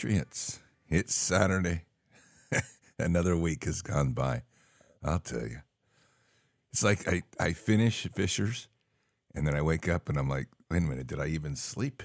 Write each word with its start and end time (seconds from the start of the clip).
Patriots. 0.00 0.60
It's 0.88 1.14
Saturday. 1.14 1.82
Another 2.98 3.36
week 3.36 3.64
has 3.64 3.82
gone 3.82 4.12
by. 4.12 4.44
I'll 5.04 5.18
tell 5.18 5.46
you. 5.46 5.58
It's 6.72 6.82
like 6.82 7.06
I, 7.06 7.22
I 7.38 7.52
finish 7.52 8.08
Fishers 8.14 8.68
and 9.34 9.46
then 9.46 9.54
I 9.54 9.60
wake 9.60 9.90
up 9.90 10.08
and 10.08 10.16
I'm 10.16 10.26
like, 10.26 10.48
wait 10.70 10.78
a 10.78 10.86
minute, 10.86 11.06
did 11.06 11.20
I 11.20 11.26
even 11.26 11.54
sleep? 11.54 12.02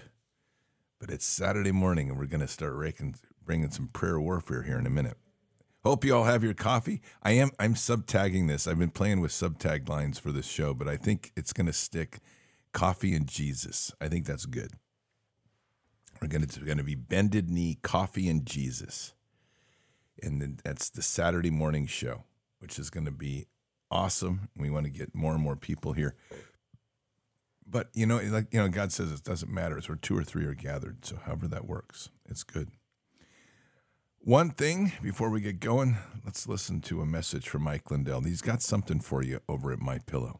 But 0.99 1.09
it's 1.09 1.25
Saturday 1.25 1.71
morning 1.71 2.09
and 2.09 2.19
we're 2.19 2.25
going 2.25 2.41
to 2.41 2.49
start 2.49 2.75
raking, 2.75 3.15
bringing 3.45 3.71
some 3.71 3.87
prayer 3.87 4.19
warfare 4.19 4.63
here 4.63 4.77
in 4.77 4.85
a 4.85 4.89
minute. 4.89 5.15
Hope 5.85 6.03
you 6.03 6.13
all 6.17 6.25
have 6.25 6.43
your 6.43 6.53
coffee. 6.53 7.01
I 7.23 7.31
am 7.31 7.51
I'm 7.59 7.75
subtagging 7.75 8.49
this. 8.49 8.67
I've 8.67 8.77
been 8.77 8.89
playing 8.89 9.21
with 9.21 9.31
subtag 9.31 9.87
lines 9.87 10.19
for 10.19 10.33
this 10.33 10.47
show, 10.47 10.73
but 10.73 10.89
I 10.89 10.97
think 10.97 11.31
it's 11.37 11.53
going 11.53 11.67
to 11.67 11.73
stick 11.73 12.19
coffee 12.73 13.13
and 13.15 13.25
Jesus. 13.25 13.93
I 14.01 14.09
think 14.09 14.25
that's 14.25 14.45
good. 14.45 14.71
We're 16.21 16.27
going 16.27 16.45
to 16.45 16.59
going 16.61 16.77
to 16.77 16.83
be 16.83 16.95
bended 16.95 17.49
knee, 17.49 17.77
coffee 17.81 18.29
and 18.29 18.45
Jesus, 18.45 19.13
and 20.21 20.41
then 20.41 20.59
that's 20.63 20.89
the 20.89 21.01
Saturday 21.01 21.51
morning 21.51 21.87
show, 21.87 22.23
which 22.59 22.79
is 22.79 22.89
going 22.89 23.05
to 23.05 23.11
be 23.11 23.47
awesome. 23.91 24.49
We 24.57 24.69
want 24.69 24.85
to 24.85 24.91
get 24.91 25.13
more 25.13 25.33
and 25.33 25.41
more 25.41 25.55
people 25.55 25.93
here. 25.93 26.15
But 27.67 27.89
you 27.93 28.05
know, 28.05 28.17
like 28.17 28.47
you 28.53 28.59
know, 28.59 28.69
God 28.69 28.91
says 28.91 29.11
it 29.11 29.23
doesn't 29.23 29.51
matter. 29.51 29.77
It's 29.77 29.89
where 29.89 29.97
two 29.97 30.17
or 30.17 30.23
three 30.23 30.45
are 30.45 30.53
gathered. 30.53 31.05
So 31.05 31.17
however 31.17 31.47
that 31.47 31.67
works, 31.67 32.09
it's 32.29 32.43
good. 32.43 32.69
One 34.19 34.49
thing 34.49 34.93
before 35.03 35.29
we 35.29 35.39
get 35.39 35.59
going, 35.59 35.97
let's 36.23 36.47
listen 36.47 36.81
to 36.81 37.01
a 37.01 37.05
message 37.05 37.47
from 37.47 37.61
Mike 37.61 37.91
Lindell. 37.91 38.21
He's 38.21 38.41
got 38.41 38.63
something 38.63 38.99
for 38.99 39.23
you 39.23 39.39
over 39.47 39.71
at 39.71 39.79
My 39.79 39.99
Pillow. 39.99 40.39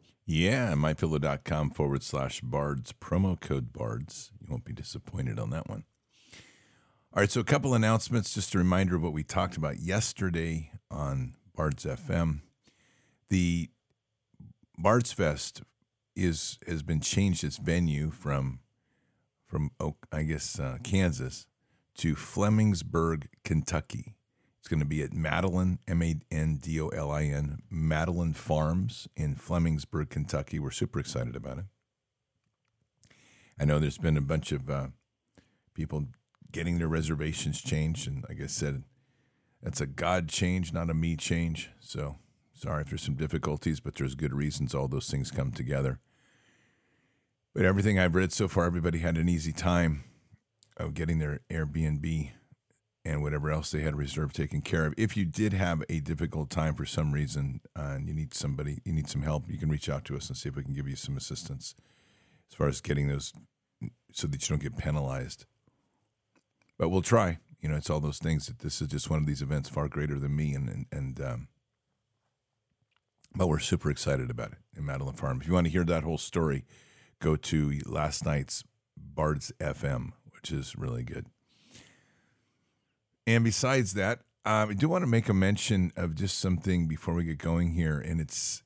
Yeah, 0.25 0.73
mypillow.com 0.73 1.71
forward 1.71 2.03
slash 2.03 2.41
bards, 2.41 2.93
promo 2.93 3.39
code 3.39 3.73
bards. 3.73 4.31
You 4.39 4.47
won't 4.49 4.65
be 4.65 4.73
disappointed 4.73 5.39
on 5.39 5.49
that 5.49 5.67
one. 5.67 5.83
All 7.13 7.19
right, 7.21 7.29
so 7.29 7.41
a 7.41 7.45
couple 7.45 7.73
announcements, 7.73 8.33
just 8.33 8.55
a 8.55 8.57
reminder 8.57 8.95
of 8.95 9.03
what 9.03 9.13
we 9.13 9.23
talked 9.23 9.57
about 9.57 9.79
yesterday 9.79 10.71
on 10.89 11.33
Bards 11.55 11.83
FM. 11.83 12.41
The 13.29 13.69
Bards 14.77 15.11
Fest 15.11 15.61
is 16.15 16.57
has 16.67 16.83
been 16.83 17.01
changed 17.01 17.43
its 17.43 17.57
venue 17.57 18.11
from 18.11 18.59
from 19.45 19.71
I 20.11 20.23
guess 20.23 20.59
uh, 20.59 20.77
Kansas 20.83 21.47
to 21.97 22.15
Flemingsburg, 22.15 23.25
Kentucky. 23.43 24.15
It's 24.61 24.67
going 24.67 24.79
to 24.79 24.85
be 24.85 25.01
at 25.01 25.11
Mandolin 25.11 25.79
M 25.87 26.03
A 26.03 26.19
N 26.29 26.59
D 26.61 26.79
O 26.79 26.89
L 26.89 27.09
I 27.09 27.23
N 27.23 27.63
Mandolin 27.71 28.33
Farms 28.33 29.07
in 29.17 29.35
Flemingsburg, 29.35 30.11
Kentucky. 30.11 30.59
We're 30.59 30.69
super 30.69 30.99
excited 30.99 31.35
about 31.35 31.57
it. 31.57 31.65
I 33.59 33.65
know 33.65 33.79
there's 33.79 33.97
been 33.97 34.17
a 34.17 34.21
bunch 34.21 34.51
of 34.51 34.69
uh, 34.69 34.87
people 35.73 36.05
getting 36.51 36.77
their 36.77 36.87
reservations 36.87 37.59
changed, 37.59 38.07
and 38.07 38.23
like 38.29 38.39
I 38.39 38.45
said, 38.45 38.83
that's 39.63 39.81
a 39.81 39.87
God 39.87 40.29
change, 40.29 40.71
not 40.71 40.91
a 40.91 40.93
me 40.93 41.15
change. 41.15 41.71
So 41.79 42.17
sorry 42.53 42.83
if 42.83 42.89
there's 42.89 43.01
some 43.01 43.15
difficulties, 43.15 43.79
but 43.79 43.95
there's 43.95 44.13
good 44.13 44.33
reasons 44.33 44.75
all 44.75 44.87
those 44.87 45.09
things 45.09 45.31
come 45.31 45.51
together. 45.51 45.99
But 47.55 47.65
everything 47.65 47.97
I've 47.97 48.13
read 48.13 48.31
so 48.31 48.47
far, 48.47 48.65
everybody 48.65 48.99
had 48.99 49.17
an 49.17 49.27
easy 49.27 49.53
time 49.53 50.03
of 50.77 50.93
getting 50.93 51.17
their 51.17 51.41
Airbnb 51.49 52.29
and 53.03 53.21
whatever 53.21 53.49
else 53.49 53.71
they 53.71 53.81
had 53.81 53.95
reserved 53.95 54.35
taken 54.35 54.61
care 54.61 54.85
of. 54.85 54.93
If 54.97 55.17
you 55.17 55.25
did 55.25 55.53
have 55.53 55.83
a 55.89 55.99
difficult 55.99 56.49
time 56.49 56.75
for 56.75 56.85
some 56.85 57.11
reason 57.11 57.61
uh, 57.77 57.93
and 57.95 58.07
you 58.07 58.13
need 58.13 58.33
somebody, 58.33 58.79
you 58.85 58.93
need 58.93 59.09
some 59.09 59.23
help, 59.23 59.49
you 59.49 59.57
can 59.57 59.69
reach 59.69 59.89
out 59.89 60.05
to 60.05 60.15
us 60.15 60.27
and 60.27 60.37
see 60.37 60.49
if 60.49 60.55
we 60.55 60.63
can 60.63 60.73
give 60.73 60.87
you 60.87 60.95
some 60.95 61.17
assistance 61.17 61.75
as 62.49 62.55
far 62.55 62.67
as 62.67 62.81
getting 62.81 63.07
those 63.07 63.33
so 64.11 64.27
that 64.27 64.41
you 64.41 64.53
don't 64.55 64.61
get 64.61 64.77
penalized. 64.77 65.45
But 66.77 66.89
we'll 66.89 67.01
try. 67.01 67.39
You 67.59 67.69
know, 67.69 67.75
it's 67.75 67.89
all 67.89 67.99
those 67.99 68.19
things 68.19 68.47
that 68.47 68.59
this 68.59 68.81
is 68.81 68.87
just 68.87 69.09
one 69.09 69.19
of 69.19 69.25
these 69.25 69.41
events 69.41 69.69
far 69.69 69.87
greater 69.87 70.19
than 70.19 70.35
me 70.35 70.53
and 70.53 70.69
and, 70.69 70.85
and 70.91 71.21
um, 71.21 71.47
but 73.35 73.47
we're 73.47 73.59
super 73.59 73.89
excited 73.89 74.29
about 74.29 74.51
it 74.51 74.57
in 74.77 74.85
Mandolin 74.85 75.15
Farm. 75.15 75.39
If 75.41 75.47
you 75.47 75.53
want 75.53 75.65
to 75.65 75.71
hear 75.71 75.85
that 75.85 76.03
whole 76.03 76.17
story, 76.17 76.65
go 77.19 77.35
to 77.35 77.79
last 77.85 78.25
night's 78.25 78.63
Bards 78.97 79.53
FM, 79.59 80.11
which 80.33 80.51
is 80.51 80.75
really 80.75 81.03
good. 81.03 81.27
And 83.35 83.45
besides 83.45 83.93
that, 83.93 84.19
um, 84.43 84.71
I 84.71 84.73
do 84.73 84.89
want 84.89 85.03
to 85.03 85.07
make 85.07 85.29
a 85.29 85.33
mention 85.33 85.93
of 85.95 86.15
just 86.15 86.37
something 86.37 86.85
before 86.85 87.13
we 87.13 87.23
get 87.23 87.37
going 87.37 87.71
here, 87.71 87.97
and 87.97 88.19
it's 88.19 88.61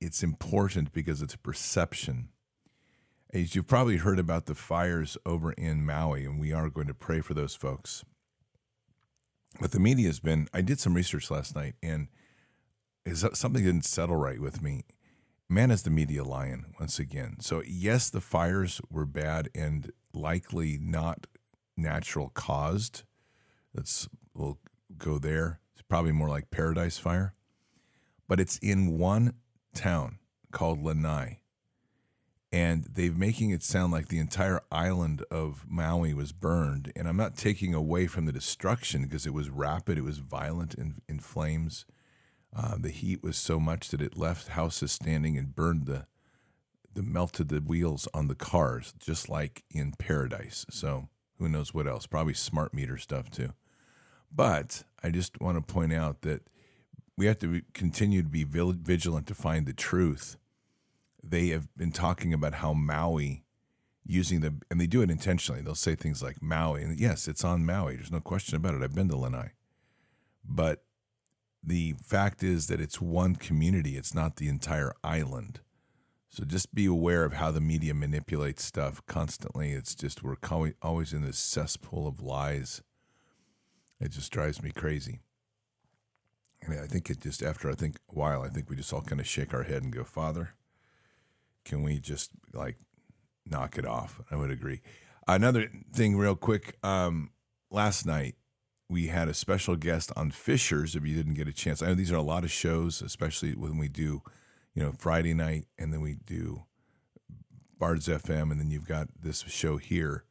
it's 0.00 0.22
important 0.22 0.92
because 0.92 1.20
it's 1.20 1.34
a 1.34 1.38
perception. 1.38 2.28
As 3.32 3.56
you've 3.56 3.66
probably 3.66 3.96
heard 3.96 4.20
about 4.20 4.46
the 4.46 4.54
fires 4.54 5.18
over 5.26 5.50
in 5.52 5.84
Maui, 5.84 6.24
and 6.24 6.38
we 6.38 6.52
are 6.52 6.70
going 6.70 6.86
to 6.86 6.94
pray 6.94 7.22
for 7.22 7.34
those 7.34 7.56
folks. 7.56 8.04
But 9.60 9.72
the 9.72 9.80
media 9.80 10.06
has 10.06 10.20
been. 10.20 10.46
I 10.54 10.60
did 10.60 10.78
some 10.78 10.94
research 10.94 11.28
last 11.28 11.56
night, 11.56 11.74
and 11.82 12.06
is 13.04 13.26
something 13.32 13.64
didn't 13.64 13.84
settle 13.84 14.16
right 14.16 14.40
with 14.40 14.62
me. 14.62 14.84
Man 15.48 15.72
is 15.72 15.82
the 15.82 15.90
media 15.90 16.22
lion 16.22 16.66
once 16.78 17.00
again. 17.00 17.38
So 17.40 17.64
yes, 17.66 18.10
the 18.10 18.20
fires 18.20 18.80
were 18.88 19.06
bad 19.06 19.48
and 19.56 19.90
likely 20.12 20.78
not 20.80 21.26
natural 21.76 22.28
caused 22.28 23.02
Let's 23.74 24.08
we'll 24.34 24.58
go 24.96 25.18
there. 25.18 25.60
It's 25.72 25.82
probably 25.82 26.12
more 26.12 26.28
like 26.28 26.50
Paradise 26.50 26.98
Fire, 26.98 27.34
but 28.28 28.40
it's 28.40 28.58
in 28.58 28.98
one 28.98 29.34
town 29.74 30.18
called 30.52 30.82
Lahaina, 30.82 31.38
and 32.52 32.84
they're 32.84 33.10
making 33.10 33.50
it 33.50 33.62
sound 33.64 33.92
like 33.92 34.08
the 34.08 34.20
entire 34.20 34.60
island 34.70 35.24
of 35.30 35.64
Maui 35.68 36.14
was 36.14 36.32
burned. 36.32 36.92
And 36.94 37.08
I'm 37.08 37.16
not 37.16 37.36
taking 37.36 37.74
away 37.74 38.06
from 38.06 38.26
the 38.26 38.32
destruction 38.32 39.02
because 39.02 39.26
it 39.26 39.34
was 39.34 39.50
rapid, 39.50 39.98
it 39.98 40.04
was 40.04 40.18
violent 40.18 40.74
in, 40.74 41.02
in 41.08 41.18
flames. 41.18 41.84
Uh, 42.56 42.76
the 42.78 42.90
heat 42.90 43.24
was 43.24 43.36
so 43.36 43.58
much 43.58 43.88
that 43.88 44.00
it 44.00 44.16
left 44.16 44.48
houses 44.48 44.92
standing 44.92 45.36
and 45.36 45.56
burned 45.56 45.86
the 45.86 46.06
the 46.94 47.02
melted 47.02 47.48
the 47.48 47.58
wheels 47.58 48.06
on 48.14 48.28
the 48.28 48.36
cars, 48.36 48.94
just 49.00 49.28
like 49.28 49.64
in 49.68 49.92
Paradise. 49.98 50.64
So 50.70 51.08
who 51.38 51.48
knows 51.48 51.74
what 51.74 51.88
else? 51.88 52.06
Probably 52.06 52.34
smart 52.34 52.72
meter 52.72 52.96
stuff 52.96 53.30
too. 53.30 53.52
But 54.34 54.84
I 55.02 55.10
just 55.10 55.40
want 55.40 55.56
to 55.56 55.72
point 55.72 55.92
out 55.92 56.22
that 56.22 56.42
we 57.16 57.26
have 57.26 57.38
to 57.40 57.62
continue 57.72 58.22
to 58.22 58.28
be 58.28 58.44
vigilant 58.44 59.26
to 59.28 59.34
find 59.34 59.66
the 59.66 59.72
truth. 59.72 60.36
They 61.22 61.48
have 61.48 61.74
been 61.76 61.92
talking 61.92 62.34
about 62.34 62.54
how 62.54 62.74
Maui 62.74 63.44
using 64.04 64.40
the, 64.40 64.54
and 64.70 64.80
they 64.80 64.86
do 64.86 65.02
it 65.02 65.10
intentionally. 65.10 65.62
They'll 65.62 65.74
say 65.74 65.94
things 65.94 66.22
like 66.22 66.42
Maui, 66.42 66.82
and 66.82 66.98
yes, 66.98 67.28
it's 67.28 67.44
on 67.44 67.64
Maui. 67.64 67.96
There's 67.96 68.12
no 68.12 68.20
question 68.20 68.56
about 68.56 68.74
it. 68.74 68.82
I've 68.82 68.94
been 68.94 69.08
to 69.08 69.16
Lahaina. 69.16 69.52
But 70.44 70.84
the 71.62 71.94
fact 72.04 72.42
is 72.42 72.66
that 72.66 72.80
it's 72.80 73.00
one 73.00 73.36
community, 73.36 73.96
it's 73.96 74.14
not 74.14 74.36
the 74.36 74.48
entire 74.48 74.92
island. 75.02 75.60
So 76.28 76.44
just 76.44 76.74
be 76.74 76.84
aware 76.84 77.24
of 77.24 77.34
how 77.34 77.52
the 77.52 77.60
media 77.60 77.94
manipulates 77.94 78.64
stuff 78.64 79.00
constantly. 79.06 79.70
It's 79.70 79.94
just 79.94 80.22
we're 80.22 80.36
always 80.82 81.12
in 81.12 81.22
this 81.22 81.38
cesspool 81.38 82.08
of 82.08 82.20
lies 82.20 82.82
it 84.00 84.10
just 84.10 84.32
drives 84.32 84.62
me 84.62 84.70
crazy. 84.70 85.20
And 86.62 86.78
I 86.78 86.86
think 86.86 87.10
it 87.10 87.20
just 87.20 87.42
after 87.42 87.70
I 87.70 87.74
think 87.74 87.96
a 88.10 88.14
while, 88.14 88.42
I 88.42 88.48
think 88.48 88.70
we 88.70 88.76
just 88.76 88.92
all 88.92 89.02
kind 89.02 89.20
of 89.20 89.26
shake 89.26 89.52
our 89.52 89.64
head 89.64 89.82
and 89.82 89.92
go, 89.92 90.04
Father, 90.04 90.54
can 91.64 91.82
we 91.82 91.98
just 91.98 92.30
like 92.52 92.78
knock 93.46 93.76
it 93.78 93.86
off? 93.86 94.20
I 94.30 94.36
would 94.36 94.50
agree. 94.50 94.80
Another 95.26 95.70
thing, 95.92 96.16
real 96.16 96.36
quick. 96.36 96.76
Um, 96.82 97.30
last 97.70 98.06
night 98.06 98.36
we 98.88 99.08
had 99.08 99.28
a 99.28 99.34
special 99.34 99.76
guest 99.76 100.12
on 100.16 100.30
Fishers. 100.30 100.94
If 100.94 101.04
you 101.04 101.14
didn't 101.14 101.34
get 101.34 101.48
a 101.48 101.52
chance, 101.52 101.82
I 101.82 101.86
know 101.86 101.94
these 101.94 102.12
are 102.12 102.16
a 102.16 102.22
lot 102.22 102.44
of 102.44 102.50
shows, 102.50 103.02
especially 103.02 103.52
when 103.52 103.78
we 103.78 103.88
do, 103.88 104.22
you 104.74 104.82
know, 104.82 104.92
Friday 104.98 105.34
night, 105.34 105.66
and 105.78 105.92
then 105.92 106.00
we 106.00 106.14
do 106.14 106.64
Bards 107.78 108.08
FM, 108.08 108.50
and 108.50 108.60
then 108.60 108.70
you've 108.70 108.86
got 108.86 109.08
this 109.20 109.44
show 109.48 109.78
here. 109.78 110.24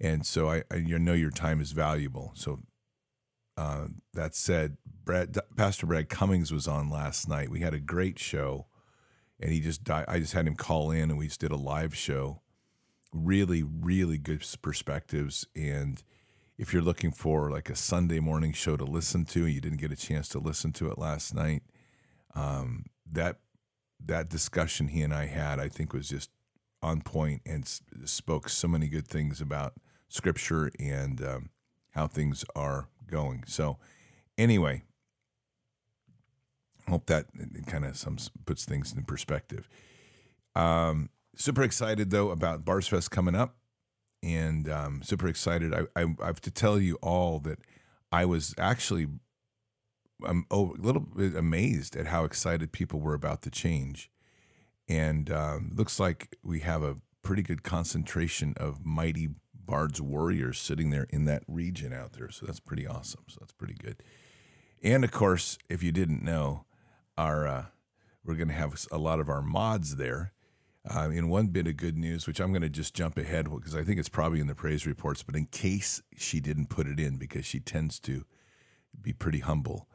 And 0.00 0.24
so 0.24 0.50
I, 0.50 0.62
I 0.70 0.78
know 0.78 1.12
your 1.12 1.30
time 1.30 1.60
is 1.60 1.72
valuable. 1.72 2.32
So 2.34 2.60
uh, 3.60 3.88
that 4.14 4.34
said, 4.34 4.78
Brad, 5.04 5.36
Pastor 5.54 5.84
Brad 5.84 6.08
Cummings 6.08 6.50
was 6.50 6.66
on 6.66 6.88
last 6.88 7.28
night. 7.28 7.50
We 7.50 7.60
had 7.60 7.74
a 7.74 7.78
great 7.78 8.18
show, 8.18 8.68
and 9.38 9.52
he 9.52 9.60
just 9.60 9.84
died. 9.84 10.06
I 10.08 10.18
just 10.18 10.32
had 10.32 10.46
him 10.46 10.54
call 10.54 10.90
in, 10.90 11.10
and 11.10 11.18
we 11.18 11.26
just 11.26 11.40
did 11.40 11.52
a 11.52 11.56
live 11.56 11.94
show. 11.94 12.40
Really, 13.12 13.62
really 13.62 14.16
good 14.16 14.42
perspectives. 14.62 15.46
And 15.54 16.02
if 16.56 16.72
you're 16.72 16.80
looking 16.80 17.10
for 17.10 17.50
like 17.50 17.68
a 17.68 17.76
Sunday 17.76 18.18
morning 18.18 18.54
show 18.54 18.78
to 18.78 18.84
listen 18.84 19.26
to, 19.26 19.44
and 19.44 19.52
you 19.52 19.60
didn't 19.60 19.80
get 19.80 19.92
a 19.92 19.96
chance 19.96 20.26
to 20.30 20.38
listen 20.38 20.72
to 20.72 20.90
it 20.90 20.96
last 20.96 21.34
night, 21.34 21.62
um, 22.34 22.86
that 23.12 23.40
that 24.02 24.30
discussion 24.30 24.88
he 24.88 25.02
and 25.02 25.12
I 25.12 25.26
had, 25.26 25.60
I 25.60 25.68
think, 25.68 25.92
was 25.92 26.08
just 26.08 26.30
on 26.82 27.02
point 27.02 27.42
and 27.44 27.68
spoke 28.06 28.48
so 28.48 28.68
many 28.68 28.88
good 28.88 29.06
things 29.06 29.42
about 29.42 29.74
Scripture 30.08 30.70
and 30.80 31.22
um, 31.22 31.50
how 31.90 32.06
things 32.06 32.42
are 32.56 32.88
going. 33.10 33.44
So, 33.46 33.78
anyway, 34.38 34.82
hope 36.88 37.06
that 37.06 37.26
kind 37.66 37.84
of 37.84 37.96
some 37.96 38.18
puts 38.46 38.64
things 38.64 38.94
in 38.94 39.04
perspective. 39.04 39.68
Um, 40.54 41.10
super 41.36 41.62
excited 41.62 42.10
though 42.10 42.30
about 42.30 42.64
Bards 42.64 42.88
Fest 42.88 43.10
coming 43.10 43.34
up, 43.34 43.56
and 44.22 44.68
um, 44.68 45.02
super 45.02 45.28
excited. 45.28 45.72
I, 45.72 45.82
I, 45.96 46.06
I, 46.20 46.26
have 46.26 46.40
to 46.42 46.50
tell 46.50 46.78
you 46.78 46.98
all 47.02 47.38
that 47.40 47.58
I 48.12 48.24
was 48.24 48.54
actually 48.58 49.06
I'm 50.26 50.46
oh, 50.50 50.74
a 50.78 50.82
little 50.82 51.00
bit 51.00 51.34
amazed 51.34 51.96
at 51.96 52.08
how 52.08 52.24
excited 52.24 52.72
people 52.72 53.00
were 53.00 53.14
about 53.14 53.42
the 53.42 53.50
change, 53.50 54.10
and 54.88 55.30
um, 55.30 55.72
looks 55.74 55.98
like 55.98 56.36
we 56.42 56.60
have 56.60 56.82
a 56.82 56.98
pretty 57.22 57.42
good 57.42 57.62
concentration 57.62 58.54
of 58.56 58.84
mighty 58.84 59.30
Bard's 59.70 60.02
warriors 60.02 60.58
sitting 60.58 60.90
there 60.90 61.06
in 61.10 61.26
that 61.26 61.44
region 61.46 61.92
out 61.92 62.14
there. 62.14 62.28
So 62.28 62.44
that's 62.44 62.58
pretty 62.58 62.88
awesome. 62.88 63.22
So 63.28 63.38
that's 63.38 63.52
pretty 63.52 63.74
good. 63.74 64.02
And 64.82 65.04
of 65.04 65.12
course, 65.12 65.58
if 65.68 65.80
you 65.80 65.92
didn't 65.92 66.24
know, 66.24 66.64
our 67.16 67.46
uh, 67.46 67.64
we're 68.24 68.34
going 68.34 68.48
to 68.48 68.54
have 68.54 68.84
a 68.90 68.98
lot 68.98 69.20
of 69.20 69.28
our 69.28 69.42
mods 69.42 69.94
there. 69.96 70.32
Uh, 70.92 71.10
in 71.10 71.28
one 71.28 71.48
bit 71.48 71.66
of 71.66 71.76
good 71.76 71.98
news, 71.98 72.26
which 72.26 72.40
I'm 72.40 72.52
going 72.52 72.62
to 72.62 72.68
just 72.70 72.94
jump 72.94 73.18
ahead 73.18 73.50
because 73.50 73.76
I 73.76 73.84
think 73.84 73.98
it's 74.00 74.08
probably 74.08 74.40
in 74.40 74.46
the 74.46 74.54
praise 74.54 74.86
reports, 74.86 75.22
but 75.22 75.36
in 75.36 75.44
case 75.44 76.00
she 76.16 76.40
didn't 76.40 76.70
put 76.70 76.86
it 76.86 76.98
in 76.98 77.18
because 77.18 77.44
she 77.44 77.60
tends 77.60 78.00
to 78.00 78.24
be 78.98 79.12
pretty 79.12 79.40
humble, 79.40 79.86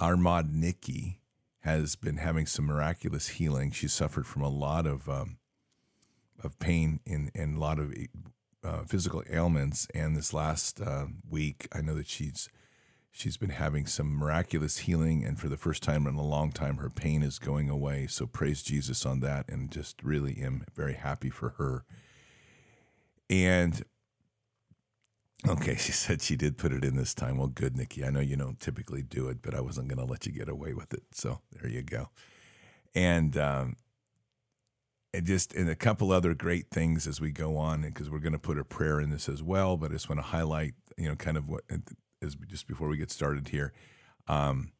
our 0.00 0.16
mod 0.16 0.52
Nikki 0.52 1.20
has 1.60 1.94
been 1.94 2.16
having 2.16 2.46
some 2.46 2.64
miraculous 2.64 3.28
healing. 3.28 3.70
She 3.70 3.86
suffered 3.86 4.26
from 4.26 4.42
a 4.42 4.48
lot 4.48 4.84
of 4.84 5.08
um, 5.08 5.38
of 6.42 6.58
pain 6.58 6.98
and, 7.06 7.30
and 7.36 7.56
a 7.56 7.60
lot 7.60 7.78
of 7.78 7.94
uh, 8.64 8.84
physical 8.84 9.22
ailments, 9.30 9.86
and 9.94 10.16
this 10.16 10.32
last 10.32 10.80
uh, 10.80 11.06
week, 11.28 11.68
I 11.72 11.80
know 11.80 11.94
that 11.94 12.08
she's 12.08 12.48
she's 13.10 13.36
been 13.36 13.50
having 13.50 13.86
some 13.86 14.14
miraculous 14.16 14.78
healing, 14.78 15.24
and 15.24 15.38
for 15.38 15.48
the 15.48 15.56
first 15.56 15.82
time 15.82 16.06
in 16.06 16.14
a 16.14 16.22
long 16.22 16.52
time, 16.52 16.76
her 16.78 16.90
pain 16.90 17.22
is 17.22 17.38
going 17.38 17.68
away. 17.68 18.06
So 18.06 18.26
praise 18.26 18.62
Jesus 18.62 19.04
on 19.04 19.20
that, 19.20 19.48
and 19.48 19.70
just 19.70 20.02
really 20.02 20.40
am 20.40 20.64
very 20.74 20.94
happy 20.94 21.30
for 21.30 21.50
her. 21.50 21.84
And 23.28 23.84
okay, 25.48 25.74
she 25.78 25.92
said 25.92 26.22
she 26.22 26.36
did 26.36 26.58
put 26.58 26.72
it 26.72 26.84
in 26.84 26.96
this 26.96 27.14
time. 27.14 27.38
Well, 27.38 27.48
good, 27.48 27.76
Nikki. 27.76 28.04
I 28.04 28.10
know 28.10 28.20
you 28.20 28.36
don't 28.36 28.60
typically 28.60 29.02
do 29.02 29.28
it, 29.28 29.42
but 29.42 29.54
I 29.54 29.60
wasn't 29.60 29.88
going 29.88 30.04
to 30.04 30.10
let 30.10 30.26
you 30.26 30.32
get 30.32 30.48
away 30.48 30.72
with 30.72 30.94
it. 30.94 31.02
So 31.12 31.40
there 31.52 31.70
you 31.70 31.82
go. 31.82 32.10
And 32.94 33.36
um, 33.36 33.76
and 35.14 35.26
just 35.26 35.52
and 35.54 35.68
a 35.68 35.74
couple 35.74 36.12
other 36.12 36.34
great 36.34 36.70
things 36.70 37.06
as 37.06 37.20
we 37.20 37.32
go 37.32 37.56
on 37.56 37.82
because 37.82 38.10
we're 38.10 38.18
going 38.18 38.32
to 38.32 38.38
put 38.38 38.58
a 38.58 38.64
prayer 38.64 39.00
in 39.00 39.10
this 39.10 39.28
as 39.28 39.42
well 39.42 39.76
but 39.76 39.90
i 39.90 39.94
just 39.94 40.08
want 40.08 40.18
to 40.18 40.26
highlight 40.26 40.74
you 40.96 41.08
know 41.08 41.16
kind 41.16 41.36
of 41.36 41.48
what 41.48 41.64
as 42.22 42.36
just 42.46 42.66
before 42.66 42.88
we 42.88 42.96
get 42.96 43.10
started 43.10 43.48
here 43.48 43.72
um, 44.28 44.72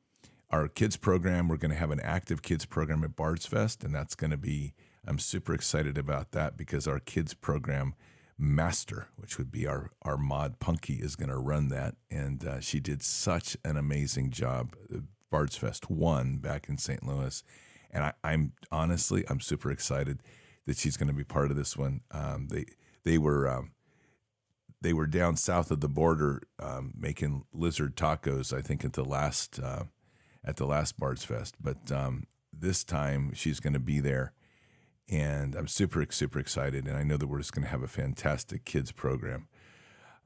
our 0.50 0.68
kids 0.68 0.96
program 0.96 1.48
we're 1.48 1.56
going 1.56 1.70
to 1.70 1.76
have 1.76 1.90
an 1.90 2.00
active 2.00 2.42
kids 2.42 2.64
program 2.64 3.04
at 3.04 3.16
bards 3.16 3.46
fest 3.46 3.84
and 3.84 3.94
that's 3.94 4.14
going 4.14 4.30
to 4.30 4.36
be 4.36 4.72
i'm 5.06 5.18
super 5.18 5.52
excited 5.54 5.98
about 5.98 6.32
that 6.32 6.56
because 6.56 6.86
our 6.86 6.98
kids 6.98 7.34
program 7.34 7.94
master 8.38 9.08
which 9.16 9.38
would 9.38 9.52
be 9.52 9.66
our 9.66 9.90
our 10.02 10.16
mod 10.16 10.58
punky 10.58 10.94
is 10.94 11.14
going 11.14 11.28
to 11.28 11.36
run 11.36 11.68
that 11.68 11.94
and 12.10 12.44
uh, 12.44 12.60
she 12.60 12.80
did 12.80 13.02
such 13.02 13.56
an 13.64 13.76
amazing 13.76 14.30
job. 14.30 14.74
Bards 15.30 15.56
fest 15.56 15.88
1 15.88 16.38
back 16.38 16.68
in 16.68 16.76
st 16.76 17.06
louis 17.06 17.42
and 17.92 18.04
I, 18.24 18.32
am 18.32 18.52
honestly 18.70 19.24
I'm 19.28 19.40
super 19.40 19.70
excited 19.70 20.20
that 20.66 20.76
she's 20.76 20.96
going 20.96 21.08
to 21.08 21.14
be 21.14 21.24
part 21.24 21.50
of 21.50 21.56
this 21.56 21.76
one. 21.76 22.00
Um, 22.10 22.48
they 22.48 22.64
they 23.04 23.18
were 23.18 23.48
um, 23.48 23.72
they 24.80 24.92
were 24.92 25.06
down 25.06 25.36
south 25.36 25.70
of 25.70 25.80
the 25.80 25.88
border 25.88 26.42
um, 26.58 26.92
making 26.96 27.44
lizard 27.52 27.96
tacos. 27.96 28.56
I 28.56 28.60
think 28.60 28.84
at 28.84 28.94
the 28.94 29.04
last 29.04 29.60
uh, 29.60 29.84
at 30.44 30.56
the 30.56 30.66
last 30.66 30.98
Bards 30.98 31.24
Fest, 31.24 31.56
but 31.60 31.90
um, 31.92 32.26
this 32.52 32.84
time 32.84 33.32
she's 33.34 33.60
going 33.60 33.72
to 33.74 33.80
be 33.80 34.00
there, 34.00 34.32
and 35.08 35.54
I'm 35.54 35.68
super 35.68 36.04
super 36.10 36.38
excited. 36.38 36.86
And 36.86 36.96
I 36.96 37.04
know 37.04 37.16
that 37.16 37.26
we're 37.26 37.38
just 37.38 37.52
going 37.52 37.64
to 37.64 37.70
have 37.70 37.82
a 37.82 37.88
fantastic 37.88 38.64
kids 38.64 38.92
program. 38.92 39.48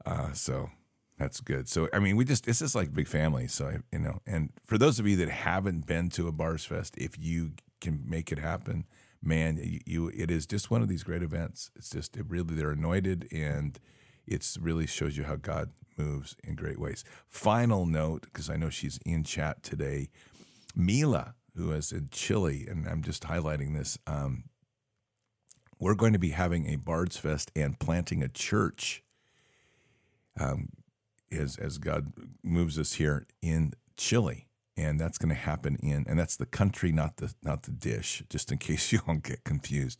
Uh, 0.05 0.31
so 0.33 0.69
that's 1.17 1.41
good. 1.41 1.67
So 1.67 1.89
I 1.93 1.99
mean, 1.99 2.15
we 2.15 2.25
just 2.25 2.47
it's 2.47 2.59
just 2.59 2.75
like 2.75 2.93
big 2.93 3.07
family. 3.07 3.47
So 3.47 3.67
I, 3.67 3.77
you 3.91 3.99
know, 3.99 4.21
and 4.25 4.51
for 4.65 4.77
those 4.77 4.99
of 4.99 5.07
you 5.07 5.15
that 5.17 5.29
haven't 5.29 5.85
been 5.85 6.09
to 6.11 6.27
a 6.27 6.31
Bards 6.31 6.65
Fest, 6.65 6.95
if 6.97 7.17
you 7.17 7.53
can 7.81 8.03
make 8.05 8.31
it 8.31 8.39
happen, 8.39 8.85
man, 9.21 9.57
you, 9.57 9.79
you 9.85 10.11
it 10.15 10.29
is 10.29 10.45
just 10.45 10.69
one 10.69 10.81
of 10.81 10.87
these 10.87 11.03
great 11.03 11.23
events. 11.23 11.71
It's 11.75 11.89
just 11.89 12.15
it 12.17 12.25
really 12.27 12.55
they're 12.55 12.71
anointed 12.71 13.27
and 13.31 13.79
it's 14.27 14.57
really 14.57 14.85
shows 14.85 15.17
you 15.17 15.23
how 15.23 15.37
God 15.37 15.71
moves 15.97 16.35
in 16.43 16.55
great 16.55 16.79
ways. 16.79 17.03
Final 17.27 17.85
note, 17.85 18.23
because 18.23 18.49
I 18.49 18.57
know 18.57 18.69
she's 18.69 18.99
in 19.05 19.23
chat 19.23 19.63
today, 19.63 20.09
Mila, 20.75 21.33
who 21.55 21.71
is 21.71 21.91
in 21.91 22.09
Chile, 22.11 22.67
and 22.69 22.87
I'm 22.87 23.01
just 23.01 23.23
highlighting 23.23 23.73
this. 23.73 23.97
Um, 24.05 24.43
we're 25.79 25.95
going 25.95 26.13
to 26.13 26.19
be 26.19 26.29
having 26.29 26.67
a 26.67 26.75
Bards 26.75 27.17
Fest 27.17 27.51
and 27.55 27.79
planting 27.79 28.21
a 28.21 28.27
church. 28.27 29.03
Um, 30.39 30.69
as 31.31 31.57
as 31.57 31.77
God 31.77 32.13
moves 32.43 32.77
us 32.79 32.93
here 32.93 33.27
in 33.41 33.73
Chile, 33.95 34.47
and 34.75 34.99
that's 34.99 35.17
going 35.17 35.29
to 35.29 35.35
happen 35.35 35.77
in 35.81 36.05
and 36.07 36.19
that's 36.19 36.35
the 36.35 36.45
country, 36.45 36.91
not 36.91 37.17
the 37.17 37.33
not 37.43 37.63
the 37.63 37.71
dish. 37.71 38.23
Just 38.29 38.51
in 38.51 38.57
case 38.57 38.91
you 38.91 38.99
don't 39.05 39.23
get 39.23 39.43
confused. 39.43 39.99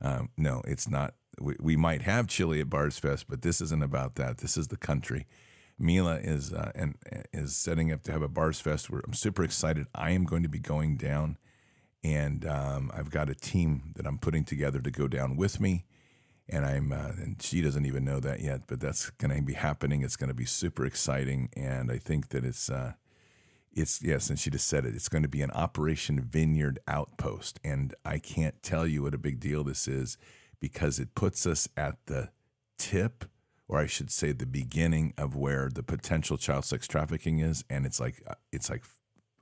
Um, 0.00 0.30
no, 0.36 0.62
it's 0.66 0.88
not. 0.88 1.14
We, 1.40 1.56
we 1.60 1.76
might 1.76 2.02
have 2.02 2.26
Chile 2.26 2.60
at 2.60 2.70
Bards 2.70 2.98
Fest, 2.98 3.26
but 3.28 3.42
this 3.42 3.60
isn't 3.60 3.82
about 3.82 4.16
that. 4.16 4.38
This 4.38 4.56
is 4.56 4.68
the 4.68 4.76
country. 4.76 5.26
Mila 5.78 6.16
is 6.16 6.52
uh, 6.52 6.72
and 6.74 6.96
is 7.32 7.56
setting 7.56 7.92
up 7.92 8.02
to 8.02 8.12
have 8.12 8.22
a 8.22 8.28
Bards 8.28 8.60
Fest. 8.60 8.90
Where 8.90 9.02
I'm 9.06 9.14
super 9.14 9.42
excited. 9.42 9.86
I 9.94 10.10
am 10.10 10.24
going 10.24 10.42
to 10.42 10.48
be 10.48 10.58
going 10.58 10.96
down, 10.96 11.38
and 12.02 12.44
um, 12.46 12.90
I've 12.94 13.10
got 13.10 13.30
a 13.30 13.34
team 13.34 13.92
that 13.96 14.06
I'm 14.06 14.18
putting 14.18 14.44
together 14.44 14.80
to 14.80 14.90
go 14.90 15.08
down 15.08 15.36
with 15.36 15.60
me 15.60 15.84
and 16.50 16.66
I'm 16.66 16.92
uh, 16.92 17.12
and 17.20 17.40
she 17.40 17.62
doesn't 17.62 17.86
even 17.86 18.04
know 18.04 18.20
that 18.20 18.40
yet, 18.40 18.62
but 18.66 18.80
that's 18.80 19.10
going 19.10 19.34
to 19.34 19.42
be 19.42 19.54
happening. 19.54 20.02
It's 20.02 20.16
going 20.16 20.28
to 20.28 20.34
be 20.34 20.44
super 20.44 20.84
exciting, 20.84 21.48
and 21.56 21.90
I 21.90 21.98
think 21.98 22.28
that 22.30 22.44
it's 22.44 22.68
uh, 22.68 22.94
it's 23.72 24.02
yes, 24.02 24.28
and 24.28 24.38
she 24.38 24.50
just 24.50 24.66
said 24.66 24.84
it. 24.84 24.94
It's 24.94 25.08
going 25.08 25.22
to 25.22 25.28
be 25.28 25.42
an 25.42 25.50
Operation 25.52 26.20
Vineyard 26.20 26.78
Outpost, 26.88 27.60
and 27.64 27.94
I 28.04 28.18
can't 28.18 28.62
tell 28.62 28.86
you 28.86 29.02
what 29.04 29.14
a 29.14 29.18
big 29.18 29.40
deal 29.40 29.64
this 29.64 29.86
is 29.86 30.18
because 30.60 30.98
it 30.98 31.14
puts 31.14 31.46
us 31.46 31.68
at 31.76 31.96
the 32.06 32.30
tip, 32.78 33.24
or 33.68 33.78
I 33.78 33.86
should 33.86 34.10
say, 34.10 34.32
the 34.32 34.46
beginning 34.46 35.14
of 35.16 35.36
where 35.36 35.70
the 35.72 35.82
potential 35.82 36.36
child 36.36 36.64
sex 36.64 36.86
trafficking 36.88 37.38
is, 37.38 37.64
and 37.70 37.86
it's 37.86 38.00
like 38.00 38.22
uh, 38.26 38.34
it's 38.52 38.68
like 38.68 38.84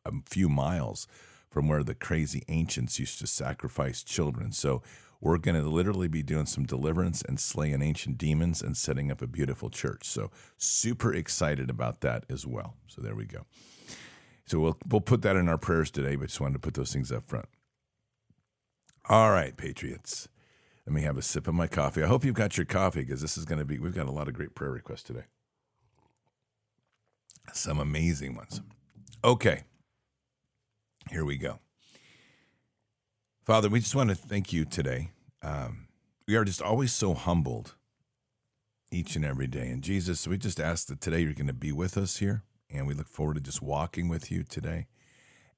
a 0.05 0.13
few 0.27 0.49
miles 0.49 1.07
from 1.51 1.69
where 1.69 1.83
the 1.83 1.95
crazy 1.95 2.43
ancients 2.49 2.99
used 2.99 3.19
to 3.21 3.27
sacrifice 3.27 4.03
children. 4.03 4.53
So 4.53 4.83
we're 5.21 5.39
going 5.39 5.61
to 5.61 5.69
literally 5.69 6.09
be 6.09 6.23
doing 6.23 6.47
some 6.47 6.65
deliverance 6.65 7.23
and 7.23 7.41
slaying 7.41 7.83
ancient 7.83 8.19
demons 8.19 8.63
and 8.63 8.77
setting 8.77 9.11
up 9.11 9.21
a 9.21 9.27
beautiful 9.27 9.71
church. 9.71 10.07
So 10.07 10.31
super 10.57 11.13
excited 11.13 11.71
about 11.71 12.01
that 12.03 12.25
as 12.29 12.47
well. 12.47 12.77
So 12.87 13.03
there 13.03 13.15
we 13.15 13.25
go. 13.25 13.47
So 14.47 14.61
we'll 14.61 14.79
we'll 14.89 15.01
put 15.01 15.23
that 15.23 15.37
in 15.37 15.49
our 15.49 15.59
prayers 15.59 15.91
today, 15.91 16.17
but 16.17 16.29
just 16.29 16.41
wanted 16.41 16.55
to 16.55 16.61
put 16.61 16.75
those 16.75 16.93
things 16.93 17.13
up 17.13 17.29
front. 17.29 17.49
All 19.09 19.31
right, 19.31 19.57
Patriots. 19.57 20.29
Let 20.87 20.95
me 20.95 21.03
have 21.03 21.19
a 21.19 21.23
sip 21.23 21.47
of 21.47 21.55
my 21.55 21.67
coffee. 21.67 22.03
I 22.03 22.07
hope 22.07 22.25
you've 22.25 22.35
got 22.35 22.57
your 22.57 22.65
coffee 22.65 23.01
because 23.01 23.21
this 23.21 23.37
is 23.37 23.45
going 23.45 23.59
to 23.59 23.65
be, 23.67 23.79
we've 23.79 23.95
got 23.95 24.07
a 24.07 24.11
lot 24.11 24.27
of 24.27 24.33
great 24.33 24.55
prayer 24.55 24.71
requests 24.71 25.03
today. 25.03 25.25
Some 27.53 27.79
amazing 27.79 28.37
ones. 28.37 28.63
Okay, 29.23 29.65
here 31.11 31.27
we 31.27 31.37
go. 31.37 31.59
Father, 33.49 33.71
we 33.71 33.81
just 33.81 33.95
want 33.95 34.11
to 34.11 34.15
thank 34.15 34.53
you 34.53 34.67
today. 34.67 35.13
Um, 35.41 35.89
we 36.27 36.37
are 36.37 36.45
just 36.45 36.61
always 36.61 36.93
so 36.93 37.15
humbled 37.15 37.77
each 38.93 39.17
and 39.17 39.25
every 39.25 39.47
day. 39.47 39.69
And 39.69 39.83
Jesus, 39.83 40.29
we 40.29 40.37
just 40.37 40.61
ask 40.61 40.87
that 40.89 41.01
today 41.01 41.21
you're 41.21 41.33
going 41.33 41.47
to 41.47 41.55
be 41.55 41.73
with 41.73 41.97
us 41.97 42.19
here, 42.19 42.43
and 42.71 42.87
we 42.87 42.93
look 42.93 43.09
forward 43.09 43.37
to 43.37 43.41
just 43.41 43.63
walking 43.63 44.07
with 44.07 44.31
you 44.31 44.43
today 44.43 44.87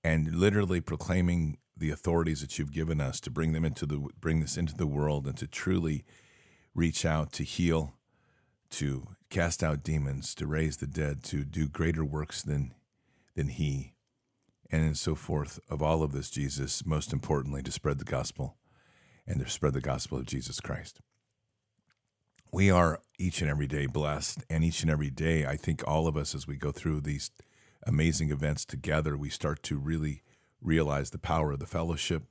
and 0.04 0.36
literally 0.36 0.80
proclaiming 0.80 1.58
the 1.76 1.90
authorities 1.90 2.42
that 2.42 2.60
you've 2.60 2.70
given 2.70 3.00
us 3.00 3.18
to 3.22 3.28
bring 3.28 3.54
them 3.54 3.64
into 3.64 3.86
the 3.86 3.98
bring 4.20 4.38
this 4.38 4.56
into 4.56 4.76
the 4.76 4.86
world 4.86 5.26
and 5.26 5.36
to 5.38 5.48
truly 5.48 6.04
reach 6.76 7.04
out 7.04 7.32
to 7.32 7.42
heal, 7.42 7.94
to 8.70 9.08
cast 9.30 9.64
out 9.64 9.82
demons, 9.82 10.32
to 10.36 10.46
raise 10.46 10.76
the 10.76 10.86
dead, 10.86 11.24
to 11.24 11.44
do 11.44 11.66
greater 11.66 12.04
works 12.04 12.40
than 12.40 12.72
than 13.34 13.48
he 13.48 13.94
and 14.70 14.96
so 14.96 15.14
forth 15.14 15.58
of 15.68 15.82
all 15.82 16.02
of 16.02 16.12
this 16.12 16.30
Jesus, 16.30 16.84
most 16.86 17.12
importantly 17.12 17.62
to 17.62 17.72
spread 17.72 17.98
the 17.98 18.04
gospel 18.04 18.56
and 19.26 19.40
to 19.40 19.48
spread 19.48 19.74
the 19.74 19.80
gospel 19.80 20.18
of 20.18 20.26
Jesus 20.26 20.60
Christ. 20.60 21.00
We 22.52 22.70
are 22.70 23.00
each 23.18 23.40
and 23.40 23.50
every 23.50 23.68
day 23.68 23.86
blessed, 23.86 24.44
and 24.50 24.64
each 24.64 24.82
and 24.82 24.90
every 24.90 25.10
day, 25.10 25.46
I 25.46 25.56
think 25.56 25.86
all 25.86 26.08
of 26.08 26.16
us, 26.16 26.34
as 26.34 26.48
we 26.48 26.56
go 26.56 26.72
through 26.72 27.02
these 27.02 27.30
amazing 27.86 28.30
events 28.30 28.64
together, 28.64 29.16
we 29.16 29.30
start 29.30 29.62
to 29.64 29.78
really 29.78 30.22
realize 30.60 31.10
the 31.10 31.18
power 31.18 31.52
of 31.52 31.60
the 31.60 31.66
fellowship. 31.66 32.24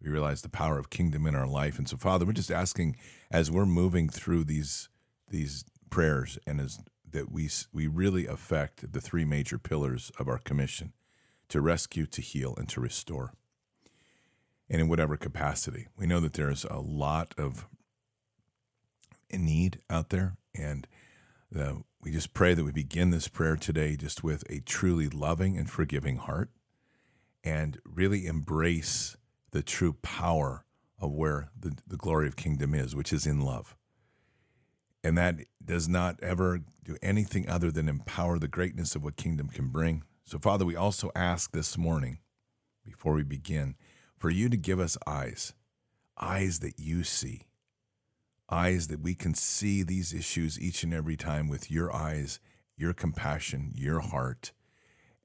We 0.00 0.10
realize 0.10 0.42
the 0.42 0.48
power 0.48 0.78
of 0.78 0.90
kingdom 0.90 1.26
in 1.26 1.34
our 1.34 1.46
life. 1.46 1.78
And 1.78 1.88
so, 1.88 1.96
Father, 1.96 2.24
we're 2.24 2.32
just 2.32 2.52
asking 2.52 2.96
as 3.30 3.50
we're 3.50 3.66
moving 3.66 4.08
through 4.08 4.44
these 4.44 4.88
these 5.28 5.64
prayers 5.90 6.38
and 6.46 6.60
as 6.60 6.78
that 7.10 7.32
we 7.32 7.48
we 7.72 7.86
really 7.86 8.26
affect 8.26 8.92
the 8.92 9.00
three 9.00 9.24
major 9.24 9.58
pillars 9.58 10.12
of 10.18 10.28
our 10.28 10.38
commission 10.38 10.92
to 11.48 11.60
rescue, 11.60 12.06
to 12.06 12.20
heal, 12.20 12.54
and 12.56 12.68
to 12.70 12.80
restore. 12.80 13.32
And 14.70 14.80
in 14.80 14.88
whatever 14.88 15.16
capacity. 15.16 15.88
We 15.96 16.06
know 16.06 16.20
that 16.20 16.32
there's 16.32 16.64
a 16.64 16.78
lot 16.78 17.34
of 17.36 17.66
need 19.30 19.80
out 19.90 20.08
there. 20.08 20.36
And 20.54 20.86
the, 21.50 21.82
we 22.00 22.10
just 22.10 22.34
pray 22.34 22.54
that 22.54 22.64
we 22.64 22.72
begin 22.72 23.10
this 23.10 23.28
prayer 23.28 23.56
today 23.56 23.96
just 23.96 24.24
with 24.24 24.42
a 24.50 24.60
truly 24.60 25.08
loving 25.08 25.58
and 25.58 25.68
forgiving 25.68 26.16
heart 26.16 26.50
and 27.42 27.78
really 27.84 28.26
embrace 28.26 29.16
the 29.50 29.62
true 29.62 29.92
power 30.02 30.64
of 30.98 31.12
where 31.12 31.50
the, 31.58 31.76
the 31.86 31.96
glory 31.96 32.26
of 32.26 32.36
kingdom 32.36 32.74
is, 32.74 32.96
which 32.96 33.12
is 33.12 33.26
in 33.26 33.40
love. 33.40 33.76
And 35.02 35.18
that 35.18 35.36
does 35.62 35.86
not 35.86 36.18
ever 36.22 36.60
do 36.82 36.96
anything 37.02 37.48
other 37.48 37.70
than 37.70 37.88
empower 37.88 38.38
the 38.38 38.48
greatness 38.48 38.94
of 38.94 39.04
what 39.04 39.16
kingdom 39.16 39.48
can 39.48 39.68
bring. 39.68 40.02
So, 40.26 40.38
Father, 40.38 40.64
we 40.64 40.74
also 40.74 41.10
ask 41.14 41.52
this 41.52 41.76
morning, 41.76 42.18
before 42.82 43.12
we 43.12 43.22
begin, 43.22 43.76
for 44.16 44.30
you 44.30 44.48
to 44.48 44.56
give 44.56 44.80
us 44.80 44.96
eyes, 45.06 45.52
eyes 46.18 46.60
that 46.60 46.78
you 46.78 47.04
see, 47.04 47.42
eyes 48.48 48.88
that 48.88 49.00
we 49.00 49.14
can 49.14 49.34
see 49.34 49.82
these 49.82 50.14
issues 50.14 50.58
each 50.58 50.82
and 50.82 50.94
every 50.94 51.16
time 51.16 51.46
with 51.46 51.70
your 51.70 51.94
eyes, 51.94 52.40
your 52.74 52.94
compassion, 52.94 53.72
your 53.74 54.00
heart, 54.00 54.52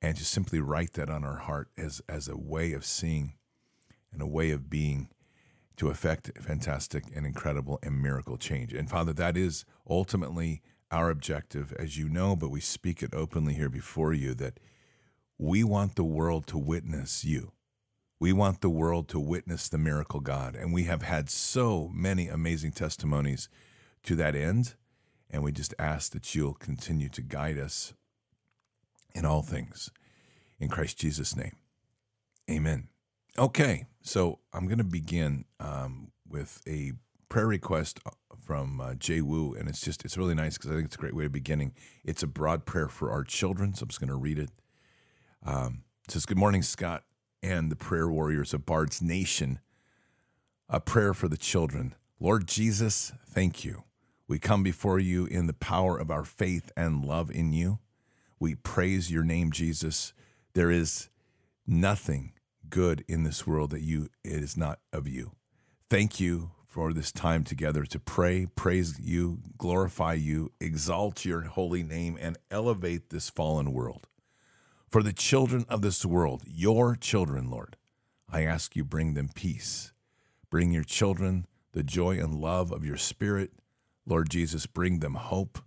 and 0.02 0.18
to 0.18 0.26
simply 0.26 0.60
write 0.60 0.94
that 0.94 1.10
on 1.10 1.24
our 1.24 1.38
heart 1.38 1.70
as, 1.78 2.02
as 2.10 2.28
a 2.28 2.38
way 2.38 2.74
of 2.74 2.86
seeing 2.86 3.36
and 4.12 4.22
a 4.22 4.28
way 4.28 4.52
of 4.52 4.70
being 4.70 5.08
to 5.78 5.88
effect 5.88 6.30
fantastic 6.42 7.06
and 7.16 7.26
incredible 7.26 7.80
and 7.82 8.02
miracle 8.02 8.38
change. 8.38 8.74
And 8.74 8.90
Father, 8.90 9.14
that 9.14 9.38
is 9.38 9.64
ultimately 9.90 10.62
our 10.92 11.10
objective, 11.10 11.72
as 11.80 11.98
you 11.98 12.10
know, 12.10 12.36
but 12.36 12.50
we 12.50 12.60
speak 12.60 13.02
it 13.02 13.14
openly 13.14 13.54
here 13.54 13.70
before 13.70 14.12
you 14.12 14.34
that 14.36 14.60
we 15.40 15.64
want 15.64 15.96
the 15.96 16.04
world 16.04 16.46
to 16.48 16.58
witness 16.58 17.24
you. 17.24 17.54
We 18.20 18.34
want 18.34 18.60
the 18.60 18.70
world 18.70 19.08
to 19.10 19.20
witness 19.20 19.70
the 19.70 19.78
miracle 19.78 20.20
God. 20.20 20.54
And 20.54 20.74
we 20.74 20.84
have 20.84 21.02
had 21.02 21.30
so 21.30 21.90
many 21.94 22.28
amazing 22.28 22.74
testimonies 22.74 23.48
to 24.04 24.18
that 24.18 24.36
end. 24.36 24.76
And 25.30 25.42
we 25.42 25.54
just 25.54 25.74
ask 25.80 26.12
that 26.12 26.36
you'll 26.36 26.56
continue 26.56 27.08
to 27.10 27.22
guide 27.22 27.58
us 27.58 27.94
in 29.16 29.26
all 29.26 29.42
things. 29.42 29.90
In 30.60 30.68
Christ 30.68 30.98
Jesus' 30.98 31.38
name. 31.38 31.56
Amen. 32.52 32.90
Okay, 33.38 33.86
so 34.02 34.40
I'm 34.52 34.66
going 34.66 34.80
to 34.80 34.84
begin 34.84 35.46
um, 35.62 36.12
with 36.28 36.62
a 36.68 36.92
prayer 37.30 37.48
request 37.48 38.00
uh, 38.06 38.10
from 38.44 38.82
uh, 38.82 38.96
Jay 38.96 39.22
Wu, 39.22 39.54
and 39.54 39.70
it's 39.70 39.82
just 39.82 40.04
it's 40.04 40.18
really 40.18 40.36
nice 40.36 40.58
because 40.58 40.72
I 40.72 40.74
think 40.74 40.88
it's 40.88 40.96
a 40.96 41.00
great 41.00 41.16
way 41.16 41.26
of 41.26 41.32
beginning. 41.32 41.74
It's 42.04 42.24
a 42.24 42.28
broad 42.28 42.66
prayer 42.66 42.90
for 42.90 43.12
our 43.12 43.24
children, 43.24 43.74
so 43.74 43.84
I'm 43.84 43.90
just 43.90 44.02
going 44.02 44.10
to 44.10 44.16
read 44.16 44.40
it. 44.40 44.50
Um, 45.44 45.84
says, 46.08 46.26
Good 46.26 46.38
morning, 46.38 46.64
Scott 46.64 47.04
and 47.42 47.72
the 47.72 47.76
prayer 47.76 48.10
warriors 48.10 48.54
of 48.54 48.66
Bard's 48.66 49.02
Nation. 49.02 49.60
A 50.68 50.80
prayer 50.80 51.14
for 51.14 51.28
the 51.28 51.38
children. 51.38 51.96
Lord 52.20 52.48
Jesus, 52.48 53.14
thank 53.28 53.64
you. 53.64 53.84
We 54.28 54.40
come 54.40 54.62
before 54.62 55.00
you 55.00 55.26
in 55.26 55.48
the 55.48 55.54
power 55.54 55.98
of 55.98 56.12
our 56.12 56.24
faith 56.24 56.72
and 56.78 57.04
love 57.04 57.32
in 57.32 57.54
you. 57.54 57.80
We 58.40 58.56
praise 58.56 59.12
your 59.12 59.24
name, 59.24 59.52
Jesus. 59.52 60.14
There 60.54 60.70
is 60.70 61.10
nothing 61.66 62.34
good 62.70 63.04
in 63.08 63.24
this 63.24 63.48
world 63.48 63.72
that 63.72 63.82
you 63.82 64.10
it 64.24 64.44
is 64.44 64.56
not 64.56 64.80
of 64.94 65.08
you. 65.08 65.32
Thank 65.90 66.20
you 66.20 66.52
for 66.68 66.94
this 66.94 67.12
time 67.12 67.44
together 67.44 67.84
to 67.84 68.00
pray, 68.00 68.46
praise 68.56 69.00
you, 69.00 69.40
glorify 69.58 70.14
you, 70.14 70.52
exalt 70.60 71.26
your 71.26 71.42
holy 71.42 71.82
name, 71.82 72.16
and 72.22 72.38
elevate 72.52 73.10
this 73.10 73.30
fallen 73.30 73.74
world. 73.74 74.08
For 74.90 75.04
the 75.04 75.14
children 75.14 75.66
of 75.70 75.84
this 75.84 76.04
world, 76.04 76.42
your 76.48 76.96
children, 76.96 77.52
Lord, 77.52 77.78
I 78.28 78.44
ask 78.44 78.76
you 78.76 78.84
bring 78.84 79.14
them 79.14 79.30
peace. 79.36 79.94
Bring 80.50 80.72
your 80.72 80.84
children 80.84 81.46
the 81.74 81.84
joy 81.84 82.18
and 82.20 82.42
love 82.42 82.72
of 82.72 82.84
your 82.84 82.98
spirit. 82.98 83.52
Lord 84.08 84.32
Jesus, 84.32 84.66
bring 84.66 85.00
them 85.00 85.14
hope. 85.14 85.60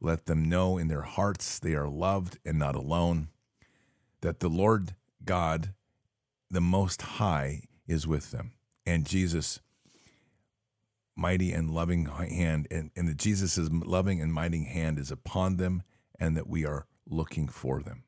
Let 0.00 0.26
them 0.26 0.44
know 0.44 0.78
in 0.78 0.86
their 0.86 1.02
hearts 1.02 1.58
they 1.58 1.74
are 1.74 1.88
loved 1.88 2.38
and 2.44 2.56
not 2.56 2.76
alone. 2.76 3.30
That 4.20 4.38
the 4.38 4.48
Lord 4.48 4.94
God, 5.24 5.74
the 6.48 6.60
Most 6.60 7.02
High, 7.02 7.62
is 7.88 8.06
with 8.06 8.30
them. 8.30 8.52
And 8.86 9.04
Jesus, 9.04 9.58
mighty 11.16 11.52
and 11.52 11.68
loving 11.72 12.06
hand, 12.06 12.68
and, 12.70 12.92
and 12.94 13.08
that 13.08 13.16
Jesus' 13.16 13.58
loving 13.58 14.20
and 14.20 14.32
mighty 14.32 14.62
hand 14.62 15.00
is 15.00 15.10
upon 15.10 15.56
them, 15.56 15.82
and 16.20 16.36
that 16.36 16.48
we 16.48 16.64
are 16.64 16.86
looking 17.08 17.48
for 17.48 17.82
them. 17.82 18.04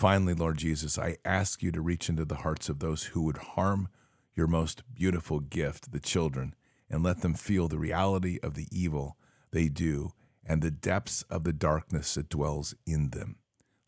Finally, 0.00 0.32
Lord 0.32 0.56
Jesus, 0.56 0.98
I 0.98 1.18
ask 1.26 1.62
you 1.62 1.70
to 1.72 1.82
reach 1.82 2.08
into 2.08 2.24
the 2.24 2.36
hearts 2.36 2.70
of 2.70 2.78
those 2.78 3.02
who 3.12 3.20
would 3.20 3.36
harm 3.36 3.90
your 4.34 4.46
most 4.46 4.82
beautiful 4.94 5.40
gift, 5.40 5.92
the 5.92 6.00
children, 6.00 6.54
and 6.88 7.02
let 7.02 7.20
them 7.20 7.34
feel 7.34 7.68
the 7.68 7.78
reality 7.78 8.38
of 8.42 8.54
the 8.54 8.66
evil 8.72 9.18
they 9.50 9.68
do 9.68 10.12
and 10.42 10.62
the 10.62 10.70
depths 10.70 11.20
of 11.28 11.44
the 11.44 11.52
darkness 11.52 12.14
that 12.14 12.30
dwells 12.30 12.74
in 12.86 13.10
them. 13.10 13.36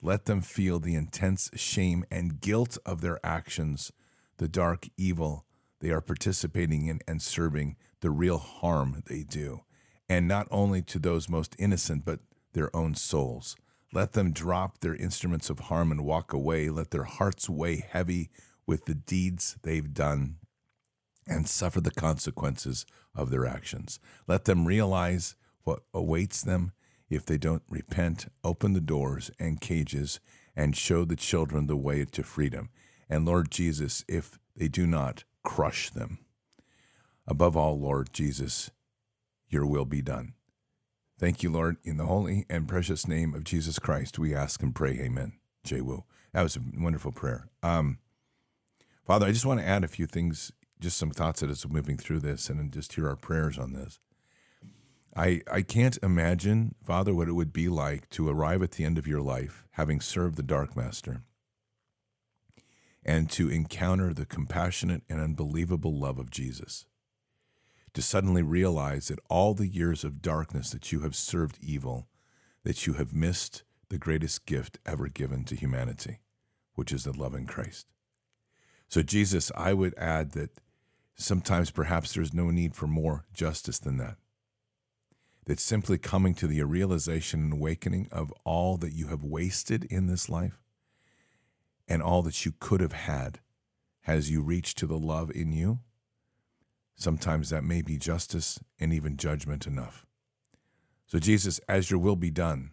Let 0.02 0.26
them 0.26 0.42
feel 0.42 0.80
the 0.80 0.94
intense 0.94 1.48
shame 1.54 2.04
and 2.10 2.42
guilt 2.42 2.76
of 2.84 3.00
their 3.00 3.18
actions, 3.24 3.90
the 4.36 4.48
dark 4.48 4.90
evil 4.98 5.46
they 5.80 5.92
are 5.92 6.02
participating 6.02 6.88
in 6.88 7.00
and 7.08 7.22
serving, 7.22 7.76
the 8.02 8.10
real 8.10 8.36
harm 8.36 9.02
they 9.06 9.22
do, 9.22 9.62
and 10.10 10.28
not 10.28 10.46
only 10.50 10.82
to 10.82 10.98
those 10.98 11.30
most 11.30 11.56
innocent, 11.58 12.04
but 12.04 12.20
their 12.52 12.68
own 12.76 12.94
souls. 12.94 13.56
Let 13.92 14.12
them 14.12 14.32
drop 14.32 14.78
their 14.78 14.94
instruments 14.94 15.50
of 15.50 15.60
harm 15.60 15.90
and 15.90 16.04
walk 16.04 16.32
away. 16.32 16.70
Let 16.70 16.90
their 16.90 17.04
hearts 17.04 17.48
weigh 17.48 17.84
heavy 17.88 18.30
with 18.66 18.86
the 18.86 18.94
deeds 18.94 19.56
they've 19.62 19.92
done 19.92 20.36
and 21.26 21.48
suffer 21.48 21.80
the 21.80 21.90
consequences 21.90 22.86
of 23.14 23.30
their 23.30 23.46
actions. 23.46 24.00
Let 24.26 24.44
them 24.46 24.66
realize 24.66 25.36
what 25.64 25.80
awaits 25.92 26.42
them 26.42 26.72
if 27.10 27.26
they 27.26 27.36
don't 27.36 27.62
repent, 27.68 28.26
open 28.42 28.72
the 28.72 28.80
doors 28.80 29.30
and 29.38 29.60
cages, 29.60 30.18
and 30.56 30.76
show 30.76 31.04
the 31.04 31.16
children 31.16 31.66
the 31.66 31.76
way 31.76 32.04
to 32.06 32.22
freedom. 32.22 32.70
And 33.08 33.26
Lord 33.26 33.50
Jesus, 33.50 34.04
if 34.08 34.38
they 34.56 34.68
do 34.68 34.86
not, 34.86 35.24
crush 35.44 35.90
them. 35.90 36.18
Above 37.26 37.56
all, 37.56 37.78
Lord 37.78 38.12
Jesus, 38.12 38.70
your 39.48 39.66
will 39.66 39.84
be 39.84 40.02
done. 40.02 40.34
Thank 41.22 41.44
you, 41.44 41.52
Lord. 41.52 41.76
In 41.84 41.98
the 41.98 42.06
holy 42.06 42.46
and 42.50 42.66
precious 42.66 43.06
name 43.06 43.32
of 43.32 43.44
Jesus 43.44 43.78
Christ, 43.78 44.18
we 44.18 44.34
ask 44.34 44.60
and 44.60 44.74
pray. 44.74 44.98
Amen. 44.98 45.34
Jay 45.62 45.80
Wu. 45.80 46.02
That 46.32 46.42
was 46.42 46.56
a 46.56 46.60
wonderful 46.76 47.12
prayer. 47.12 47.46
Um, 47.62 47.98
Father, 49.06 49.26
I 49.26 49.30
just 49.30 49.46
want 49.46 49.60
to 49.60 49.66
add 49.66 49.84
a 49.84 49.88
few 49.88 50.08
things, 50.08 50.50
just 50.80 50.96
some 50.96 51.12
thoughts 51.12 51.38
that 51.38 51.48
is 51.48 51.64
moving 51.68 51.96
through 51.96 52.18
this, 52.18 52.48
and 52.48 52.72
just 52.72 52.94
hear 52.94 53.08
our 53.08 53.14
prayers 53.14 53.56
on 53.56 53.72
this. 53.72 54.00
I, 55.14 55.42
I 55.48 55.62
can't 55.62 55.96
imagine, 56.02 56.74
Father, 56.84 57.14
what 57.14 57.28
it 57.28 57.34
would 57.34 57.52
be 57.52 57.68
like 57.68 58.10
to 58.10 58.28
arrive 58.28 58.60
at 58.60 58.72
the 58.72 58.84
end 58.84 58.98
of 58.98 59.06
your 59.06 59.22
life, 59.22 59.64
having 59.74 60.00
served 60.00 60.34
the 60.34 60.42
Dark 60.42 60.76
Master, 60.76 61.22
and 63.04 63.30
to 63.30 63.48
encounter 63.48 64.12
the 64.12 64.26
compassionate 64.26 65.04
and 65.08 65.20
unbelievable 65.20 65.96
love 65.96 66.18
of 66.18 66.32
Jesus 66.32 66.86
to 67.94 68.02
suddenly 68.02 68.42
realize 68.42 69.08
that 69.08 69.18
all 69.28 69.54
the 69.54 69.66
years 69.66 70.04
of 70.04 70.22
darkness 70.22 70.70
that 70.70 70.92
you 70.92 71.00
have 71.00 71.14
served 71.14 71.58
evil, 71.60 72.08
that 72.64 72.86
you 72.86 72.94
have 72.94 73.14
missed 73.14 73.64
the 73.88 73.98
greatest 73.98 74.46
gift 74.46 74.78
ever 74.86 75.08
given 75.08 75.44
to 75.44 75.56
humanity, 75.56 76.20
which 76.74 76.92
is 76.92 77.04
the 77.04 77.12
love 77.12 77.34
in 77.34 77.46
Christ. 77.46 77.86
So, 78.88 79.02
Jesus, 79.02 79.52
I 79.56 79.72
would 79.72 79.94
add 79.96 80.32
that 80.32 80.50
sometimes 81.14 81.70
perhaps 81.70 82.14
there's 82.14 82.34
no 82.34 82.50
need 82.50 82.74
for 82.74 82.86
more 82.86 83.24
justice 83.32 83.78
than 83.78 83.98
that. 83.98 84.16
That 85.44 85.60
simply 85.60 85.98
coming 85.98 86.34
to 86.36 86.46
the 86.46 86.62
realization 86.62 87.40
and 87.40 87.52
awakening 87.54 88.08
of 88.12 88.32
all 88.44 88.76
that 88.78 88.92
you 88.94 89.08
have 89.08 89.24
wasted 89.24 89.84
in 89.84 90.06
this 90.06 90.28
life 90.28 90.62
and 91.88 92.02
all 92.02 92.22
that 92.22 92.46
you 92.46 92.52
could 92.58 92.80
have 92.80 92.92
had 92.92 93.40
has 94.02 94.30
you 94.30 94.40
reached 94.40 94.78
to 94.78 94.86
the 94.86 94.98
love 94.98 95.30
in 95.30 95.52
you. 95.52 95.80
Sometimes 97.02 97.50
that 97.50 97.64
may 97.64 97.82
be 97.82 97.98
justice 97.98 98.60
and 98.78 98.92
even 98.92 99.16
judgment 99.16 99.66
enough. 99.66 100.06
So, 101.04 101.18
Jesus, 101.18 101.58
as 101.68 101.90
your 101.90 101.98
will 101.98 102.14
be 102.14 102.30
done, 102.30 102.70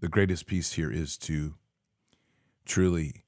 the 0.00 0.08
greatest 0.08 0.48
piece 0.48 0.72
here 0.72 0.90
is 0.90 1.16
to 1.18 1.54
truly 2.66 3.22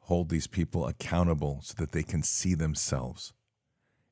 hold 0.00 0.28
these 0.28 0.46
people 0.46 0.86
accountable 0.86 1.60
so 1.62 1.72
that 1.78 1.92
they 1.92 2.02
can 2.02 2.22
see 2.22 2.52
themselves 2.52 3.32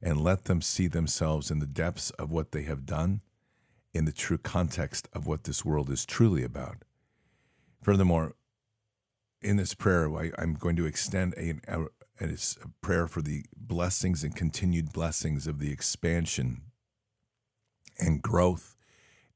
and 0.00 0.18
let 0.18 0.44
them 0.44 0.62
see 0.62 0.86
themselves 0.86 1.50
in 1.50 1.58
the 1.58 1.66
depths 1.66 2.08
of 2.12 2.30
what 2.30 2.52
they 2.52 2.62
have 2.62 2.86
done, 2.86 3.20
in 3.92 4.06
the 4.06 4.12
true 4.12 4.38
context 4.38 5.08
of 5.12 5.26
what 5.26 5.44
this 5.44 5.62
world 5.62 5.90
is 5.90 6.06
truly 6.06 6.42
about. 6.42 6.78
Furthermore, 7.82 8.32
in 9.42 9.58
this 9.58 9.74
prayer, 9.74 10.10
I, 10.16 10.30
am 10.38 10.54
going 10.54 10.76
to 10.76 10.86
extend 10.86 11.34
a, 11.34 11.56
a, 11.68 11.84
a 12.20 12.68
prayer 12.80 13.06
for 13.06 13.22
the 13.22 13.44
blessings 13.56 14.22
and 14.22 14.34
continued 14.34 14.92
blessings 14.92 15.46
of 15.46 15.58
the 15.58 15.72
expansion 15.72 16.62
and 17.98 18.22
growth 18.22 18.76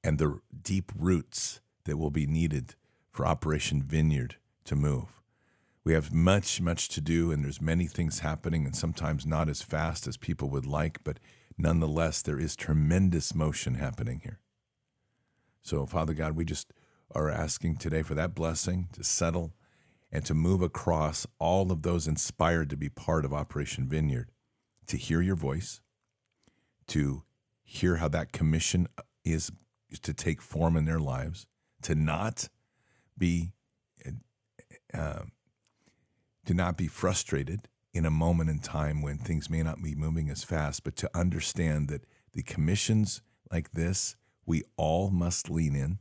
and 0.04 0.18
the 0.18 0.40
deep 0.62 0.92
roots 0.96 1.60
that 1.84 1.96
will 1.96 2.10
be 2.10 2.26
needed 2.26 2.74
for 3.10 3.26
Operation 3.26 3.82
Vineyard 3.82 4.36
to 4.64 4.76
move. 4.76 5.20
We 5.84 5.94
have 5.94 6.12
much, 6.12 6.60
much 6.60 6.88
to 6.90 7.00
do, 7.00 7.32
and 7.32 7.42
there's 7.44 7.62
many 7.62 7.86
things 7.86 8.20
happening, 8.20 8.66
and 8.66 8.76
sometimes 8.76 9.24
not 9.24 9.48
as 9.48 9.62
fast 9.62 10.06
as 10.06 10.16
people 10.16 10.50
would 10.50 10.66
like, 10.66 11.02
but 11.02 11.18
nonetheless, 11.56 12.20
there 12.20 12.38
is 12.38 12.54
tremendous 12.54 13.34
motion 13.34 13.74
happening 13.74 14.20
here. 14.22 14.38
So, 15.62 15.86
Father 15.86 16.14
God, 16.14 16.36
we 16.36 16.44
just 16.44 16.72
are 17.14 17.30
asking 17.30 17.78
today 17.78 18.02
for 18.02 18.14
that 18.14 18.34
blessing 18.34 18.88
to 18.92 19.02
settle 19.02 19.52
and 20.10 20.24
to 20.24 20.34
move 20.34 20.62
across 20.62 21.26
all 21.38 21.70
of 21.70 21.82
those 21.82 22.08
inspired 22.08 22.70
to 22.70 22.76
be 22.76 22.88
part 22.88 23.24
of 23.24 23.32
Operation 23.32 23.88
Vineyard, 23.88 24.30
to 24.86 24.96
hear 24.96 25.20
your 25.20 25.36
voice, 25.36 25.80
to 26.88 27.24
hear 27.62 27.96
how 27.96 28.08
that 28.08 28.32
commission 28.32 28.88
is, 29.24 29.52
to 30.02 30.14
take 30.14 30.40
form 30.40 30.76
in 30.76 30.86
their 30.86 31.00
lives, 31.00 31.46
to 31.82 31.94
not 31.94 32.48
be 33.16 33.52
uh, 34.94 35.24
to 36.46 36.54
not 36.54 36.78
be 36.78 36.86
frustrated 36.86 37.68
in 37.92 38.06
a 38.06 38.10
moment 38.10 38.48
in 38.48 38.58
time 38.58 39.02
when 39.02 39.18
things 39.18 39.50
may 39.50 39.62
not 39.62 39.82
be 39.82 39.94
moving 39.94 40.30
as 40.30 40.44
fast, 40.44 40.82
but 40.82 40.96
to 40.96 41.10
understand 41.14 41.88
that 41.88 42.06
the 42.32 42.42
commissions 42.42 43.20
like 43.52 43.72
this, 43.72 44.16
we 44.46 44.62
all 44.78 45.10
must 45.10 45.50
lean 45.50 45.76
in, 45.76 45.98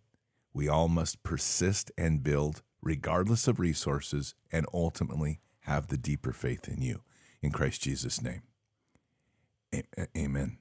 we 0.54 0.70
all 0.70 0.88
must 0.88 1.22
persist 1.22 1.92
and 1.98 2.24
build 2.24 2.62
regardless 2.82 3.48
of 3.48 3.60
resources, 3.60 4.36
and 4.52 4.66
ultimately 4.74 5.40
have 5.62 5.88
the 5.88 5.98
deeper 5.98 6.32
faith 6.32 6.68
in 6.68 6.82
you. 6.82 7.02
In 7.42 7.52
Christ 7.52 7.82
Jesus' 7.82 8.22
name. 8.22 8.42
Amen. 10.18 10.58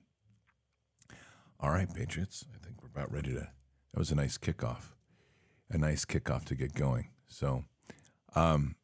All 1.58 1.70
right, 1.70 1.92
Patriots. 1.92 2.44
I 2.54 2.64
think 2.64 2.82
we're 2.82 2.88
about 2.88 3.12
ready 3.12 3.32
to. 3.32 3.48
That 3.92 3.98
was 3.98 4.10
a 4.10 4.14
nice 4.14 4.36
kickoff. 4.36 4.92
A 5.70 5.78
nice 5.78 6.04
kickoff 6.04 6.44
to 6.46 6.54
get 6.54 6.74
going. 6.74 7.08
So, 7.28 7.64
um, 8.34 8.76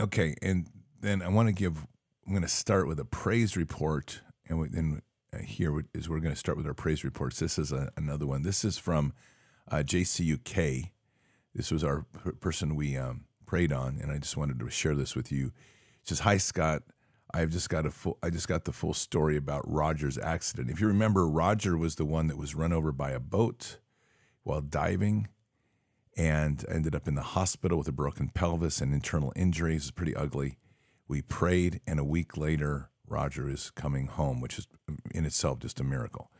okay. 0.00 0.34
And 0.40 0.68
then 1.00 1.20
I 1.20 1.28
want 1.28 1.48
to 1.48 1.52
give, 1.52 1.86
I'm 2.26 2.32
going 2.32 2.42
to 2.42 2.48
start 2.48 2.88
with 2.88 2.98
a 2.98 3.04
praise 3.04 3.56
report. 3.56 4.20
And 4.48 4.72
then 4.72 5.02
uh, 5.32 5.38
here 5.38 5.84
is 5.94 6.08
we're 6.08 6.20
going 6.20 6.34
to 6.34 6.38
start 6.38 6.56
with 6.56 6.66
our 6.66 6.74
praise 6.74 7.04
reports. 7.04 7.38
This 7.38 7.58
is 7.58 7.70
a, 7.70 7.90
another 7.96 8.26
one. 8.26 8.42
This 8.42 8.64
is 8.64 8.78
from 8.78 9.12
uh, 9.70 9.78
JCUK. 9.78 10.90
This 11.54 11.70
was 11.70 11.82
our 11.82 12.04
person 12.40 12.76
we 12.76 12.96
um, 12.96 13.24
prayed 13.46 13.72
on, 13.72 13.98
and 14.00 14.12
I 14.12 14.18
just 14.18 14.36
wanted 14.36 14.58
to 14.60 14.70
share 14.70 14.94
this 14.94 15.16
with 15.16 15.32
you. 15.32 15.48
It 16.02 16.08
says, 16.08 16.20
"Hi 16.20 16.36
Scott, 16.36 16.82
I've 17.32 17.50
just 17.50 17.68
got 17.68 17.86
a 17.86 17.90
full. 17.90 18.18
I 18.22 18.30
just 18.30 18.48
got 18.48 18.64
the 18.64 18.72
full 18.72 18.94
story 18.94 19.36
about 19.36 19.68
Roger's 19.70 20.18
accident. 20.18 20.70
If 20.70 20.80
you 20.80 20.86
remember, 20.86 21.28
Roger 21.28 21.76
was 21.76 21.96
the 21.96 22.04
one 22.04 22.26
that 22.28 22.38
was 22.38 22.54
run 22.54 22.72
over 22.72 22.92
by 22.92 23.10
a 23.10 23.20
boat 23.20 23.78
while 24.42 24.60
diving." 24.60 25.28
And 26.16 26.64
ended 26.68 26.94
up 26.94 27.08
in 27.08 27.14
the 27.14 27.22
hospital 27.22 27.78
with 27.78 27.88
a 27.88 27.92
broken 27.92 28.28
pelvis 28.28 28.80
and 28.80 28.92
internal 28.92 29.32
injuries. 29.36 29.82
It's 29.82 29.90
pretty 29.90 30.14
ugly. 30.14 30.58
We 31.08 31.22
prayed, 31.22 31.80
and 31.86 31.98
a 31.98 32.04
week 32.04 32.36
later, 32.36 32.90
Roger 33.06 33.48
is 33.48 33.70
coming 33.70 34.06
home, 34.06 34.40
which 34.40 34.58
is 34.58 34.66
in 35.12 35.24
itself 35.24 35.60
just 35.60 35.80
a 35.80 35.84
miracle. 35.84 36.30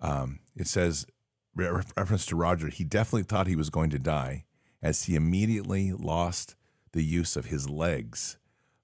Um, 0.00 0.40
it 0.56 0.66
says 0.66 1.06
reference 1.54 2.26
to 2.26 2.36
Roger, 2.36 2.68
he 2.68 2.84
definitely 2.84 3.24
thought 3.24 3.46
he 3.46 3.56
was 3.56 3.70
going 3.70 3.90
to 3.90 3.98
die 3.98 4.44
as 4.82 5.04
he 5.04 5.14
immediately 5.14 5.92
lost 5.92 6.56
the 6.92 7.04
use 7.04 7.36
of 7.36 7.46
his 7.46 7.68
legs. 7.68 8.38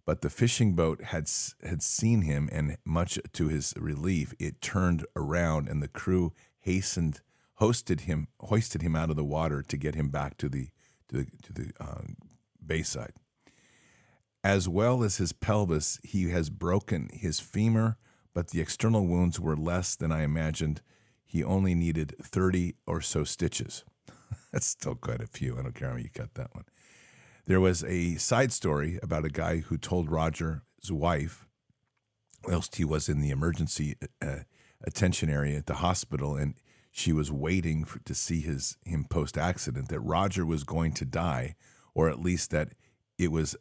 But 0.04 0.22
the 0.22 0.31
fishing 0.31 0.74
boat 0.74 1.04
had 1.04 1.28
had 1.62 1.83
seen 1.83 2.22
him, 2.22 2.48
and 2.50 2.78
much 2.85 3.18
to 3.35 3.48
his 3.48 3.74
relief, 3.76 4.33
it 4.38 4.62
turned 4.62 5.04
around, 5.14 5.68
and 5.68 5.83
the 5.83 5.88
crew 5.88 6.33
hastened, 6.61 7.20
hosted 7.61 8.02
him, 8.02 8.28
hoisted 8.40 8.81
him 8.81 8.96
out 8.96 9.11
of 9.11 9.16
the 9.16 9.24
water 9.24 9.62
to 9.62 9.76
get 9.76 9.94
him 9.94 10.09
back 10.09 10.38
to 10.38 10.48
the 10.48 10.68
to 11.09 11.18
the, 11.18 11.26
to 11.42 11.52
the 11.52 11.72
uh, 11.78 12.02
bayside. 12.64 13.12
As 14.42 14.68
well 14.68 15.02
as 15.02 15.16
his 15.16 15.33
pelvis, 15.33 15.98
he 16.02 16.31
has 16.31 16.48
broken 16.48 17.11
his 17.12 17.40
femur, 17.40 17.98
but 18.33 18.48
the 18.48 18.61
external 18.61 19.07
wounds 19.07 19.38
were 19.38 19.57
less 19.57 19.96
than 19.96 20.12
I 20.12 20.22
imagined 20.22 20.81
he 21.29 21.45
only 21.45 21.75
needed 21.75 22.14
30 22.23 22.75
or 22.87 23.03
so 23.03 23.23
stitches. 23.23 23.85
That's 24.53 24.67
still 24.67 24.95
quite 24.95 25.21
a 25.21 25.27
few. 25.27 25.59
I 25.59 25.62
don't 25.62 25.75
care 25.75 25.91
how 25.91 25.97
you 25.97 26.09
cut 26.09 26.35
that 26.35 26.55
one. 26.55 26.64
There 27.45 27.61
was 27.61 27.85
a 27.85 28.14
side 28.14 28.51
story 28.51 28.99
about 29.03 29.27
a 29.27 29.31
guy 29.31 29.59
who 29.59 29.77
told 29.77 30.11
Roger's 30.11 30.62
wife, 30.91 31.47
whilst 32.47 32.77
he 32.77 32.85
was 32.85 33.11
in 33.11 33.21
the 33.21 33.29
emergency 33.29 33.97
uh, 34.23 34.41
attention 34.83 35.29
area 35.29 35.59
at 35.59 35.67
the 35.67 35.75
hospital, 35.75 36.35
and 36.35 36.55
she 36.91 37.12
was 37.12 37.31
waiting 37.31 37.85
for, 37.85 37.99
to 38.01 38.14
see 38.14 38.41
his 38.41 38.79
him 38.87 39.05
post 39.05 39.37
accident, 39.37 39.88
that 39.91 40.01
Roger 40.01 40.47
was 40.47 40.64
going 40.64 40.93
to 40.95 41.05
die, 41.05 41.57
or 41.95 42.09
at 42.09 42.21
least 42.21 42.51
that 42.53 42.71
it 43.19 43.31
was 43.31 43.55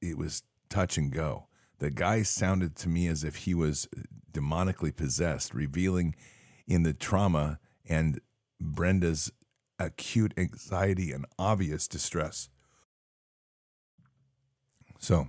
it 0.00 0.16
was 0.16 0.44
touch 0.68 0.96
and 0.96 1.12
go. 1.12 1.48
The 1.78 1.90
guy 1.90 2.22
sounded 2.22 2.76
to 2.76 2.88
me 2.88 3.08
as 3.08 3.24
if 3.24 3.36
he 3.36 3.54
was 3.54 3.88
demonically 4.32 4.94
possessed, 4.94 5.54
revealing 5.54 6.14
in 6.70 6.84
the 6.84 6.94
trauma 6.94 7.58
and 7.88 8.20
Brenda's 8.60 9.32
acute 9.78 10.32
anxiety 10.36 11.10
and 11.10 11.26
obvious 11.38 11.88
distress. 11.88 12.48
So, 14.98 15.28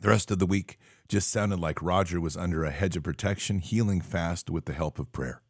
the 0.00 0.08
rest 0.08 0.30
of 0.30 0.38
the 0.38 0.46
week 0.46 0.78
just 1.08 1.30
sounded 1.30 1.58
like 1.58 1.82
Roger 1.82 2.20
was 2.20 2.36
under 2.36 2.64
a 2.64 2.70
hedge 2.70 2.96
of 2.96 3.02
protection, 3.02 3.58
healing 3.58 4.00
fast 4.00 4.48
with 4.48 4.66
the 4.66 4.72
help 4.72 4.98
of 4.98 5.10
prayer. 5.12 5.42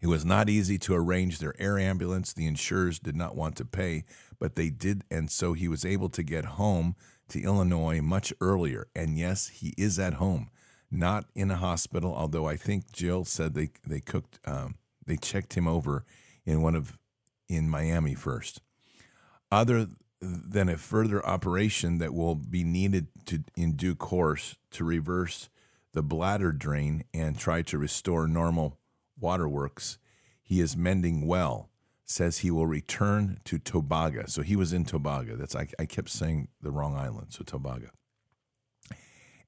It 0.00 0.08
was 0.08 0.24
not 0.24 0.50
easy 0.50 0.76
to 0.78 0.94
arrange 0.94 1.38
their 1.38 1.54
air 1.58 1.78
ambulance. 1.78 2.32
The 2.32 2.46
insurers 2.46 2.98
did 2.98 3.16
not 3.16 3.36
want 3.36 3.56
to 3.56 3.64
pay, 3.64 4.04
but 4.38 4.56
they 4.56 4.68
did, 4.68 5.04
and 5.10 5.30
so 5.30 5.52
he 5.52 5.68
was 5.68 5.84
able 5.84 6.08
to 6.10 6.22
get 6.22 6.44
home 6.44 6.96
to 7.28 7.40
Illinois 7.40 8.00
much 8.02 8.32
earlier. 8.40 8.88
And 8.94 9.16
yes, 9.16 9.48
he 9.48 9.72
is 9.78 9.98
at 9.98 10.14
home 10.14 10.50
not 10.94 11.26
in 11.34 11.50
a 11.50 11.56
hospital. 11.56 12.14
Although 12.14 12.46
I 12.46 12.56
think 12.56 12.92
Jill 12.92 13.24
said 13.24 13.54
they 13.54 13.70
they 13.86 14.00
cooked 14.00 14.38
um, 14.46 14.76
they 15.06 15.16
checked 15.16 15.54
him 15.54 15.66
over 15.66 16.04
in 16.44 16.62
one 16.62 16.74
of 16.74 16.98
in 17.48 17.68
Miami 17.68 18.14
first. 18.14 18.60
Other 19.50 19.88
than 20.20 20.68
a 20.68 20.76
further 20.76 21.24
operation 21.26 21.98
that 21.98 22.14
will 22.14 22.34
be 22.34 22.64
needed 22.64 23.08
to 23.26 23.44
in 23.56 23.72
due 23.72 23.94
course 23.94 24.56
to 24.70 24.84
reverse 24.84 25.48
the 25.92 26.02
bladder 26.02 26.52
drain 26.52 27.04
and 27.12 27.38
try 27.38 27.62
to 27.62 27.78
restore 27.78 28.26
normal 28.26 28.78
waterworks, 29.18 29.98
he 30.42 30.60
is 30.60 30.76
mending 30.76 31.26
well. 31.26 31.70
Says 32.06 32.38
he 32.38 32.50
will 32.50 32.66
return 32.66 33.38
to 33.44 33.58
Tobago. 33.58 34.24
So 34.26 34.42
he 34.42 34.56
was 34.56 34.74
in 34.74 34.84
Tobago. 34.84 35.36
That's 35.36 35.56
I, 35.56 35.68
I 35.78 35.86
kept 35.86 36.10
saying 36.10 36.48
the 36.60 36.70
wrong 36.70 36.94
island. 36.94 37.28
So 37.30 37.44
Tobago. 37.44 37.88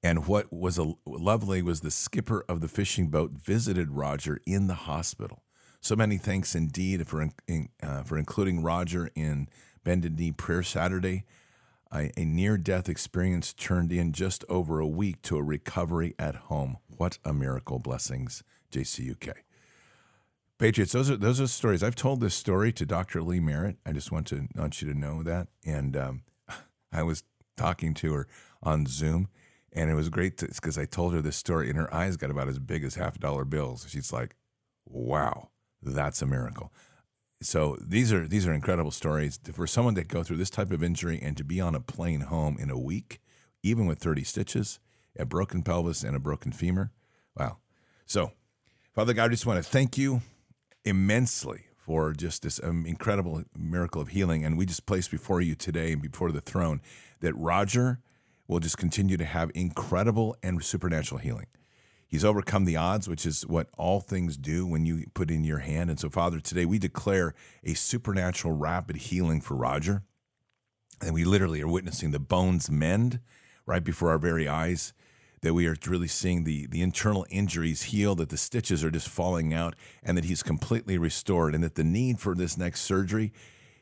And 0.03 0.27
what 0.27 0.51
was 0.53 0.77
a, 0.77 0.93
lovely 1.05 1.61
was 1.61 1.81
the 1.81 1.91
skipper 1.91 2.45
of 2.47 2.61
the 2.61 2.67
fishing 2.67 3.07
boat 3.07 3.31
visited 3.31 3.91
Roger 3.91 4.39
in 4.45 4.67
the 4.67 4.75
hospital. 4.75 5.43
So 5.81 5.95
many 5.95 6.17
thanks 6.17 6.55
indeed 6.55 7.07
for 7.07 7.29
in, 7.47 7.69
uh, 7.81 8.03
for 8.03 8.17
including 8.17 8.63
Roger 8.63 9.09
in 9.15 9.47
Bended 9.83 10.19
Knee 10.19 10.31
Prayer 10.31 10.63
Saturday. 10.63 11.25
a 11.91 12.11
near 12.17 12.57
death 12.57 12.89
experience 12.89 13.53
turned 13.53 13.91
in 13.91 14.11
just 14.11 14.43
over 14.49 14.79
a 14.79 14.87
week 14.87 15.21
to 15.23 15.37
a 15.37 15.43
recovery 15.43 16.13
at 16.19 16.35
home. 16.35 16.77
What 16.87 17.17
a 17.23 17.33
miracle! 17.33 17.79
Blessings, 17.79 18.43
JCUK. 18.71 19.33
Patriots, 20.57 20.91
those 20.91 21.11
are 21.11 21.17
those 21.17 21.39
are 21.39 21.47
stories. 21.47 21.83
I've 21.83 21.95
told 21.95 22.19
this 22.19 22.33
story 22.33 22.71
to 22.73 22.85
Dr. 22.85 23.21
Lee 23.21 23.39
Merritt. 23.39 23.77
I 23.85 23.91
just 23.91 24.11
want 24.11 24.25
to 24.27 24.47
want 24.55 24.81
you 24.81 24.91
to 24.91 24.97
know 24.97 25.21
that. 25.21 25.47
And 25.63 25.95
um, 25.95 26.23
I 26.91 27.03
was 27.03 27.23
talking 27.55 27.93
to 27.95 28.13
her 28.13 28.27
on 28.63 28.87
Zoom, 28.87 29.29
And 29.77 29.91
it 29.91 29.93
was 29.93 30.09
great 30.09 30.37
because 30.37 30.75
I 30.75 30.85
told 30.85 31.13
her 31.13 31.21
this 31.21 31.35
story, 31.35 31.69
and 31.69 31.77
her 31.77 31.93
eyes 31.93 32.17
got 32.17 32.31
about 32.31 32.47
as 32.47 32.57
big 32.57 32.83
as 32.83 32.95
half 32.95 33.19
dollar 33.19 33.45
bills. 33.45 33.85
She's 33.87 34.11
like, 34.11 34.35
"Wow, 34.85 35.49
that's 35.83 36.19
a 36.23 36.25
miracle." 36.25 36.73
So 37.43 37.77
these 37.79 38.11
are 38.11 38.27
these 38.27 38.47
are 38.47 38.53
incredible 38.53 38.89
stories 38.89 39.39
for 39.53 39.67
someone 39.67 39.93
to 39.93 40.03
go 40.03 40.23
through 40.23 40.37
this 40.37 40.49
type 40.49 40.71
of 40.71 40.81
injury 40.81 41.19
and 41.21 41.37
to 41.37 41.43
be 41.43 41.61
on 41.61 41.75
a 41.75 41.79
plane 41.79 42.21
home 42.21 42.57
in 42.59 42.71
a 42.71 42.79
week, 42.79 43.21
even 43.61 43.85
with 43.85 43.99
30 43.99 44.23
stitches, 44.23 44.79
a 45.15 45.25
broken 45.25 45.61
pelvis, 45.61 46.03
and 46.03 46.15
a 46.15 46.19
broken 46.19 46.51
femur. 46.51 46.91
Wow. 47.37 47.57
So, 48.07 48.31
Father 48.93 49.13
God, 49.13 49.25
I 49.25 49.27
just 49.27 49.45
want 49.45 49.63
to 49.63 49.69
thank 49.69 49.95
you 49.95 50.21
immensely 50.85 51.67
for 51.75 52.13
just 52.13 52.41
this 52.41 52.59
um, 52.63 52.87
incredible 52.87 53.43
miracle 53.55 54.01
of 54.01 54.09
healing. 54.09 54.43
And 54.43 54.57
we 54.57 54.65
just 54.65 54.87
place 54.87 55.07
before 55.07 55.39
you 55.39 55.53
today 55.53 55.91
and 55.91 56.01
before 56.01 56.31
the 56.31 56.41
throne 56.41 56.81
that 57.19 57.35
Roger 57.35 57.99
will 58.47 58.59
just 58.59 58.77
continue 58.77 59.17
to 59.17 59.25
have 59.25 59.51
incredible 59.53 60.35
and 60.41 60.63
supernatural 60.63 61.19
healing. 61.19 61.47
He's 62.07 62.23
overcome 62.23 62.63
the 62.65 62.77
odds, 62.77 63.09
which 63.09 63.25
is 63.25 63.45
what 63.45 63.67
all 63.77 63.99
things 63.99 64.37
do 64.37 64.65
when 64.65 64.85
you 64.85 65.05
put 65.13 65.29
in 65.29 65.43
your 65.43 65.59
hand. 65.59 65.89
And 65.89 65.99
so, 65.99 66.09
Father, 66.09 66.39
today 66.39 66.65
we 66.65 66.79
declare 66.79 67.33
a 67.63 67.73
supernatural, 67.73 68.53
rapid 68.53 68.95
healing 68.95 69.41
for 69.41 69.55
Roger. 69.55 70.03
And 71.01 71.13
we 71.13 71.25
literally 71.25 71.61
are 71.61 71.67
witnessing 71.67 72.11
the 72.11 72.19
bones 72.19 72.71
mend 72.71 73.19
right 73.65 73.83
before 73.83 74.09
our 74.09 74.17
very 74.17 74.47
eyes 74.47 74.93
that 75.41 75.53
we 75.53 75.67
are 75.67 75.75
really 75.85 76.07
seeing 76.07 76.45
the, 76.45 76.65
the 76.67 76.81
internal 76.81 77.25
injuries 77.29 77.83
heal, 77.83 78.15
that 78.15 78.29
the 78.29 78.37
stitches 78.37 78.83
are 78.83 78.89
just 78.89 79.07
falling 79.07 79.53
out, 79.53 79.75
and 80.01 80.17
that 80.17 80.25
he's 80.25 80.41
completely 80.41 80.97
restored, 80.97 81.53
and 81.53 81.63
that 81.63 81.75
the 81.75 81.83
need 81.83 82.19
for 82.19 82.33
this 82.33 82.57
next 82.57 82.81
surgery 82.81 83.31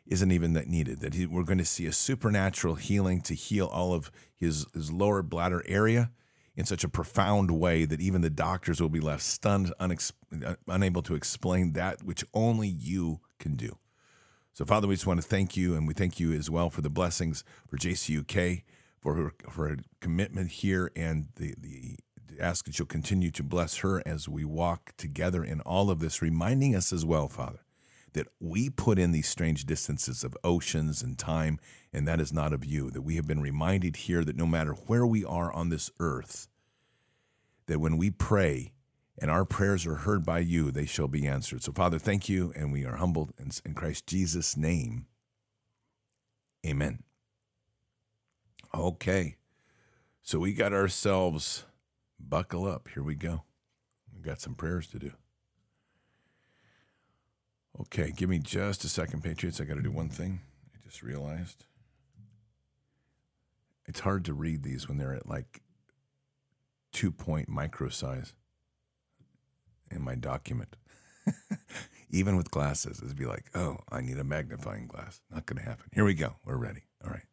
isn't 0.07 0.31
even 0.31 0.53
that 0.53 0.67
needed. 0.67 0.99
That 1.01 1.13
he, 1.13 1.25
we're 1.25 1.43
going 1.43 1.57
to 1.57 1.65
see 1.65 1.85
a 1.85 1.91
supernatural 1.91 2.75
healing 2.75 3.21
to 3.21 3.33
heal 3.33 3.67
all 3.67 3.93
of 3.93 4.11
his, 4.35 4.65
his 4.73 4.91
lower 4.91 5.21
bladder 5.21 5.63
area 5.67 6.11
in 6.55 6.65
such 6.65 6.83
a 6.83 6.89
profound 6.89 7.51
way 7.51 7.85
that 7.85 7.99
even 7.99 8.21
the 8.21 8.29
doctors 8.29 8.81
will 8.81 8.89
be 8.89 8.99
left 8.99 9.23
stunned, 9.23 9.73
unex- 9.79 10.13
uh, 10.45 10.55
unable 10.67 11.01
to 11.01 11.15
explain 11.15 11.73
that 11.73 12.03
which 12.03 12.23
only 12.33 12.67
you 12.67 13.19
can 13.39 13.55
do. 13.55 13.77
So, 14.53 14.63
Father, 14.63 14.87
we 14.87 14.95
just 14.95 15.05
want 15.05 15.21
to 15.21 15.27
thank 15.27 15.57
you, 15.57 15.75
and 15.75 15.85
we 15.85 15.93
thank 15.93 16.17
you 16.17 16.31
as 16.31 16.49
well 16.49 16.69
for 16.69 16.81
the 16.81 16.89
blessings 16.89 17.43
for 17.67 17.77
JCUK 17.77 18.63
for 19.01 19.13
her 19.15 19.33
for 19.51 19.67
her 19.67 19.77
commitment 20.01 20.49
here 20.49 20.91
and 20.95 21.27
the 21.35 21.53
the 21.59 21.97
ask 22.39 22.65
that 22.65 22.77
you'll 22.79 22.87
continue 22.87 23.31
to 23.31 23.43
bless 23.43 23.77
her 23.77 24.01
as 24.05 24.27
we 24.27 24.43
walk 24.43 24.93
together 24.97 25.43
in 25.43 25.61
all 25.61 25.89
of 25.89 25.99
this, 25.99 26.21
reminding 26.21 26.75
us 26.75 26.91
as 26.91 27.05
well, 27.05 27.27
Father, 27.27 27.59
that 28.15 28.28
we 28.39 28.69
put 28.69 28.97
in 28.97 29.12
these 29.12 29.28
strange 29.28 29.65
distances 29.65 30.23
of 30.23 30.38
oceans 30.43 31.04
and 31.04 31.19
time, 31.19 31.60
and 31.93 32.08
that 32.08 32.21
is 32.21 32.34
not 32.34 32.54
of 32.54 32.65
you. 32.65 32.89
That 32.89 33.01
we 33.01 33.17
have 33.17 33.28
been 33.28 33.41
reminded 33.41 33.97
here 33.97 34.23
that 34.23 34.38
no 34.38 34.45
matter 34.45 34.71
where 34.71 35.06
we 35.06 35.23
are 35.23 35.51
on 35.54 35.69
this 35.69 35.91
earth, 35.99 36.47
that 37.67 37.80
when 37.80 37.97
we 37.97 38.10
pray 38.10 38.71
and 39.19 39.30
our 39.30 39.43
prayers 39.45 39.86
are 39.86 39.95
heard 39.95 40.25
by 40.25 40.39
you, 40.39 40.71
they 40.71 40.86
shall 40.86 41.10
be 41.10 41.28
answered. 41.28 41.62
So, 41.62 41.73
Father, 41.73 41.99
thank 41.99 42.30
you, 42.30 42.54
and 42.56 42.71
we 42.71 42.86
are 42.86 42.95
humbled 42.95 43.34
in, 43.38 43.73
Christ 43.73 44.08
Jesus' 44.08 44.56
name. 44.56 45.08
Amen. 46.65 47.04
Okay. 48.73 49.36
So 50.21 50.39
we 50.39 50.54
got 50.54 50.73
ourselves 50.73 51.65
buckle 52.19 52.65
up. 52.65 52.88
Here 52.93 53.04
we 53.04 53.15
go. 53.15 53.43
We 54.15 54.21
got 54.21 54.39
some 54.39 54.56
prayers 54.56 54.88
to 54.88 54.99
do. 54.99 55.12
Okay, 57.81 58.11
give 58.15 58.29
me 58.29 58.39
just 58.39 58.83
a 58.83 58.89
second, 58.89 59.23
Patriots. 59.23 59.59
I 59.59 59.65
got 59.65 59.75
to 59.75 59.81
do 59.81 59.91
one 59.91 60.09
thing. 60.09 60.41
I 60.73 60.77
just 60.83 61.03
realized. 61.03 61.65
It's 63.85 63.99
hard 63.99 64.25
to 64.25 64.33
read 64.33 64.63
these 64.63 64.88
when 64.88 64.97
they're 64.97 65.13
at 65.13 65.27
like 65.27 65.61
two 66.91 67.11
point 67.11 67.49
micro 67.49 67.89
size 67.89 68.33
in 69.91 70.01
my 70.01 70.15
document. 70.15 70.75
Even 72.09 72.38
with 72.38 72.49
glasses, 72.49 73.01
it'd 73.03 73.17
be 73.17 73.25
like, 73.25 73.45
oh, 73.53 73.79
I 73.91 74.01
need 74.01 74.17
a 74.17 74.23
magnifying 74.23 74.88
glass. 74.88 75.21
Not 75.29 75.45
going 75.45 75.61
to 75.61 75.67
happen. 75.67 75.89
Here 75.93 76.05
we 76.05 76.13
go. 76.13 76.35
We're 76.45 76.57
ready. 76.57 76.83
All 77.03 77.11
right 77.11 77.25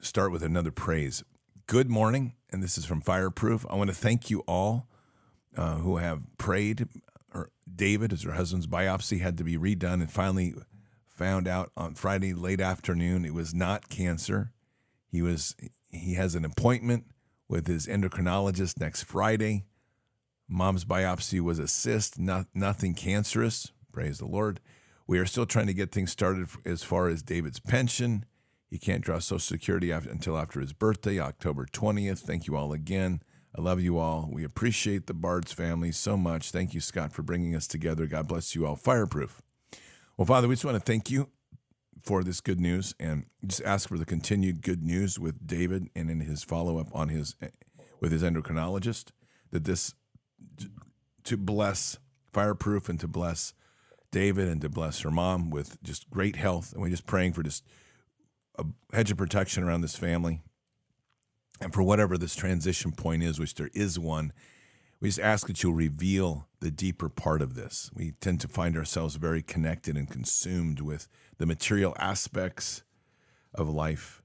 start 0.00 0.32
with 0.32 0.42
another 0.42 0.70
praise. 0.70 1.24
Good 1.66 1.90
morning, 1.90 2.34
and 2.50 2.62
this 2.62 2.78
is 2.78 2.84
from 2.84 3.00
Fireproof. 3.00 3.66
I 3.68 3.74
want 3.74 3.90
to 3.90 3.94
thank 3.94 4.30
you 4.30 4.40
all 4.40 4.88
uh, 5.56 5.76
who 5.76 5.96
have 5.96 6.22
prayed. 6.38 6.88
Or 7.32 7.50
David, 7.72 8.12
as 8.12 8.22
her 8.22 8.32
husband's 8.32 8.66
biopsy 8.66 9.20
had 9.20 9.36
to 9.38 9.44
be 9.44 9.56
redone, 9.58 9.94
and 9.94 10.10
finally 10.10 10.54
found 11.06 11.48
out 11.48 11.72
on 11.76 11.94
Friday 11.94 12.32
late 12.32 12.60
afternoon 12.60 13.24
it 13.24 13.34
was 13.34 13.54
not 13.54 13.88
cancer. 13.88 14.52
He 15.10 15.22
was 15.22 15.54
he 15.90 16.14
has 16.14 16.34
an 16.34 16.44
appointment 16.44 17.06
with 17.48 17.66
his 17.66 17.86
endocrinologist 17.86 18.78
next 18.78 19.04
Friday. 19.04 19.64
Mom's 20.48 20.84
biopsy 20.84 21.40
was 21.40 21.58
a 21.58 21.68
cyst, 21.68 22.18
not, 22.18 22.46
nothing 22.54 22.94
cancerous. 22.94 23.72
Praise 23.92 24.18
the 24.18 24.26
Lord. 24.26 24.60
We 25.06 25.18
are 25.18 25.26
still 25.26 25.46
trying 25.46 25.66
to 25.66 25.74
get 25.74 25.92
things 25.92 26.12
started 26.12 26.48
as 26.64 26.82
far 26.82 27.08
as 27.08 27.22
David's 27.22 27.60
pension 27.60 28.24
he 28.68 28.78
can't 28.78 29.02
draw 29.02 29.18
Social 29.18 29.38
Security 29.38 29.90
after, 29.90 30.10
until 30.10 30.36
after 30.36 30.60
his 30.60 30.72
birthday, 30.72 31.18
October 31.18 31.66
20th. 31.66 32.18
Thank 32.18 32.46
you 32.46 32.56
all 32.56 32.72
again. 32.72 33.22
I 33.56 33.60
love 33.60 33.80
you 33.80 33.98
all. 33.98 34.28
We 34.30 34.44
appreciate 34.44 35.06
the 35.06 35.14
Bards 35.14 35.52
family 35.52 35.92
so 35.92 36.16
much. 36.16 36.50
Thank 36.50 36.74
you, 36.74 36.80
Scott, 36.80 37.12
for 37.12 37.22
bringing 37.22 37.54
us 37.54 37.66
together. 37.66 38.06
God 38.06 38.28
bless 38.28 38.54
you 38.54 38.66
all. 38.66 38.76
Fireproof. 38.76 39.42
Well, 40.16 40.26
Father, 40.26 40.48
we 40.48 40.54
just 40.54 40.64
want 40.64 40.76
to 40.76 40.80
thank 40.84 41.10
you 41.10 41.30
for 42.02 42.22
this 42.22 42.40
good 42.40 42.60
news 42.60 42.94
and 42.98 43.26
just 43.46 43.62
ask 43.62 43.88
for 43.88 43.98
the 43.98 44.04
continued 44.04 44.62
good 44.62 44.82
news 44.82 45.18
with 45.18 45.46
David 45.46 45.88
and 45.94 46.10
in 46.10 46.20
his 46.20 46.42
follow 46.42 46.78
up 46.78 46.88
on 46.92 47.08
his 47.08 47.34
with 48.00 48.12
his 48.12 48.22
endocrinologist 48.22 49.10
that 49.50 49.64
this 49.64 49.94
to 51.24 51.36
bless 51.36 51.98
Fireproof 52.32 52.88
and 52.88 53.00
to 53.00 53.08
bless 53.08 53.54
David 54.10 54.48
and 54.48 54.60
to 54.60 54.68
bless 54.68 55.00
her 55.00 55.10
mom 55.10 55.50
with 55.50 55.82
just 55.82 56.08
great 56.10 56.36
health. 56.36 56.72
And 56.72 56.80
we're 56.80 56.90
just 56.90 57.06
praying 57.06 57.32
for 57.32 57.42
just 57.42 57.64
a 58.58 58.64
hedge 58.92 59.10
of 59.10 59.18
protection 59.18 59.62
around 59.62 59.82
this 59.82 59.96
family. 59.96 60.40
And 61.60 61.72
for 61.72 61.82
whatever 61.82 62.16
this 62.16 62.34
transition 62.34 62.92
point 62.92 63.22
is, 63.22 63.38
which 63.40 63.54
there 63.54 63.70
is 63.74 63.98
one, 63.98 64.32
we 65.00 65.08
just 65.08 65.20
ask 65.20 65.46
that 65.46 65.62
you'll 65.62 65.74
reveal 65.74 66.48
the 66.60 66.70
deeper 66.70 67.08
part 67.08 67.40
of 67.40 67.54
this. 67.54 67.90
We 67.94 68.12
tend 68.20 68.40
to 68.40 68.48
find 68.48 68.76
ourselves 68.76 69.16
very 69.16 69.42
connected 69.42 69.96
and 69.96 70.10
consumed 70.10 70.80
with 70.80 71.08
the 71.38 71.46
material 71.46 71.94
aspects 71.98 72.82
of 73.54 73.68
life, 73.68 74.22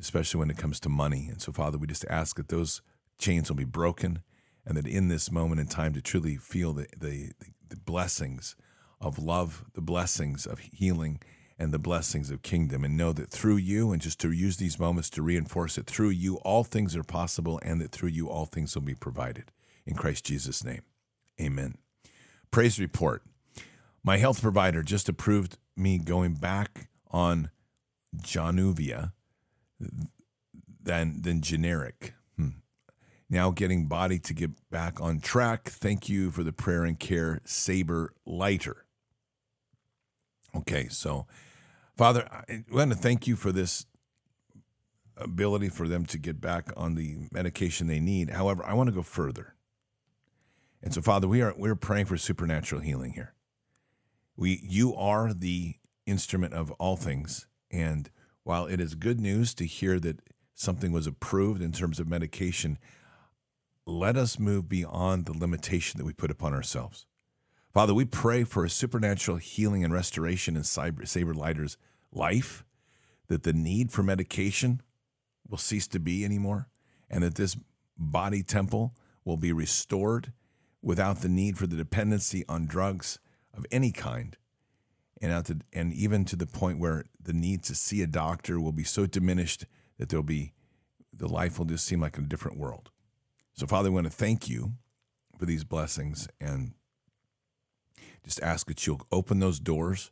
especially 0.00 0.38
when 0.38 0.50
it 0.50 0.56
comes 0.56 0.80
to 0.80 0.88
money. 0.88 1.28
And 1.30 1.40
so, 1.40 1.52
Father, 1.52 1.78
we 1.78 1.86
just 1.86 2.06
ask 2.08 2.36
that 2.36 2.48
those 2.48 2.80
chains 3.18 3.50
will 3.50 3.56
be 3.56 3.64
broken 3.64 4.22
and 4.64 4.76
that 4.76 4.86
in 4.86 5.08
this 5.08 5.30
moment 5.30 5.60
in 5.60 5.66
time 5.66 5.92
to 5.94 6.02
truly 6.02 6.36
feel 6.36 6.72
the, 6.72 6.86
the, 6.98 7.32
the 7.68 7.76
blessings 7.76 8.56
of 9.00 9.18
love, 9.18 9.64
the 9.74 9.82
blessings 9.82 10.46
of 10.46 10.58
healing, 10.58 11.20
and 11.58 11.72
the 11.72 11.78
blessings 11.78 12.30
of 12.30 12.42
kingdom 12.42 12.84
and 12.84 12.96
know 12.96 13.12
that 13.12 13.30
through 13.30 13.56
you 13.56 13.92
and 13.92 14.02
just 14.02 14.20
to 14.20 14.30
use 14.30 14.58
these 14.58 14.78
moments 14.78 15.08
to 15.10 15.22
reinforce 15.22 15.78
it 15.78 15.86
through 15.86 16.10
you 16.10 16.36
all 16.38 16.64
things 16.64 16.94
are 16.94 17.02
possible 17.02 17.58
and 17.62 17.80
that 17.80 17.90
through 17.90 18.10
you 18.10 18.28
all 18.28 18.44
things 18.44 18.74
will 18.74 18.82
be 18.82 18.94
provided. 18.94 19.50
In 19.86 19.94
Christ 19.94 20.24
Jesus 20.24 20.64
name 20.64 20.82
amen. 21.40 21.78
Praise 22.50 22.78
report. 22.78 23.22
My 24.02 24.18
health 24.18 24.40
provider 24.42 24.82
just 24.82 25.08
approved 25.08 25.58
me 25.76 25.98
going 25.98 26.34
back 26.34 26.88
on 27.10 27.50
Januvia 28.16 29.12
than 30.82 31.20
than 31.22 31.40
generic. 31.42 32.14
Hmm. 32.36 32.48
now 33.28 33.50
getting 33.50 33.86
body 33.86 34.18
to 34.20 34.34
get 34.34 34.50
back 34.70 35.00
on 35.00 35.20
track. 35.20 35.68
Thank 35.68 36.08
you 36.08 36.30
for 36.30 36.42
the 36.42 36.52
prayer 36.52 36.84
and 36.84 36.98
care 36.98 37.40
saber 37.44 38.12
lighter. 38.24 38.86
Okay, 40.54 40.88
so 40.88 41.26
Father, 41.96 42.28
I 42.30 42.64
want 42.70 42.90
to 42.90 42.96
thank 42.96 43.26
you 43.26 43.36
for 43.36 43.52
this 43.52 43.86
ability 45.16 45.70
for 45.70 45.88
them 45.88 46.04
to 46.06 46.18
get 46.18 46.40
back 46.42 46.70
on 46.76 46.94
the 46.94 47.16
medication 47.32 47.86
they 47.86 48.00
need. 48.00 48.30
However, 48.30 48.62
I 48.66 48.74
want 48.74 48.88
to 48.88 48.94
go 48.94 49.02
further. 49.02 49.54
And 50.82 50.92
so, 50.92 51.00
Father, 51.00 51.26
we 51.26 51.40
are 51.40 51.54
we're 51.56 51.74
praying 51.74 52.06
for 52.06 52.18
supernatural 52.18 52.82
healing 52.82 53.12
here. 53.12 53.34
We 54.36 54.60
you 54.62 54.94
are 54.94 55.32
the 55.32 55.76
instrument 56.04 56.52
of 56.52 56.70
all 56.72 56.96
things. 56.96 57.46
And 57.70 58.10
while 58.44 58.66
it 58.66 58.78
is 58.78 58.94
good 58.94 59.18
news 59.18 59.54
to 59.54 59.64
hear 59.64 59.98
that 60.00 60.20
something 60.54 60.92
was 60.92 61.06
approved 61.06 61.62
in 61.62 61.72
terms 61.72 61.98
of 61.98 62.06
medication, 62.06 62.78
let 63.86 64.16
us 64.16 64.38
move 64.38 64.68
beyond 64.68 65.24
the 65.24 65.36
limitation 65.36 65.96
that 65.98 66.04
we 66.04 66.12
put 66.12 66.30
upon 66.30 66.52
ourselves. 66.52 67.06
Father, 67.76 67.92
we 67.92 68.06
pray 68.06 68.42
for 68.42 68.64
a 68.64 68.70
supernatural 68.70 69.36
healing 69.36 69.84
and 69.84 69.92
restoration 69.92 70.56
in 70.56 70.64
Saber 70.64 71.34
Lighter's 71.34 71.76
life, 72.10 72.64
that 73.28 73.42
the 73.42 73.52
need 73.52 73.92
for 73.92 74.02
medication 74.02 74.80
will 75.46 75.58
cease 75.58 75.86
to 75.88 76.00
be 76.00 76.24
anymore, 76.24 76.68
and 77.10 77.22
that 77.22 77.34
this 77.34 77.54
body 77.98 78.42
temple 78.42 78.94
will 79.26 79.36
be 79.36 79.52
restored 79.52 80.32
without 80.80 81.20
the 81.20 81.28
need 81.28 81.58
for 81.58 81.66
the 81.66 81.76
dependency 81.76 82.46
on 82.48 82.64
drugs 82.64 83.18
of 83.52 83.66
any 83.70 83.92
kind. 83.92 84.38
And, 85.20 85.44
to, 85.44 85.58
and 85.70 85.92
even 85.92 86.24
to 86.24 86.36
the 86.36 86.46
point 86.46 86.78
where 86.78 87.04
the 87.22 87.34
need 87.34 87.62
to 87.64 87.74
see 87.74 88.00
a 88.00 88.06
doctor 88.06 88.58
will 88.58 88.72
be 88.72 88.84
so 88.84 89.04
diminished 89.04 89.66
that 89.98 90.08
there'll 90.08 90.22
be 90.22 90.54
the 91.12 91.28
life 91.28 91.58
will 91.58 91.66
just 91.66 91.84
seem 91.84 92.00
like 92.00 92.16
a 92.16 92.22
different 92.22 92.56
world. 92.56 92.88
So, 93.52 93.66
Father, 93.66 93.90
we 93.90 93.96
want 93.96 94.06
to 94.06 94.10
thank 94.10 94.48
you 94.48 94.72
for 95.38 95.44
these 95.44 95.64
blessings 95.64 96.26
and 96.40 96.72
just 98.26 98.42
ask 98.42 98.66
that 98.66 98.86
you'll 98.86 99.06
open 99.12 99.38
those 99.38 99.60
doors 99.60 100.10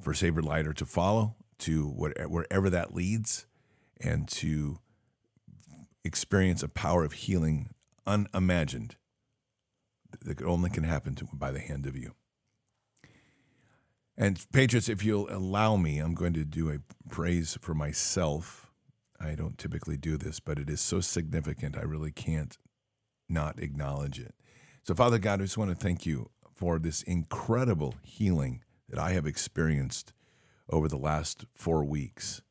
for 0.00 0.14
Saber 0.14 0.42
Lighter 0.42 0.72
to 0.72 0.86
follow 0.86 1.36
to 1.58 1.86
wherever 1.86 2.70
that 2.70 2.94
leads 2.94 3.46
and 4.00 4.26
to 4.26 4.78
experience 6.02 6.62
a 6.62 6.68
power 6.68 7.04
of 7.04 7.12
healing 7.12 7.74
unimagined 8.06 8.96
that 10.22 10.42
only 10.42 10.70
can 10.70 10.84
happen 10.84 11.14
to, 11.14 11.28
by 11.34 11.50
the 11.50 11.60
hand 11.60 11.86
of 11.86 11.94
you. 11.94 12.14
And 14.16 14.44
Patriots, 14.52 14.88
if 14.88 15.04
you'll 15.04 15.30
allow 15.30 15.76
me, 15.76 15.98
I'm 15.98 16.14
going 16.14 16.32
to 16.32 16.44
do 16.44 16.70
a 16.70 16.78
praise 17.10 17.58
for 17.60 17.74
myself. 17.74 18.72
I 19.20 19.34
don't 19.34 19.58
typically 19.58 19.98
do 19.98 20.16
this, 20.16 20.40
but 20.40 20.58
it 20.58 20.70
is 20.70 20.80
so 20.80 21.00
significant, 21.00 21.76
I 21.76 21.82
really 21.82 22.12
can't 22.12 22.56
not 23.28 23.58
acknowledge 23.58 24.18
it. 24.18 24.34
So, 24.82 24.94
Father 24.94 25.18
God, 25.18 25.40
I 25.40 25.44
just 25.44 25.58
want 25.58 25.70
to 25.70 25.76
thank 25.76 26.06
you 26.06 26.30
for 26.60 26.78
this 26.78 27.02
incredible 27.04 27.94
healing 28.02 28.62
that 28.90 28.98
I 28.98 29.12
have 29.12 29.26
experienced 29.26 30.12
over 30.68 30.88
the 30.88 30.98
last 30.98 31.46
four 31.54 31.82
weeks 31.84 32.42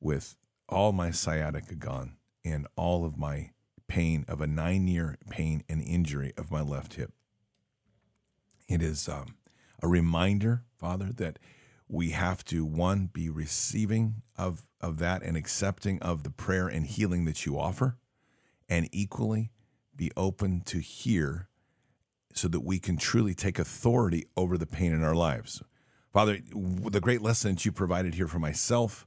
with 0.00 0.34
all 0.68 0.90
my 0.90 1.12
sciatica 1.12 1.76
gone 1.76 2.16
and 2.44 2.66
all 2.74 3.04
of 3.04 3.16
my 3.16 3.52
pain 3.86 4.24
of 4.26 4.40
a 4.40 4.48
nine 4.48 4.88
year 4.88 5.16
pain 5.30 5.62
and 5.68 5.80
injury 5.80 6.32
of 6.36 6.50
my 6.50 6.60
left 6.60 6.94
hip. 6.94 7.12
It 8.68 8.82
is 8.82 9.08
um, 9.08 9.36
a 9.80 9.86
reminder, 9.86 10.64
Father, 10.76 11.10
that 11.14 11.38
we 11.88 12.10
have 12.10 12.44
to, 12.46 12.64
one, 12.64 13.10
be 13.12 13.30
receiving 13.30 14.22
of, 14.36 14.62
of 14.80 14.98
that 14.98 15.22
and 15.22 15.36
accepting 15.36 16.02
of 16.02 16.24
the 16.24 16.30
prayer 16.30 16.66
and 16.66 16.84
healing 16.84 17.26
that 17.26 17.46
you 17.46 17.56
offer, 17.56 17.96
and 18.68 18.88
equally 18.90 19.52
be 19.94 20.10
open 20.16 20.62
to 20.62 20.80
hear 20.80 21.48
so 22.36 22.48
that 22.48 22.60
we 22.60 22.78
can 22.78 22.96
truly 22.96 23.34
take 23.34 23.58
authority 23.58 24.26
over 24.36 24.58
the 24.58 24.66
pain 24.66 24.92
in 24.92 25.02
our 25.02 25.14
lives. 25.14 25.62
Father, 26.12 26.38
the 26.52 27.00
great 27.00 27.22
lesson 27.22 27.54
that 27.54 27.64
you 27.64 27.72
provided 27.72 28.14
here 28.14 28.28
for 28.28 28.38
myself 28.38 29.06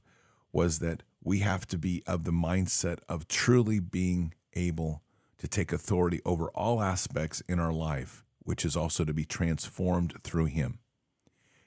was 0.52 0.80
that 0.80 1.02
we 1.22 1.40
have 1.40 1.66
to 1.68 1.78
be 1.78 2.02
of 2.06 2.24
the 2.24 2.32
mindset 2.32 2.98
of 3.08 3.28
truly 3.28 3.78
being 3.78 4.34
able 4.54 5.02
to 5.38 5.48
take 5.48 5.72
authority 5.72 6.20
over 6.24 6.48
all 6.50 6.82
aspects 6.82 7.40
in 7.48 7.58
our 7.58 7.72
life, 7.72 8.24
which 8.40 8.64
is 8.64 8.76
also 8.76 9.04
to 9.04 9.14
be 9.14 9.24
transformed 9.24 10.14
through 10.22 10.46
Him. 10.46 10.80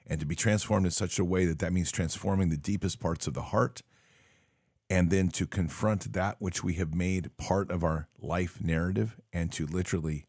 And 0.06 0.20
to 0.20 0.26
be 0.26 0.34
transformed 0.34 0.84
in 0.84 0.92
such 0.92 1.18
a 1.18 1.24
way 1.24 1.46
that 1.46 1.60
that 1.60 1.72
means 1.72 1.90
transforming 1.90 2.50
the 2.50 2.56
deepest 2.58 3.00
parts 3.00 3.26
of 3.26 3.32
the 3.32 3.42
heart, 3.42 3.82
and 4.90 5.10
then 5.10 5.28
to 5.30 5.46
confront 5.46 6.12
that 6.12 6.36
which 6.40 6.62
we 6.62 6.74
have 6.74 6.94
made 6.94 7.34
part 7.38 7.70
of 7.70 7.82
our 7.82 8.08
life 8.20 8.60
narrative 8.60 9.18
and 9.32 9.50
to 9.52 9.66
literally 9.66 10.26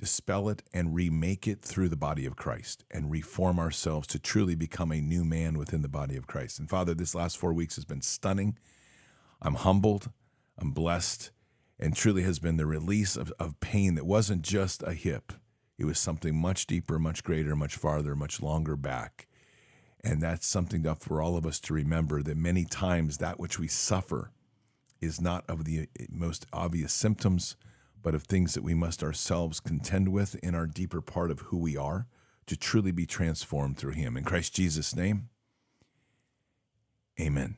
dispel 0.00 0.48
it 0.48 0.62
and 0.72 0.94
remake 0.94 1.46
it 1.46 1.60
through 1.60 1.90
the 1.90 1.96
body 1.96 2.24
of 2.24 2.34
Christ 2.34 2.84
and 2.90 3.10
reform 3.10 3.58
ourselves 3.58 4.06
to 4.08 4.18
truly 4.18 4.54
become 4.54 4.90
a 4.90 5.00
new 5.00 5.24
man 5.24 5.58
within 5.58 5.82
the 5.82 5.88
body 5.88 6.16
of 6.16 6.26
Christ. 6.26 6.58
And 6.58 6.68
Father, 6.68 6.94
this 6.94 7.14
last 7.14 7.36
four 7.36 7.52
weeks 7.52 7.76
has 7.76 7.84
been 7.84 8.00
stunning. 8.00 8.58
I'm 9.42 9.54
humbled, 9.54 10.10
I'm 10.58 10.72
blessed, 10.72 11.30
and 11.78 11.94
truly 11.94 12.22
has 12.22 12.38
been 12.38 12.56
the 12.56 12.66
release 12.66 13.16
of, 13.16 13.32
of 13.38 13.60
pain 13.60 13.94
that 13.94 14.06
wasn't 14.06 14.42
just 14.42 14.82
a 14.82 14.94
hip. 14.94 15.34
It 15.78 15.84
was 15.84 15.98
something 15.98 16.34
much 16.34 16.66
deeper, 16.66 16.98
much 16.98 17.22
greater, 17.22 17.54
much 17.54 17.76
farther, 17.76 18.16
much 18.16 18.42
longer 18.42 18.76
back. 18.76 19.28
And 20.02 20.22
that's 20.22 20.46
something 20.46 20.82
for 20.94 21.20
all 21.20 21.36
of 21.36 21.46
us 21.46 21.60
to 21.60 21.74
remember 21.74 22.22
that 22.22 22.36
many 22.36 22.64
times 22.64 23.18
that 23.18 23.38
which 23.38 23.58
we 23.58 23.68
suffer 23.68 24.30
is 25.00 25.20
not 25.20 25.44
of 25.48 25.64
the 25.64 25.88
most 26.10 26.46
obvious 26.52 26.92
symptoms, 26.92 27.56
but 28.02 28.14
of 28.14 28.24
things 28.24 28.54
that 28.54 28.62
we 28.62 28.74
must 28.74 29.02
ourselves 29.02 29.60
contend 29.60 30.08
with 30.08 30.34
in 30.36 30.54
our 30.54 30.66
deeper 30.66 31.00
part 31.00 31.30
of 31.30 31.40
who 31.40 31.58
we 31.58 31.76
are 31.76 32.06
to 32.46 32.56
truly 32.56 32.92
be 32.92 33.06
transformed 33.06 33.76
through 33.78 33.92
Him. 33.92 34.16
In 34.16 34.24
Christ 34.24 34.54
Jesus' 34.54 34.96
name, 34.96 35.28
amen. 37.20 37.56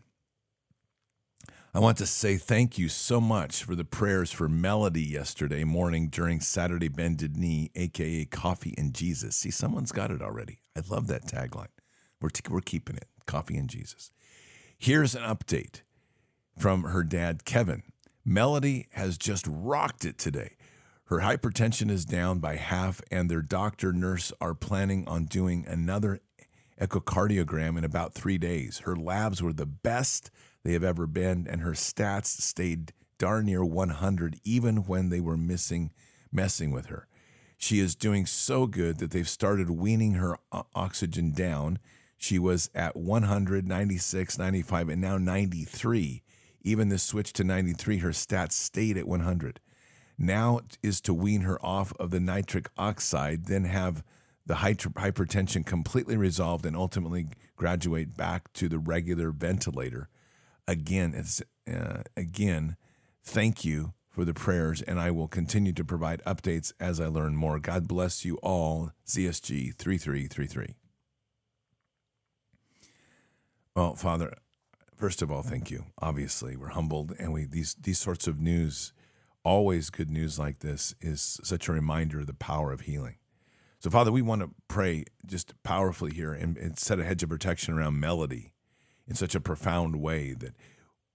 I 1.75 1.79
want 1.79 1.97
to 1.99 2.07
say 2.07 2.37
thank 2.37 2.77
you 2.77 2.91
so 2.91 3.19
much 3.19 3.65
for 3.65 3.75
the 3.75 3.85
prayers 3.85 4.31
for 4.31 4.47
Melody 4.47 5.01
yesterday 5.03 5.65
morning 5.65 6.09
during 6.09 6.41
Saturday 6.41 6.89
Bended 6.89 7.39
Knee, 7.39 7.71
aka 7.75 8.27
Coffee 8.27 8.75
and 8.77 8.93
Jesus. 8.93 9.37
See, 9.37 9.51
someone's 9.51 9.91
got 9.91 10.11
it 10.11 10.21
already. 10.21 10.61
I 10.77 10.83
love 10.91 11.07
that 11.07 11.25
tagline. 11.27 11.69
We're, 12.21 12.29
t- 12.29 12.43
we're 12.51 12.61
keeping 12.61 12.97
it 12.97 13.07
Coffee 13.25 13.57
and 13.57 13.71
Jesus. 13.71 14.11
Here's 14.77 15.15
an 15.15 15.23
update 15.23 15.81
from 16.59 16.85
her 16.85 17.03
dad, 17.03 17.47
Kevin. 17.47 17.85
Melody 18.25 18.87
has 18.93 19.19
just 19.19 19.47
rocked 19.49 20.05
it 20.05 20.19
today. 20.19 20.57
Her 21.07 21.19
hypertension 21.19 21.91
is 21.91 22.05
down 22.05 22.39
by 22.39 22.57
half, 22.57 23.03
and 23.11 23.31
their 23.31 23.43
doctor 23.43 23.93
nurse 23.93 24.33
are 24.41 24.55
planning 24.55 25.07
on 25.09 25.25
doing 25.25 25.67
another 25.67 26.21
echocardiogram 26.81 27.77
in 27.77 27.85
about 27.85 28.15
three 28.15 28.39
days. 28.39 28.79
Her 28.81 28.97
labs 28.97 29.43
were 29.43 29.53
the 29.53 29.67
best 29.67 30.31
they 30.65 30.73
have 30.73 30.85
ever 30.85 31.07
been, 31.07 31.47
and 31.49 31.61
her 31.61 31.73
stats 31.73 32.27
stayed 32.27 32.93
darn 33.19 33.47
near 33.47 33.65
100 33.65 34.41
even 34.45 34.79
when 34.79 35.09
they 35.09 35.21
were 35.21 35.37
missing 35.37 35.93
messing 36.33 36.71
with 36.71 36.87
her. 36.87 37.07
She 37.59 37.79
is 37.79 37.95
doing 37.95 38.27
so 38.27 38.67
good 38.67 38.99
that 38.99 39.11
they've 39.11 39.29
started 39.29 39.71
weaning 39.71 40.15
her 40.15 40.39
oxygen 40.75 41.33
down. 41.33 41.79
She 42.17 42.39
was 42.39 42.71
at 42.75 42.97
100, 42.97 43.69
96, 43.69 44.39
95, 44.39 44.89
and 44.89 45.01
now 45.01 45.19
93. 45.19 46.23
Even 46.63 46.89
the 46.89 46.99
switch 46.99 47.33
to 47.35 47.45
93, 47.45 47.99
her 47.99 48.11
stats 48.11 48.53
stayed 48.53 48.97
at 48.97 49.07
100. 49.07 49.61
Now 50.19 50.61
is 50.83 51.01
to 51.03 51.15
wean 51.15 51.43
her 51.43 51.65
off 51.65 51.93
of 51.99 52.11
the 52.11 52.21
nitric 52.21 52.71
oxide, 52.77 53.47
then 53.47 53.65
have 53.65 54.05
the 54.45 54.55
hypertension 54.55 55.65
completely 55.65 56.17
resolved 56.17 56.67
and 56.67 56.77
ultimately 56.77 57.29
graduate 57.57 58.17
back 58.17 58.53
to 58.55 58.69
the 58.69 58.79
regular 58.79 59.31
ventilator 59.31 60.09
again, 60.67 61.15
it's 61.15 61.43
uh, 61.71 62.03
again, 62.17 62.77
thank 63.23 63.65
you 63.65 63.93
for 64.09 64.25
the 64.25 64.35
prayers, 64.35 64.83
and 64.83 65.01
I 65.01 65.11
will 65.11 65.29
continue 65.29 65.73
to 65.73 65.85
provide 65.85 66.23
updates 66.27 66.73
as 66.79 67.01
I 67.01 67.07
learn 67.07 67.37
more. 67.37 67.59
God 67.59 67.89
bless 67.89 68.25
you 68.25 68.37
all. 68.43 68.91
ZSG 69.07 69.75
three 69.75 69.99
three 69.99 70.27
three 70.27 70.47
three. 70.47 70.75
Well, 73.75 73.95
Father, 73.95 74.35
first 75.03 75.21
of 75.21 75.33
all, 75.33 75.43
thank 75.43 75.69
you. 75.69 75.87
Obviously, 76.01 76.55
we're 76.55 76.69
humbled, 76.69 77.13
and 77.19 77.33
we 77.33 77.45
these 77.45 77.75
these 77.75 77.99
sorts 77.99 78.29
of 78.29 78.39
news, 78.39 78.93
always 79.43 79.91
good 79.91 80.09
news 80.09 80.39
like 80.39 80.61
this, 80.61 80.95
is 81.01 81.41
such 81.43 81.67
a 81.67 81.73
reminder 81.73 82.21
of 82.21 82.29
the 82.29 82.33
power 82.33 82.71
of 82.71 82.83
healing. 82.83 83.17
So, 83.81 83.91
Father, 83.91 84.13
we 84.13 84.23
want 84.23 84.43
to 84.43 84.51
pray 84.69 85.07
just 85.27 85.61
powerfully 85.65 86.15
here 86.15 86.33
and, 86.33 86.57
and 86.57 86.79
set 86.79 87.01
a 87.01 87.05
hedge 87.05 87.25
of 87.25 87.31
protection 87.31 87.75
around 87.75 87.99
Melody 87.99 88.53
in 89.09 89.17
such 89.17 89.35
a 89.35 89.41
profound 89.41 89.97
way 89.97 90.35
that 90.35 90.55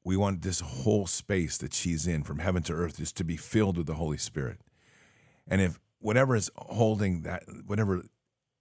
we 0.04 0.18
want 0.18 0.42
this 0.42 0.60
whole 0.60 1.08
space 1.08 1.58
that 1.58 1.74
she's 1.74 2.06
in 2.06 2.24
from 2.24 2.40
heaven 2.40 2.64
to 2.64 2.74
earth 2.74 2.98
just 2.98 3.16
to 3.16 3.24
be 3.24 3.38
filled 3.38 3.78
with 3.78 3.88
the 3.88 3.94
Holy 3.94 4.18
Spirit. 4.18 4.60
And 5.48 5.62
if 5.62 5.80
whatever 6.00 6.36
is 6.36 6.52
holding 6.58 7.22
that, 7.22 7.44
whatever 7.66 8.04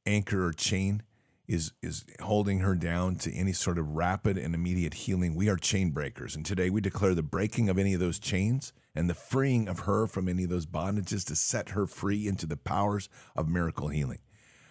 anchor 0.07 0.47
or 0.47 0.53
chain 0.53 1.03
is 1.49 1.73
is 1.83 2.05
holding 2.21 2.61
her 2.61 2.75
down 2.75 3.17
to 3.17 3.33
any 3.33 3.53
sort 3.53 3.79
of 3.79 3.97
rapid 3.97 4.37
and 4.37 4.55
immediate 4.55 4.95
healing, 4.95 5.35
we 5.35 5.49
are 5.49 5.57
chain 5.57 5.91
breakers. 5.91 6.35
And 6.35 6.45
today 6.45 6.71
we 6.71 6.81
declare 6.81 7.15
the 7.15 7.23
breaking 7.23 7.69
of 7.69 7.79
any 7.79 7.95
of 7.95 8.01
those 8.01 8.19
chains 8.19 8.73
and 8.95 9.09
the 9.09 9.15
freeing 9.15 9.69
of 9.69 9.81
her 9.81 10.07
from 10.07 10.29
any 10.29 10.45
of 10.45 10.51
those 10.51 10.67
bondages 10.67 11.25
to 11.27 11.37
set 11.37 11.71
her 11.71 11.87
free 11.87 12.27
into 12.27 12.47
the 12.47 12.57
powers 12.57 13.09
of 13.35 13.49
miracle 13.49 13.89
healing. 13.89 14.21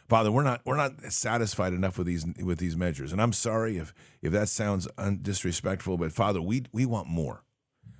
Father, 0.08 0.32
we're 0.32 0.44
not 0.44 0.62
we're 0.66 0.76
not 0.76 1.02
satisfied 1.12 1.74
enough 1.74 1.98
with 1.98 2.08
these 2.08 2.26
with 2.42 2.60
these 2.60 2.78
measures, 2.78 3.12
and 3.12 3.22
I'm 3.22 3.34
sorry 3.34 3.78
if 3.78 3.94
if 4.22 4.32
that 4.34 4.50
sounds 4.50 4.88
disrespectful, 5.22 5.98
but 5.98 6.12
Father, 6.12 6.42
we 6.42 6.64
we 6.72 6.86
want 6.86 7.08
more. 7.08 7.44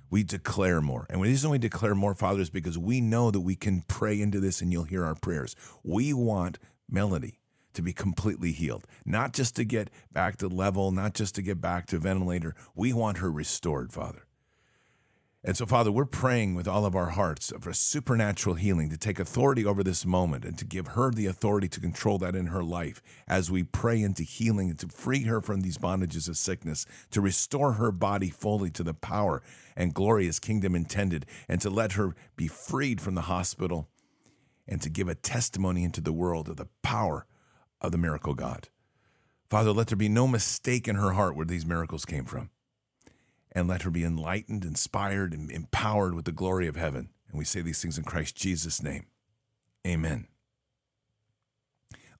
We 0.08 0.22
declare 0.22 0.80
more, 0.80 1.06
and 1.10 1.18
the 1.18 1.24
reason 1.24 1.50
we 1.50 1.58
declare 1.58 1.96
more, 1.96 2.14
Father, 2.14 2.40
is 2.40 2.48
because 2.48 2.78
we 2.78 3.00
know 3.00 3.32
that 3.32 3.40
we 3.40 3.56
can 3.56 3.82
pray 3.88 4.20
into 4.20 4.38
this, 4.38 4.60
and 4.60 4.70
you'll 4.70 4.84
hear 4.84 5.04
our 5.04 5.16
prayers. 5.16 5.56
We 5.82 6.12
want 6.12 6.60
Melody 6.88 7.40
to 7.76 7.82
be 7.82 7.92
completely 7.92 8.52
healed, 8.52 8.86
not 9.04 9.32
just 9.32 9.54
to 9.56 9.64
get 9.64 9.90
back 10.12 10.36
to 10.38 10.48
level, 10.48 10.90
not 10.90 11.14
just 11.14 11.34
to 11.36 11.42
get 11.42 11.60
back 11.60 11.86
to 11.86 11.98
ventilator. 11.98 12.54
We 12.74 12.92
want 12.92 13.18
her 13.18 13.30
restored, 13.30 13.92
Father. 13.92 14.26
And 15.46 15.56
so, 15.56 15.64
Father, 15.64 15.92
we're 15.92 16.06
praying 16.06 16.56
with 16.56 16.66
all 16.66 16.84
of 16.84 16.96
our 16.96 17.10
hearts 17.10 17.52
for 17.60 17.72
supernatural 17.72 18.56
healing 18.56 18.90
to 18.90 18.98
take 18.98 19.20
authority 19.20 19.64
over 19.64 19.84
this 19.84 20.04
moment 20.04 20.44
and 20.44 20.58
to 20.58 20.64
give 20.64 20.88
her 20.88 21.12
the 21.12 21.26
authority 21.26 21.68
to 21.68 21.78
control 21.78 22.18
that 22.18 22.34
in 22.34 22.46
her 22.46 22.64
life 22.64 23.00
as 23.28 23.48
we 23.48 23.62
pray 23.62 24.02
into 24.02 24.24
healing 24.24 24.70
and 24.70 24.78
to 24.80 24.88
free 24.88 25.22
her 25.22 25.40
from 25.40 25.60
these 25.60 25.78
bondages 25.78 26.28
of 26.28 26.36
sickness, 26.36 26.84
to 27.12 27.20
restore 27.20 27.74
her 27.74 27.92
body 27.92 28.28
fully 28.28 28.70
to 28.70 28.82
the 28.82 28.92
power 28.92 29.40
and 29.76 29.94
glorious 29.94 30.40
kingdom 30.40 30.74
intended, 30.74 31.26
and 31.48 31.60
to 31.60 31.70
let 31.70 31.92
her 31.92 32.16
be 32.36 32.48
freed 32.48 33.00
from 33.00 33.14
the 33.14 33.22
hospital 33.22 33.88
and 34.66 34.82
to 34.82 34.90
give 34.90 35.08
a 35.08 35.14
testimony 35.14 35.84
into 35.84 36.00
the 36.00 36.12
world 36.12 36.48
of 36.48 36.56
the 36.56 36.66
power 36.82 37.24
of 37.80 37.92
the 37.92 37.98
miracle 37.98 38.34
God. 38.34 38.68
Father, 39.50 39.72
let 39.72 39.88
there 39.88 39.96
be 39.96 40.08
no 40.08 40.26
mistake 40.28 40.88
in 40.88 40.96
her 40.96 41.12
heart 41.12 41.36
where 41.36 41.46
these 41.46 41.66
miracles 41.66 42.04
came 42.04 42.24
from. 42.24 42.50
and 43.52 43.68
let 43.68 43.82
her 43.82 43.90
be 43.90 44.04
enlightened, 44.04 44.64
inspired, 44.64 45.32
and 45.32 45.50
empowered 45.50 46.14
with 46.14 46.26
the 46.26 46.32
glory 46.32 46.68
of 46.68 46.76
heaven. 46.76 47.10
And 47.30 47.38
we 47.38 47.44
say 47.44 47.62
these 47.62 47.80
things 47.82 47.98
in 47.98 48.04
Christ 48.04 48.36
Jesus' 48.36 48.82
name. 48.82 49.06
Amen. 49.86 50.28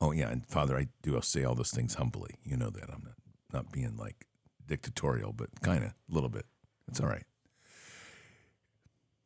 Oh, 0.00 0.12
yeah. 0.12 0.28
And 0.30 0.46
Father, 0.46 0.76
I 0.78 0.88
do 1.02 1.18
say 1.22 1.44
all 1.44 1.54
those 1.54 1.70
things 1.72 1.94
humbly. 1.94 2.36
You 2.44 2.56
know 2.56 2.70
that. 2.70 2.90
I'm 2.90 3.02
not, 3.04 3.14
not 3.52 3.72
being 3.72 3.96
like 3.96 4.26
dictatorial, 4.66 5.32
but 5.32 5.60
kind 5.62 5.84
of 5.84 5.90
a 5.90 6.14
little 6.14 6.30
bit. 6.30 6.46
It's 6.88 7.00
all 7.00 7.08
right. 7.08 7.24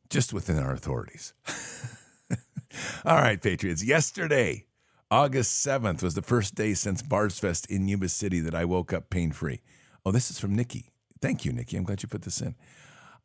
Just 0.09 0.33
within 0.33 0.59
our 0.59 0.73
authorities. 0.73 1.33
all 3.05 3.17
right, 3.17 3.41
Patriots. 3.41 3.83
Yesterday, 3.83 4.65
August 5.11 5.67
7th, 5.67 6.01
was 6.01 6.13
the 6.13 6.21
first 6.21 6.55
day 6.55 6.73
since 6.73 7.01
Bards 7.01 7.37
Fest 7.37 7.69
in 7.69 7.85
Yuba 7.85 8.07
City 8.07 8.39
that 8.39 8.55
I 8.55 8.63
woke 8.63 8.93
up 8.93 9.09
pain 9.09 9.33
free. 9.33 9.59
Oh, 10.05 10.11
this 10.13 10.31
is 10.31 10.39
from 10.39 10.55
Nikki. 10.55 10.93
Thank 11.21 11.43
you, 11.43 11.51
Nikki. 11.51 11.75
I'm 11.75 11.83
glad 11.83 12.01
you 12.01 12.07
put 12.07 12.21
this 12.21 12.39
in. 12.39 12.55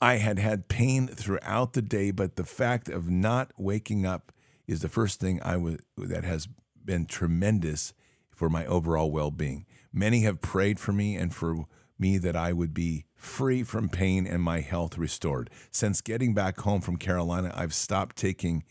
I 0.01 0.17
had 0.17 0.41
had 0.41 0.67
pain 0.67 1.07
throughout 1.07 1.75
the 1.75 1.83
day, 1.83 2.11
but 2.11 2.35
the 2.35 2.45
fact 2.45 2.89
of 2.89 3.09
not 3.09 3.53
waking 3.57 4.05
up 4.05 4.33
is 4.67 4.81
the 4.81 4.89
first 4.89 5.21
thing 5.21 5.41
I 5.45 5.57
was 5.59 5.79
that 5.97 6.25
has 6.25 6.49
been 6.85 7.07
tremendous 7.07 7.93
for 8.35 8.51
my 8.51 8.67
overall 8.67 9.13
well-being. 9.13 9.65
Many 9.93 10.23
have 10.23 10.41
prayed 10.41 10.81
for 10.81 10.93
me 10.93 11.15
and 11.15 11.33
for 11.33 11.67
me 12.01 12.19
that 12.19 12.35
I 12.35 12.53
would 12.53 12.75
be 12.75 13.05
free 13.15 13.63
from 13.63 13.89
pain 13.91 14.27
and 14.27 14.43
my 14.43 14.59
health 14.59 14.99
restored. 14.99 15.51
Since 15.71 16.01
getting 16.01 16.35
back 16.35 16.59
home 16.59 16.81
from 16.81 16.97
Carolina, 16.97 17.53
I've 17.55 17.73
stopped 17.73 18.17
taking 18.17 18.65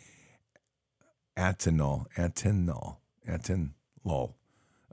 Atenol, 3.28 3.40
Atenol, 3.40 3.72
Atenol. 4.06 4.34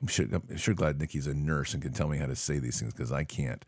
I'm 0.00 0.08
sure, 0.08 0.26
I'm 0.32 0.56
sure 0.56 0.74
glad 0.74 0.98
Nikki's 0.98 1.28
a 1.28 1.34
nurse 1.34 1.74
and 1.74 1.82
can 1.82 1.92
tell 1.92 2.08
me 2.08 2.18
how 2.18 2.26
to 2.26 2.34
say 2.34 2.58
these 2.58 2.80
things 2.80 2.92
because 2.92 3.12
I 3.12 3.22
can't. 3.22 3.64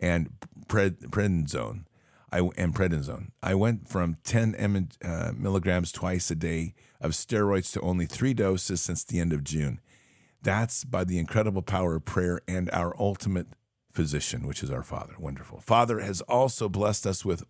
And 0.00 0.30
pred, 0.66 1.08
prednisone. 1.10 1.84
I 2.32 2.38
and 2.56 2.74
prednisone. 2.74 3.28
I 3.42 3.54
went 3.54 3.88
from 3.88 4.16
10 4.24 4.88
uh, 5.04 5.32
milligrams 5.36 5.92
twice 5.92 6.30
a 6.32 6.34
day 6.34 6.74
of 7.00 7.12
steroids 7.12 7.72
to 7.74 7.80
only 7.80 8.06
three 8.06 8.34
doses 8.34 8.80
since 8.80 9.04
the 9.04 9.20
end 9.20 9.32
of 9.32 9.44
June. 9.44 9.80
That's 10.42 10.84
by 10.84 11.04
the 11.04 11.18
incredible 11.18 11.62
power 11.62 11.94
of 11.96 12.04
prayer 12.04 12.40
and 12.48 12.68
our 12.72 12.94
ultimate 12.98 13.48
physician, 13.92 14.46
which 14.46 14.64
is 14.64 14.70
our 14.70 14.82
Father. 14.82 15.14
Wonderful. 15.18 15.60
Father 15.60 16.00
has 16.00 16.22
also 16.22 16.68
blessed 16.68 17.06
us 17.06 17.24
with 17.24 17.44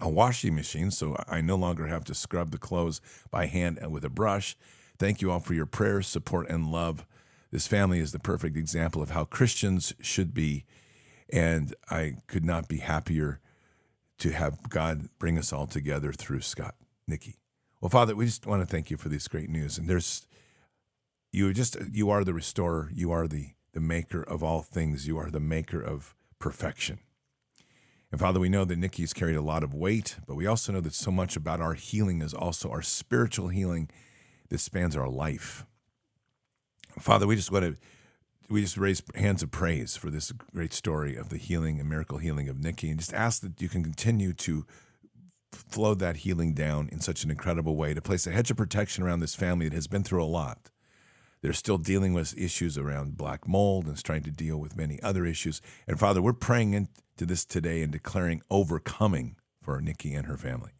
a 0.00 0.08
washing 0.08 0.56
machine, 0.56 0.90
so 0.90 1.16
I 1.28 1.40
no 1.40 1.54
longer 1.54 1.86
have 1.86 2.04
to 2.06 2.14
scrub 2.14 2.50
the 2.50 2.58
clothes 2.58 3.00
by 3.30 3.46
hand 3.46 3.78
and 3.80 3.92
with 3.92 4.04
a 4.04 4.10
brush. 4.10 4.56
Thank 4.98 5.20
you 5.20 5.30
all 5.30 5.40
for 5.40 5.54
your 5.54 5.66
prayers, 5.66 6.06
support, 6.06 6.48
and 6.48 6.70
love. 6.70 7.06
This 7.50 7.66
family 7.66 7.98
is 7.98 8.12
the 8.12 8.18
perfect 8.18 8.56
example 8.56 9.02
of 9.02 9.10
how 9.10 9.24
Christians 9.24 9.92
should 10.00 10.34
be, 10.34 10.64
and 11.32 11.74
I 11.90 12.16
could 12.26 12.44
not 12.44 12.68
be 12.68 12.78
happier 12.78 13.40
to 14.18 14.30
have 14.30 14.68
God 14.68 15.08
bring 15.18 15.38
us 15.38 15.52
all 15.52 15.66
together 15.66 16.12
through 16.12 16.40
Scott, 16.40 16.74
Nikki. 17.06 17.36
Well, 17.80 17.90
Father, 17.90 18.14
we 18.16 18.26
just 18.26 18.46
want 18.46 18.62
to 18.62 18.66
thank 18.66 18.90
you 18.90 18.96
for 18.96 19.08
this 19.08 19.28
great 19.28 19.50
news. 19.50 19.78
And 19.78 19.88
there's 19.88 20.26
you 21.32 21.52
just 21.52 21.76
you 21.90 22.10
are 22.10 22.24
the 22.24 22.32
restorer, 22.32 22.90
you 22.94 23.10
are 23.10 23.26
the 23.26 23.50
the 23.72 23.80
maker 23.80 24.22
of 24.22 24.42
all 24.42 24.62
things, 24.62 25.06
you 25.06 25.18
are 25.18 25.30
the 25.30 25.40
maker 25.40 25.82
of 25.82 26.14
perfection. 26.38 27.00
And 28.10 28.20
Father, 28.20 28.38
we 28.38 28.48
know 28.48 28.64
that 28.64 28.78
Nikki's 28.78 29.12
carried 29.12 29.34
a 29.34 29.42
lot 29.42 29.64
of 29.64 29.74
weight, 29.74 30.16
but 30.26 30.36
we 30.36 30.46
also 30.46 30.72
know 30.72 30.80
that 30.80 30.94
so 30.94 31.10
much 31.10 31.36
about 31.36 31.60
our 31.60 31.74
healing 31.74 32.22
is 32.22 32.32
also 32.32 32.70
our 32.70 32.82
spiritual 32.82 33.48
healing 33.48 33.90
that 34.48 34.58
spans 34.58 34.96
our 34.96 35.08
life. 35.08 35.66
Father, 36.98 37.26
we 37.26 37.36
just 37.36 37.50
want 37.50 37.64
to 37.64 37.76
we 38.50 38.60
just 38.60 38.76
raise 38.76 39.02
hands 39.14 39.42
of 39.42 39.50
praise 39.50 39.96
for 39.96 40.10
this 40.10 40.30
great 40.32 40.72
story 40.72 41.16
of 41.16 41.30
the 41.30 41.38
healing 41.38 41.80
and 41.80 41.88
miracle 41.88 42.18
healing 42.18 42.48
of 42.48 42.62
Nikki, 42.62 42.90
and 42.90 42.98
just 42.98 43.14
ask 43.14 43.40
that 43.42 43.60
you 43.60 43.68
can 43.68 43.82
continue 43.82 44.32
to 44.34 44.66
flow 45.50 45.94
that 45.94 46.18
healing 46.18 46.52
down 46.52 46.88
in 46.92 47.00
such 47.00 47.24
an 47.24 47.30
incredible 47.30 47.76
way 47.76 47.94
to 47.94 48.02
place 48.02 48.26
a 48.26 48.32
hedge 48.32 48.50
of 48.50 48.56
protection 48.56 49.02
around 49.02 49.20
this 49.20 49.34
family 49.34 49.68
that 49.68 49.74
has 49.74 49.86
been 49.86 50.02
through 50.02 50.22
a 50.22 50.26
lot. 50.26 50.70
They're 51.42 51.52
still 51.52 51.78
dealing 51.78 52.14
with 52.14 52.36
issues 52.38 52.78
around 52.78 53.16
black 53.16 53.46
mold 53.46 53.86
and 53.86 54.02
trying 54.02 54.22
to 54.22 54.30
deal 54.30 54.58
with 54.58 54.76
many 54.76 55.00
other 55.02 55.26
issues. 55.26 55.60
And 55.86 56.00
Father, 56.00 56.22
we're 56.22 56.32
praying 56.32 56.72
into 56.72 57.26
this 57.26 57.44
today 57.44 57.82
and 57.82 57.92
declaring 57.92 58.42
overcoming 58.50 59.36
for 59.60 59.80
Nikki 59.80 60.14
and 60.14 60.26
her 60.26 60.38
family. 60.38 60.73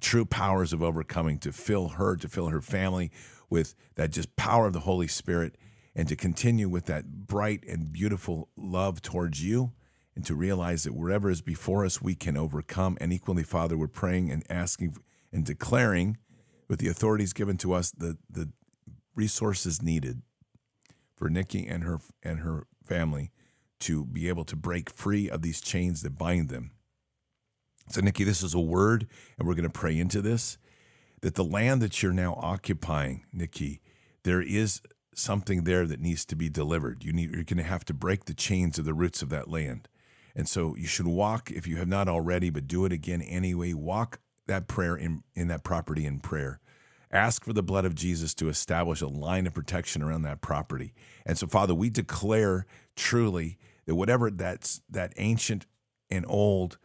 True 0.00 0.24
powers 0.24 0.72
of 0.72 0.82
overcoming 0.82 1.38
to 1.40 1.52
fill 1.52 1.88
her, 1.90 2.16
to 2.16 2.28
fill 2.28 2.48
her 2.48 2.60
family 2.60 3.10
with 3.48 3.74
that 3.96 4.10
just 4.10 4.36
power 4.36 4.66
of 4.66 4.72
the 4.72 4.80
Holy 4.80 5.08
Spirit 5.08 5.56
and 5.94 6.08
to 6.08 6.16
continue 6.16 6.68
with 6.68 6.86
that 6.86 7.26
bright 7.26 7.64
and 7.68 7.92
beautiful 7.92 8.48
love 8.56 9.02
towards 9.02 9.44
you 9.44 9.72
and 10.14 10.24
to 10.24 10.34
realize 10.34 10.84
that 10.84 10.94
wherever 10.94 11.30
is 11.30 11.42
before 11.42 11.84
us, 11.84 12.00
we 12.00 12.14
can 12.14 12.36
overcome. 12.36 12.96
And 13.00 13.12
equally, 13.12 13.42
Father, 13.42 13.76
we're 13.76 13.88
praying 13.88 14.30
and 14.30 14.44
asking 14.48 14.96
and 15.32 15.44
declaring 15.44 16.18
with 16.68 16.78
the 16.78 16.88
authorities 16.88 17.32
given 17.32 17.56
to 17.58 17.72
us 17.72 17.90
the, 17.90 18.16
the 18.28 18.50
resources 19.14 19.82
needed 19.82 20.22
for 21.16 21.28
Nikki 21.28 21.66
and 21.66 21.84
her 21.84 21.98
and 22.22 22.40
her 22.40 22.66
family 22.84 23.30
to 23.80 24.04
be 24.04 24.28
able 24.28 24.44
to 24.44 24.56
break 24.56 24.90
free 24.90 25.28
of 25.28 25.42
these 25.42 25.60
chains 25.60 26.02
that 26.02 26.18
bind 26.18 26.48
them. 26.48 26.72
So, 27.90 28.00
Nikki, 28.00 28.22
this 28.22 28.42
is 28.42 28.54
a 28.54 28.60
word, 28.60 29.08
and 29.36 29.48
we're 29.48 29.54
going 29.54 29.68
to 29.68 29.70
pray 29.70 29.98
into 29.98 30.22
this 30.22 30.58
that 31.22 31.34
the 31.34 31.44
land 31.44 31.82
that 31.82 32.02
you're 32.02 32.12
now 32.12 32.38
occupying, 32.40 33.26
Nikki, 33.30 33.82
there 34.22 34.40
is 34.40 34.80
something 35.14 35.64
there 35.64 35.86
that 35.86 36.00
needs 36.00 36.24
to 36.24 36.34
be 36.34 36.48
delivered. 36.48 37.04
You 37.04 37.12
need, 37.12 37.30
you're 37.30 37.44
going 37.44 37.58
to 37.58 37.62
have 37.62 37.84
to 37.86 37.94
break 37.94 38.24
the 38.24 38.32
chains 38.32 38.78
of 38.78 38.86
the 38.86 38.94
roots 38.94 39.20
of 39.20 39.28
that 39.28 39.50
land. 39.50 39.86
And 40.34 40.48
so 40.48 40.74
you 40.76 40.86
should 40.86 41.06
walk, 41.06 41.50
if 41.50 41.66
you 41.66 41.76
have 41.76 41.88
not 41.88 42.08
already, 42.08 42.48
but 42.48 42.66
do 42.66 42.86
it 42.86 42.92
again 42.92 43.20
anyway. 43.20 43.74
Walk 43.74 44.20
that 44.46 44.66
prayer 44.66 44.96
in, 44.96 45.22
in 45.34 45.48
that 45.48 45.62
property 45.62 46.06
in 46.06 46.20
prayer. 46.20 46.60
Ask 47.12 47.44
for 47.44 47.52
the 47.52 47.62
blood 47.62 47.84
of 47.84 47.94
Jesus 47.94 48.32
to 48.34 48.48
establish 48.48 49.02
a 49.02 49.08
line 49.08 49.46
of 49.46 49.52
protection 49.52 50.02
around 50.02 50.22
that 50.22 50.40
property. 50.40 50.94
And 51.26 51.36
so, 51.36 51.46
Father, 51.48 51.74
we 51.74 51.90
declare 51.90 52.66
truly 52.96 53.58
that 53.86 53.96
whatever 53.96 54.30
that's 54.30 54.80
that 54.88 55.12
ancient 55.16 55.66
and 56.08 56.24
old 56.28 56.78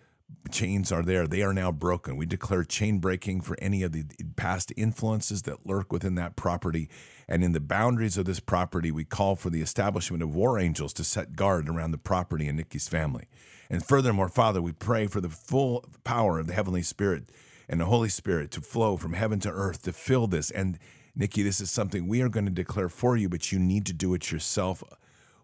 chains 0.52 0.92
are 0.92 1.04
there. 1.04 1.28
They 1.28 1.42
are 1.42 1.54
now 1.54 1.72
broken. 1.72 2.18
We 2.18 2.26
declare 2.26 2.64
chain 2.64 3.00
breaking 3.00 3.42
for 3.42 3.58
any 3.60 3.84
of 3.84 3.92
the 3.92 4.06
past 4.36 4.72
influences 4.78 5.44
that 5.44 5.66
lurk 5.66 5.92
within 5.92 6.16
that 6.16 6.36
property. 6.36 6.90
And 7.28 7.44
in 7.44 7.52
the 7.52 7.60
boundaries 7.60 8.18
of 8.18 8.26
this 8.26 8.40
property, 8.40 8.92
we 8.92 9.04
call 9.04 9.36
for 9.36 9.50
the 9.50 9.62
establishment 9.62 10.24
of 10.24 10.34
war 10.34 10.60
angels 10.60 10.94
to 10.94 11.04
set 11.04 11.36
guard 11.36 11.68
around 11.68 11.92
the 11.92 11.98
property 11.98 12.48
and 12.48 12.58
Nikki's 12.58 12.88
family. 12.88 13.28
And 13.70 13.84
furthermore, 13.84 14.30
Father, 14.30 14.62
we 14.62 14.72
pray 14.72 15.08
for 15.08 15.22
the 15.22 15.30
full 15.30 15.86
power 16.04 16.40
of 16.40 16.48
the 16.48 16.54
Heavenly 16.54 16.84
Spirit 16.84 17.30
and 17.68 17.82
the 17.82 17.86
Holy 17.86 18.10
Spirit 18.10 18.52
to 18.52 18.62
flow 18.62 18.96
from 18.98 19.14
heaven 19.14 19.40
to 19.42 19.50
earth 19.50 19.84
to 19.84 19.94
fill 19.94 20.28
this. 20.28 20.52
And 20.52 20.78
Nikki, 21.16 21.42
this 21.42 21.60
is 21.60 21.72
something 21.72 22.08
we 22.08 22.22
are 22.22 22.30
going 22.30 22.46
to 22.46 22.52
declare 22.52 22.90
for 22.90 23.18
you, 23.18 23.28
but 23.28 23.52
you 23.52 23.58
need 23.58 23.86
to 23.88 23.94
do 23.94 24.14
it 24.14 24.32
yourself. 24.32 24.84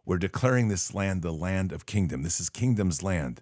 We're 0.05 0.17
declaring 0.17 0.67
this 0.67 0.93
land 0.93 1.23
the 1.23 1.32
land 1.32 1.71
of 1.71 1.86
kingdom. 1.86 2.21
This 2.21 2.39
is 2.39 2.49
kingdom's 2.49 3.01
land 3.01 3.41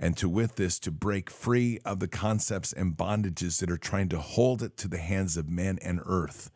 and 0.00 0.16
to 0.16 0.28
with 0.28 0.56
this 0.56 0.78
to 0.80 0.90
break 0.90 1.30
free 1.30 1.78
of 1.84 2.00
the 2.00 2.08
concepts 2.08 2.72
and 2.72 2.96
bondages 2.96 3.60
that 3.60 3.70
are 3.70 3.76
trying 3.76 4.08
to 4.08 4.18
hold 4.18 4.62
it 4.62 4.76
to 4.78 4.88
the 4.88 4.98
hands 4.98 5.36
of 5.36 5.50
men 5.50 5.78
and 5.82 6.00
earth. 6.06 6.50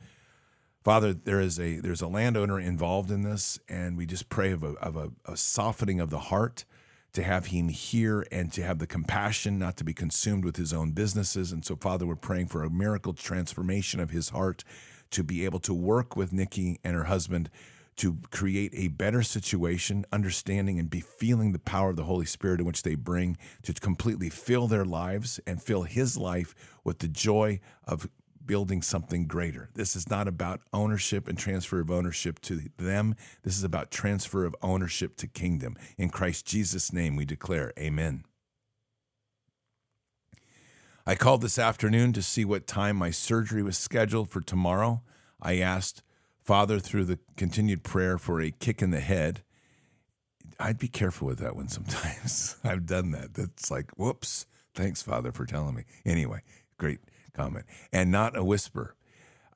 Father, 0.83 1.13
there 1.13 1.41
is 1.41 1.61
a 1.61 1.77
there's 1.77 2.03
a 2.03 2.09
landowner 2.09 2.59
involved 2.59 3.11
in 3.11 3.23
this, 3.23 3.59
and 3.69 3.97
we 3.97 4.07
just 4.07 4.29
pray 4.29 4.51
of 4.51 4.63
a, 4.63 4.73
of 4.75 4.97
a, 4.97 5.11
a 5.27 5.37
softening 5.37 6.01
of 6.01 6.11
the 6.11 6.19
heart 6.19 6.65
to 7.13 7.23
have 7.23 7.47
him 7.47 7.69
hear 7.69 8.27
and 8.33 8.53
to 8.53 8.63
have 8.63 8.79
the 8.81 8.87
compassion 8.87 9.59
not 9.59 9.77
to 9.77 9.85
be 9.85 9.95
consumed 9.95 10.45
with 10.45 10.57
his 10.57 10.73
own 10.73 10.91
businesses. 10.91 11.53
And 11.53 11.65
so, 11.65 11.77
Father, 11.77 12.07
we're 12.07 12.17
praying 12.17 12.49
for 12.49 12.65
a 12.65 12.71
miracle 12.71 13.13
transformation 13.13 14.01
of 14.01 14.11
his 14.11 14.31
heart 14.31 14.65
to 15.11 15.23
be 15.23 15.45
able 15.45 15.61
to 15.61 15.73
work 15.73 16.17
with 16.17 16.33
Nikki 16.33 16.81
and 16.83 16.97
her 16.97 17.05
husband 17.05 17.51
to 17.97 18.19
create 18.31 18.73
a 18.75 18.89
better 18.89 19.23
situation, 19.23 20.05
understanding 20.13 20.79
and 20.79 20.91
be 20.91 21.01
feeling 21.01 21.53
the 21.53 21.59
power 21.59 21.91
of 21.91 21.97
the 21.97 22.05
Holy 22.05 22.27
Spirit 22.27 22.61
in 22.61 22.67
which 22.67 22.83
they 22.83 22.95
bring 22.95 23.37
to 23.63 23.73
completely 23.75 24.29
fill 24.29 24.67
their 24.67 24.85
lives 24.85 25.41
and 25.47 25.63
fill 25.63 25.83
His 25.83 26.17
life 26.17 26.55
with 26.83 26.99
the 26.99 27.09
joy 27.09 27.61
of 27.85 28.09
building 28.47 28.83
something 28.83 29.27
greater. 29.27 29.71
This 29.75 29.97
is 29.97 30.11
not 30.11 30.29
about 30.29 30.61
ownership 30.73 31.29
and 31.29 31.39
transfer 31.39 31.81
of 31.81 31.91
ownership 31.91 32.41
to 32.43 32.63
them. 32.77 33.15
This 33.43 33.57
is 33.57 33.65
about 33.65 33.91
transfer 33.91 34.45
of 34.45 34.55
ownership 34.63 35.17
to 35.19 35.27
kingdom. 35.27 35.77
In 35.97 36.11
Christ 36.11 36.47
Jesus' 36.47 36.93
name, 36.93 37.17
we 37.17 37.25
declare, 37.25 37.73
Amen. 37.79 38.25
I 41.07 41.15
called 41.15 41.43
this 41.43 41.59
afternoon 41.59 42.15
to 42.15 42.23
see 42.23 42.45
what 42.47 42.67
time 42.67 42.97
my 42.97 43.11
surgery 43.11 43.63
was 43.63 43.77
scheduled 43.77 44.31
for 44.31 44.41
tomorrow. 44.41 45.03
I 45.41 45.59
asked, 45.59 46.03
Father, 46.45 46.79
through 46.79 47.07
the 47.07 47.19
continued 47.37 47.83
prayer 47.83 48.19
for 48.19 48.41
a 48.41 48.51
kick 48.51 48.83
in 48.83 48.91
the 48.91 49.01
head, 49.01 49.43
I'd 50.61 50.79
be 50.79 50.89
careful 50.89 51.27
with 51.27 51.39
that 51.39 51.57
one 51.57 51.69
sometimes. 51.69 52.57
I've 52.65 52.85
done 52.85 53.13
that. 53.13 53.33
That's 53.33 53.71
like, 53.71 53.91
whoops. 53.97 54.47
Thanks, 54.75 55.03
Father, 55.03 55.33
for 55.33 55.47
telling 55.47 55.75
me. 55.75 55.85
Anyway, 56.05 56.43
great 56.79 57.01
comment. 57.33 57.65
And 57.93 58.11
not 58.11 58.37
a 58.37 58.45
whisper. 58.45 58.95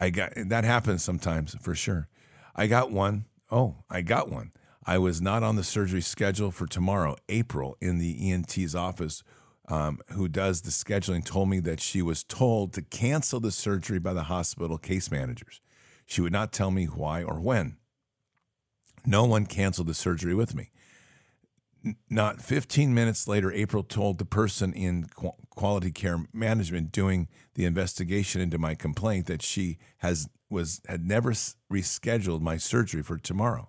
I 0.00 0.10
got 0.10 0.32
that 0.36 0.64
happens 0.64 1.02
sometimes 1.02 1.56
for 1.60 1.74
sure. 1.74 2.08
I 2.54 2.68
got 2.68 2.90
one. 2.90 3.26
Oh, 3.50 3.76
I 3.90 4.00
got 4.00 4.30
one. 4.30 4.52
I 4.86 4.96
was 4.98 5.20
not 5.20 5.42
on 5.42 5.56
the 5.56 5.64
surgery 5.64 6.00
schedule 6.00 6.50
for 6.50 6.66
tomorrow. 6.66 7.16
April 7.28 7.76
in 7.80 7.98
the 7.98 8.30
ENT's 8.30 8.74
office, 8.74 9.22
um, 9.68 9.98
who 10.12 10.28
does 10.28 10.62
the 10.62 10.70
scheduling, 10.70 11.24
told 11.24 11.50
me 11.50 11.58
that 11.60 11.80
she 11.80 12.00
was 12.00 12.24
told 12.24 12.72
to 12.74 12.82
cancel 12.82 13.40
the 13.40 13.50
surgery 13.50 13.98
by 13.98 14.14
the 14.14 14.24
hospital 14.24 14.78
case 14.78 15.10
managers. 15.10 15.60
She 16.08 16.22
would 16.22 16.32
not 16.32 16.52
tell 16.52 16.70
me 16.70 16.86
why 16.86 17.22
or 17.22 17.38
when. 17.38 17.76
No 19.04 19.24
one 19.24 19.44
canceled 19.44 19.88
the 19.88 19.94
surgery 19.94 20.34
with 20.34 20.54
me. 20.54 20.70
Not 22.08 22.40
15 22.40 22.94
minutes 22.94 23.28
later, 23.28 23.52
April 23.52 23.82
told 23.82 24.16
the 24.18 24.24
person 24.24 24.72
in 24.72 25.04
quality 25.54 25.92
care 25.92 26.24
management 26.32 26.92
doing 26.92 27.28
the 27.56 27.66
investigation 27.66 28.40
into 28.40 28.56
my 28.56 28.74
complaint 28.74 29.26
that 29.26 29.42
she 29.42 29.76
has 29.98 30.28
was 30.48 30.80
had 30.88 31.06
never 31.06 31.32
rescheduled 31.70 32.40
my 32.40 32.56
surgery 32.56 33.02
for 33.02 33.18
tomorrow. 33.18 33.68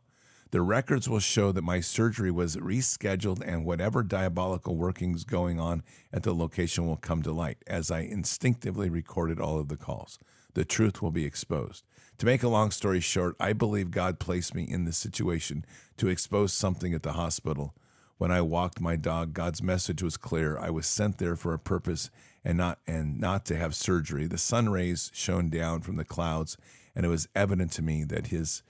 The 0.52 0.62
records 0.62 1.10
will 1.10 1.20
show 1.20 1.52
that 1.52 1.62
my 1.62 1.82
surgery 1.82 2.32
was 2.32 2.56
rescheduled 2.56 3.46
and 3.46 3.66
whatever 3.66 4.02
diabolical 4.02 4.78
workings 4.78 5.26
going 5.26 5.60
on 5.60 5.84
at 6.14 6.24
the 6.24 6.34
location 6.34 6.88
will 6.88 6.96
come 6.96 7.22
to 7.24 7.34
light 7.34 7.58
as 7.68 7.92
I 7.92 8.00
instinctively 8.00 8.90
recorded 8.90 9.42
all 9.42 9.60
of 9.60 9.68
the 9.68 9.78
calls. 9.78 10.18
The 10.54 10.66
truth 10.66 11.02
will 11.02 11.12
be 11.12 11.26
exposed. 11.26 11.84
To 12.20 12.26
make 12.26 12.44
a 12.44 12.50
long 12.50 12.70
story 12.72 13.00
short, 13.00 13.38
I 13.40 13.54
believe 13.54 13.92
God 13.92 14.20
placed 14.20 14.54
me 14.54 14.64
in 14.64 14.84
this 14.84 14.98
situation 14.98 15.66
to 15.96 16.10
expose 16.10 16.52
something 16.52 16.94
at 16.94 17.02
the 17.02 17.14
hospital. 17.14 17.74
When 18.18 18.30
I 18.30 18.42
walked 18.42 18.82
my 18.82 18.98
dog, 18.98 19.34
God's 19.34 19.64
message 19.64 20.04
was 20.04 20.18
clear. 20.18 20.58
I 20.58 20.70
was 20.70 20.86
sent 20.86 21.18
there 21.18 21.38
for 21.38 21.54
a 21.54 21.60
purpose 21.60 22.10
and 22.44 22.58
not 22.58 22.80
and 22.86 23.22
not 23.22 23.46
to 23.46 23.56
have 23.56 23.74
surgery. 23.74 24.28
The 24.28 24.38
sun 24.38 24.68
rays 24.68 25.10
shone 25.14 25.50
down 25.50 25.80
from 25.80 25.96
the 25.96 26.04
clouds, 26.04 26.58
and 26.94 27.06
it 27.06 27.10
was 27.10 27.30
evident 27.36 27.72
to 27.74 27.82
me 27.82 28.04
that 28.04 28.28
his 28.28 28.64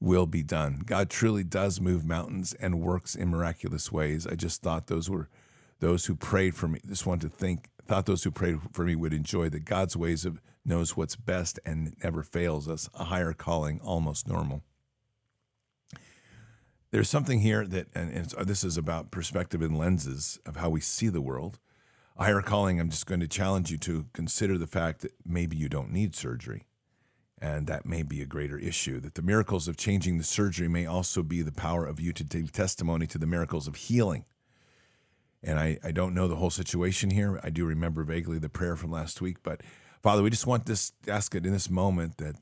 will 0.00 0.24
be 0.24 0.42
done. 0.42 0.82
God 0.86 1.10
truly 1.10 1.44
does 1.44 1.82
move 1.82 2.02
mountains 2.02 2.54
and 2.54 2.80
works 2.80 3.14
in 3.14 3.28
miraculous 3.28 3.92
ways. 3.92 4.26
I 4.26 4.36
just 4.36 4.62
thought 4.62 4.86
those 4.86 5.10
were 5.10 5.28
those 5.80 6.06
who 6.06 6.14
prayed 6.14 6.54
for 6.54 6.66
me. 6.66 6.80
Just 6.88 7.04
wanted 7.04 7.30
to 7.30 7.36
think 7.36 7.68
thought 7.86 8.06
those 8.06 8.24
who 8.24 8.30
prayed 8.30 8.58
for 8.72 8.86
me 8.86 8.96
would 8.96 9.12
enjoy 9.12 9.50
that 9.50 9.66
God's 9.66 9.98
ways 9.98 10.24
of 10.24 10.40
knows 10.66 10.96
what's 10.96 11.16
best 11.16 11.58
and 11.64 11.94
never 12.02 12.22
fails 12.22 12.68
us. 12.68 12.88
A 12.94 13.04
higher 13.04 13.32
calling, 13.32 13.80
almost 13.80 14.28
normal. 14.28 14.62
There's 16.90 17.10
something 17.10 17.40
here 17.40 17.66
that, 17.66 17.88
and 17.94 18.32
uh, 18.34 18.44
this 18.44 18.64
is 18.64 18.76
about 18.76 19.10
perspective 19.10 19.60
and 19.60 19.76
lenses 19.76 20.38
of 20.46 20.56
how 20.56 20.70
we 20.70 20.80
see 20.80 21.08
the 21.08 21.20
world. 21.20 21.58
A 22.16 22.24
higher 22.24 22.42
calling, 22.42 22.80
I'm 22.80 22.90
just 22.90 23.06
going 23.06 23.20
to 23.20 23.28
challenge 23.28 23.70
you 23.70 23.78
to 23.78 24.06
consider 24.12 24.56
the 24.56 24.66
fact 24.66 25.02
that 25.02 25.12
maybe 25.24 25.56
you 25.56 25.68
don't 25.68 25.92
need 25.92 26.14
surgery 26.14 26.64
and 27.38 27.66
that 27.66 27.84
may 27.84 28.02
be 28.02 28.22
a 28.22 28.26
greater 28.26 28.58
issue. 28.58 29.00
That 29.00 29.14
the 29.14 29.22
miracles 29.22 29.68
of 29.68 29.76
changing 29.76 30.18
the 30.18 30.24
surgery 30.24 30.68
may 30.68 30.86
also 30.86 31.22
be 31.22 31.42
the 31.42 31.52
power 31.52 31.84
of 31.84 32.00
you 32.00 32.12
to 32.14 32.24
give 32.24 32.52
testimony 32.52 33.06
to 33.08 33.18
the 33.18 33.26
miracles 33.26 33.68
of 33.68 33.76
healing. 33.76 34.24
And 35.42 35.58
I, 35.58 35.78
I 35.84 35.92
don't 35.92 36.14
know 36.14 36.28
the 36.28 36.36
whole 36.36 36.50
situation 36.50 37.10
here. 37.10 37.38
I 37.42 37.50
do 37.50 37.66
remember 37.66 38.04
vaguely 38.04 38.38
the 38.38 38.48
prayer 38.48 38.74
from 38.74 38.90
last 38.90 39.20
week, 39.20 39.42
but 39.42 39.60
Father, 40.06 40.22
we 40.22 40.30
just 40.30 40.46
want 40.46 40.66
this 40.66 40.92
ask 41.08 41.34
it 41.34 41.44
in 41.44 41.50
this 41.50 41.68
moment 41.68 42.18
that 42.18 42.36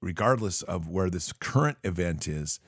regardless 0.00 0.62
of 0.62 0.88
where 0.88 1.10
this 1.10 1.32
current 1.32 1.76
event 1.82 2.28
is, 2.28 2.60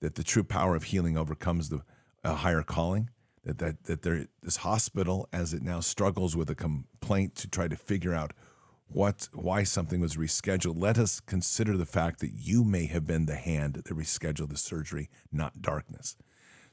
that 0.00 0.14
the 0.14 0.24
true 0.24 0.44
power 0.44 0.74
of 0.74 0.84
healing 0.84 1.18
overcomes 1.18 1.68
the 1.68 1.82
higher 2.24 2.62
calling. 2.62 3.10
That 3.44 3.58
that 3.58 3.84
that 3.84 4.00
there, 4.00 4.24
this 4.42 4.56
hospital, 4.56 5.28
as 5.30 5.52
it 5.52 5.60
now 5.60 5.80
struggles 5.80 6.34
with 6.34 6.48
a 6.48 6.54
complaint 6.54 7.34
to 7.34 7.50
try 7.50 7.68
to 7.68 7.76
figure 7.76 8.14
out 8.14 8.32
what 8.86 9.28
why 9.34 9.62
something 9.62 10.00
was 10.00 10.16
rescheduled, 10.16 10.80
let 10.80 10.96
us 10.96 11.20
consider 11.20 11.76
the 11.76 11.84
fact 11.84 12.20
that 12.20 12.32
you 12.32 12.64
may 12.64 12.86
have 12.86 13.06
been 13.06 13.26
the 13.26 13.36
hand 13.36 13.74
that 13.74 13.84
rescheduled 13.94 14.48
the 14.48 14.56
surgery, 14.56 15.10
not 15.30 15.60
darkness. 15.60 16.16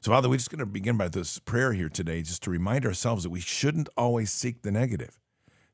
So, 0.00 0.10
Father, 0.10 0.30
we're 0.30 0.36
just 0.38 0.48
going 0.48 0.60
to 0.60 0.64
begin 0.64 0.96
by 0.96 1.08
this 1.08 1.38
prayer 1.38 1.74
here 1.74 1.90
today, 1.90 2.22
just 2.22 2.42
to 2.44 2.50
remind 2.50 2.86
ourselves 2.86 3.24
that 3.24 3.30
we 3.30 3.40
shouldn't 3.40 3.90
always 3.94 4.32
seek 4.32 4.62
the 4.62 4.70
negative. 4.70 5.20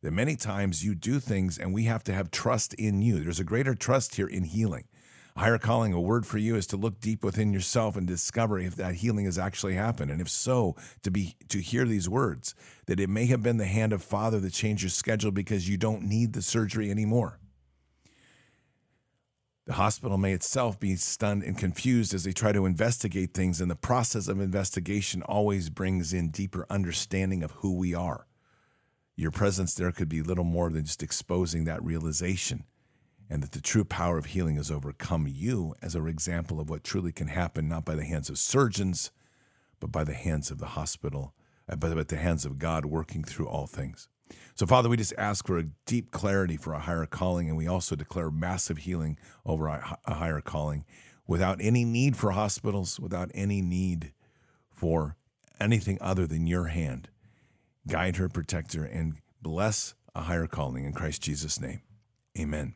That 0.03 0.13
many 0.13 0.35
times 0.35 0.85
you 0.85 0.95
do 0.95 1.21
things 1.21 1.59
and 1.59 1.73
we 1.73 1.85
have 1.85 2.03
to 2.05 2.13
have 2.13 2.31
trust 2.31 2.75
in 2.75 3.03
you. 3.03 3.23
There's 3.23 3.41
a 3.41 3.45
greater 3.45 3.75
trust 3.75 4.17
here 4.17 4.27
in 4.27 4.45
healing. 4.45 4.85
Higher 5.37 5.59
calling, 5.59 5.93
a 5.95 6.01
word 6.01 6.27
for 6.27 6.37
you 6.39 6.57
is 6.57 6.67
to 6.69 6.77
look 6.77 7.01
deep 7.01 7.25
within 7.25 7.53
yourself 7.53 7.97
and 7.97 8.07
discover 8.07 8.59
if 8.59 8.77
that 8.77 8.97
healing 8.97 9.25
has 9.25 9.39
actually 9.39 9.75
happened. 9.75 10.11
And 10.11 10.21
if 10.21 10.29
so, 10.29 10.77
to 11.03 11.11
be 11.11 11.37
to 11.49 11.59
hear 11.59 11.87
these 11.87 12.09
words, 12.09 12.55
that 12.87 13.01
it 13.01 13.09
may 13.09 13.27
have 13.27 13.43
been 13.43 13.57
the 13.57 13.65
hand 13.65 13.95
of 13.95 14.03
Father 14.03 14.41
that 14.41 14.53
changed 14.53 14.83
your 14.83 14.91
schedule 14.91 15.31
because 15.31 15.69
you 15.69 15.79
don't 15.79 16.03
need 16.03 16.35
the 16.35 16.43
surgery 16.43 16.91
anymore. 16.91 17.39
The 19.65 19.75
hospital 19.75 20.19
may 20.19 20.33
itself 20.33 20.79
be 20.79 20.97
stunned 20.97 21.45
and 21.45 21.57
confused 21.57 22.13
as 22.13 22.25
they 22.25 22.33
try 22.33 22.53
to 22.53 22.67
investigate 22.67 23.33
things, 23.33 23.61
and 23.61 23.71
the 23.71 23.77
process 23.77 24.27
of 24.27 24.41
investigation 24.41 25.23
always 25.23 25.71
brings 25.71 26.13
in 26.13 26.31
deeper 26.31 26.67
understanding 26.69 27.43
of 27.43 27.53
who 27.53 27.75
we 27.75 27.95
are. 27.95 28.27
Your 29.23 29.31
presence 29.31 29.73
there 29.75 29.93
could 29.93 30.09
be 30.09 30.21
little 30.21 30.43
more 30.43 30.69
than 30.69 30.85
just 30.85 31.01
exposing 31.01 31.63
that 31.63 31.81
realization 31.85 32.65
and 33.31 33.41
that 33.41 33.53
the 33.53 33.61
true 33.61 33.85
power 33.85 34.19
of 34.19 34.27
healing 34.27 34.57
has 34.57 34.69
overcome 34.69 35.29
you 35.29 35.77
as 35.81 35.95
an 35.95 36.09
example 36.09 36.59
of 36.59 36.69
what 36.69 36.83
truly 36.83 37.13
can 37.13 37.29
happen, 37.29 37.69
not 37.69 37.85
by 37.85 37.95
the 37.95 38.05
hands 38.05 38.29
of 38.29 38.37
surgeons, 38.37 39.13
but 39.79 39.93
by 39.93 40.03
the 40.03 40.13
hands 40.13 40.51
of 40.51 40.59
the 40.59 40.67
hospital, 40.67 41.35
uh, 41.69 41.77
but 41.77 41.95
by 41.95 42.03
the 42.03 42.17
hands 42.17 42.45
of 42.45 42.59
God 42.59 42.85
working 42.85 43.23
through 43.23 43.47
all 43.47 43.69
things. 43.69 44.09
So, 44.57 44.67
Father, 44.67 44.89
we 44.89 44.97
just 44.97 45.15
ask 45.17 45.47
for 45.47 45.57
a 45.57 45.67
deep 45.87 46.11
clarity 46.11 46.57
for 46.57 46.73
a 46.73 46.81
higher 46.81 47.07
calling, 47.07 47.47
and 47.47 47.57
we 47.57 47.69
also 47.69 47.95
declare 47.95 48.29
massive 48.29 48.79
healing 48.79 49.19
over 49.47 49.69
a 49.69 50.15
higher 50.15 50.41
calling 50.41 50.85
without 51.29 51.59
any 51.61 51.85
need 51.85 52.17
for 52.17 52.33
hospitals, 52.33 52.99
without 52.99 53.31
any 53.35 53.63
need 53.63 54.15
for 54.69 55.15
anything 55.61 55.97
other 56.01 56.27
than 56.27 56.49
your 56.49 56.67
hand. 56.67 57.09
Guide 57.89 58.17
her, 58.17 58.29
protect 58.29 58.75
her, 58.75 58.85
and 58.85 59.17
bless 59.41 59.95
a 60.15 60.23
higher 60.23 60.47
calling 60.47 60.85
in 60.85 60.93
Christ 60.93 61.23
Jesus' 61.23 61.61
name. 61.61 61.81
Amen. 62.39 62.75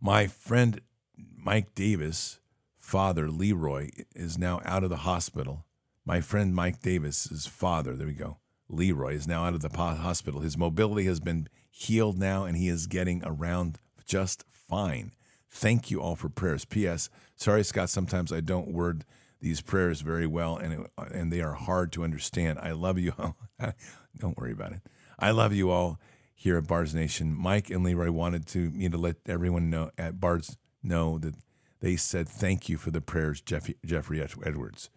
My 0.00 0.26
friend 0.26 0.80
Mike 1.16 1.74
Davis, 1.74 2.40
father 2.78 3.28
Leroy, 3.28 3.90
is 4.14 4.38
now 4.38 4.60
out 4.64 4.84
of 4.84 4.90
the 4.90 4.98
hospital. 4.98 5.64
My 6.04 6.20
friend 6.20 6.54
Mike 6.54 6.80
Davis's 6.80 7.46
father, 7.46 7.94
there 7.94 8.06
we 8.06 8.14
go, 8.14 8.38
Leroy, 8.68 9.14
is 9.14 9.28
now 9.28 9.44
out 9.44 9.54
of 9.54 9.60
the 9.60 9.68
hospital. 9.68 10.40
His 10.40 10.56
mobility 10.56 11.04
has 11.06 11.20
been 11.20 11.48
healed 11.70 12.18
now, 12.18 12.44
and 12.44 12.56
he 12.56 12.68
is 12.68 12.86
getting 12.86 13.22
around 13.24 13.78
just 14.06 14.44
fine. 14.48 15.12
Thank 15.50 15.90
you 15.90 16.00
all 16.00 16.16
for 16.16 16.28
prayers. 16.28 16.64
P.S. 16.64 17.10
Sorry, 17.36 17.62
Scott, 17.62 17.90
sometimes 17.90 18.32
I 18.32 18.40
don't 18.40 18.72
word 18.72 19.04
these 19.40 19.60
prayers 19.60 20.00
very 20.00 20.26
well, 20.26 20.56
and 20.56 20.72
it, 20.72 20.90
and 21.12 21.32
they 21.32 21.40
are 21.40 21.54
hard 21.54 21.92
to 21.92 22.04
understand. 22.04 22.58
I 22.58 22.72
love 22.72 22.98
you 22.98 23.12
all. 23.18 23.36
don't 24.18 24.36
worry 24.36 24.52
about 24.52 24.72
it. 24.72 24.82
I 25.18 25.30
love 25.30 25.52
you 25.52 25.70
all 25.70 25.98
here 26.34 26.56
at 26.56 26.66
Bards 26.66 26.94
Nation. 26.94 27.34
Mike 27.34 27.70
and 27.70 27.84
Leroy 27.84 28.10
wanted 28.10 28.46
to 28.48 28.70
me 28.70 28.88
to 28.88 28.98
let 28.98 29.16
everyone 29.26 29.70
know 29.70 29.90
at 29.98 30.20
Bards 30.20 30.56
know 30.82 31.18
that 31.18 31.34
they 31.80 31.96
said 31.96 32.28
thank 32.28 32.68
you 32.68 32.76
for 32.76 32.90
the 32.90 33.00
prayers, 33.00 33.40
Jeffrey, 33.40 33.76
Jeffrey 33.84 34.22
Edwards. 34.22 34.90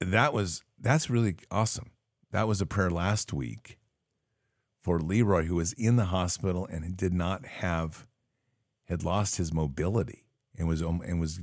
That 0.00 0.32
was 0.32 0.62
that's 0.78 1.10
really 1.10 1.36
awesome. 1.50 1.90
That 2.32 2.48
was 2.48 2.60
a 2.60 2.66
prayer 2.66 2.90
last 2.90 3.32
week 3.32 3.78
for 4.82 4.98
Leroy, 4.98 5.44
who 5.44 5.56
was 5.56 5.72
in 5.74 5.96
the 5.96 6.06
hospital 6.06 6.66
and 6.66 6.96
did 6.96 7.12
not 7.12 7.44
have 7.44 8.06
had 8.84 9.04
lost 9.04 9.36
his 9.36 9.52
mobility 9.52 10.24
and 10.58 10.66
was 10.66 10.80
and 10.80 11.20
was 11.20 11.40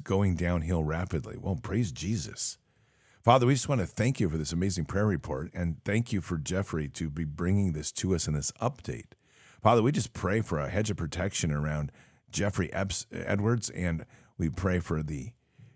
going 0.00 0.36
downhill 0.36 0.84
rapidly. 0.84 1.36
Well, 1.38 1.56
praise 1.56 1.92
Jesus. 1.92 2.58
Father, 3.22 3.46
we 3.46 3.54
just 3.54 3.68
want 3.68 3.80
to 3.80 3.86
thank 3.86 4.18
you 4.18 4.28
for 4.28 4.36
this 4.36 4.52
amazing 4.52 4.84
prayer 4.84 5.06
report 5.06 5.50
and 5.54 5.76
thank 5.84 6.12
you 6.12 6.20
for 6.20 6.38
Jeffrey 6.38 6.88
to 6.88 7.08
be 7.08 7.24
bringing 7.24 7.72
this 7.72 7.92
to 7.92 8.14
us 8.14 8.26
in 8.26 8.34
this 8.34 8.50
update. 8.60 9.12
Father, 9.62 9.80
we 9.80 9.92
just 9.92 10.12
pray 10.12 10.40
for 10.40 10.58
a 10.58 10.68
hedge 10.68 10.90
of 10.90 10.96
protection 10.96 11.52
around 11.52 11.92
Jeffrey 12.30 12.72
Edwards 12.72 13.70
and 13.70 14.04
we 14.36 14.48
pray 14.48 14.80
for 14.80 15.04
the, 15.04 15.30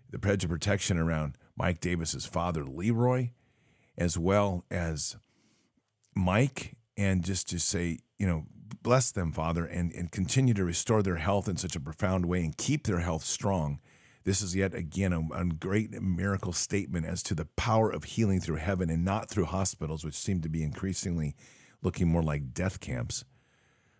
the 0.09 0.19
hedge 0.27 0.43
of 0.43 0.49
protection 0.49 0.97
around 0.97 1.37
Mike 1.55 1.79
Davis's 1.79 2.25
father, 2.25 2.65
Leroy, 2.65 3.29
as 3.97 4.17
well 4.17 4.65
as 4.69 5.15
Mike, 6.13 6.75
and 6.97 7.23
just 7.23 7.47
to 7.49 7.59
say, 7.59 7.99
you 8.19 8.27
know, 8.27 8.45
bless 8.83 9.11
them, 9.11 9.31
Father, 9.31 9.65
and, 9.65 9.93
and 9.93 10.11
continue 10.11 10.53
to 10.53 10.65
restore 10.65 11.01
their 11.01 11.17
health 11.17 11.47
in 11.47 11.55
such 11.55 11.75
a 11.75 11.79
profound 11.79 12.25
way 12.25 12.43
and 12.43 12.57
keep 12.57 12.85
their 12.85 12.99
health 12.99 13.23
strong 13.23 13.79
this 14.27 14.41
is 14.41 14.57
yet 14.57 14.75
again 14.75 15.13
a, 15.13 15.21
a, 15.33 15.45
great 15.45 15.89
miracle 16.01 16.51
statement 16.51 17.05
as 17.05 17.23
to 17.23 17.33
the 17.33 17.45
power 17.55 17.89
of 17.89 18.03
healing 18.03 18.41
through 18.41 18.57
heaven 18.57 18.89
and 18.89 19.05
not 19.05 19.29
through 19.29 19.45
hospitals, 19.45 20.03
which 20.03 20.15
seem 20.15 20.41
to 20.41 20.49
be 20.49 20.63
increasingly 20.63 21.33
looking 21.81 22.09
more 22.09 22.21
like 22.21 22.53
death 22.53 22.81
camps. 22.81 23.23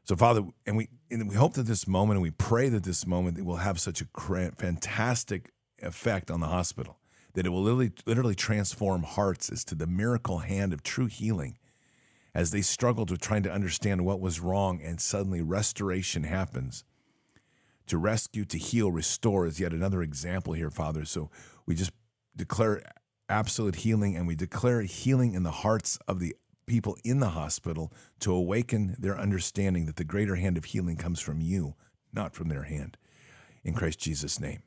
So, 0.03 0.17
Father, 0.17 0.43
and 0.65 0.75
we 0.75 0.89
and 1.09 1.30
we 1.30 1.36
hope 1.36 1.53
that 1.53 1.63
this 1.63 1.88
moment, 1.88 2.17
and 2.17 2.23
we 2.23 2.32
pray 2.32 2.67
that 2.67 2.84
this 2.84 3.07
moment 3.07 3.41
will 3.45 3.55
have 3.55 3.80
such 3.80 4.01
a 4.01 4.51
fantastic 4.57 5.51
effect 5.82 6.30
on 6.30 6.41
the 6.41 6.47
hospital 6.47 6.99
that 7.34 7.45
it 7.45 7.49
will 7.49 7.61
literally, 7.61 7.93
literally 8.05 8.36
transform 8.36 9.03
hearts 9.03 9.49
as 9.49 9.63
to 9.63 9.75
the 9.75 9.88
miracle 9.88 10.39
hand 10.39 10.73
of 10.73 10.84
true 10.84 11.05
healing 11.05 11.57
as 12.36 12.51
they 12.51 12.61
struggled 12.61 13.11
with 13.11 13.21
trying 13.21 13.43
to 13.43 13.51
understand 13.51 14.03
what 14.03 14.19
was 14.19 14.41
wrong, 14.41 14.82
and 14.84 14.99
suddenly 14.99 15.41
restoration 15.41 16.23
happens 16.23 16.84
to 17.88 17.97
rescue, 17.97 18.45
to 18.45 18.57
heal, 18.57 18.91
restore 18.91 19.45
is 19.45 19.59
yet 19.59 19.73
another 19.73 20.01
example 20.01 20.53
here, 20.53 20.69
Father. 20.69 21.05
So 21.05 21.29
we 21.65 21.75
just 21.75 21.91
declare 22.35 22.81
absolute 23.29 23.77
healing 23.77 24.15
and 24.15 24.27
we 24.27 24.35
declare 24.35 24.81
healing 24.81 25.33
in 25.33 25.43
the 25.43 25.51
hearts 25.51 25.97
of 26.07 26.19
the 26.19 26.35
people 26.65 26.97
in 27.03 27.19
the 27.19 27.29
hospital 27.29 27.91
to 28.19 28.33
awaken 28.33 28.95
their 28.99 29.17
understanding 29.17 29.85
that 29.85 29.95
the 29.95 30.03
greater 30.03 30.35
hand 30.35 30.57
of 30.57 30.65
healing 30.65 30.97
comes 30.97 31.19
from 31.19 31.41
you, 31.41 31.75
not 32.13 32.35
from 32.35 32.49
their 32.49 32.63
hand. 32.63 32.97
In 33.63 33.73
Christ 33.73 33.99
Jesus' 33.99 34.39
name. 34.39 34.61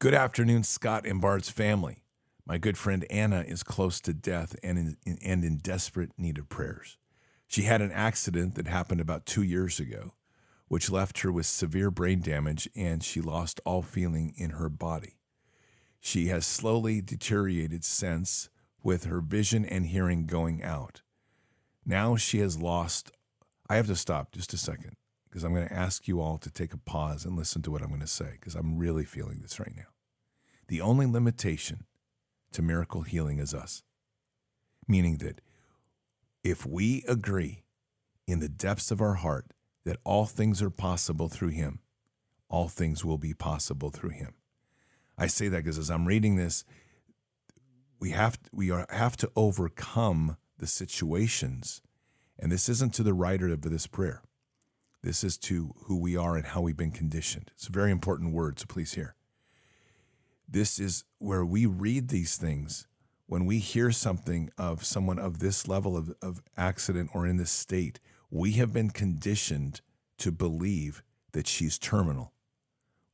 Good 0.00 0.14
afternoon, 0.14 0.64
Scott 0.64 1.06
and 1.06 1.20
Bards 1.20 1.48
family. 1.48 2.02
My 2.46 2.58
good 2.58 2.76
friend 2.76 3.06
Anna 3.08 3.40
is 3.40 3.62
close 3.62 4.00
to 4.02 4.12
death 4.12 4.54
and 4.62 4.96
in, 5.06 5.18
and 5.24 5.44
in 5.44 5.58
desperate 5.58 6.10
need 6.18 6.36
of 6.36 6.48
prayers. 6.48 6.98
She 7.46 7.62
had 7.62 7.80
an 7.80 7.92
accident 7.92 8.54
that 8.56 8.66
happened 8.66 9.00
about 9.00 9.24
two 9.24 9.42
years 9.42 9.80
ago, 9.80 10.12
which 10.68 10.90
left 10.90 11.20
her 11.20 11.30
with 11.30 11.46
severe 11.46 11.90
brain 11.90 12.20
damage 12.20 12.68
and 12.74 13.02
she 13.02 13.20
lost 13.20 13.60
all 13.64 13.82
feeling 13.82 14.32
in 14.36 14.50
her 14.50 14.68
body. 14.68 15.16
She 16.00 16.26
has 16.28 16.46
slowly 16.46 17.00
deteriorated 17.00 17.84
since, 17.84 18.50
with 18.82 19.04
her 19.04 19.20
vision 19.20 19.64
and 19.64 19.86
hearing 19.86 20.26
going 20.26 20.62
out. 20.62 21.00
Now 21.84 22.16
she 22.16 22.38
has 22.38 22.60
lost. 22.60 23.10
I 23.68 23.76
have 23.76 23.86
to 23.86 23.96
stop 23.96 24.32
just 24.32 24.52
a 24.52 24.58
second 24.58 24.96
because 25.28 25.42
I'm 25.42 25.54
going 25.54 25.66
to 25.66 25.74
ask 25.74 26.06
you 26.06 26.20
all 26.20 26.38
to 26.38 26.50
take 26.50 26.72
a 26.72 26.78
pause 26.78 27.24
and 27.24 27.34
listen 27.34 27.62
to 27.62 27.70
what 27.70 27.82
I'm 27.82 27.88
going 27.88 28.00
to 28.00 28.06
say 28.06 28.32
because 28.32 28.54
I'm 28.54 28.76
really 28.76 29.04
feeling 29.04 29.40
this 29.40 29.58
right 29.58 29.72
now. 29.74 29.86
The 30.68 30.80
only 30.80 31.06
limitation 31.06 31.86
to 32.52 32.62
miracle 32.62 33.02
healing 33.02 33.38
is 33.38 33.52
us, 33.52 33.82
meaning 34.86 35.16
that 35.18 35.40
if 36.44 36.66
we 36.66 37.02
agree 37.08 37.64
in 38.26 38.38
the 38.38 38.48
depths 38.48 38.90
of 38.90 39.00
our 39.00 39.14
heart 39.14 39.46
that 39.84 39.98
all 40.04 40.24
things 40.24 40.62
are 40.62 40.70
possible 40.70 41.28
through 41.28 41.50
Him, 41.50 41.80
all 42.48 42.68
things 42.68 43.04
will 43.04 43.18
be 43.18 43.34
possible 43.34 43.90
through 43.90 44.10
Him. 44.10 44.34
I 45.16 45.26
say 45.26 45.48
that 45.48 45.58
because 45.58 45.78
as 45.78 45.90
I'm 45.90 46.06
reading 46.06 46.36
this, 46.36 46.64
we 48.00 48.10
have 48.10 48.38
we 48.52 48.70
are, 48.70 48.86
have 48.90 49.16
to 49.18 49.30
overcome 49.36 50.36
the 50.58 50.66
situations, 50.66 51.80
and 52.38 52.50
this 52.50 52.68
isn't 52.68 52.94
to 52.94 53.02
the 53.02 53.14
writer 53.14 53.48
of 53.48 53.62
this 53.62 53.86
prayer. 53.86 54.22
This 55.02 55.22
is 55.22 55.36
to 55.38 55.74
who 55.84 55.98
we 55.98 56.16
are 56.16 56.34
and 56.34 56.46
how 56.46 56.62
we've 56.62 56.76
been 56.76 56.90
conditioned. 56.90 57.50
It's 57.54 57.68
a 57.68 57.72
very 57.72 57.90
important 57.90 58.32
word, 58.32 58.58
so 58.58 58.64
please 58.66 58.94
hear. 58.94 59.14
This 60.48 60.78
is 60.78 61.04
where 61.18 61.44
we 61.44 61.66
read 61.66 62.08
these 62.08 62.36
things 62.36 62.86
when 63.26 63.46
we 63.46 63.58
hear 63.58 63.90
something 63.90 64.50
of 64.56 64.84
someone 64.84 65.18
of 65.18 65.38
this 65.38 65.68
level 65.68 65.96
of, 65.96 66.14
of 66.22 66.42
accident 66.56 67.10
or 67.14 67.26
in 67.26 67.36
this 67.36 67.50
state. 67.50 67.98
We 68.34 68.54
have 68.54 68.72
been 68.72 68.90
conditioned 68.90 69.80
to 70.18 70.32
believe 70.32 71.04
that 71.34 71.46
she's 71.46 71.78
terminal. 71.78 72.32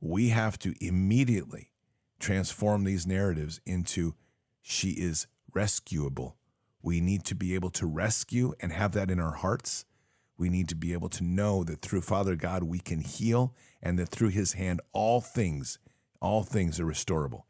We 0.00 0.30
have 0.30 0.58
to 0.60 0.74
immediately 0.80 1.72
transform 2.18 2.84
these 2.84 3.06
narratives 3.06 3.60
into 3.66 4.14
she 4.62 4.92
is 4.92 5.26
rescuable. 5.52 6.38
We 6.80 7.02
need 7.02 7.26
to 7.26 7.34
be 7.34 7.54
able 7.54 7.68
to 7.72 7.86
rescue 7.86 8.54
and 8.60 8.72
have 8.72 8.92
that 8.92 9.10
in 9.10 9.20
our 9.20 9.34
hearts. 9.34 9.84
We 10.38 10.48
need 10.48 10.70
to 10.70 10.74
be 10.74 10.94
able 10.94 11.10
to 11.10 11.22
know 11.22 11.64
that 11.64 11.82
through 11.82 12.00
Father 12.00 12.34
God 12.34 12.62
we 12.62 12.78
can 12.78 13.02
heal 13.02 13.54
and 13.82 13.98
that 13.98 14.08
through 14.08 14.30
his 14.30 14.54
hand 14.54 14.80
all 14.94 15.20
things 15.20 15.78
all 16.22 16.44
things 16.44 16.80
are 16.80 16.86
restorable. 16.86 17.42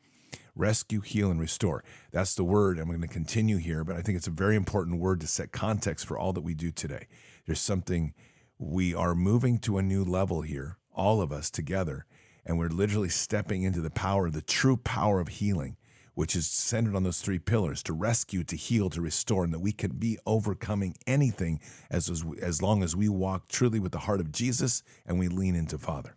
Rescue, 0.56 1.02
heal 1.02 1.30
and 1.30 1.40
restore. 1.40 1.84
That's 2.10 2.34
the 2.34 2.42
word. 2.42 2.80
I'm 2.80 2.88
going 2.88 3.00
to 3.00 3.06
continue 3.06 3.58
here, 3.58 3.84
but 3.84 3.94
I 3.94 4.02
think 4.02 4.16
it's 4.18 4.26
a 4.26 4.32
very 4.32 4.56
important 4.56 5.00
word 5.00 5.20
to 5.20 5.28
set 5.28 5.52
context 5.52 6.04
for 6.04 6.18
all 6.18 6.32
that 6.32 6.40
we 6.40 6.54
do 6.54 6.72
today. 6.72 7.06
There's 7.50 7.58
something 7.58 8.14
we 8.60 8.94
are 8.94 9.12
moving 9.12 9.58
to 9.58 9.76
a 9.76 9.82
new 9.82 10.04
level 10.04 10.42
here, 10.42 10.78
all 10.94 11.20
of 11.20 11.32
us 11.32 11.50
together, 11.50 12.06
and 12.46 12.60
we're 12.60 12.68
literally 12.68 13.08
stepping 13.08 13.64
into 13.64 13.80
the 13.80 13.90
power, 13.90 14.30
the 14.30 14.40
true 14.40 14.76
power 14.76 15.18
of 15.18 15.26
healing, 15.26 15.76
which 16.14 16.36
is 16.36 16.46
centered 16.46 16.94
on 16.94 17.02
those 17.02 17.20
three 17.20 17.40
pillars 17.40 17.82
to 17.82 17.92
rescue, 17.92 18.44
to 18.44 18.54
heal, 18.54 18.88
to 18.90 19.00
restore, 19.00 19.42
and 19.42 19.52
that 19.52 19.58
we 19.58 19.72
can 19.72 19.96
be 19.96 20.16
overcoming 20.26 20.94
anything 21.08 21.58
as, 21.90 22.08
as, 22.08 22.24
as 22.40 22.62
long 22.62 22.84
as 22.84 22.94
we 22.94 23.08
walk 23.08 23.48
truly 23.48 23.80
with 23.80 23.90
the 23.90 23.98
heart 23.98 24.20
of 24.20 24.30
Jesus 24.30 24.84
and 25.04 25.18
we 25.18 25.26
lean 25.26 25.56
into 25.56 25.76
Father. 25.76 26.14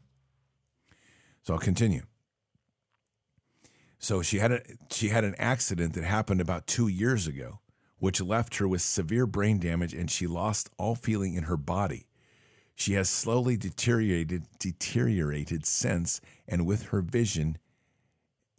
So 1.41 1.55
I'll 1.55 1.59
continue. 1.59 2.03
So 3.97 4.21
she 4.21 4.37
had 4.37 4.51
a 4.51 4.61
she 4.91 5.09
had 5.09 5.23
an 5.23 5.33
accident 5.39 5.95
that 5.95 6.03
happened 6.03 6.41
about 6.41 6.67
2 6.67 6.89
years 6.89 7.25
ago 7.25 7.61
which 8.03 8.19
left 8.19 8.57
her 8.57 8.67
with 8.67 8.81
severe 8.81 9.25
brain 9.25 9.57
damage 9.59 9.93
and 9.93 10.11
she 10.11 10.27
lost 10.27 10.69
all 10.77 10.93
feeling 10.93 11.35
in 11.35 11.43
her 11.43 11.55
body. 11.55 12.05
She 12.75 12.95
has 12.95 13.09
slowly 13.09 13.55
deteriorated 13.55 14.43
deteriorated 14.59 15.65
since 15.65 16.19
and 16.45 16.65
with 16.65 16.87
her 16.87 17.01
vision 17.01 17.57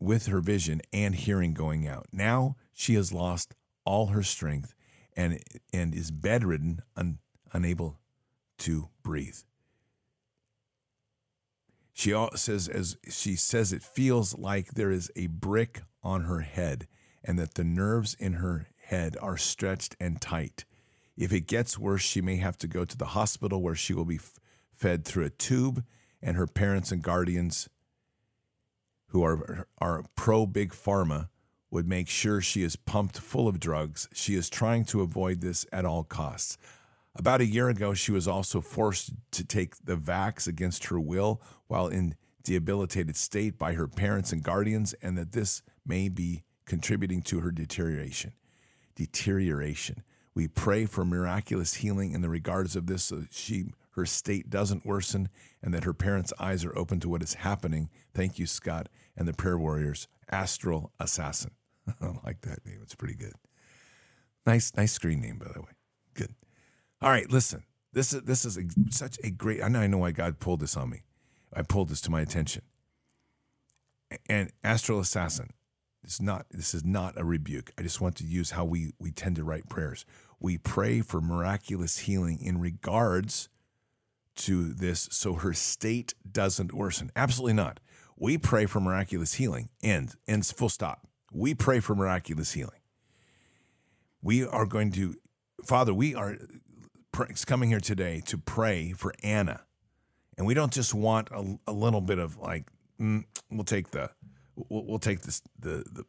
with 0.00 0.28
her 0.28 0.40
vision 0.40 0.80
and 0.94 1.14
hearing 1.14 1.52
going 1.52 1.86
out. 1.86 2.06
Now 2.10 2.56
she 2.72 2.94
has 2.94 3.12
lost 3.12 3.54
all 3.84 4.06
her 4.06 4.22
strength 4.22 4.72
and 5.14 5.38
and 5.74 5.94
is 5.94 6.10
bedridden 6.10 6.80
un, 6.96 7.18
unable 7.52 7.98
to 8.60 8.88
breathe. 9.02 9.40
She 11.92 12.14
says 12.34 12.66
as 12.66 12.96
she 13.10 13.36
says 13.36 13.74
it 13.74 13.82
feels 13.82 14.38
like 14.38 14.68
there 14.68 14.90
is 14.90 15.12
a 15.14 15.26
brick 15.26 15.82
on 16.02 16.22
her 16.22 16.40
head 16.40 16.88
and 17.22 17.38
that 17.38 17.56
the 17.56 17.64
nerves 17.64 18.14
in 18.18 18.34
her 18.34 18.68
head 18.94 19.16
are 19.20 19.36
stretched 19.36 19.96
and 19.98 20.20
tight. 20.20 20.64
If 21.16 21.32
it 21.32 21.46
gets 21.46 21.78
worse, 21.78 22.02
she 22.02 22.20
may 22.20 22.36
have 22.36 22.56
to 22.58 22.68
go 22.68 22.84
to 22.84 22.96
the 22.96 23.12
hospital 23.18 23.60
where 23.60 23.74
she 23.74 23.94
will 23.94 24.04
be 24.04 24.16
f- 24.16 24.38
fed 24.76 25.04
through 25.04 25.24
a 25.24 25.30
tube, 25.30 25.84
and 26.22 26.36
her 26.36 26.46
parents 26.46 26.92
and 26.92 27.02
guardians, 27.02 27.68
who 29.08 29.22
are, 29.24 29.66
are 29.78 30.04
pro 30.16 30.46
big 30.46 30.72
pharma, 30.72 31.28
would 31.70 31.88
make 31.88 32.08
sure 32.08 32.40
she 32.40 32.62
is 32.62 32.76
pumped 32.76 33.18
full 33.18 33.48
of 33.48 33.60
drugs. 33.60 34.08
She 34.12 34.34
is 34.34 34.48
trying 34.48 34.84
to 34.86 35.02
avoid 35.02 35.40
this 35.40 35.66
at 35.72 35.84
all 35.84 36.04
costs. 36.04 36.56
About 37.16 37.40
a 37.40 37.46
year 37.46 37.68
ago, 37.68 37.94
she 37.94 38.12
was 38.12 38.26
also 38.26 38.60
forced 38.60 39.12
to 39.32 39.44
take 39.44 39.76
the 39.84 39.96
vax 39.96 40.48
against 40.48 40.86
her 40.86 41.00
will 41.00 41.40
while 41.66 41.88
in 41.88 42.16
debilitated 42.42 43.16
state 43.16 43.58
by 43.58 43.74
her 43.74 43.88
parents 43.88 44.32
and 44.32 44.42
guardians, 44.42 44.94
and 45.02 45.16
that 45.16 45.32
this 45.32 45.62
may 45.86 46.08
be 46.08 46.42
contributing 46.64 47.22
to 47.22 47.40
her 47.40 47.50
deterioration. 47.50 48.32
Deterioration. 48.96 50.02
We 50.34 50.48
pray 50.48 50.86
for 50.86 51.04
miraculous 51.04 51.74
healing 51.74 52.12
in 52.12 52.20
the 52.20 52.28
regards 52.28 52.74
of 52.76 52.86
this 52.86 53.04
so 53.04 53.24
she 53.30 53.66
her 53.92 54.04
state 54.04 54.50
doesn't 54.50 54.84
worsen 54.84 55.28
and 55.62 55.72
that 55.72 55.84
her 55.84 55.94
parents' 55.94 56.32
eyes 56.40 56.64
are 56.64 56.76
open 56.76 56.98
to 57.00 57.08
what 57.08 57.22
is 57.22 57.34
happening. 57.34 57.90
Thank 58.12 58.38
you, 58.40 58.46
Scott, 58.46 58.88
and 59.16 59.28
the 59.28 59.32
prayer 59.32 59.56
warriors. 59.56 60.08
Astral 60.28 60.90
Assassin. 60.98 61.52
I 62.00 62.06
like 62.24 62.40
that 62.40 62.66
name. 62.66 62.80
It's 62.82 62.96
pretty 62.96 63.14
good. 63.14 63.34
Nice, 64.46 64.72
nice 64.76 64.92
screen 64.92 65.20
name, 65.20 65.38
by 65.38 65.52
the 65.52 65.60
way. 65.60 65.72
Good. 66.14 66.34
All 67.00 67.10
right, 67.10 67.30
listen. 67.30 67.62
This 67.92 68.12
is 68.12 68.22
this 68.22 68.44
is 68.44 68.58
a, 68.58 68.62
such 68.90 69.18
a 69.22 69.30
great. 69.30 69.62
I 69.62 69.68
know 69.68 69.80
I 69.80 69.86
know 69.86 69.98
why 69.98 70.10
God 70.10 70.40
pulled 70.40 70.60
this 70.60 70.76
on 70.76 70.90
me. 70.90 71.02
I 71.52 71.62
pulled 71.62 71.88
this 71.88 72.00
to 72.02 72.10
my 72.10 72.20
attention. 72.20 72.62
And 74.28 74.50
Astral 74.64 74.98
Assassin. 74.98 75.50
It's 76.04 76.20
not. 76.20 76.46
This 76.50 76.74
is 76.74 76.84
not 76.84 77.18
a 77.18 77.24
rebuke. 77.24 77.72
I 77.78 77.82
just 77.82 78.00
want 78.00 78.16
to 78.16 78.24
use 78.24 78.52
how 78.52 78.64
we 78.64 78.92
we 78.98 79.10
tend 79.10 79.36
to 79.36 79.44
write 79.44 79.68
prayers. 79.68 80.04
We 80.38 80.58
pray 80.58 81.00
for 81.00 81.20
miraculous 81.20 82.00
healing 82.00 82.38
in 82.40 82.60
regards 82.60 83.48
to 84.36 84.74
this, 84.74 85.08
so 85.10 85.34
her 85.34 85.54
state 85.54 86.14
doesn't 86.30 86.72
worsen. 86.72 87.10
Absolutely 87.16 87.54
not. 87.54 87.80
We 88.16 88.36
pray 88.36 88.66
for 88.66 88.80
miraculous 88.80 89.34
healing. 89.34 89.70
End. 89.82 90.14
Ends. 90.28 90.52
Full 90.52 90.68
stop. 90.68 91.06
We 91.32 91.54
pray 91.54 91.80
for 91.80 91.94
miraculous 91.94 92.52
healing. 92.52 92.80
We 94.22 94.46
are 94.46 94.66
going 94.66 94.92
to, 94.92 95.16
Father. 95.64 95.94
We 95.94 96.14
are 96.14 96.36
coming 97.46 97.70
here 97.70 97.80
today 97.80 98.22
to 98.26 98.38
pray 98.38 98.92
for 98.92 99.14
Anna, 99.22 99.62
and 100.36 100.46
we 100.46 100.54
don't 100.54 100.72
just 100.72 100.94
want 100.94 101.28
a, 101.30 101.58
a 101.66 101.72
little 101.72 102.00
bit 102.00 102.18
of 102.18 102.36
like, 102.38 102.64
mm, 103.00 103.24
we'll 103.50 103.64
take 103.64 103.90
the 103.90 104.10
we'll, 104.56 104.84
we'll 104.84 104.98
take 104.98 105.22
this, 105.22 105.42
the, 105.58 105.84
the, 105.90 106.04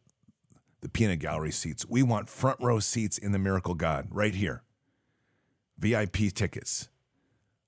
the 0.82 0.90
peanut 0.90 1.20
gallery 1.20 1.52
seats. 1.52 1.86
We 1.88 2.04
want 2.04 2.30
front 2.30 2.60
row 2.62 2.80
seats 2.80 3.18
in 3.18 3.32
the 3.32 3.40
miracle 3.40 3.74
God 3.74 4.08
right 4.10 4.36
here. 4.36 4.64
VIP 5.78 6.34
tickets. 6.34 6.90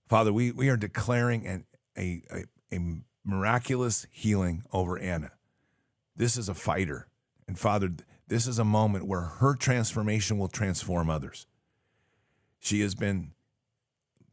Father, 0.08 0.32
we, 0.32 0.52
we 0.52 0.70
are 0.70 0.78
declaring 0.78 1.46
an, 1.46 1.66
a, 1.98 2.22
a, 2.32 2.76
a 2.76 2.80
miraculous 3.26 4.08
healing 4.10 4.64
over 4.72 4.98
Anna. 4.98 5.32
This 6.16 6.38
is 6.38 6.48
a 6.48 6.54
fighter. 6.54 7.08
And 7.48 7.60
Father, 7.60 7.92
this 8.28 8.48
is 8.48 8.60
a 8.60 8.66
moment 8.66 9.08
where 9.08 9.22
her 9.22 9.56
transformation 9.56 10.38
will 10.38 10.48
transform 10.48 11.10
others. 11.10 11.48
She 12.60 12.82
has 12.82 12.96
been 12.96 13.32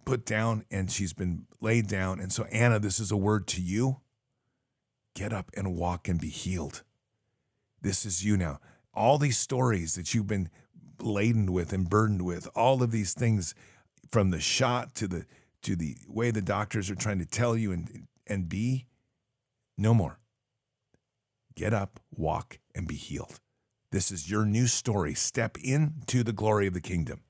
put 0.04 0.24
down 0.24 0.64
and 0.70 0.90
she's 0.90 1.12
been 1.12 1.46
laid 1.60 1.88
down. 1.88 2.20
And 2.20 2.32
so, 2.32 2.44
Anna, 2.44 2.78
this 2.78 3.00
is 3.00 3.10
a 3.10 3.16
word 3.16 3.46
to 3.48 3.60
you 3.60 4.00
get 5.14 5.32
up 5.32 5.50
and 5.56 5.76
walk 5.76 6.08
and 6.08 6.20
be 6.20 6.28
healed. 6.28 6.82
This 7.80 8.04
is 8.04 8.24
you 8.24 8.36
now. 8.36 8.60
All 8.92 9.18
these 9.18 9.38
stories 9.38 9.94
that 9.94 10.14
you've 10.14 10.26
been 10.26 10.48
laden 11.00 11.52
with 11.52 11.72
and 11.72 11.88
burdened 11.88 12.22
with, 12.22 12.48
all 12.54 12.82
of 12.82 12.90
these 12.90 13.14
things 13.14 13.54
from 14.10 14.30
the 14.30 14.40
shot 14.40 14.94
to 14.96 15.08
the 15.08 15.26
to 15.62 15.74
the 15.76 15.96
way 16.08 16.30
the 16.30 16.42
doctors 16.42 16.90
are 16.90 16.94
trying 16.94 17.18
to 17.18 17.26
tell 17.26 17.56
you 17.56 17.72
and 17.72 18.06
and 18.26 18.48
be 18.48 18.86
no 19.76 19.94
more. 19.94 20.18
Get 21.54 21.72
up, 21.72 22.00
walk, 22.14 22.58
and 22.74 22.86
be 22.86 22.96
healed. 22.96 23.40
This 23.90 24.10
is 24.10 24.30
your 24.30 24.44
new 24.44 24.66
story. 24.66 25.14
Step 25.14 25.56
into 25.58 26.24
the 26.24 26.32
glory 26.32 26.66
of 26.66 26.74
the 26.74 26.80
kingdom. 26.80 27.20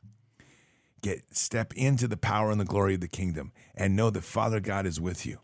Get 1.02 1.36
step 1.36 1.74
into 1.74 2.08
the 2.08 2.16
power 2.16 2.50
and 2.50 2.58
the 2.58 2.64
glory 2.64 2.94
of 2.94 3.00
the 3.00 3.08
kingdom 3.08 3.52
and 3.74 3.94
know 3.94 4.08
that 4.08 4.24
Father 4.24 4.60
God 4.60 4.86
is 4.86 4.98
with 5.00 5.26
you. 5.26 5.40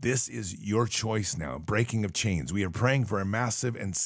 This 0.00 0.28
is 0.28 0.56
your 0.60 0.86
choice 0.86 1.36
now, 1.36 1.58
breaking 1.58 2.04
of 2.04 2.12
chains. 2.12 2.52
We 2.52 2.64
are 2.64 2.70
praying 2.70 3.06
for 3.06 3.20
a 3.20 3.24
massive 3.24 3.74
and 3.74 3.98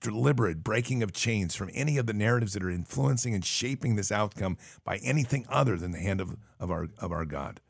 deliberate 0.00 0.64
breaking 0.64 1.02
of 1.02 1.12
chains 1.12 1.54
from 1.54 1.70
any 1.74 1.96
of 1.96 2.06
the 2.06 2.12
narratives 2.12 2.54
that 2.54 2.62
are 2.64 2.70
influencing 2.70 3.32
and 3.32 3.44
shaping 3.44 3.94
this 3.94 4.10
outcome 4.10 4.58
by 4.84 4.96
anything 4.98 5.46
other 5.48 5.76
than 5.76 5.92
the 5.92 6.00
hand 6.00 6.20
of, 6.20 6.36
of, 6.58 6.72
our, 6.72 6.88
of 6.98 7.12
our 7.12 7.24
God. 7.24 7.60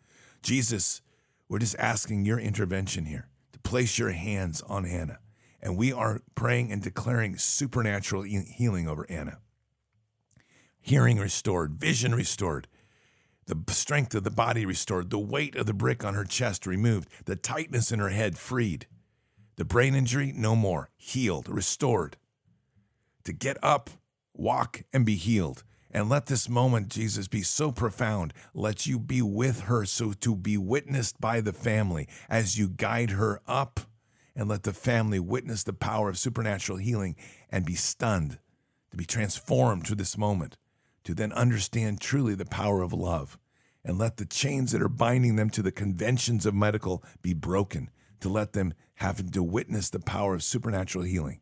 Jesus, 0.42 1.02
we're 1.46 1.58
just 1.58 1.76
asking 1.78 2.24
your 2.24 2.38
intervention 2.38 3.04
here 3.04 3.28
to 3.52 3.58
place 3.60 3.98
your 3.98 4.12
hands 4.12 4.62
on 4.62 4.86
Anna. 4.86 5.18
And 5.60 5.76
we 5.76 5.92
are 5.92 6.22
praying 6.34 6.72
and 6.72 6.82
declaring 6.82 7.36
supernatural 7.36 8.22
healing 8.22 8.88
over 8.88 9.06
Anna. 9.10 9.38
Hearing 10.80 11.18
restored, 11.18 11.74
vision 11.74 12.14
restored, 12.14 12.66
the 13.46 13.72
strength 13.72 14.14
of 14.14 14.24
the 14.24 14.30
body 14.30 14.64
restored, 14.64 15.10
the 15.10 15.18
weight 15.18 15.56
of 15.56 15.66
the 15.66 15.74
brick 15.74 16.04
on 16.04 16.14
her 16.14 16.24
chest 16.24 16.66
removed, 16.66 17.08
the 17.24 17.36
tightness 17.36 17.90
in 17.90 17.98
her 17.98 18.10
head 18.10 18.38
freed 18.38 18.86
the 19.56 19.64
brain 19.64 19.94
injury, 19.94 20.32
no 20.34 20.56
more. 20.56 20.88
Healed, 20.96 21.48
restored. 21.48 22.16
To 23.24 23.32
get 23.32 23.58
up, 23.62 23.90
walk, 24.34 24.82
and 24.92 25.04
be 25.04 25.16
healed. 25.16 25.62
And 25.90 26.08
let 26.08 26.26
this 26.26 26.48
moment, 26.48 26.88
Jesus, 26.88 27.28
be 27.28 27.42
so 27.42 27.70
profound. 27.70 28.32
Let 28.54 28.86
you 28.86 28.98
be 28.98 29.20
with 29.20 29.62
her 29.62 29.84
so 29.84 30.14
to 30.14 30.34
be 30.34 30.56
witnessed 30.56 31.20
by 31.20 31.42
the 31.42 31.52
family 31.52 32.08
as 32.30 32.58
you 32.58 32.68
guide 32.68 33.10
her 33.10 33.40
up. 33.46 33.80
And 34.34 34.48
let 34.48 34.62
the 34.62 34.72
family 34.72 35.20
witness 35.20 35.62
the 35.62 35.74
power 35.74 36.08
of 36.08 36.16
supernatural 36.16 36.78
healing 36.78 37.14
and 37.50 37.66
be 37.66 37.74
stunned, 37.74 38.38
to 38.90 38.96
be 38.96 39.04
transformed 39.04 39.86
through 39.86 39.96
this 39.96 40.16
moment, 40.16 40.56
to 41.04 41.14
then 41.14 41.32
understand 41.32 42.00
truly 42.00 42.34
the 42.34 42.44
power 42.44 42.82
of 42.82 42.92
love. 42.92 43.38
And 43.84 43.98
let 43.98 44.16
the 44.16 44.24
chains 44.24 44.70
that 44.72 44.82
are 44.82 44.88
binding 44.88 45.36
them 45.36 45.50
to 45.50 45.62
the 45.62 45.72
conventions 45.72 46.46
of 46.46 46.54
medical 46.54 47.02
be 47.20 47.34
broken 47.34 47.90
to 48.20 48.28
let 48.28 48.52
them 48.52 48.74
have 48.96 49.30
to 49.32 49.42
witness 49.42 49.90
the 49.90 49.98
power 49.98 50.34
of 50.34 50.42
supernatural 50.42 51.04
healing. 51.04 51.40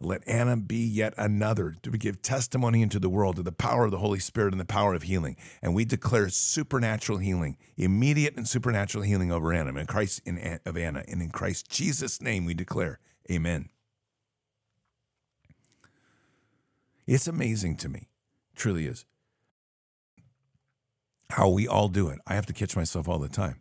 Let 0.00 0.26
Anna 0.26 0.56
be 0.56 0.84
yet 0.84 1.14
another 1.16 1.76
to 1.82 1.90
give 1.92 2.22
testimony 2.22 2.82
into 2.82 2.98
the 2.98 3.08
world 3.08 3.36
to 3.36 3.42
the 3.42 3.52
power 3.52 3.84
of 3.84 3.92
the 3.92 3.98
Holy 3.98 4.18
Spirit 4.18 4.52
and 4.52 4.60
the 4.60 4.64
power 4.64 4.94
of 4.94 5.04
healing. 5.04 5.36
And 5.62 5.74
we 5.74 5.84
declare 5.84 6.28
supernatural 6.28 7.18
healing, 7.18 7.56
immediate 7.76 8.36
and 8.36 8.48
supernatural 8.48 9.04
healing 9.04 9.30
over 9.30 9.52
Anna, 9.52 9.78
in 9.78 9.86
Christ 9.86 10.20
in, 10.24 10.58
of 10.66 10.76
Anna, 10.76 11.04
and 11.06 11.22
in 11.22 11.30
Christ 11.30 11.70
Jesus' 11.70 12.20
name 12.20 12.44
we 12.44 12.54
declare, 12.54 12.98
Amen. 13.30 13.68
It's 17.06 17.28
amazing 17.28 17.76
to 17.78 17.88
me, 17.88 18.08
truly 18.54 18.86
is, 18.86 19.04
how 21.30 21.48
we 21.48 21.66
all 21.66 21.88
do 21.88 22.08
it. 22.08 22.18
I 22.26 22.34
have 22.34 22.46
to 22.46 22.52
catch 22.52 22.76
myself 22.76 23.08
all 23.08 23.18
the 23.18 23.28
time. 23.28 23.60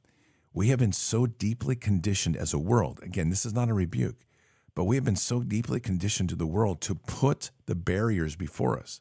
We 0.53 0.67
have 0.67 0.79
been 0.79 0.91
so 0.91 1.25
deeply 1.25 1.75
conditioned 1.75 2.35
as 2.35 2.53
a 2.53 2.59
world. 2.59 2.99
Again, 3.01 3.29
this 3.29 3.45
is 3.45 3.53
not 3.53 3.69
a 3.69 3.73
rebuke, 3.73 4.25
but 4.75 4.83
we 4.83 4.97
have 4.97 5.05
been 5.05 5.15
so 5.15 5.41
deeply 5.41 5.79
conditioned 5.79 6.29
to 6.29 6.35
the 6.35 6.45
world 6.45 6.81
to 6.81 6.95
put 6.95 7.51
the 7.67 7.75
barriers 7.75 8.35
before 8.35 8.77
us. 8.77 8.99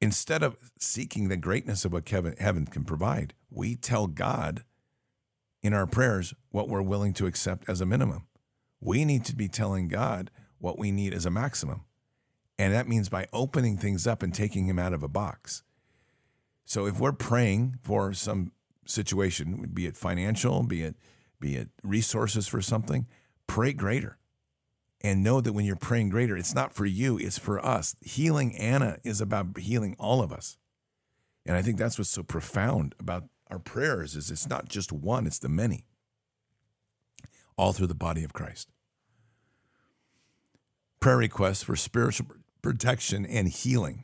Instead 0.00 0.42
of 0.42 0.56
seeking 0.78 1.28
the 1.28 1.36
greatness 1.36 1.84
of 1.84 1.92
what 1.92 2.08
heaven 2.08 2.66
can 2.66 2.84
provide, 2.84 3.34
we 3.50 3.74
tell 3.74 4.06
God 4.06 4.62
in 5.62 5.72
our 5.72 5.86
prayers 5.86 6.34
what 6.50 6.68
we're 6.68 6.82
willing 6.82 7.12
to 7.14 7.26
accept 7.26 7.68
as 7.68 7.80
a 7.80 7.86
minimum. 7.86 8.26
We 8.80 9.04
need 9.04 9.24
to 9.24 9.34
be 9.34 9.48
telling 9.48 9.88
God 9.88 10.30
what 10.58 10.78
we 10.78 10.92
need 10.92 11.12
as 11.12 11.26
a 11.26 11.30
maximum. 11.30 11.80
And 12.58 12.72
that 12.72 12.88
means 12.88 13.08
by 13.08 13.26
opening 13.32 13.76
things 13.76 14.06
up 14.06 14.22
and 14.22 14.32
taking 14.34 14.66
Him 14.66 14.78
out 14.78 14.92
of 14.92 15.02
a 15.02 15.08
box. 15.08 15.62
So 16.64 16.86
if 16.86 16.98
we're 16.98 17.12
praying 17.12 17.78
for 17.82 18.12
some 18.12 18.52
situation, 18.86 19.70
be 19.72 19.86
it 19.86 19.96
financial, 19.96 20.62
be 20.62 20.82
it 20.82 20.96
be 21.38 21.56
it 21.56 21.68
resources 21.82 22.48
for 22.48 22.62
something, 22.62 23.06
pray 23.46 23.72
greater. 23.72 24.18
And 25.02 25.22
know 25.22 25.40
that 25.40 25.52
when 25.52 25.66
you're 25.66 25.76
praying 25.76 26.08
greater, 26.08 26.36
it's 26.36 26.54
not 26.54 26.72
for 26.72 26.86
you, 26.86 27.18
it's 27.18 27.38
for 27.38 27.64
us. 27.64 27.94
Healing 28.00 28.56
Anna 28.56 28.96
is 29.04 29.20
about 29.20 29.58
healing 29.58 29.94
all 29.98 30.22
of 30.22 30.32
us. 30.32 30.56
And 31.44 31.56
I 31.56 31.62
think 31.62 31.78
that's 31.78 31.98
what's 31.98 32.10
so 32.10 32.22
profound 32.22 32.94
about 32.98 33.24
our 33.48 33.58
prayers 33.58 34.16
is 34.16 34.30
it's 34.30 34.48
not 34.48 34.68
just 34.68 34.92
one, 34.92 35.26
it's 35.26 35.38
the 35.38 35.48
many. 35.48 35.84
All 37.56 37.72
through 37.72 37.86
the 37.86 37.94
body 37.94 38.24
of 38.24 38.32
Christ. 38.32 38.70
Prayer 40.98 41.18
requests 41.18 41.62
for 41.62 41.76
spiritual 41.76 42.26
protection 42.66 43.24
and 43.24 43.46
healing. 43.46 44.02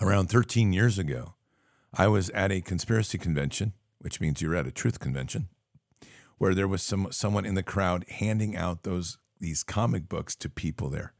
Around 0.00 0.30
13 0.30 0.72
years 0.72 0.98
ago, 0.98 1.34
I 1.96 2.08
was 2.08 2.28
at 2.30 2.50
a 2.50 2.60
conspiracy 2.60 3.18
convention, 3.18 3.72
which 4.00 4.20
means 4.20 4.42
you're 4.42 4.56
at 4.56 4.66
a 4.66 4.72
truth 4.72 4.98
convention, 4.98 5.48
where 6.38 6.56
there 6.56 6.66
was 6.66 6.82
some 6.82 7.12
someone 7.12 7.46
in 7.46 7.54
the 7.54 7.62
crowd 7.62 8.04
handing 8.08 8.56
out 8.56 8.82
those 8.82 9.18
these 9.38 9.62
comic 9.62 10.08
books 10.08 10.34
to 10.34 10.48
people 10.48 10.90
there. 10.90 11.12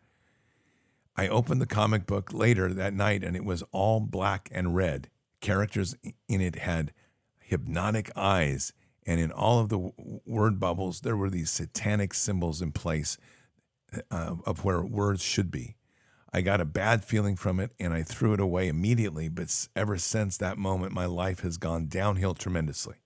I 1.16 1.28
opened 1.28 1.60
the 1.60 1.66
comic 1.66 2.06
book 2.06 2.32
later 2.32 2.72
that 2.72 2.92
night 2.92 3.22
and 3.22 3.36
it 3.36 3.44
was 3.44 3.62
all 3.70 4.00
black 4.00 4.48
and 4.50 4.74
red. 4.74 5.08
Characters 5.40 5.94
in 6.28 6.40
it 6.40 6.56
had 6.56 6.92
hypnotic 7.38 8.10
eyes, 8.16 8.72
and 9.06 9.20
in 9.20 9.30
all 9.30 9.60
of 9.60 9.68
the 9.68 9.92
word 10.26 10.58
bubbles, 10.58 11.02
there 11.02 11.16
were 11.16 11.30
these 11.30 11.50
satanic 11.50 12.14
symbols 12.14 12.60
in 12.60 12.72
place 12.72 13.16
uh, 14.10 14.34
of 14.44 14.64
where 14.64 14.82
words 14.82 15.22
should 15.22 15.52
be. 15.52 15.76
I 16.34 16.40
got 16.40 16.60
a 16.60 16.64
bad 16.64 17.04
feeling 17.04 17.36
from 17.36 17.60
it 17.60 17.70
and 17.78 17.94
I 17.94 18.02
threw 18.02 18.32
it 18.34 18.40
away 18.40 18.66
immediately. 18.66 19.28
But 19.28 19.68
ever 19.76 19.96
since 19.96 20.36
that 20.36 20.58
moment, 20.58 20.92
my 20.92 21.06
life 21.06 21.40
has 21.40 21.58
gone 21.58 21.86
downhill 21.86 22.34
tremendously. 22.34 22.96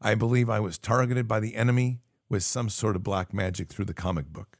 I 0.00 0.16
believe 0.16 0.50
I 0.50 0.58
was 0.58 0.76
targeted 0.76 1.28
by 1.28 1.38
the 1.38 1.54
enemy 1.54 2.00
with 2.28 2.42
some 2.42 2.68
sort 2.68 2.96
of 2.96 3.04
black 3.04 3.32
magic 3.32 3.68
through 3.68 3.84
the 3.84 3.94
comic 3.94 4.26
book. 4.26 4.58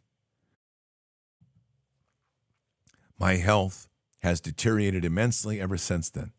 My 3.18 3.34
health 3.34 3.88
has 4.20 4.40
deteriorated 4.40 5.04
immensely 5.04 5.60
ever 5.60 5.76
since 5.76 6.08
then. 6.08 6.30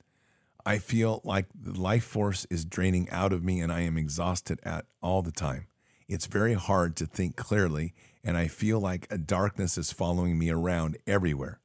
I 0.65 0.77
feel 0.77 1.19
like 1.25 1.47
the 1.53 1.77
life 1.77 2.05
force 2.05 2.47
is 2.49 2.63
draining 2.63 3.09
out 3.09 3.33
of 3.33 3.43
me 3.43 3.59
and 3.59 3.69
I 3.69 3.81
am 3.81 3.97
exhausted 3.97 4.61
at 4.63 4.85
all 5.01 5.21
the 5.21 5.31
time. 5.33 5.67
It's 6.07 6.25
very 6.25 6.53
hard 6.53 6.95
to 6.97 7.05
think 7.05 7.35
clearly 7.35 7.93
and 8.27 8.35
I 8.37 8.49
feel 8.49 8.81
like 8.81 9.07
a 9.09 9.17
darkness 9.17 9.77
is 9.77 9.93
following 9.93 10.37
me 10.37 10.49
around 10.49 10.97
everywhere. 11.07 11.61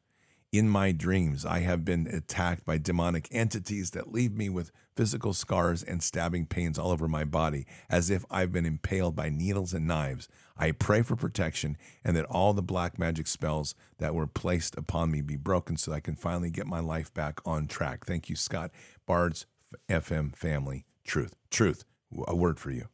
In 0.53 0.69
my 0.69 0.93
dreams, 0.93 1.45
I 1.45 1.59
have 1.61 1.85
been 1.85 2.07
attacked 2.07 2.65
by 2.65 2.79
demonic 2.79 3.27
entities 3.33 3.91
that 3.91 4.13
leave 4.13 4.37
me 4.37 4.49
with 4.49 4.71
physical 4.95 5.33
scars 5.33 5.83
and 5.83 6.01
stabbing 6.01 6.47
pains 6.47 6.79
all 6.79 6.93
over 6.93 7.09
my 7.09 7.25
body, 7.25 7.67
as 7.91 8.11
if 8.11 8.25
I've 8.31 8.53
been 8.53 8.65
impaled 8.65 9.17
by 9.17 9.29
needles 9.29 9.75
and 9.75 9.89
knives. 9.89 10.29
I 10.57 10.71
pray 10.71 11.03
for 11.03 11.17
protection 11.17 11.77
and 12.05 12.17
that 12.17 12.27
all 12.27 12.53
the 12.53 12.63
black 12.63 12.97
magic 12.97 13.27
spells 13.27 13.75
that 13.99 14.15
were 14.15 14.29
placed 14.29 14.79
upon 14.79 15.11
me 15.11 15.21
be 15.21 15.37
broken 15.37 15.77
so 15.77 15.93
I 15.93 15.99
can 15.99 16.15
finally 16.15 16.51
get 16.51 16.69
my 16.69 16.81
life 16.81 17.13
back 17.13 17.41
on 17.45 17.67
track. 17.67 18.07
Thank 18.07 18.29
you, 18.29 18.37
Scott. 18.37 18.71
Bards 19.05 19.47
FM 19.89 20.37
family. 20.37 20.85
Truth. 21.03 21.35
Truth. 21.51 21.85
A 22.29 22.37
word 22.37 22.61
for 22.61 22.71
you. 22.71 22.87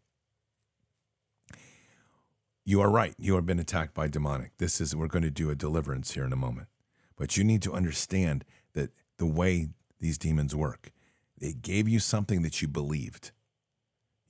You 2.68 2.82
are 2.82 2.90
right. 2.90 3.14
You 3.18 3.36
have 3.36 3.46
been 3.46 3.58
attacked 3.58 3.94
by 3.94 4.08
demonic. 4.08 4.50
This 4.58 4.78
is, 4.78 4.94
we're 4.94 5.06
going 5.06 5.22
to 5.22 5.30
do 5.30 5.48
a 5.48 5.54
deliverance 5.54 6.12
here 6.12 6.26
in 6.26 6.34
a 6.34 6.36
moment. 6.36 6.68
But 7.16 7.34
you 7.34 7.42
need 7.42 7.62
to 7.62 7.72
understand 7.72 8.44
that 8.74 8.90
the 9.16 9.24
way 9.24 9.70
these 10.00 10.18
demons 10.18 10.54
work, 10.54 10.92
they 11.38 11.54
gave 11.54 11.88
you 11.88 11.98
something 11.98 12.42
that 12.42 12.60
you 12.60 12.68
believed. 12.68 13.30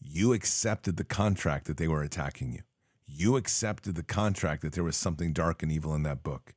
You 0.01 0.35
accepted 0.35 0.99
the 0.99 1.03
contract 1.03 1.65
that 1.65 1.79
they 1.79 1.89
were 1.89 2.01
attacking 2.01 2.53
you. 2.53 2.61
You 3.09 3.35
accepted 3.35 3.97
the 3.97 4.05
contract 4.05 4.63
that 4.63 4.73
there 4.73 4.85
was 4.85 4.97
something 4.97 5.33
dark 5.33 5.65
and 5.65 5.73
evil 5.73 5.93
in 5.97 6.05
that 6.05 6.23
book. 6.23 6.55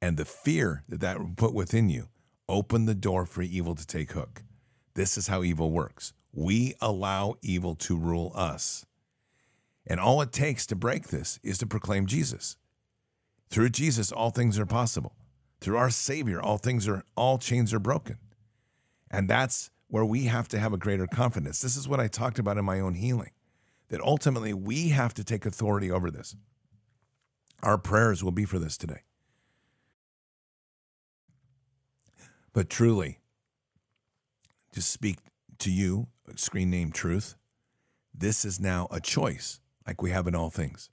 And 0.00 0.18
the 0.18 0.24
fear 0.24 0.84
that 0.88 1.00
that 1.00 1.18
put 1.36 1.52
within 1.52 1.88
you 1.88 2.06
opened 2.48 2.88
the 2.88 2.94
door 2.94 3.26
for 3.26 3.42
evil 3.42 3.74
to 3.74 3.84
take 3.84 4.12
hook. 4.12 4.44
This 4.94 5.18
is 5.18 5.26
how 5.26 5.42
evil 5.42 5.72
works. 5.72 6.12
We 6.32 6.74
allow 6.80 7.34
evil 7.42 7.74
to 7.74 7.96
rule 7.96 8.30
us. 8.36 8.86
And 9.86 10.00
all 10.00 10.20
it 10.20 10.32
takes 10.32 10.66
to 10.66 10.76
break 10.76 11.08
this 11.08 11.38
is 11.42 11.58
to 11.58 11.66
proclaim 11.66 12.06
Jesus. 12.06 12.56
Through 13.48 13.70
Jesus, 13.70 14.10
all 14.10 14.30
things 14.30 14.58
are 14.58 14.66
possible. 14.66 15.14
Through 15.60 15.76
our 15.76 15.90
Savior, 15.90 16.40
all 16.40 16.58
things 16.58 16.88
are, 16.88 17.04
all 17.16 17.38
chains 17.38 17.72
are 17.72 17.78
broken. 17.78 18.18
And 19.10 19.28
that's 19.28 19.70
where 19.88 20.04
we 20.04 20.24
have 20.24 20.48
to 20.48 20.58
have 20.58 20.72
a 20.72 20.78
greater 20.78 21.06
confidence. 21.06 21.60
This 21.60 21.76
is 21.76 21.88
what 21.88 22.00
I 22.00 22.08
talked 22.08 22.38
about 22.38 22.58
in 22.58 22.64
my 22.64 22.80
own 22.80 22.94
healing 22.94 23.30
that 23.88 24.00
ultimately 24.00 24.52
we 24.52 24.88
have 24.88 25.14
to 25.14 25.24
take 25.24 25.46
authority 25.46 25.90
over 25.90 26.10
this. 26.10 26.34
Our 27.62 27.78
prayers 27.78 28.22
will 28.22 28.32
be 28.32 28.44
for 28.44 28.58
this 28.58 28.76
today. 28.76 29.02
But 32.52 32.68
truly, 32.68 33.20
to 34.72 34.82
speak 34.82 35.18
to 35.58 35.70
you, 35.70 36.08
screen 36.34 36.70
name 36.70 36.90
truth. 36.90 37.36
This 38.14 38.44
is 38.44 38.58
now 38.58 38.88
a 38.90 39.00
choice, 39.00 39.60
like 39.86 40.02
we 40.02 40.10
have 40.10 40.26
in 40.26 40.34
all 40.34 40.50
things 40.50 40.90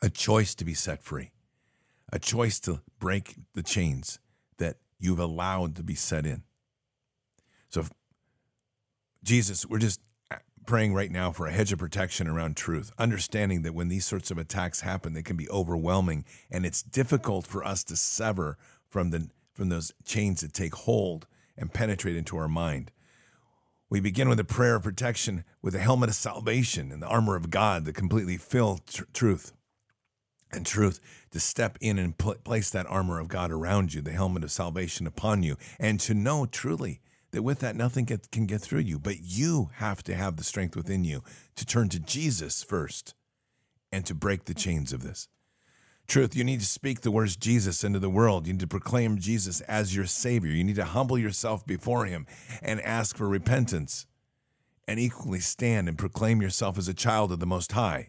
a 0.00 0.08
choice 0.08 0.54
to 0.54 0.64
be 0.64 0.74
set 0.74 1.02
free, 1.02 1.32
a 2.12 2.18
choice 2.18 2.60
to 2.60 2.80
break 3.00 3.34
the 3.54 3.62
chains 3.62 4.20
that 4.58 4.76
you've 4.98 5.18
allowed 5.18 5.74
to 5.76 5.82
be 5.82 5.94
set 5.94 6.24
in. 6.24 6.42
So, 7.68 7.84
Jesus, 9.24 9.66
we're 9.66 9.78
just 9.78 10.00
praying 10.66 10.92
right 10.92 11.10
now 11.10 11.32
for 11.32 11.46
a 11.46 11.50
hedge 11.50 11.72
of 11.72 11.78
protection 11.78 12.28
around 12.28 12.56
truth, 12.56 12.92
understanding 12.98 13.62
that 13.62 13.74
when 13.74 13.88
these 13.88 14.04
sorts 14.04 14.30
of 14.30 14.38
attacks 14.38 14.82
happen, 14.82 15.14
they 15.14 15.22
can 15.22 15.36
be 15.36 15.48
overwhelming 15.50 16.24
and 16.50 16.66
it's 16.66 16.82
difficult 16.82 17.46
for 17.46 17.64
us 17.64 17.82
to 17.84 17.96
sever 17.96 18.56
from 18.88 19.10
the 19.10 19.30
from 19.54 19.70
those 19.70 19.92
chains 20.04 20.42
that 20.42 20.52
take 20.52 20.74
hold 20.74 21.26
and 21.56 21.72
penetrate 21.72 22.14
into 22.14 22.36
our 22.36 22.46
mind. 22.46 22.92
We 23.90 24.00
begin 24.00 24.28
with 24.28 24.38
a 24.38 24.44
prayer 24.44 24.76
of 24.76 24.82
protection 24.82 25.44
with 25.62 25.72
the 25.72 25.80
helmet 25.80 26.10
of 26.10 26.14
salvation 26.14 26.92
and 26.92 27.02
the 27.02 27.06
armor 27.06 27.36
of 27.36 27.50
God 27.50 27.84
that 27.84 27.94
completely 27.94 28.36
fill 28.36 28.80
tr- 28.86 29.04
truth 29.14 29.52
and 30.52 30.66
truth 30.66 31.00
to 31.30 31.40
step 31.40 31.78
in 31.80 31.98
and 31.98 32.16
pl- 32.16 32.36
place 32.44 32.68
that 32.70 32.86
armor 32.86 33.18
of 33.18 33.28
God 33.28 33.50
around 33.50 33.94
you, 33.94 34.02
the 34.02 34.12
helmet 34.12 34.44
of 34.44 34.50
salvation 34.50 35.06
upon 35.06 35.42
you, 35.42 35.56
and 35.78 35.98
to 36.00 36.12
know 36.12 36.44
truly 36.44 37.00
that 37.30 37.42
with 37.42 37.60
that 37.60 37.76
nothing 37.76 38.04
get, 38.04 38.30
can 38.30 38.46
get 38.46 38.60
through 38.60 38.80
you. 38.80 38.98
But 38.98 39.20
you 39.22 39.70
have 39.74 40.02
to 40.04 40.14
have 40.14 40.36
the 40.36 40.44
strength 40.44 40.76
within 40.76 41.04
you 41.04 41.22
to 41.56 41.64
turn 41.64 41.88
to 41.90 41.98
Jesus 41.98 42.62
first 42.62 43.14
and 43.90 44.04
to 44.04 44.14
break 44.14 44.44
the 44.44 44.54
chains 44.54 44.92
of 44.92 45.02
this. 45.02 45.28
Truth, 46.08 46.34
you 46.34 46.42
need 46.42 46.60
to 46.60 46.66
speak 46.66 47.02
the 47.02 47.10
words 47.10 47.36
Jesus 47.36 47.84
into 47.84 47.98
the 47.98 48.08
world. 48.08 48.46
You 48.46 48.54
need 48.54 48.60
to 48.60 48.66
proclaim 48.66 49.18
Jesus 49.18 49.60
as 49.62 49.94
your 49.94 50.06
Savior. 50.06 50.50
You 50.50 50.64
need 50.64 50.76
to 50.76 50.86
humble 50.86 51.18
yourself 51.18 51.66
before 51.66 52.06
Him 52.06 52.26
and 52.62 52.80
ask 52.80 53.14
for 53.14 53.28
repentance, 53.28 54.06
and 54.86 54.98
equally 54.98 55.40
stand 55.40 55.86
and 55.86 55.98
proclaim 55.98 56.40
yourself 56.40 56.78
as 56.78 56.88
a 56.88 56.94
child 56.94 57.30
of 57.30 57.40
the 57.40 57.46
Most 57.46 57.72
High. 57.72 58.08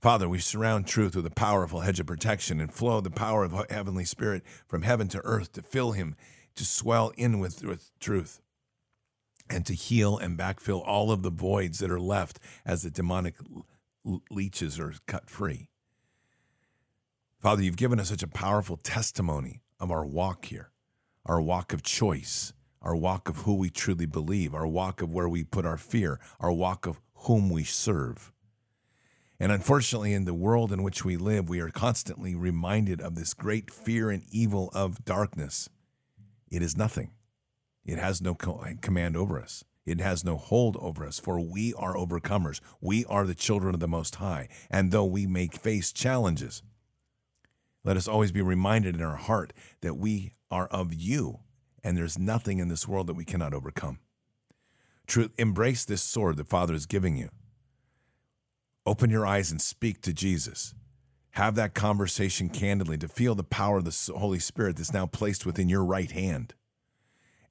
Father, 0.00 0.26
we 0.26 0.38
surround 0.38 0.86
truth 0.86 1.14
with 1.14 1.26
a 1.26 1.30
powerful 1.30 1.80
hedge 1.80 2.00
of 2.00 2.06
protection 2.06 2.60
and 2.60 2.72
flow 2.72 3.02
the 3.02 3.10
power 3.10 3.44
of 3.44 3.66
Heavenly 3.68 4.06
Spirit 4.06 4.42
from 4.66 4.82
heaven 4.82 5.08
to 5.08 5.20
earth 5.22 5.52
to 5.52 5.62
fill 5.62 5.92
Him, 5.92 6.16
to 6.56 6.64
swell 6.64 7.12
in 7.18 7.40
with, 7.40 7.62
with 7.62 7.90
truth, 8.00 8.40
and 9.50 9.66
to 9.66 9.74
heal 9.74 10.16
and 10.16 10.38
backfill 10.38 10.82
all 10.86 11.10
of 11.10 11.22
the 11.22 11.30
voids 11.30 11.78
that 11.80 11.90
are 11.90 12.00
left 12.00 12.38
as 12.64 12.84
the 12.84 12.90
demonic 12.90 13.34
leeches 14.30 14.80
are 14.80 14.94
cut 15.06 15.28
free. 15.28 15.68
Father, 17.40 17.62
you've 17.62 17.76
given 17.76 18.00
us 18.00 18.08
such 18.08 18.24
a 18.24 18.28
powerful 18.28 18.76
testimony 18.76 19.62
of 19.78 19.92
our 19.92 20.04
walk 20.04 20.46
here, 20.46 20.72
our 21.24 21.40
walk 21.40 21.72
of 21.72 21.84
choice, 21.84 22.52
our 22.82 22.96
walk 22.96 23.28
of 23.28 23.38
who 23.38 23.54
we 23.54 23.70
truly 23.70 24.06
believe, 24.06 24.56
our 24.56 24.66
walk 24.66 25.00
of 25.02 25.12
where 25.12 25.28
we 25.28 25.44
put 25.44 25.64
our 25.64 25.76
fear, 25.76 26.18
our 26.40 26.50
walk 26.50 26.84
of 26.84 27.00
whom 27.14 27.48
we 27.48 27.62
serve. 27.62 28.32
And 29.38 29.52
unfortunately, 29.52 30.14
in 30.14 30.24
the 30.24 30.34
world 30.34 30.72
in 30.72 30.82
which 30.82 31.04
we 31.04 31.16
live, 31.16 31.48
we 31.48 31.60
are 31.60 31.70
constantly 31.70 32.34
reminded 32.34 33.00
of 33.00 33.14
this 33.14 33.34
great 33.34 33.70
fear 33.70 34.10
and 34.10 34.24
evil 34.32 34.68
of 34.74 35.04
darkness. 35.04 35.70
It 36.50 36.60
is 36.60 36.76
nothing, 36.76 37.12
it 37.84 37.98
has 37.98 38.20
no 38.20 38.34
command 38.34 39.16
over 39.16 39.40
us. 39.40 39.64
It 39.86 40.00
has 40.00 40.22
no 40.22 40.36
hold 40.36 40.76
over 40.80 41.06
us, 41.06 41.18
for 41.18 41.40
we 41.40 41.72
are 41.72 41.94
overcomers. 41.94 42.60
We 42.78 43.06
are 43.06 43.24
the 43.24 43.34
children 43.34 43.72
of 43.72 43.80
the 43.80 43.88
Most 43.88 44.16
High. 44.16 44.48
And 44.70 44.90
though 44.90 45.06
we 45.06 45.26
may 45.26 45.46
face 45.46 45.92
challenges, 45.92 46.62
let 47.88 47.96
us 47.96 48.06
always 48.06 48.32
be 48.32 48.42
reminded 48.42 48.96
in 48.96 49.02
our 49.02 49.16
heart 49.16 49.54
that 49.80 49.94
we 49.94 50.34
are 50.50 50.66
of 50.66 50.92
you, 50.92 51.38
and 51.82 51.96
there's 51.96 52.18
nothing 52.18 52.58
in 52.58 52.68
this 52.68 52.86
world 52.86 53.06
that 53.06 53.16
we 53.16 53.24
cannot 53.24 53.54
overcome. 53.54 53.98
Truth, 55.06 55.32
embrace 55.38 55.86
this 55.86 56.02
sword 56.02 56.36
the 56.36 56.44
Father 56.44 56.74
is 56.74 56.84
giving 56.84 57.16
you. 57.16 57.30
Open 58.84 59.08
your 59.08 59.24
eyes 59.24 59.50
and 59.50 59.58
speak 59.58 60.02
to 60.02 60.12
Jesus. 60.12 60.74
Have 61.30 61.54
that 61.54 61.72
conversation 61.72 62.50
candidly 62.50 62.98
to 62.98 63.08
feel 63.08 63.34
the 63.34 63.42
power 63.42 63.78
of 63.78 63.86
the 63.86 64.12
Holy 64.14 64.38
Spirit 64.38 64.76
that's 64.76 64.92
now 64.92 65.06
placed 65.06 65.46
within 65.46 65.70
your 65.70 65.82
right 65.82 66.10
hand. 66.10 66.52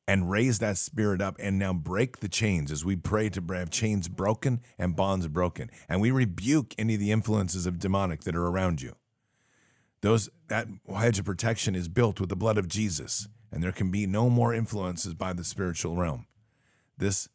And 0.08 0.30
raise 0.30 0.60
that 0.60 0.78
spirit 0.78 1.20
up 1.20 1.38
and 1.40 1.58
now 1.58 1.74
break 1.74 2.20
the 2.20 2.30
chains 2.30 2.72
as 2.72 2.86
we 2.86 2.96
pray 2.96 3.30
to 3.30 3.42
have 3.56 3.72
chains 3.72 4.08
broken 4.08 4.62
and 4.78 4.96
bonds 4.96 5.28
broken. 5.30 5.72
And 5.90 6.00
we 6.00 6.12
rebuke 6.12 6.76
any 6.78 6.94
of 6.94 7.00
the 7.00 7.12
influences 7.12 7.66
of 7.66 7.80
demonic 7.80 8.22
that 8.22 8.36
are 8.36 8.46
around 8.46 8.84
you. 8.84 8.94
Those 10.02 10.30
that 10.48 10.68
hedge 10.96 11.20
of 11.20 11.26
protection 11.26 11.76
is 11.76 11.88
built 11.88 12.20
with 12.20 12.30
the 12.30 12.36
blood 12.36 12.58
of 12.58 12.68
Jesus, 12.68 13.28
and 13.52 13.64
there 13.64 13.72
can 13.72 13.90
be 13.90 14.06
no 14.06 14.30
more 14.30 14.54
influences 14.54 15.14
by 15.14 15.34
the 15.34 15.44
spiritual 15.44 15.96
realm. 15.96 16.28
This 16.98 17.30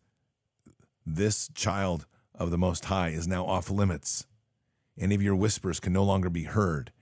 this 1.04 1.50
child 1.54 2.06
of 2.34 2.50
the 2.50 2.58
Most 2.58 2.84
High 2.86 3.08
is 3.08 3.26
now 3.26 3.44
off 3.44 3.70
limits. 3.70 4.26
Any 4.98 5.14
of 5.14 5.22
your 5.22 5.34
whispers 5.34 5.80
can 5.80 5.92
no 5.92 6.04
longer 6.04 6.30
be 6.30 6.44
heard. 6.44 6.92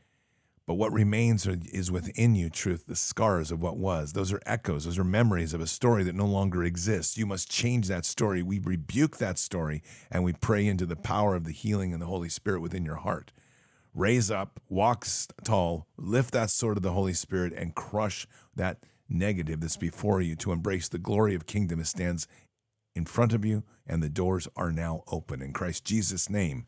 But 0.66 0.74
what 0.74 0.92
remains 0.92 1.46
is 1.46 1.90
within 1.90 2.36
you, 2.36 2.48
truth, 2.48 2.86
the 2.86 2.94
scars 2.94 3.50
of 3.50 3.61
what 3.61 3.76
was. 3.76 4.12
Those 4.12 4.32
are 4.32 4.40
echoes, 4.46 4.84
those 4.84 4.98
are 4.98 5.04
memories 5.04 5.52
of 5.52 5.61
a 5.61 5.66
story 5.66 6.04
that 6.04 6.14
no 6.14 6.26
longer 6.26 6.62
exists. 6.62 7.18
You 7.18 7.26
must 7.26 7.50
change 7.50 7.88
that 7.88 8.04
story. 8.04 8.42
We 8.42 8.61
rebuke 8.61 9.16
that 9.16 9.38
story 9.38 9.82
and 10.11 10.22
we 10.22 10.32
pray 10.32 10.66
into 10.66 10.86
the 10.86 10.96
power 10.96 11.34
of 11.34 11.44
the 11.44 11.52
healing 11.52 11.92
and 11.92 12.00
the 12.00 12.06
Holy 12.06 12.28
Spirit 12.28 12.61
within 12.61 12.84
your 12.84 12.96
heart 12.96 13.32
raise 13.95 14.30
up, 14.30 14.61
walk 14.68 15.07
tall, 15.45 15.86
lift 15.97 16.32
that 16.32 16.51
sword 16.51 16.76
of 16.76 16.82
the 16.82 16.93
Holy 16.93 17.12
Spirit, 17.12 17.53
and 17.53 17.74
crush 17.74 18.26
that 18.55 18.78
negative 19.09 19.61
that's 19.61 19.76
before 19.76 20.20
you 20.20 20.36
to 20.36 20.53
embrace 20.53 20.88
the 20.88 20.99
glory 20.99 21.34
of 21.34 21.47
kingdom 21.47 21.78
that 21.78 21.86
stands 21.86 22.28
in 22.95 23.05
front 23.05 23.32
of 23.32 23.45
you, 23.45 23.64
and 23.86 24.03
the 24.03 24.09
doors 24.09 24.49
are 24.57 24.72
now 24.72 25.03
open. 25.09 25.43
In 25.43 25.53
Christ 25.53 25.84
Jesus' 25.84 26.30
name, 26.30 26.66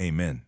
amen. 0.00 0.42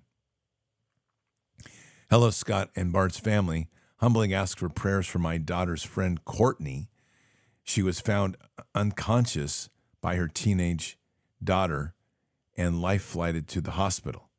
Hello, 2.10 2.30
Scott 2.30 2.70
and 2.74 2.92
Bards 2.92 3.18
family. 3.18 3.68
Humbling 3.98 4.32
ask 4.32 4.58
for 4.58 4.68
prayers 4.68 5.06
for 5.06 5.18
my 5.18 5.36
daughter's 5.38 5.82
friend 5.82 6.24
Courtney. 6.24 6.88
She 7.62 7.82
was 7.82 8.00
found 8.00 8.36
unconscious 8.74 9.68
by 10.00 10.16
her 10.16 10.26
teenage 10.26 10.98
daughter 11.44 11.94
and 12.56 12.80
life 12.82 13.02
flighted 13.02 13.46
to 13.48 13.60
the 13.60 13.72
hospital. 13.72 14.29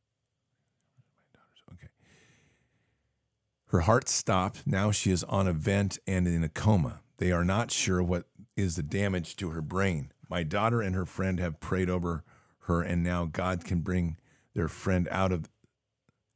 Her 3.71 3.81
heart 3.81 4.09
stopped. 4.09 4.63
Now 4.67 4.91
she 4.91 5.11
is 5.11 5.23
on 5.23 5.47
a 5.47 5.53
vent 5.53 5.97
and 6.05 6.27
in 6.27 6.43
a 6.43 6.49
coma. 6.49 6.99
They 7.19 7.31
are 7.31 7.45
not 7.45 7.71
sure 7.71 8.03
what 8.03 8.25
is 8.57 8.75
the 8.75 8.83
damage 8.83 9.37
to 9.37 9.51
her 9.51 9.61
brain. 9.61 10.11
My 10.29 10.43
daughter 10.43 10.81
and 10.81 10.93
her 10.93 11.05
friend 11.05 11.39
have 11.39 11.61
prayed 11.61 11.89
over 11.89 12.25
her, 12.63 12.81
and 12.81 13.01
now 13.01 13.23
God 13.23 13.63
can 13.63 13.79
bring 13.79 14.17
their 14.53 14.67
friend 14.67 15.07
out 15.09 15.31
of, 15.31 15.49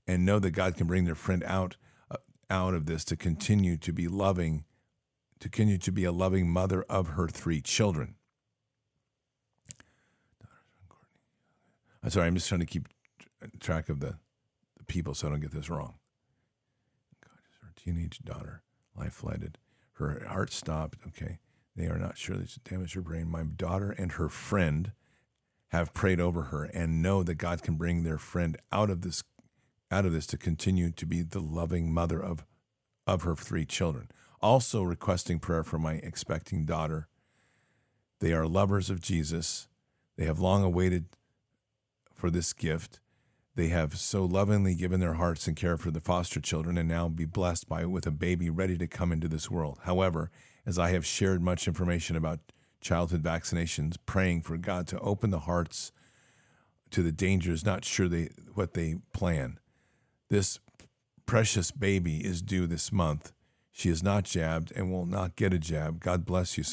and 0.07 0.25
know 0.25 0.39
that 0.39 0.51
God 0.51 0.77
can 0.77 0.87
bring 0.87 1.03
their 1.03 1.13
friend 1.13 1.43
out, 1.45 1.75
uh, 2.09 2.17
out 2.49 2.73
of 2.73 2.85
this 2.85 3.03
to 3.03 3.17
continue 3.17 3.75
to 3.77 3.91
be 3.91 4.07
loving, 4.07 4.63
to 5.41 5.49
continue 5.49 5.77
to 5.79 5.91
be 5.91 6.05
a 6.05 6.13
loving 6.13 6.49
mother 6.49 6.85
of 6.89 7.09
her 7.09 7.27
three 7.27 7.59
children. 7.59 8.15
I'm 12.01 12.11
sorry, 12.11 12.27
I'm 12.27 12.35
just 12.35 12.47
trying 12.47 12.61
to 12.61 12.65
keep 12.65 12.87
track 13.59 13.89
of 13.89 13.99
the, 13.99 14.19
the 14.77 14.85
people 14.85 15.13
so 15.13 15.27
I 15.27 15.31
don't 15.31 15.41
get 15.41 15.51
this 15.51 15.69
wrong 15.69 15.95
teenage 17.85 18.19
daughter, 18.19 18.63
life 18.97 19.13
flighted. 19.13 19.57
Her 19.93 20.25
heart 20.27 20.51
stopped. 20.51 20.97
Okay. 21.07 21.39
They 21.75 21.85
are 21.87 21.99
not 21.99 22.17
sure 22.17 22.37
this 22.37 22.55
damaged 22.55 22.95
her 22.95 23.01
brain. 23.01 23.29
My 23.29 23.43
daughter 23.43 23.91
and 23.91 24.13
her 24.13 24.29
friend 24.29 24.93
have 25.69 25.93
prayed 25.93 26.19
over 26.19 26.43
her 26.43 26.63
and 26.63 27.01
know 27.01 27.21
that 27.23 27.35
God 27.35 27.61
can 27.61 27.75
bring 27.75 28.03
their 28.03 28.17
friend 28.17 28.57
out 28.71 28.89
of 28.89 29.01
this 29.01 29.23
out 29.91 30.05
of 30.05 30.13
this 30.13 30.25
to 30.27 30.37
continue 30.37 30.89
to 30.91 31.05
be 31.05 31.21
the 31.21 31.39
loving 31.39 31.93
mother 31.93 32.19
of 32.21 32.45
of 33.05 33.23
her 33.23 33.35
three 33.35 33.65
children. 33.65 34.09
Also 34.41 34.81
requesting 34.83 35.39
prayer 35.39 35.63
for 35.63 35.77
my 35.77 35.93
expecting 35.95 36.65
daughter. 36.65 37.07
They 38.19 38.33
are 38.33 38.47
lovers 38.47 38.89
of 38.89 39.01
Jesus. 39.01 39.67
They 40.17 40.25
have 40.25 40.39
long 40.39 40.63
awaited 40.63 41.05
for 42.13 42.29
this 42.29 42.53
gift. 42.53 42.99
They 43.55 43.69
have 43.69 43.97
so 43.97 44.25
lovingly 44.25 44.75
given 44.75 44.99
their 44.99 45.13
hearts 45.13 45.47
and 45.47 45.55
care 45.55 45.77
for 45.77 45.89
the 45.89 46.01
foster 46.01 46.41
children 46.41 46.77
and 46.77 46.89
now 46.89 47.07
be 47.07 47.25
blessed 47.25 47.69
by 47.69 47.85
with 47.85 48.05
a 48.05 48.11
baby 48.11 48.49
ready 48.49 48.77
to 48.77 48.87
come 48.87 49.13
into 49.13 49.29
this 49.29 49.49
world. 49.49 49.79
However, 49.83 50.29
as 50.65 50.77
I 50.77 50.89
have 50.89 51.05
shared 51.05 51.41
much 51.41 51.67
information 51.67 52.17
about 52.17 52.39
childhood 52.81 53.23
vaccinations, 53.23 53.95
praying 54.05 54.41
for 54.41 54.57
God 54.57 54.87
to 54.87 54.99
open 54.99 55.29
the 55.29 55.39
hearts 55.39 55.93
to 56.91 57.01
the 57.01 57.13
dangers, 57.13 57.65
not 57.65 57.85
sure 57.85 58.09
they 58.09 58.29
what 58.53 58.73
they 58.73 58.95
plan. 59.13 59.59
This 60.29 60.59
precious 61.25 61.71
baby 61.71 62.25
is 62.25 62.41
due 62.41 62.67
this 62.67 62.91
month. 62.91 63.31
She 63.71 63.89
is 63.89 64.03
not 64.03 64.25
jabbed 64.25 64.71
and 64.75 64.91
will 64.91 65.05
not 65.05 65.35
get 65.35 65.53
a 65.53 65.59
jab. 65.59 66.01
God 66.01 66.25
bless 66.25 66.57
you. 66.57 66.63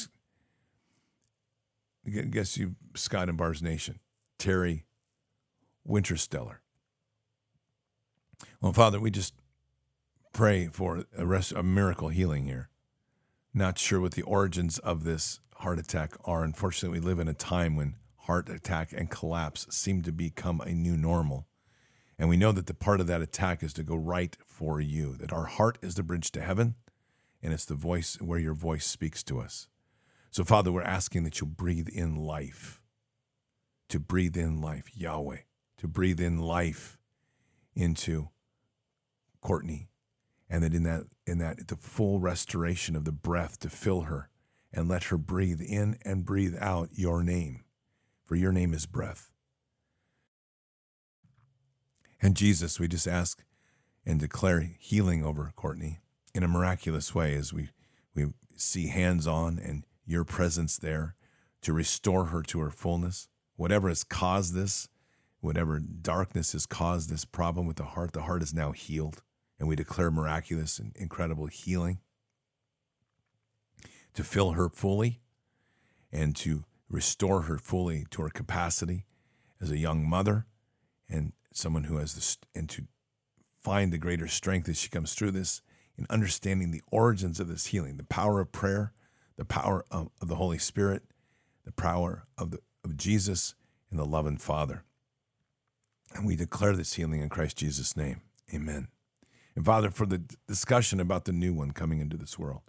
I 2.05 2.09
guess 2.09 2.57
you, 2.57 2.75
Scott 2.95 3.29
and 3.29 3.37
Bards 3.37 3.61
Nation. 3.61 3.99
Terry 4.37 4.85
Winterstellar. 5.87 6.62
Well, 8.61 8.73
Father, 8.73 8.99
we 8.99 9.11
just 9.11 9.33
pray 10.33 10.67
for 10.67 11.05
a, 11.17 11.25
rest, 11.25 11.51
a 11.51 11.63
miracle 11.63 12.09
healing 12.09 12.45
here. 12.45 12.69
Not 13.53 13.77
sure 13.77 14.01
what 14.01 14.13
the 14.13 14.23
origins 14.23 14.79
of 14.79 15.03
this 15.03 15.39
heart 15.57 15.79
attack 15.79 16.15
are. 16.25 16.43
Unfortunately, 16.43 16.99
we 16.99 17.05
live 17.05 17.19
in 17.19 17.27
a 17.27 17.33
time 17.33 17.75
when 17.75 17.95
heart 18.19 18.49
attack 18.49 18.93
and 18.93 19.09
collapse 19.09 19.67
seem 19.69 20.01
to 20.01 20.11
become 20.11 20.61
a 20.61 20.71
new 20.71 20.97
normal. 20.97 21.47
And 22.17 22.29
we 22.29 22.37
know 22.37 22.51
that 22.51 22.67
the 22.67 22.73
part 22.73 22.99
of 22.99 23.07
that 23.07 23.21
attack 23.21 23.63
is 23.63 23.73
to 23.73 23.83
go 23.83 23.95
right 23.95 24.35
for 24.45 24.79
you, 24.79 25.15
that 25.17 25.33
our 25.33 25.45
heart 25.45 25.77
is 25.81 25.95
the 25.95 26.03
bridge 26.03 26.31
to 26.31 26.41
heaven, 26.41 26.75
and 27.41 27.53
it's 27.53 27.65
the 27.65 27.75
voice 27.75 28.19
where 28.21 28.39
your 28.39 28.53
voice 28.53 28.85
speaks 28.85 29.23
to 29.23 29.39
us. 29.39 29.67
So, 30.31 30.43
Father, 30.43 30.71
we're 30.71 30.83
asking 30.83 31.23
that 31.25 31.39
you'll 31.39 31.49
breathe 31.49 31.89
in 31.89 32.15
life, 32.15 32.81
to 33.89 33.99
breathe 33.99 34.37
in 34.37 34.61
life, 34.61 34.85
Yahweh, 34.95 35.39
to 35.77 35.87
breathe 35.87 36.19
in 36.19 36.39
life 36.39 36.97
into 37.75 38.29
Courtney, 39.43 39.89
and 40.49 40.63
that 40.63 40.73
in 40.73 40.83
that 40.83 41.03
in 41.27 41.37
that 41.37 41.67
the 41.67 41.75
full 41.75 42.19
restoration 42.19 42.95
of 42.95 43.05
the 43.05 43.11
breath 43.11 43.59
to 43.59 43.69
fill 43.69 44.01
her 44.01 44.29
and 44.71 44.89
let 44.89 45.05
her 45.05 45.17
breathe 45.17 45.61
in 45.61 45.97
and 46.03 46.25
breathe 46.25 46.55
out 46.59 46.89
your 46.93 47.23
name, 47.23 47.63
for 48.23 48.35
your 48.35 48.51
name 48.51 48.73
is 48.73 48.85
breath. 48.85 49.29
And 52.21 52.35
Jesus, 52.35 52.79
we 52.79 52.87
just 52.87 53.07
ask 53.07 53.43
and 54.05 54.19
declare 54.19 54.61
healing 54.79 55.23
over 55.23 55.51
Courtney 55.55 55.99
in 56.33 56.41
a 56.41 56.47
miraculous 56.47 57.13
way 57.13 57.35
as 57.35 57.53
we, 57.53 57.69
we 58.15 58.27
see 58.55 58.87
hands 58.87 59.27
on 59.27 59.59
and 59.59 59.83
your 60.05 60.23
presence 60.23 60.77
there 60.77 61.15
to 61.61 61.73
restore 61.73 62.25
her 62.25 62.41
to 62.43 62.59
her 62.59 62.71
fullness. 62.71 63.27
Whatever 63.55 63.89
has 63.89 64.03
caused 64.03 64.53
this, 64.53 64.87
whatever 65.41 65.79
darkness 65.79 66.53
has 66.53 66.65
caused 66.65 67.09
this 67.09 67.25
problem 67.25 67.67
with 67.67 67.75
the 67.75 67.83
heart, 67.83 68.13
the 68.13 68.23
heart 68.23 68.41
is 68.41 68.53
now 68.53 68.71
healed. 68.71 69.21
And 69.59 69.67
we 69.67 69.75
declare 69.75 70.11
miraculous 70.11 70.79
and 70.79 70.91
incredible 70.95 71.47
healing 71.47 71.99
to 74.13 74.23
fill 74.23 74.51
her 74.51 74.69
fully 74.69 75.21
and 76.11 76.35
to 76.37 76.65
restore 76.89 77.43
her 77.43 77.57
fully 77.57 78.05
to 78.11 78.21
her 78.21 78.29
capacity 78.29 79.05
as 79.61 79.71
a 79.71 79.77
young 79.77 80.07
mother 80.07 80.45
and 81.09 81.33
someone 81.53 81.85
who 81.85 81.97
has 81.97 82.13
this, 82.13 82.37
and 82.53 82.69
to 82.69 82.83
find 83.59 83.91
the 83.91 83.97
greater 83.97 84.27
strength 84.27 84.67
as 84.67 84.77
she 84.77 84.89
comes 84.89 85.13
through 85.13 85.31
this 85.31 85.61
in 85.97 86.05
understanding 86.09 86.71
the 86.71 86.81
origins 86.91 87.39
of 87.39 87.47
this 87.47 87.67
healing, 87.67 87.97
the 87.97 88.03
power 88.03 88.39
of 88.39 88.51
prayer, 88.51 88.93
the 89.37 89.45
power 89.45 89.85
of, 89.91 90.09
of 90.21 90.27
the 90.27 90.35
Holy 90.35 90.57
Spirit, 90.57 91.03
the 91.65 91.71
power 91.71 92.25
of, 92.37 92.51
the, 92.51 92.59
of 92.83 92.97
Jesus, 92.97 93.55
and 93.89 93.99
the 93.99 94.05
loving 94.05 94.37
Father. 94.37 94.83
And 96.13 96.25
we 96.25 96.35
declare 96.35 96.75
this 96.75 96.93
healing 96.93 97.21
in 97.21 97.29
Christ 97.29 97.57
Jesus' 97.57 97.95
name. 97.95 98.21
Amen. 98.53 98.87
And 99.55 99.65
Father, 99.65 99.91
for 99.91 100.05
the 100.05 100.23
discussion 100.47 100.99
about 100.99 101.25
the 101.25 101.31
new 101.31 101.53
one 101.53 101.71
coming 101.71 101.99
into 101.99 102.17
this 102.17 102.39
world, 102.39 102.63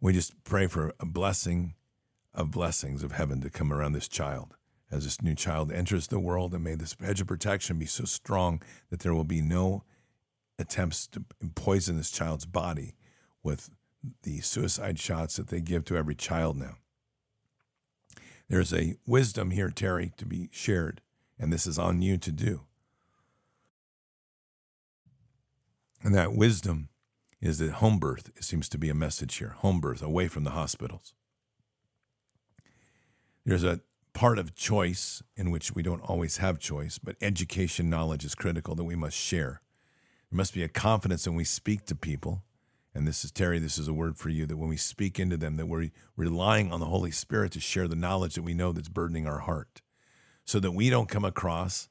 we 0.00 0.12
just 0.12 0.42
pray 0.44 0.66
for 0.66 0.92
a 0.98 1.06
blessing 1.06 1.74
of 2.34 2.50
blessings 2.50 3.02
of 3.02 3.12
heaven 3.12 3.40
to 3.42 3.50
come 3.50 3.72
around 3.72 3.92
this 3.92 4.08
child 4.08 4.56
as 4.90 5.04
this 5.04 5.22
new 5.22 5.34
child 5.34 5.72
enters 5.72 6.08
the 6.08 6.18
world, 6.18 6.52
and 6.54 6.64
may 6.64 6.74
this 6.74 6.96
hedge 7.00 7.20
of 7.20 7.26
protection 7.26 7.78
be 7.78 7.86
so 7.86 8.04
strong 8.04 8.62
that 8.90 9.00
there 9.00 9.14
will 9.14 9.24
be 9.24 9.40
no 9.40 9.84
attempts 10.58 11.06
to 11.06 11.24
poison 11.54 11.96
this 11.96 12.10
child's 12.10 12.44
body 12.44 12.94
with 13.42 13.70
the 14.22 14.40
suicide 14.40 14.98
shots 14.98 15.36
that 15.36 15.48
they 15.48 15.60
give 15.60 15.84
to 15.84 15.96
every 15.96 16.14
child 16.14 16.56
now. 16.56 16.76
There's 18.48 18.72
a 18.72 18.96
wisdom 19.06 19.50
here, 19.50 19.70
Terry, 19.70 20.12
to 20.18 20.26
be 20.26 20.48
shared, 20.52 21.00
and 21.38 21.52
this 21.52 21.66
is 21.66 21.78
on 21.78 22.02
you 22.02 22.18
to 22.18 22.32
do. 22.32 22.62
And 26.02 26.14
that 26.14 26.34
wisdom 26.34 26.88
is 27.40 27.58
that 27.58 27.72
home 27.72 27.98
birth 27.98 28.30
seems 28.40 28.68
to 28.68 28.78
be 28.78 28.88
a 28.88 28.94
message 28.94 29.36
here 29.36 29.54
home 29.58 29.80
birth, 29.80 30.02
away 30.02 30.28
from 30.28 30.44
the 30.44 30.50
hospitals. 30.50 31.14
There's 33.44 33.64
a 33.64 33.80
part 34.12 34.38
of 34.38 34.54
choice 34.54 35.22
in 35.36 35.50
which 35.50 35.74
we 35.74 35.82
don't 35.82 36.02
always 36.02 36.36
have 36.36 36.58
choice, 36.58 36.98
but 36.98 37.16
education 37.20 37.90
knowledge 37.90 38.24
is 38.24 38.34
critical 38.34 38.74
that 38.74 38.84
we 38.84 38.94
must 38.94 39.16
share. 39.16 39.62
There 40.30 40.36
must 40.36 40.54
be 40.54 40.62
a 40.62 40.68
confidence 40.68 41.26
when 41.26 41.36
we 41.36 41.44
speak 41.44 41.86
to 41.86 41.94
people. 41.94 42.42
And 42.94 43.08
this 43.08 43.24
is 43.24 43.30
Terry, 43.30 43.58
this 43.58 43.78
is 43.78 43.88
a 43.88 43.94
word 43.94 44.18
for 44.18 44.28
you 44.28 44.44
that 44.46 44.58
when 44.58 44.68
we 44.68 44.76
speak 44.76 45.18
into 45.18 45.36
them, 45.36 45.56
that 45.56 45.66
we're 45.66 45.90
relying 46.14 46.72
on 46.72 46.78
the 46.78 46.86
Holy 46.86 47.10
Spirit 47.10 47.52
to 47.52 47.60
share 47.60 47.88
the 47.88 47.96
knowledge 47.96 48.34
that 48.34 48.42
we 48.42 48.54
know 48.54 48.72
that's 48.72 48.88
burdening 48.88 49.26
our 49.26 49.40
heart 49.40 49.80
so 50.44 50.60
that 50.60 50.72
we 50.72 50.90
don't 50.90 51.08
come 51.08 51.24
across 51.24 51.88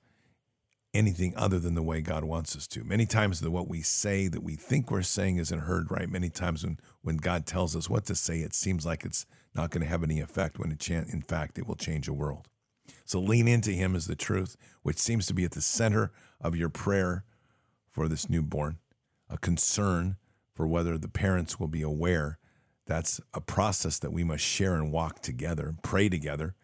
anything 0.93 1.33
other 1.35 1.59
than 1.59 1.73
the 1.73 1.83
way 1.83 2.01
God 2.01 2.23
wants 2.23 2.55
us 2.55 2.67
to. 2.67 2.83
Many 2.83 3.05
times, 3.05 3.39
the 3.39 3.51
what 3.51 3.67
we 3.67 3.81
say 3.81 4.27
that 4.27 4.43
we 4.43 4.55
think 4.55 4.91
we're 4.91 5.01
saying 5.01 5.37
isn't 5.37 5.59
heard 5.59 5.89
right. 5.91 6.09
Many 6.09 6.29
times, 6.29 6.63
when 6.63 6.79
when 7.01 7.17
God 7.17 7.45
tells 7.45 7.75
us 7.75 7.89
what 7.89 8.05
to 8.05 8.15
say, 8.15 8.39
it 8.39 8.53
seems 8.53 8.85
like 8.85 9.05
it's 9.05 9.25
not 9.55 9.71
going 9.71 9.81
to 9.81 9.89
have 9.89 10.03
any 10.03 10.19
effect. 10.19 10.59
When 10.59 10.71
it, 10.71 10.89
in 10.89 11.21
fact, 11.21 11.57
it 11.57 11.67
will 11.67 11.75
change 11.75 12.07
a 12.07 12.13
world. 12.13 12.47
So 13.05 13.19
lean 13.19 13.47
into 13.47 13.71
Him 13.71 13.95
as 13.95 14.07
the 14.07 14.15
truth, 14.15 14.57
which 14.81 14.97
seems 14.97 15.25
to 15.27 15.33
be 15.33 15.45
at 15.45 15.51
the 15.51 15.61
center 15.61 16.11
of 16.39 16.55
your 16.55 16.69
prayer 16.69 17.23
for 17.89 18.07
this 18.07 18.29
newborn. 18.29 18.77
A 19.29 19.37
concern 19.37 20.17
for 20.53 20.67
whether 20.67 20.97
the 20.97 21.07
parents 21.07 21.59
will 21.59 21.67
be 21.69 21.81
aware. 21.81 22.37
That's 22.85 23.21
a 23.33 23.39
process 23.39 23.99
that 23.99 24.11
we 24.11 24.23
must 24.23 24.43
share 24.43 24.75
and 24.75 24.91
walk 24.91 25.21
together, 25.21 25.75
pray 25.81 26.09
together 26.09 26.55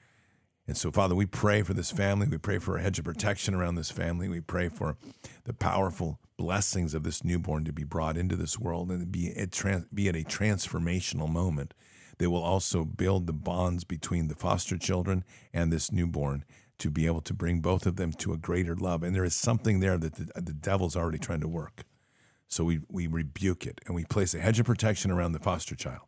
and 0.67 0.75
so, 0.75 0.91
Father, 0.91 1.15
we 1.15 1.25
pray 1.25 1.63
for 1.63 1.73
this 1.73 1.91
family. 1.91 2.27
We 2.27 2.37
pray 2.37 2.59
for 2.59 2.77
a 2.77 2.81
hedge 2.81 2.99
of 2.99 3.05
protection 3.05 3.53
around 3.53 3.75
this 3.75 3.89
family. 3.89 4.27
We 4.27 4.41
pray 4.41 4.67
for 4.67 4.97
the 5.45 5.53
powerful 5.53 6.19
blessings 6.37 6.93
of 6.93 7.03
this 7.03 7.23
newborn 7.23 7.63
to 7.65 7.73
be 7.73 7.85
brought 7.85 8.17
into 8.17 8.35
this 8.35 8.59
world 8.59 8.91
and 8.91 9.11
be 9.11 9.31
at, 9.35 9.95
be 9.95 10.09
at 10.09 10.15
a 10.15 10.23
transformational 10.23 11.29
moment 11.29 11.73
They 12.17 12.27
will 12.27 12.43
also 12.43 12.83
build 12.83 13.27
the 13.27 13.33
bonds 13.33 13.83
between 13.83 14.27
the 14.27 14.35
foster 14.35 14.77
children 14.77 15.23
and 15.53 15.71
this 15.71 15.91
newborn 15.91 16.43
to 16.79 16.91
be 16.91 17.05
able 17.05 17.21
to 17.21 17.33
bring 17.33 17.61
both 17.61 17.85
of 17.85 17.95
them 17.95 18.11
to 18.13 18.33
a 18.33 18.37
greater 18.37 18.75
love. 18.75 19.03
And 19.03 19.15
there 19.15 19.25
is 19.25 19.35
something 19.35 19.79
there 19.79 19.97
that 19.97 20.15
the, 20.15 20.41
the 20.41 20.53
devil's 20.53 20.95
already 20.95 21.17
trying 21.17 21.41
to 21.41 21.47
work. 21.47 21.85
So 22.47 22.63
we, 22.63 22.81
we 22.89 23.07
rebuke 23.07 23.65
it 23.65 23.81
and 23.85 23.95
we 23.95 24.05
place 24.05 24.33
a 24.33 24.39
hedge 24.39 24.59
of 24.59 24.65
protection 24.65 25.11
around 25.11 25.33
the 25.33 25.39
foster 25.39 25.75
child. 25.75 26.07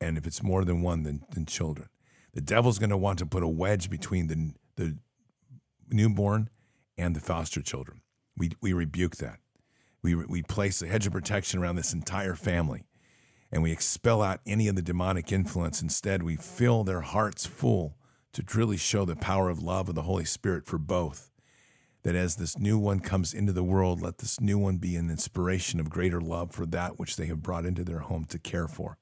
And 0.00 0.18
if 0.18 0.26
it's 0.26 0.42
more 0.42 0.64
than 0.64 0.82
one, 0.82 1.04
then, 1.04 1.24
then 1.30 1.46
children. 1.46 1.88
The 2.34 2.40
devil's 2.40 2.78
going 2.78 2.90
to 2.90 2.96
want 2.96 3.18
to 3.18 3.26
put 3.26 3.42
a 3.42 3.48
wedge 3.48 3.90
between 3.90 4.26
the, 4.28 4.52
the 4.76 4.96
newborn 5.90 6.48
and 6.96 7.14
the 7.14 7.20
foster 7.20 7.60
children. 7.60 8.00
We, 8.36 8.52
we 8.60 8.72
rebuke 8.72 9.16
that. 9.16 9.38
We, 10.02 10.14
we 10.14 10.42
place 10.42 10.82
a 10.82 10.86
hedge 10.86 11.06
of 11.06 11.12
protection 11.12 11.60
around 11.60 11.76
this 11.76 11.92
entire 11.92 12.34
family 12.34 12.84
and 13.52 13.62
we 13.62 13.70
expel 13.70 14.22
out 14.22 14.40
any 14.46 14.66
of 14.66 14.76
the 14.76 14.82
demonic 14.82 15.30
influence. 15.30 15.82
Instead, 15.82 16.22
we 16.22 16.36
fill 16.36 16.84
their 16.84 17.02
hearts 17.02 17.44
full 17.44 17.98
to 18.32 18.42
truly 18.42 18.78
show 18.78 19.04
the 19.04 19.14
power 19.14 19.50
of 19.50 19.62
love 19.62 19.90
of 19.90 19.94
the 19.94 20.02
Holy 20.02 20.24
Spirit 20.24 20.66
for 20.66 20.78
both. 20.78 21.30
That 22.02 22.16
as 22.16 22.36
this 22.36 22.58
new 22.58 22.78
one 22.78 22.98
comes 22.98 23.34
into 23.34 23.52
the 23.52 23.62
world, 23.62 24.00
let 24.00 24.18
this 24.18 24.40
new 24.40 24.58
one 24.58 24.78
be 24.78 24.96
an 24.96 25.10
inspiration 25.10 25.78
of 25.78 25.90
greater 25.90 26.20
love 26.20 26.50
for 26.50 26.66
that 26.66 26.98
which 26.98 27.16
they 27.16 27.26
have 27.26 27.42
brought 27.42 27.66
into 27.66 27.84
their 27.84 28.00
home 28.00 28.24
to 28.24 28.38
care 28.38 28.66
for. 28.66 28.96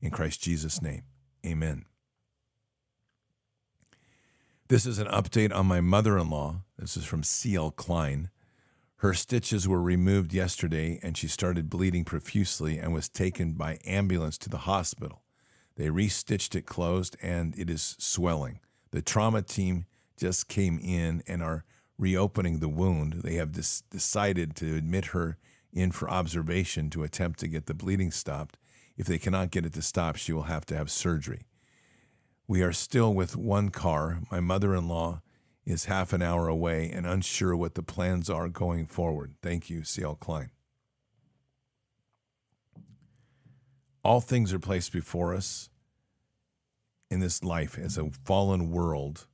In 0.00 0.10
Christ 0.10 0.42
Jesus' 0.42 0.80
name, 0.80 1.02
amen. 1.44 1.86
This 4.68 4.84
is 4.84 4.98
an 4.98 5.06
update 5.06 5.50
on 5.50 5.64
my 5.64 5.80
mother 5.80 6.18
in 6.18 6.28
law. 6.28 6.56
This 6.78 6.94
is 6.98 7.06
from 7.06 7.22
C.L. 7.22 7.70
Klein. 7.70 8.28
Her 8.96 9.14
stitches 9.14 9.66
were 9.66 9.80
removed 9.80 10.34
yesterday 10.34 11.00
and 11.02 11.16
she 11.16 11.26
started 11.26 11.70
bleeding 11.70 12.04
profusely 12.04 12.76
and 12.76 12.92
was 12.92 13.08
taken 13.08 13.54
by 13.54 13.78
ambulance 13.86 14.36
to 14.36 14.50
the 14.50 14.58
hospital. 14.68 15.22
They 15.76 15.86
restitched 15.86 16.54
it 16.54 16.66
closed 16.66 17.16
and 17.22 17.58
it 17.58 17.70
is 17.70 17.96
swelling. 17.98 18.60
The 18.90 19.00
trauma 19.00 19.40
team 19.40 19.86
just 20.18 20.48
came 20.48 20.78
in 20.80 21.22
and 21.26 21.42
are 21.42 21.64
reopening 21.96 22.58
the 22.58 22.68
wound. 22.68 23.22
They 23.24 23.36
have 23.36 23.52
dis- 23.52 23.84
decided 23.88 24.54
to 24.56 24.76
admit 24.76 25.06
her 25.06 25.38
in 25.72 25.92
for 25.92 26.10
observation 26.10 26.90
to 26.90 27.04
attempt 27.04 27.40
to 27.40 27.48
get 27.48 27.64
the 27.64 27.72
bleeding 27.72 28.10
stopped. 28.10 28.58
If 28.98 29.06
they 29.06 29.16
cannot 29.16 29.50
get 29.50 29.64
it 29.64 29.72
to 29.72 29.82
stop, 29.82 30.16
she 30.16 30.34
will 30.34 30.42
have 30.42 30.66
to 30.66 30.76
have 30.76 30.90
surgery. 30.90 31.47
We 32.50 32.62
are 32.62 32.72
still 32.72 33.12
with 33.12 33.36
one 33.36 33.68
car. 33.68 34.20
My 34.30 34.40
mother 34.40 34.74
in 34.74 34.88
law 34.88 35.20
is 35.66 35.84
half 35.84 36.14
an 36.14 36.22
hour 36.22 36.48
away 36.48 36.90
and 36.90 37.06
unsure 37.06 37.54
what 37.54 37.74
the 37.74 37.82
plans 37.82 38.30
are 38.30 38.48
going 38.48 38.86
forward. 38.86 39.34
Thank 39.42 39.68
you, 39.68 39.84
C.L. 39.84 40.14
Klein. 40.14 40.50
All 44.02 44.22
things 44.22 44.54
are 44.54 44.58
placed 44.58 44.94
before 44.94 45.34
us 45.34 45.68
in 47.10 47.20
this 47.20 47.44
life 47.44 47.76
as 47.78 47.98
a 47.98 48.08
fallen 48.24 48.70
world. 48.70 49.26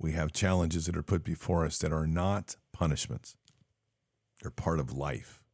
We 0.00 0.12
have 0.12 0.32
challenges 0.32 0.86
that 0.86 0.96
are 0.96 1.02
put 1.04 1.22
before 1.22 1.64
us 1.64 1.78
that 1.78 1.92
are 1.92 2.08
not 2.08 2.56
punishments, 2.72 3.36
they're 4.42 4.50
part 4.50 4.80
of 4.80 4.92
life. 4.92 5.44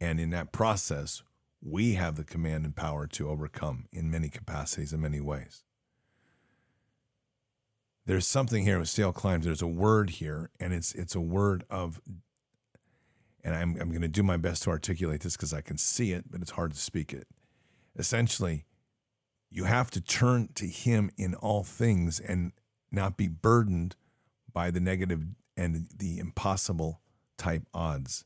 And 0.00 0.18
in 0.18 0.30
that 0.30 0.50
process, 0.50 1.22
we 1.62 1.94
have 1.94 2.16
the 2.16 2.24
command 2.24 2.64
and 2.64 2.74
power 2.74 3.06
to 3.06 3.28
overcome 3.28 3.86
in 3.92 4.10
many 4.10 4.28
capacities, 4.28 4.92
in 4.92 5.00
many 5.00 5.20
ways 5.20 5.62
there's 8.06 8.26
something 8.26 8.64
here 8.64 8.78
with 8.78 8.88
C.L. 8.88 9.12
climbs. 9.12 9.44
There's 9.44 9.62
a 9.62 9.66
word 9.66 10.10
here, 10.10 10.50
and 10.60 10.72
it's 10.72 10.92
it's 10.94 11.14
a 11.14 11.20
word 11.20 11.64
of 11.70 12.00
and 13.44 13.54
I'm, 13.54 13.76
I'm 13.78 13.90
going 13.90 14.00
to 14.00 14.08
do 14.08 14.22
my 14.22 14.38
best 14.38 14.62
to 14.62 14.70
articulate 14.70 15.20
this 15.20 15.36
because 15.36 15.52
I 15.52 15.60
can 15.60 15.76
see 15.76 16.12
it, 16.12 16.24
but 16.30 16.40
it's 16.40 16.52
hard 16.52 16.72
to 16.72 16.78
speak 16.78 17.12
it. 17.12 17.28
Essentially, 17.96 18.64
you 19.50 19.64
have 19.64 19.90
to 19.92 20.00
turn 20.00 20.48
to 20.54 20.66
Him 20.66 21.10
in 21.18 21.34
all 21.34 21.62
things 21.62 22.18
and 22.18 22.52
not 22.90 23.16
be 23.16 23.28
burdened 23.28 23.96
by 24.50 24.70
the 24.70 24.80
negative 24.80 25.22
and 25.56 25.88
the 25.94 26.18
impossible 26.18 27.00
type 27.36 27.64
odds. 27.74 28.24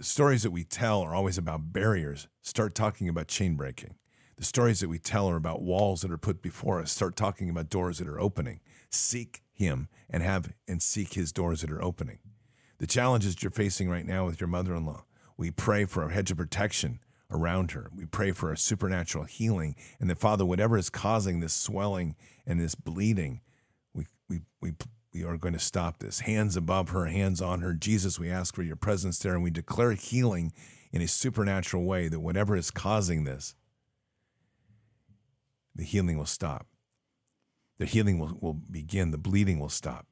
Stories 0.00 0.42
that 0.42 0.50
we 0.50 0.64
tell 0.64 1.02
are 1.02 1.14
always 1.14 1.38
about 1.38 1.72
barriers. 1.72 2.28
Start 2.40 2.74
talking 2.74 3.08
about 3.08 3.28
chain 3.28 3.54
breaking. 3.56 3.94
The 4.36 4.44
stories 4.44 4.80
that 4.80 4.88
we 4.88 4.98
tell 4.98 5.28
are 5.28 5.36
about 5.36 5.62
walls 5.62 6.00
that 6.02 6.10
are 6.10 6.18
put 6.18 6.42
before 6.42 6.80
us. 6.80 6.90
Start 6.90 7.16
talking 7.16 7.48
about 7.48 7.70
doors 7.70 7.98
that 7.98 8.08
are 8.08 8.20
opening. 8.20 8.60
Seek 8.90 9.42
Him 9.52 9.88
and 10.10 10.22
have 10.22 10.52
and 10.66 10.82
seek 10.82 11.14
His 11.14 11.32
doors 11.32 11.60
that 11.60 11.70
are 11.70 11.82
opening. 11.82 12.18
The 12.78 12.86
challenges 12.86 13.42
you're 13.42 13.50
facing 13.50 13.88
right 13.88 14.06
now 14.06 14.26
with 14.26 14.40
your 14.40 14.48
mother 14.48 14.74
in 14.74 14.84
law, 14.84 15.04
we 15.36 15.50
pray 15.50 15.84
for 15.84 16.02
a 16.02 16.12
hedge 16.12 16.30
of 16.30 16.36
protection 16.36 16.98
around 17.30 17.72
her. 17.72 17.90
We 17.94 18.06
pray 18.06 18.32
for 18.32 18.52
a 18.52 18.56
supernatural 18.56 19.24
healing. 19.24 19.76
And 20.00 20.10
that, 20.10 20.18
Father, 20.18 20.44
whatever 20.44 20.76
is 20.76 20.90
causing 20.90 21.40
this 21.40 21.54
swelling 21.54 22.16
and 22.46 22.60
this 22.60 22.74
bleeding, 22.74 23.40
we, 23.94 24.06
we, 24.28 24.40
we, 24.60 24.72
we 25.12 25.24
are 25.24 25.36
going 25.36 25.54
to 25.54 25.60
stop 25.60 25.98
this. 25.98 26.20
Hands 26.20 26.56
above 26.56 26.90
her, 26.90 27.06
hands 27.06 27.40
on 27.40 27.60
her. 27.60 27.72
Jesus, 27.72 28.18
we 28.18 28.30
ask 28.30 28.54
for 28.54 28.62
your 28.62 28.76
presence 28.76 29.18
there, 29.18 29.34
and 29.34 29.42
we 29.42 29.50
declare 29.50 29.92
healing 29.92 30.52
in 30.92 31.02
a 31.02 31.08
supernatural 31.08 31.84
way 31.84 32.08
that 32.08 32.20
whatever 32.20 32.56
is 32.56 32.70
causing 32.70 33.24
this, 33.24 33.54
the 35.74 35.84
healing 35.84 36.18
will 36.18 36.26
stop. 36.26 36.66
The 37.78 37.86
healing 37.86 38.18
will, 38.18 38.38
will 38.40 38.54
begin. 38.54 39.10
The 39.10 39.18
bleeding 39.18 39.58
will 39.58 39.68
stop. 39.68 40.06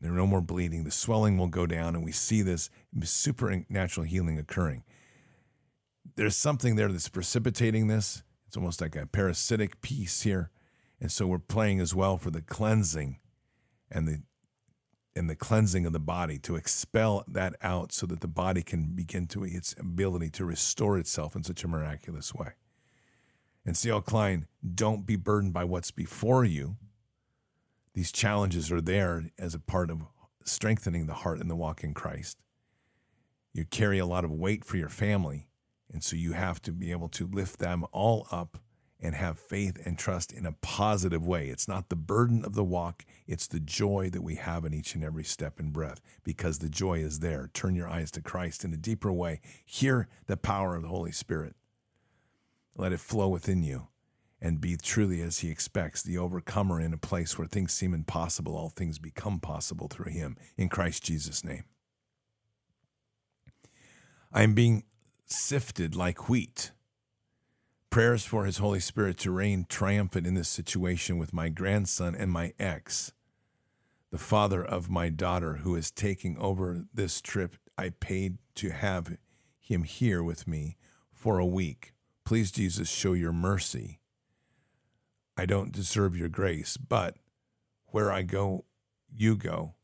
There 0.00 0.12
are 0.12 0.16
no 0.16 0.26
more 0.26 0.40
bleeding. 0.40 0.84
The 0.84 0.90
swelling 0.90 1.36
will 1.38 1.48
go 1.48 1.66
down, 1.66 1.96
and 1.96 2.04
we 2.04 2.12
see 2.12 2.42
this 2.42 2.70
supernatural 3.02 4.06
healing 4.06 4.38
occurring. 4.38 4.84
There's 6.14 6.36
something 6.36 6.76
there 6.76 6.88
that's 6.88 7.08
precipitating 7.08 7.88
this. 7.88 8.22
It's 8.46 8.56
almost 8.56 8.80
like 8.80 8.96
a 8.96 9.06
parasitic 9.06 9.80
piece 9.80 10.22
here. 10.22 10.50
And 11.00 11.12
so 11.12 11.26
we're 11.26 11.38
playing 11.38 11.80
as 11.80 11.94
well 11.94 12.16
for 12.16 12.30
the 12.30 12.42
cleansing 12.42 13.18
and 13.90 14.06
the 14.06 14.22
and 15.14 15.28
the 15.28 15.34
cleansing 15.34 15.84
of 15.84 15.92
the 15.92 15.98
body 15.98 16.38
to 16.38 16.54
expel 16.54 17.24
that 17.26 17.56
out 17.60 17.90
so 17.90 18.06
that 18.06 18.20
the 18.20 18.28
body 18.28 18.62
can 18.62 18.92
begin 18.94 19.26
to 19.26 19.42
its 19.42 19.74
ability 19.76 20.30
to 20.30 20.44
restore 20.44 20.96
itself 20.96 21.34
in 21.34 21.42
such 21.42 21.64
a 21.64 21.68
miraculous 21.68 22.32
way. 22.32 22.52
And 23.68 23.76
C.L. 23.76 23.98
Oh, 23.98 24.00
Klein, 24.00 24.46
don't 24.74 25.04
be 25.04 25.16
burdened 25.16 25.52
by 25.52 25.64
what's 25.64 25.90
before 25.90 26.42
you. 26.42 26.78
These 27.92 28.10
challenges 28.10 28.72
are 28.72 28.80
there 28.80 29.24
as 29.38 29.54
a 29.54 29.58
part 29.58 29.90
of 29.90 30.06
strengthening 30.42 31.04
the 31.04 31.12
heart 31.12 31.38
and 31.38 31.50
the 31.50 31.54
walk 31.54 31.84
in 31.84 31.92
Christ. 31.92 32.38
You 33.52 33.66
carry 33.66 33.98
a 33.98 34.06
lot 34.06 34.24
of 34.24 34.32
weight 34.32 34.64
for 34.64 34.78
your 34.78 34.88
family, 34.88 35.48
and 35.92 36.02
so 36.02 36.16
you 36.16 36.32
have 36.32 36.62
to 36.62 36.72
be 36.72 36.90
able 36.92 37.10
to 37.10 37.26
lift 37.26 37.58
them 37.58 37.84
all 37.92 38.26
up 38.32 38.56
and 39.00 39.14
have 39.14 39.38
faith 39.38 39.76
and 39.84 39.98
trust 39.98 40.32
in 40.32 40.46
a 40.46 40.52
positive 40.62 41.26
way. 41.26 41.48
It's 41.48 41.68
not 41.68 41.90
the 41.90 41.94
burden 41.94 42.46
of 42.46 42.54
the 42.54 42.64
walk, 42.64 43.04
it's 43.26 43.46
the 43.46 43.60
joy 43.60 44.08
that 44.14 44.22
we 44.22 44.36
have 44.36 44.64
in 44.64 44.72
each 44.72 44.94
and 44.94 45.04
every 45.04 45.24
step 45.24 45.60
and 45.60 45.74
breath 45.74 46.00
because 46.24 46.60
the 46.60 46.70
joy 46.70 47.00
is 47.00 47.18
there. 47.18 47.50
Turn 47.52 47.74
your 47.74 47.90
eyes 47.90 48.10
to 48.12 48.22
Christ 48.22 48.64
in 48.64 48.72
a 48.72 48.78
deeper 48.78 49.12
way. 49.12 49.42
Hear 49.66 50.08
the 50.26 50.38
power 50.38 50.74
of 50.74 50.80
the 50.80 50.88
Holy 50.88 51.12
Spirit. 51.12 51.54
Let 52.78 52.92
it 52.92 53.00
flow 53.00 53.28
within 53.28 53.62
you 53.62 53.88
and 54.40 54.60
be 54.60 54.76
truly 54.76 55.20
as 55.20 55.40
he 55.40 55.50
expects, 55.50 56.02
the 56.02 56.16
overcomer 56.16 56.80
in 56.80 56.94
a 56.94 56.98
place 56.98 57.36
where 57.36 57.46
things 57.46 57.74
seem 57.74 57.92
impossible, 57.92 58.56
all 58.56 58.70
things 58.70 58.98
become 58.98 59.40
possible 59.40 59.88
through 59.88 60.12
him 60.12 60.36
in 60.56 60.70
Christ 60.70 61.02
Jesus' 61.02 61.44
name. 61.44 61.64
I 64.32 64.42
am 64.42 64.54
being 64.54 64.84
sifted 65.26 65.94
like 65.94 66.28
wheat 66.28 66.70
prayers 67.90 68.24
for 68.24 68.44
His 68.44 68.58
Holy 68.58 68.80
Spirit 68.80 69.18
to 69.18 69.30
reign 69.30 69.66
triumphant 69.68 70.26
in 70.26 70.34
this 70.34 70.48
situation 70.48 71.18
with 71.18 71.32
my 71.32 71.48
grandson 71.48 72.14
and 72.14 72.30
my 72.30 72.52
ex, 72.58 73.12
the 74.10 74.18
father 74.18 74.64
of 74.64 74.90
my 74.90 75.08
daughter 75.08 75.56
who 75.56 75.74
is 75.74 75.90
taking 75.90 76.36
over 76.38 76.84
this 76.92 77.20
trip. 77.20 77.56
I 77.76 77.90
paid 77.90 78.38
to 78.56 78.70
have 78.70 79.16
him 79.60 79.84
here 79.84 80.22
with 80.22 80.46
me 80.46 80.76
for 81.12 81.38
a 81.38 81.46
week. 81.46 81.94
Please, 82.28 82.50
Jesus, 82.50 82.90
show 82.90 83.14
your 83.14 83.32
mercy. 83.32 84.00
I 85.38 85.46
don't 85.46 85.72
deserve 85.72 86.14
your 86.14 86.28
grace, 86.28 86.76
but 86.76 87.16
where 87.86 88.12
I 88.12 88.20
go, 88.20 88.66
you 89.10 89.34
go. 89.34 89.76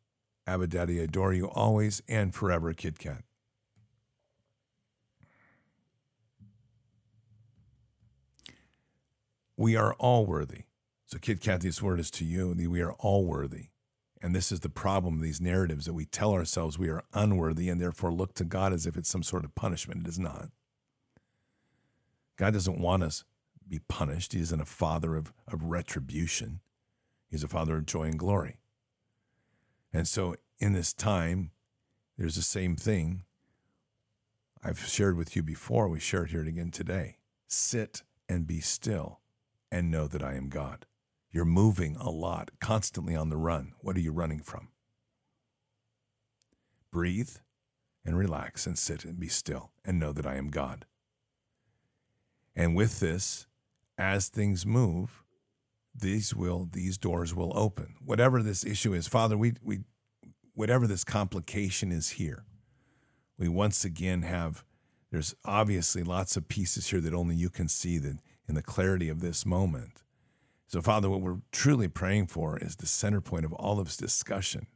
Abba 0.46 0.66
Daddy, 0.66 0.98
adore 0.98 1.32
you 1.32 1.48
always 1.48 2.02
and 2.06 2.34
forever, 2.34 2.74
Kit 2.74 2.98
Kat. 2.98 3.24
we 9.56 9.74
are 9.74 9.94
all 9.94 10.26
worthy. 10.26 10.64
So, 11.06 11.16
Kit 11.16 11.40
Kat, 11.40 11.62
this 11.62 11.80
word 11.80 11.98
is 11.98 12.10
to 12.10 12.26
you. 12.26 12.54
We 12.68 12.82
are 12.82 12.92
all 12.92 13.24
worthy. 13.24 13.68
And 14.20 14.34
this 14.34 14.52
is 14.52 14.60
the 14.60 14.68
problem 14.68 15.14
of 15.14 15.22
these 15.22 15.40
narratives 15.40 15.86
that 15.86 15.94
we 15.94 16.04
tell 16.04 16.34
ourselves 16.34 16.78
we 16.78 16.90
are 16.90 17.04
unworthy 17.14 17.70
and 17.70 17.80
therefore 17.80 18.12
look 18.12 18.34
to 18.34 18.44
God 18.44 18.74
as 18.74 18.84
if 18.84 18.98
it's 18.98 19.08
some 19.08 19.22
sort 19.22 19.46
of 19.46 19.54
punishment. 19.54 20.02
It 20.02 20.08
is 20.10 20.18
not. 20.18 20.50
God 22.36 22.52
doesn't 22.52 22.78
want 22.78 23.02
us 23.02 23.24
be 23.68 23.80
punished. 23.88 24.32
He 24.32 24.40
isn't 24.40 24.60
a 24.60 24.66
father 24.66 25.16
of, 25.16 25.32
of 25.48 25.64
retribution, 25.64 26.60
He's 27.28 27.44
a 27.44 27.48
father 27.48 27.76
of 27.76 27.86
joy 27.86 28.04
and 28.04 28.18
glory. 28.18 28.58
And 29.92 30.06
so, 30.06 30.36
in 30.58 30.72
this 30.72 30.92
time, 30.92 31.50
there's 32.16 32.36
the 32.36 32.42
same 32.42 32.76
thing 32.76 33.24
I've 34.62 34.86
shared 34.86 35.16
with 35.16 35.36
you 35.36 35.42
before. 35.42 35.88
We 35.88 36.00
shared 36.00 36.30
here 36.30 36.42
again 36.42 36.70
today. 36.70 37.18
Sit 37.46 38.02
and 38.28 38.46
be 38.46 38.60
still 38.60 39.20
and 39.70 39.90
know 39.90 40.06
that 40.06 40.22
I 40.22 40.34
am 40.34 40.48
God. 40.48 40.86
You're 41.30 41.44
moving 41.44 41.96
a 41.96 42.10
lot, 42.10 42.52
constantly 42.60 43.16
on 43.16 43.28
the 43.28 43.36
run. 43.36 43.72
What 43.80 43.96
are 43.96 44.00
you 44.00 44.12
running 44.12 44.40
from? 44.40 44.68
Breathe 46.92 47.36
and 48.04 48.16
relax 48.16 48.66
and 48.66 48.78
sit 48.78 49.04
and 49.04 49.18
be 49.18 49.28
still 49.28 49.72
and 49.84 49.98
know 49.98 50.12
that 50.12 50.26
I 50.26 50.36
am 50.36 50.50
God. 50.50 50.86
And 52.56 52.76
with 52.76 53.00
this, 53.00 53.46
as 53.98 54.28
things 54.28 54.64
move, 54.64 55.22
these 55.94 56.34
will 56.34 56.68
these 56.72 56.98
doors 56.98 57.34
will 57.34 57.56
open. 57.56 57.94
Whatever 58.04 58.42
this 58.42 58.64
issue 58.64 58.92
is, 58.94 59.06
Father, 59.06 59.36
we 59.36 59.54
we 59.62 59.80
whatever 60.54 60.86
this 60.86 61.04
complication 61.04 61.92
is 61.92 62.10
here, 62.10 62.44
we 63.38 63.48
once 63.48 63.84
again 63.84 64.22
have 64.22 64.64
there's 65.10 65.34
obviously 65.44 66.02
lots 66.02 66.36
of 66.36 66.48
pieces 66.48 66.88
here 66.88 67.00
that 67.00 67.14
only 67.14 67.36
you 67.36 67.48
can 67.48 67.68
see 67.68 67.98
that 67.98 68.18
in 68.48 68.56
the 68.56 68.62
clarity 68.62 69.08
of 69.08 69.20
this 69.20 69.46
moment. 69.46 70.02
So, 70.66 70.80
Father, 70.82 71.08
what 71.08 71.20
we're 71.20 71.38
truly 71.52 71.86
praying 71.86 72.26
for 72.26 72.58
is 72.58 72.74
the 72.74 72.86
center 72.86 73.20
point 73.20 73.44
of 73.44 73.52
all 73.52 73.78
of 73.78 73.86
this 73.86 73.96
discussion, 73.96 74.66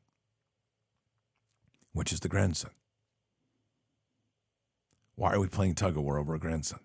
which 1.92 2.12
is 2.12 2.20
the 2.20 2.28
grandson. 2.28 2.70
Why 5.16 5.32
are 5.32 5.40
we 5.40 5.48
playing 5.48 5.74
tug 5.74 5.96
of 5.96 6.04
war 6.04 6.18
over 6.18 6.36
a 6.36 6.38
grandson? 6.38 6.78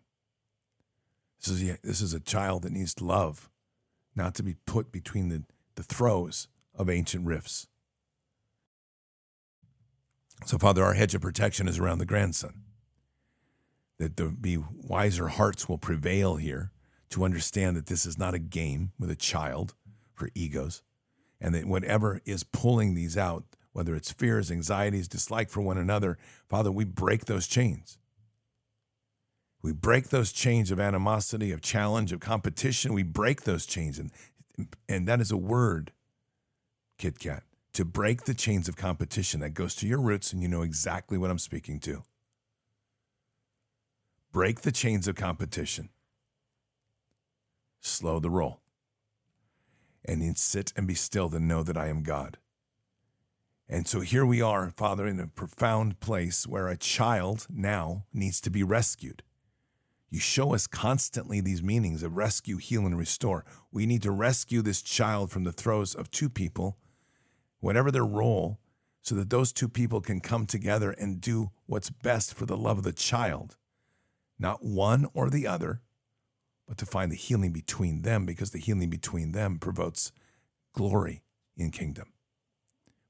This 1.43 1.51
is, 1.61 1.69
a, 1.69 1.77
this 1.83 2.01
is 2.01 2.13
a 2.13 2.21
child 2.21 2.63
that 2.63 2.71
needs 2.71 3.01
love, 3.01 3.49
not 4.15 4.33
to 4.35 4.43
be 4.43 4.55
put 4.65 4.91
between 4.93 5.27
the, 5.27 5.43
the 5.75 5.83
throes 5.83 6.47
of 6.73 6.89
ancient 6.89 7.27
rifts. 7.27 7.67
So, 10.45 10.57
Father, 10.57 10.83
our 10.83 10.93
hedge 10.93 11.13
of 11.15 11.21
protection 11.21 11.67
is 11.67 11.79
around 11.79 11.97
the 11.97 12.05
grandson. 12.05 12.63
That 13.99 14.15
there 14.15 14.29
be 14.29 14.57
wiser 14.57 15.27
hearts 15.27 15.67
will 15.67 15.77
prevail 15.77 16.37
here 16.37 16.71
to 17.09 17.25
understand 17.25 17.75
that 17.75 17.87
this 17.87 18.05
is 18.05 18.17
not 18.17 18.33
a 18.33 18.39
game 18.39 18.93
with 18.97 19.11
a 19.11 19.15
child 19.15 19.75
for 20.13 20.29
egos, 20.33 20.81
and 21.41 21.53
that 21.53 21.65
whatever 21.65 22.21
is 22.25 22.43
pulling 22.43 22.93
these 22.93 23.17
out, 23.17 23.43
whether 23.73 23.95
it's 23.95 24.11
fears, 24.11 24.49
anxieties, 24.49 25.07
dislike 25.07 25.49
for 25.49 25.61
one 25.61 25.77
another, 25.77 26.17
Father, 26.49 26.71
we 26.71 26.85
break 26.85 27.25
those 27.25 27.47
chains. 27.47 27.97
We 29.63 29.71
break 29.71 30.09
those 30.09 30.31
chains 30.31 30.69
of 30.69 30.79
animosity, 30.79 31.51
of 31.51 31.61
challenge, 31.61 32.11
of 32.11 32.19
competition. 32.19 32.93
We 32.93 33.03
break 33.03 33.43
those 33.43 33.65
chains. 33.65 33.97
And, 33.97 34.11
and 34.87 35.07
that 35.07 35.21
is 35.21 35.31
a 35.31 35.37
word, 35.37 35.91
Kit 36.99 37.17
Kat, 37.17 37.43
to 37.73 37.83
break 37.83 38.25
the 38.25 38.35
chains 38.35 38.69
of 38.69 38.75
competition. 38.75 39.39
That 39.39 39.55
goes 39.55 39.73
to 39.75 39.87
your 39.87 40.01
roots, 40.01 40.31
and 40.31 40.43
you 40.43 40.47
know 40.47 40.61
exactly 40.61 41.17
what 41.17 41.31
I'm 41.31 41.39
speaking 41.39 41.79
to. 41.81 42.03
Break 44.31 44.61
the 44.61 44.71
chains 44.71 45.07
of 45.07 45.15
competition 45.15 45.89
slow 47.85 48.19
the 48.19 48.29
roll. 48.29 48.61
And 50.05 50.21
then 50.21 50.35
sit 50.35 50.73
and 50.75 50.87
be 50.87 50.95
still 50.95 51.29
to 51.29 51.39
know 51.39 51.63
that 51.63 51.77
I 51.77 51.87
am 51.87 52.03
God. 52.03 52.37
And 53.69 53.87
so 53.87 54.01
here 54.01 54.25
we 54.25 54.41
are, 54.41 54.69
Father, 54.71 55.07
in 55.07 55.19
a 55.19 55.27
profound 55.27 55.99
place 55.99 56.45
where 56.45 56.67
a 56.67 56.77
child 56.77 57.47
now 57.49 58.05
needs 58.13 58.41
to 58.41 58.49
be 58.49 58.63
rescued. 58.63 59.23
You 60.13 60.19
show 60.19 60.53
us 60.53 60.67
constantly 60.67 61.41
these 61.41 61.63
meanings 61.63 62.03
of 62.03 62.15
rescue, 62.15 62.57
heal, 62.57 62.85
and 62.85 62.95
restore. 62.95 63.43
We 63.71 63.87
need 63.87 64.03
to 64.03 64.11
rescue 64.11 64.61
this 64.61 64.83
child 64.83 65.31
from 65.31 65.43
the 65.43 65.51
throes 65.51 65.95
of 65.95 66.11
two 66.11 66.29
people, 66.29 66.77
whatever 67.61 67.89
their 67.89 68.05
role, 68.05 68.59
so 69.01 69.15
that 69.15 69.31
those 69.31 69.51
two 69.51 69.67
people 69.67 70.01
can 70.01 70.21
come 70.21 70.45
together 70.45 70.91
and 70.91 71.19
do 71.19 71.49
what's 71.65 71.89
best 71.89 72.35
for 72.35 72.45
the 72.45 72.55
love 72.55 72.77
of 72.77 72.83
the 72.83 72.93
child, 72.93 73.57
not 74.37 74.63
one 74.63 75.07
or 75.15 75.31
the 75.31 75.47
other, 75.47 75.81
but 76.67 76.77
to 76.77 76.85
find 76.85 77.11
the 77.11 77.15
healing 77.15 77.51
between 77.51 78.03
them 78.03 78.27
because 78.27 78.51
the 78.51 78.59
healing 78.59 78.91
between 78.91 79.31
them 79.31 79.57
provokes 79.57 80.11
glory 80.73 81.23
in 81.57 81.71
kingdom. 81.71 82.13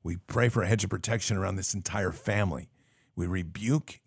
We 0.03 0.15
pray 0.15 0.47
for 0.47 0.63
a 0.63 0.67
hedge 0.67 0.85
of 0.85 0.89
protection 0.89 1.35
around 1.35 1.57
this 1.57 1.73
entire 1.73 2.13
family. 2.13 2.69
We 3.13 3.27
rebuke 3.27 3.99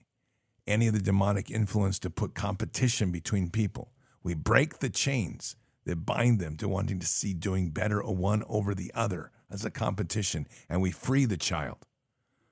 any 0.66 0.86
of 0.88 0.94
the 0.94 1.00
demonic 1.00 1.50
influence 1.50 1.98
to 2.00 2.10
put 2.10 2.34
competition 2.34 3.10
between 3.10 3.50
people. 3.50 3.92
We 4.22 4.34
break 4.34 4.78
the 4.78 4.90
chains 4.90 5.56
that 5.84 6.04
bind 6.04 6.40
them 6.40 6.56
to 6.56 6.68
wanting 6.68 6.98
to 6.98 7.06
see 7.06 7.32
doing 7.32 7.70
better 7.70 8.02
one 8.02 8.42
over 8.48 8.74
the 8.74 8.90
other 8.94 9.30
as 9.50 9.64
a 9.64 9.70
competition, 9.70 10.46
and 10.68 10.82
we 10.82 10.90
free 10.90 11.24
the 11.24 11.36
child 11.36 11.86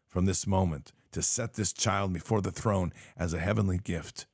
from 0.08 0.24
this 0.24 0.46
moment 0.46 0.92
to 1.10 1.22
set 1.22 1.54
this 1.54 1.72
child 1.72 2.12
before 2.12 2.40
the 2.40 2.52
throne 2.52 2.92
as 3.16 3.34
a 3.34 3.40
heavenly 3.40 3.78
gift, 3.78 4.26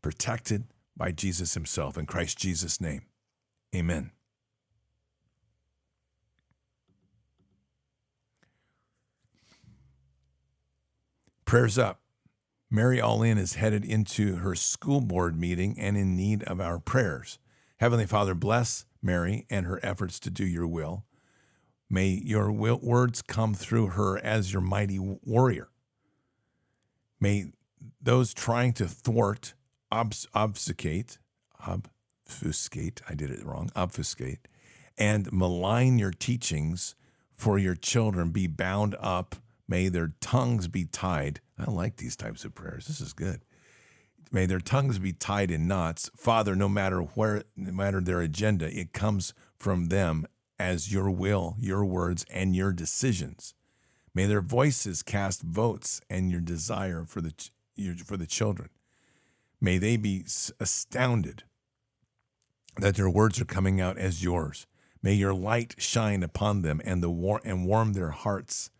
protected 0.00 0.64
by 0.96 1.12
Jesus 1.12 1.54
himself 1.54 1.98
in 1.98 2.06
Christ 2.06 2.38
Jesus' 2.38 2.80
name. 2.80 3.02
Amen. 3.74 4.10
Prayers 11.44 11.78
up. 11.78 11.99
Mary 12.70 13.00
All 13.00 13.22
In 13.22 13.36
is 13.36 13.54
headed 13.54 13.84
into 13.84 14.36
her 14.36 14.54
school 14.54 15.00
board 15.00 15.38
meeting 15.38 15.76
and 15.78 15.96
in 15.96 16.16
need 16.16 16.44
of 16.44 16.60
our 16.60 16.78
prayers. 16.78 17.40
Heavenly 17.78 18.06
Father, 18.06 18.34
bless 18.34 18.84
Mary 19.02 19.44
and 19.50 19.66
her 19.66 19.80
efforts 19.82 20.20
to 20.20 20.30
do 20.30 20.46
your 20.46 20.68
will. 20.68 21.04
May 21.88 22.10
your 22.10 22.52
words 22.52 23.22
come 23.22 23.54
through 23.54 23.88
her 23.88 24.18
as 24.18 24.52
your 24.52 24.62
mighty 24.62 25.00
warrior. 25.00 25.70
May 27.18 27.52
those 28.00 28.32
trying 28.32 28.72
to 28.74 28.86
thwart, 28.86 29.54
obs, 29.90 30.28
obfuscate, 30.32 31.18
obfuscate, 31.58 33.00
I 33.08 33.14
did 33.14 33.30
it 33.30 33.44
wrong, 33.44 33.70
obfuscate, 33.74 34.46
and 34.96 35.32
malign 35.32 35.98
your 35.98 36.12
teachings 36.12 36.94
for 37.32 37.58
your 37.58 37.74
children 37.74 38.30
be 38.30 38.46
bound 38.46 38.94
up 39.00 39.34
May 39.70 39.88
their 39.88 40.14
tongues 40.20 40.66
be 40.66 40.84
tied. 40.84 41.40
I 41.60 41.70
like 41.70 41.96
these 41.96 42.16
types 42.16 42.44
of 42.44 42.54
prayers. 42.54 42.86
This 42.86 43.00
is 43.00 43.12
good. 43.12 43.42
May 44.32 44.46
their 44.46 44.60
tongues 44.60 44.98
be 44.98 45.12
tied 45.12 45.50
in 45.50 45.66
knots. 45.66 46.10
Father, 46.16 46.54
no 46.54 46.68
matter 46.68 47.00
where, 47.00 47.42
no 47.56 47.72
matter 47.72 48.00
their 48.00 48.20
agenda, 48.20 48.66
it 48.66 48.92
comes 48.92 49.34
from 49.58 49.86
them 49.86 50.26
as 50.58 50.92
your 50.92 51.10
will, 51.10 51.56
your 51.58 51.84
words, 51.84 52.24
and 52.30 52.54
your 52.54 52.72
decisions. 52.72 53.54
May 54.14 54.26
their 54.26 54.40
voices 54.40 55.02
cast 55.02 55.42
votes 55.42 56.00
and 56.08 56.30
your 56.30 56.40
desire 56.40 57.04
for 57.04 57.20
the, 57.20 57.32
for 58.04 58.16
the 58.16 58.26
children. 58.26 58.68
May 59.60 59.78
they 59.78 59.96
be 59.96 60.24
astounded 60.58 61.44
that 62.76 62.96
their 62.96 63.10
words 63.10 63.40
are 63.40 63.46
coming 63.46 63.80
out 63.80 63.98
as 63.98 64.22
yours. 64.22 64.66
May 65.02 65.14
your 65.14 65.34
light 65.34 65.74
shine 65.78 66.22
upon 66.22 66.62
them 66.62 66.80
and, 66.84 67.02
the 67.02 67.10
war- 67.10 67.40
and 67.44 67.66
warm 67.66 67.92
their 67.92 68.10
hearts 68.10 68.70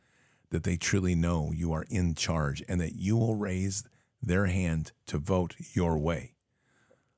that 0.51 0.65
they 0.65 0.77
truly 0.77 1.15
know 1.15 1.53
you 1.53 1.73
are 1.73 1.87
in 1.89 2.15
charge 2.15 2.63
and 2.69 2.81
that 2.81 2.97
you 2.97 3.17
will 3.17 3.37
raise 3.37 3.85
their 4.23 4.47
hand 4.47 4.93
to 5.07 5.19
vote 5.19 5.55
your 5.73 5.99
way. 5.99 6.35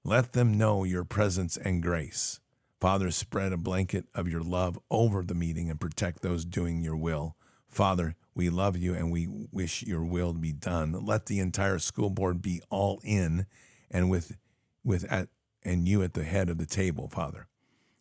Let 0.04 0.32
them 0.32 0.56
know 0.56 0.84
your 0.84 1.04
presence 1.04 1.56
and 1.56 1.82
grace. 1.82 2.40
Father, 2.80 3.10
spread 3.10 3.52
a 3.52 3.56
blanket 3.56 4.06
of 4.14 4.28
your 4.28 4.40
love 4.40 4.78
over 4.90 5.22
the 5.22 5.34
meeting 5.34 5.70
and 5.70 5.80
protect 5.80 6.20
those 6.20 6.44
doing 6.44 6.80
your 6.82 6.96
will. 6.96 7.36
Father, 7.68 8.16
we 8.34 8.50
love 8.50 8.76
you 8.76 8.94
and 8.94 9.12
we 9.12 9.28
wish 9.52 9.82
your 9.82 10.04
will 10.04 10.32
to 10.32 10.38
be 10.38 10.52
done. 10.52 10.92
Let 11.04 11.26
the 11.26 11.38
entire 11.38 11.78
school 11.78 12.10
board 12.10 12.42
be 12.42 12.60
all 12.70 13.00
in 13.04 13.46
and 13.90 14.10
with 14.10 14.36
with 14.84 15.04
at 15.12 15.28
and 15.64 15.86
you 15.86 16.02
at 16.02 16.14
the 16.14 16.24
head 16.24 16.50
of 16.50 16.59
the 16.59 16.66
table, 16.66 17.09
Father. 17.09 17.46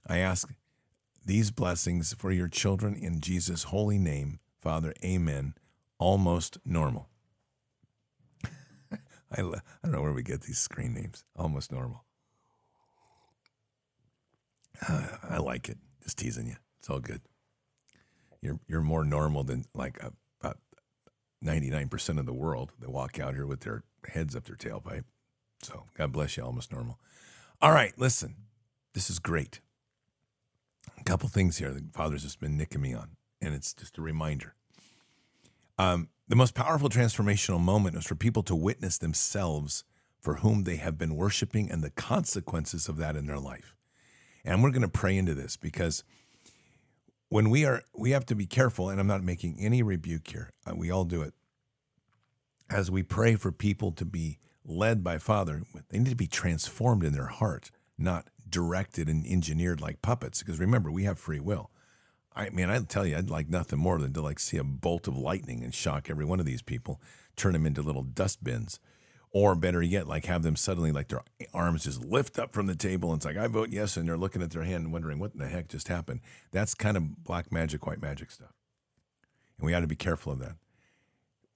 I 0.08 0.18
ask 0.18 0.52
these 1.24 1.52
blessings 1.52 2.14
for 2.14 2.32
your 2.32 2.48
children 2.48 2.96
in 2.96 3.22
Jesus' 3.22 3.64
holy 3.64 4.00
name. 4.00 4.40
Father, 4.62 4.94
amen, 5.04 5.56
almost 5.98 6.60
normal. 6.64 7.10
I, 8.92 9.42
I 9.42 9.42
don't 9.42 9.92
know 9.92 10.02
where 10.02 10.14
we 10.14 10.22
get 10.22 10.42
these 10.42 10.60
screen 10.60 10.94
names. 10.94 11.26
Almost 11.36 11.72
normal. 11.72 12.06
Uh, 14.88 15.08
I 15.30 15.38
like 15.38 15.68
it. 15.68 15.80
Just 16.04 16.20
teasing 16.20 16.48
you. 16.48 16.58
It's 16.80 16.90
all 16.90 17.00
good. 17.00 17.22
You're 18.42 18.60
you're 18.68 18.82
more 18.82 19.04
normal 19.04 19.44
than 19.44 19.66
like 19.74 20.00
about 20.40 20.58
ninety 21.42 21.70
nine 21.70 21.90
percent 21.90 22.20
of 22.20 22.26
the 22.26 22.34
world 22.34 22.72
that 22.80 22.92
walk 22.92 23.20
out 23.20 23.36
here 23.36 23.46
with 23.46 23.62
their 23.62 23.84
heads 24.08 24.36
up 24.36 24.46
their 24.46 24.56
tailpipe. 24.56 25.04
So 25.62 25.86
God 25.96 26.12
bless 26.12 26.38
you. 26.38 26.44
Almost 26.44 26.72
normal. 26.72 27.00
All 27.62 27.72
right, 27.72 27.94
listen. 27.98 28.36
This 28.94 29.10
is 29.10 29.20
great. 29.20 29.62
A 31.00 31.04
couple 31.04 31.30
things 31.30 31.58
here. 31.58 31.72
The 31.72 31.84
Father's 31.94 32.24
just 32.24 32.40
been 32.40 32.58
nicking 32.58 32.82
me 32.82 32.94
on 32.94 33.12
and 33.42 33.54
it's 33.54 33.74
just 33.74 33.98
a 33.98 34.02
reminder. 34.02 34.56
Um, 35.78 36.10
the 36.28 36.36
most 36.36 36.54
powerful 36.54 36.90
transformational 36.90 37.60
moment 37.60 37.96
is 37.98 38.06
for 38.06 38.16
people 38.16 38.44
to 38.44 38.56
witness 38.56 38.98
themselves 38.98 39.84
for 40.20 40.36
whom 40.36 40.64
they 40.64 40.76
have 40.76 40.98
been 40.98 41.16
worshiping 41.16 41.70
and 41.72 41.84
the 41.84 41.90
consequences 41.90 42.88
of 42.88 42.98
that 42.98 43.16
in 43.16 43.26
their 43.26 43.40
life. 43.40 43.76
And 44.46 44.62
we're 44.62 44.72
going 44.72 44.82
to 44.84 44.88
pray 44.88 45.18
into 45.18 45.34
this 45.34 45.58
because 45.58 46.04
when 47.30 47.50
we 47.50 47.66
are, 47.66 47.82
we 47.96 48.12
have 48.12 48.26
to 48.28 48.36
be 48.36 48.46
careful, 48.46 48.90
and 48.90 49.00
I'm 49.00 49.08
not 49.08 49.24
making 49.24 49.58
any 49.60 49.82
rebuke 49.82 50.28
here. 50.28 50.52
Uh, 50.66 50.76
we 50.76 50.92
all 50.92 51.06
do 51.06 51.22
it. 51.22 51.34
As 52.70 52.92
we 52.92 53.04
pray 53.04 53.36
for 53.36 53.52
people 53.52 53.92
to 53.94 54.06
be 54.06 54.38
led 54.66 55.04
by 55.04 55.18
Father, 55.18 55.64
they 55.90 56.00
need 56.00 56.10
to 56.10 56.16
be 56.16 56.28
transformed 56.28 57.04
in 57.04 57.14
their 57.14 57.28
heart, 57.28 57.72
not 57.98 58.28
directed 58.50 59.08
and 59.10 59.26
engineered 59.26 59.82
like 59.82 60.02
puppets. 60.02 60.40
Because 60.40 60.60
remember, 60.60 60.92
we 60.92 61.04
have 61.04 61.20
free 61.20 61.40
will. 61.40 61.72
I 62.36 62.50
mean, 62.50 62.70
I'd 62.70 62.90
tell 62.90 63.06
you, 63.06 63.18
I'd 63.18 63.30
like 63.30 63.50
nothing 63.50 63.80
more 63.80 63.98
than 64.00 64.14
to 64.14 64.22
like 64.22 64.40
see 64.40 64.58
a 64.58 64.64
bolt 64.64 65.08
of 65.08 65.18
lightning 65.18 65.64
and 65.64 65.74
shock 65.74 66.10
every 66.10 66.26
one 66.26 66.40
of 66.40 66.46
these 66.46 66.62
people, 66.62 67.02
turn 67.36 67.54
them 67.54 67.66
into 67.66 67.82
little 67.82 68.04
dustbins, 68.04 68.80
or 69.32 69.56
better 69.56 69.82
yet, 69.82 70.08
like 70.08 70.26
have 70.26 70.44
them 70.44 70.56
suddenly 70.56 70.92
like 70.92 71.10
their 71.10 71.24
arms 71.54 71.84
just 71.84 72.04
lift 72.04 72.40
up 72.40 72.54
from 72.54 72.68
the 72.68 72.76
table 72.76 73.12
and 73.12 73.20
it's 73.20 73.26
like 73.26 73.38
I 73.38 73.48
vote 73.48 73.70
yes, 73.70 73.98
and 73.98 74.08
they're 74.08 74.18
looking 74.18 74.42
at 74.42 74.52
their 74.52 74.64
hand 74.64 74.86
and 74.86 74.94
wondering 74.94 75.20
what 75.20 75.34
in 75.34 75.40
the 75.40 75.48
heck 75.48 75.68
just 75.68 75.90
happened. 75.90 76.22
That's 76.52 76.74
kind 76.74 76.96
of 76.96 77.24
black 77.24 77.52
magic, 77.52 77.86
white 77.86 78.02
magic 78.02 78.32
stuff, 78.32 78.54
and 79.58 79.66
we 79.66 79.74
ought 79.74 79.82
to 79.82 79.88
be 79.88 79.96
careful 79.96 80.32
of 80.34 80.40
that 80.40 80.56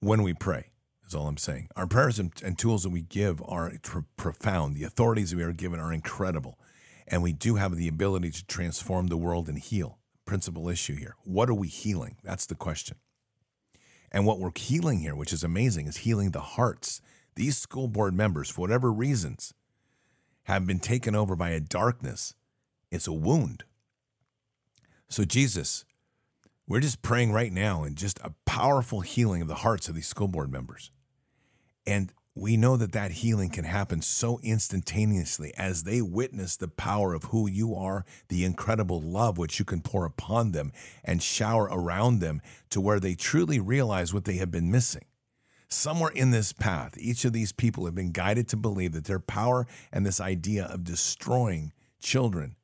when 0.00 0.22
we 0.22 0.34
pray. 0.34 0.70
Is 1.06 1.14
all 1.14 1.28
I'm 1.28 1.36
saying. 1.36 1.68
Our 1.76 1.86
prayers 1.86 2.18
and, 2.18 2.32
and 2.44 2.58
tools 2.58 2.82
that 2.82 2.90
we 2.90 3.02
give 3.02 3.40
are 3.46 3.72
profound. 4.16 4.74
The 4.74 4.82
authorities 4.82 5.32
we 5.32 5.44
are 5.44 5.52
given 5.52 5.78
are 5.78 5.92
incredible, 5.92 6.58
and 7.06 7.22
we 7.22 7.32
do 7.32 7.54
have 7.54 7.76
the 7.76 7.86
ability 7.86 8.32
to 8.32 8.44
transform 8.46 9.06
the 9.06 9.16
world 9.16 9.48
and 9.48 9.56
heal 9.56 10.00
principal 10.26 10.68
issue 10.68 10.96
here. 10.96 11.14
What 11.24 11.48
are 11.48 11.54
we 11.54 11.68
healing? 11.68 12.16
That's 12.22 12.46
the 12.46 12.54
question. 12.54 12.98
And 14.12 14.26
what 14.26 14.38
we're 14.38 14.52
healing 14.54 15.00
here, 15.00 15.14
which 15.14 15.32
is 15.32 15.42
amazing, 15.42 15.86
is 15.86 15.98
healing 15.98 16.30
the 16.30 16.40
hearts. 16.40 17.00
These 17.34 17.56
school 17.56 17.88
board 17.88 18.14
members, 18.14 18.50
for 18.50 18.60
whatever 18.60 18.92
reasons, 18.92 19.54
have 20.44 20.66
been 20.66 20.78
taken 20.78 21.14
over 21.14 21.34
by 21.34 21.50
a 21.50 21.60
darkness. 21.60 22.34
It's 22.90 23.08
a 23.08 23.12
wound. 23.12 23.64
So, 25.08 25.24
Jesus, 25.24 25.84
we're 26.68 26.80
just 26.80 27.02
praying 27.02 27.32
right 27.32 27.52
now 27.52 27.84
and 27.84 27.96
just 27.96 28.18
a 28.22 28.32
powerful 28.44 29.00
healing 29.00 29.42
of 29.42 29.48
the 29.48 29.56
hearts 29.56 29.88
of 29.88 29.94
these 29.94 30.08
school 30.08 30.28
board 30.28 30.50
members. 30.50 30.90
And 31.86 32.12
we 32.38 32.54
know 32.58 32.76
that 32.76 32.92
that 32.92 33.10
healing 33.12 33.48
can 33.48 33.64
happen 33.64 34.02
so 34.02 34.38
instantaneously 34.42 35.54
as 35.56 35.84
they 35.84 36.02
witness 36.02 36.54
the 36.54 36.68
power 36.68 37.14
of 37.14 37.24
who 37.24 37.48
you 37.48 37.74
are, 37.74 38.04
the 38.28 38.44
incredible 38.44 39.00
love 39.00 39.38
which 39.38 39.58
you 39.58 39.64
can 39.64 39.80
pour 39.80 40.04
upon 40.04 40.52
them 40.52 40.70
and 41.02 41.22
shower 41.22 41.64
around 41.72 42.20
them 42.20 42.42
to 42.68 42.78
where 42.78 43.00
they 43.00 43.14
truly 43.14 43.58
realize 43.58 44.12
what 44.12 44.26
they 44.26 44.36
have 44.36 44.50
been 44.50 44.70
missing. 44.70 45.06
Somewhere 45.68 46.10
in 46.10 46.30
this 46.30 46.52
path, 46.52 46.94
each 46.98 47.24
of 47.24 47.32
these 47.32 47.52
people 47.52 47.86
have 47.86 47.94
been 47.94 48.12
guided 48.12 48.48
to 48.48 48.56
believe 48.56 48.92
that 48.92 49.06
their 49.06 49.18
power 49.18 49.66
and 49.90 50.04
this 50.04 50.20
idea 50.20 50.66
of 50.66 50.84
destroying 50.84 51.72
children 52.02 52.54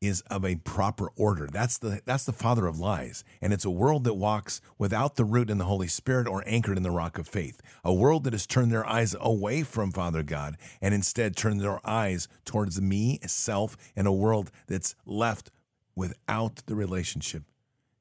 is 0.00 0.20
of 0.22 0.44
a 0.44 0.56
proper 0.56 1.10
order. 1.16 1.48
That's 1.50 1.78
the 1.78 2.00
that's 2.04 2.24
the 2.24 2.32
father 2.32 2.66
of 2.66 2.78
lies. 2.78 3.24
And 3.40 3.52
it's 3.52 3.64
a 3.64 3.70
world 3.70 4.04
that 4.04 4.14
walks 4.14 4.60
without 4.78 5.16
the 5.16 5.24
root 5.24 5.50
in 5.50 5.58
the 5.58 5.64
Holy 5.64 5.88
Spirit 5.88 6.28
or 6.28 6.44
anchored 6.46 6.76
in 6.76 6.82
the 6.82 6.90
rock 6.90 7.18
of 7.18 7.26
faith. 7.26 7.60
A 7.84 7.94
world 7.94 8.24
that 8.24 8.32
has 8.32 8.46
turned 8.46 8.70
their 8.70 8.86
eyes 8.86 9.16
away 9.20 9.62
from 9.62 9.92
Father 9.92 10.22
God 10.22 10.56
and 10.80 10.94
instead 10.94 11.36
turned 11.36 11.60
their 11.60 11.86
eyes 11.86 12.28
towards 12.44 12.80
me, 12.80 13.18
self, 13.26 13.76
and 13.94 14.06
a 14.06 14.12
world 14.12 14.50
that's 14.66 14.94
left 15.06 15.50
without 15.94 16.62
the 16.66 16.74
relationship 16.74 17.44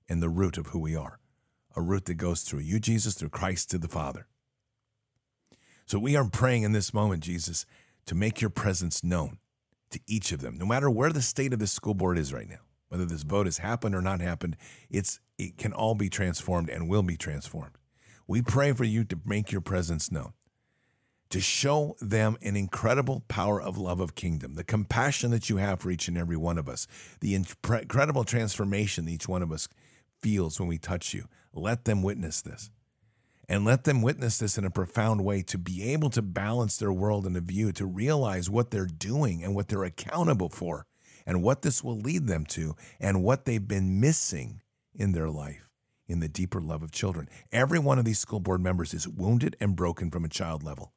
and 0.09 0.21
the 0.21 0.29
root 0.29 0.57
of 0.57 0.67
who 0.67 0.79
we 0.79 0.95
are. 0.95 1.19
A 1.75 1.81
root 1.81 2.05
that 2.05 2.15
goes 2.15 2.41
through 2.41 2.61
you, 2.61 2.79
Jesus, 2.79 3.15
through 3.15 3.29
Christ 3.29 3.69
to 3.71 3.77
the 3.77 3.87
Father. 3.87 4.27
So 5.85 5.99
we 5.99 6.15
are 6.15 6.25
praying 6.25 6.63
in 6.63 6.71
this 6.71 6.93
moment, 6.93 7.23
Jesus, 7.23 7.65
to 8.05 8.15
make 8.15 8.41
your 8.41 8.49
presence 8.49 9.03
known 9.03 9.39
to 9.91 9.99
each 10.07 10.31
of 10.31 10.41
them, 10.41 10.57
no 10.57 10.65
matter 10.65 10.89
where 10.89 11.11
the 11.11 11.21
state 11.21 11.53
of 11.53 11.59
the 11.59 11.67
school 11.67 11.93
board 11.93 12.17
is 12.17 12.33
right 12.33 12.49
now, 12.49 12.59
whether 12.89 13.05
this 13.05 13.23
vote 13.23 13.47
has 13.47 13.59
happened 13.59 13.95
or 13.95 14.01
not 14.01 14.21
happened, 14.21 14.57
it's 14.89 15.19
it 15.37 15.57
can 15.57 15.73
all 15.73 15.95
be 15.95 16.09
transformed 16.09 16.69
and 16.69 16.89
will 16.89 17.03
be 17.03 17.17
transformed. 17.17 17.77
We 18.27 18.41
pray 18.41 18.71
for 18.73 18.83
you 18.83 19.03
to 19.05 19.19
make 19.25 19.51
your 19.51 19.61
presence 19.61 20.11
known, 20.11 20.33
to 21.29 21.39
show 21.39 21.95
them 21.99 22.37
an 22.41 22.55
incredible 22.55 23.23
power 23.27 23.61
of 23.61 23.77
love 23.77 23.99
of 23.99 24.15
kingdom, 24.15 24.55
the 24.55 24.63
compassion 24.63 25.31
that 25.31 25.49
you 25.49 25.57
have 25.57 25.79
for 25.79 25.91
each 25.91 26.07
and 26.07 26.17
every 26.17 26.37
one 26.37 26.57
of 26.57 26.69
us, 26.69 26.87
the 27.19 27.35
incredible 27.35 28.23
transformation 28.23 29.07
each 29.07 29.27
one 29.27 29.43
of 29.43 29.51
us 29.51 29.67
feels 30.21 30.59
when 30.59 30.69
we 30.69 30.77
touch 30.77 31.13
you. 31.13 31.25
Let 31.53 31.85
them 31.85 32.01
witness 32.01 32.41
this. 32.41 32.71
And 33.47 33.63
let 33.63 33.83
them 33.83 34.01
witness 34.01 34.39
this 34.39 34.57
in 34.57 34.65
a 34.65 34.71
profound 34.71 35.23
way 35.23 35.41
to 35.43 35.57
be 35.57 35.91
able 35.93 36.09
to 36.11 36.21
balance 36.21 36.77
their 36.77 36.91
world 36.91 37.25
and 37.25 37.37
a 37.37 37.41
view, 37.41 37.71
to 37.73 37.85
realize 37.85 38.49
what 38.49 38.71
they're 38.71 38.87
doing 38.87 39.43
and 39.43 39.53
what 39.53 39.67
they're 39.67 39.83
accountable 39.83 40.49
for, 40.49 40.87
and 41.25 41.43
what 41.43 41.61
this 41.61 41.83
will 41.83 41.99
lead 41.99 42.27
them 42.27 42.45
to, 42.45 42.75
and 42.99 43.23
what 43.23 43.45
they've 43.45 43.67
been 43.67 43.99
missing 43.99 44.61
in 44.95 45.11
their 45.11 45.29
life 45.29 45.69
in 46.07 46.19
the 46.19 46.27
deeper 46.27 46.61
love 46.61 46.83
of 46.83 46.91
children. 46.91 47.27
Every 47.51 47.79
one 47.79 47.99
of 47.99 48.05
these 48.05 48.19
school 48.19 48.39
board 48.39 48.61
members 48.61 48.93
is 48.93 49.07
wounded 49.07 49.55
and 49.59 49.75
broken 49.75 50.11
from 50.11 50.23
a 50.23 50.29
child 50.29 50.63
level. 50.63 50.93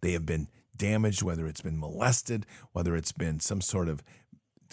They 0.00 0.12
have 0.12 0.26
been 0.26 0.48
damaged, 0.76 1.22
whether 1.22 1.46
it's 1.46 1.60
been 1.60 1.78
molested, 1.78 2.46
whether 2.72 2.96
it's 2.96 3.12
been 3.12 3.40
some 3.40 3.60
sort 3.60 3.88
of 3.88 4.02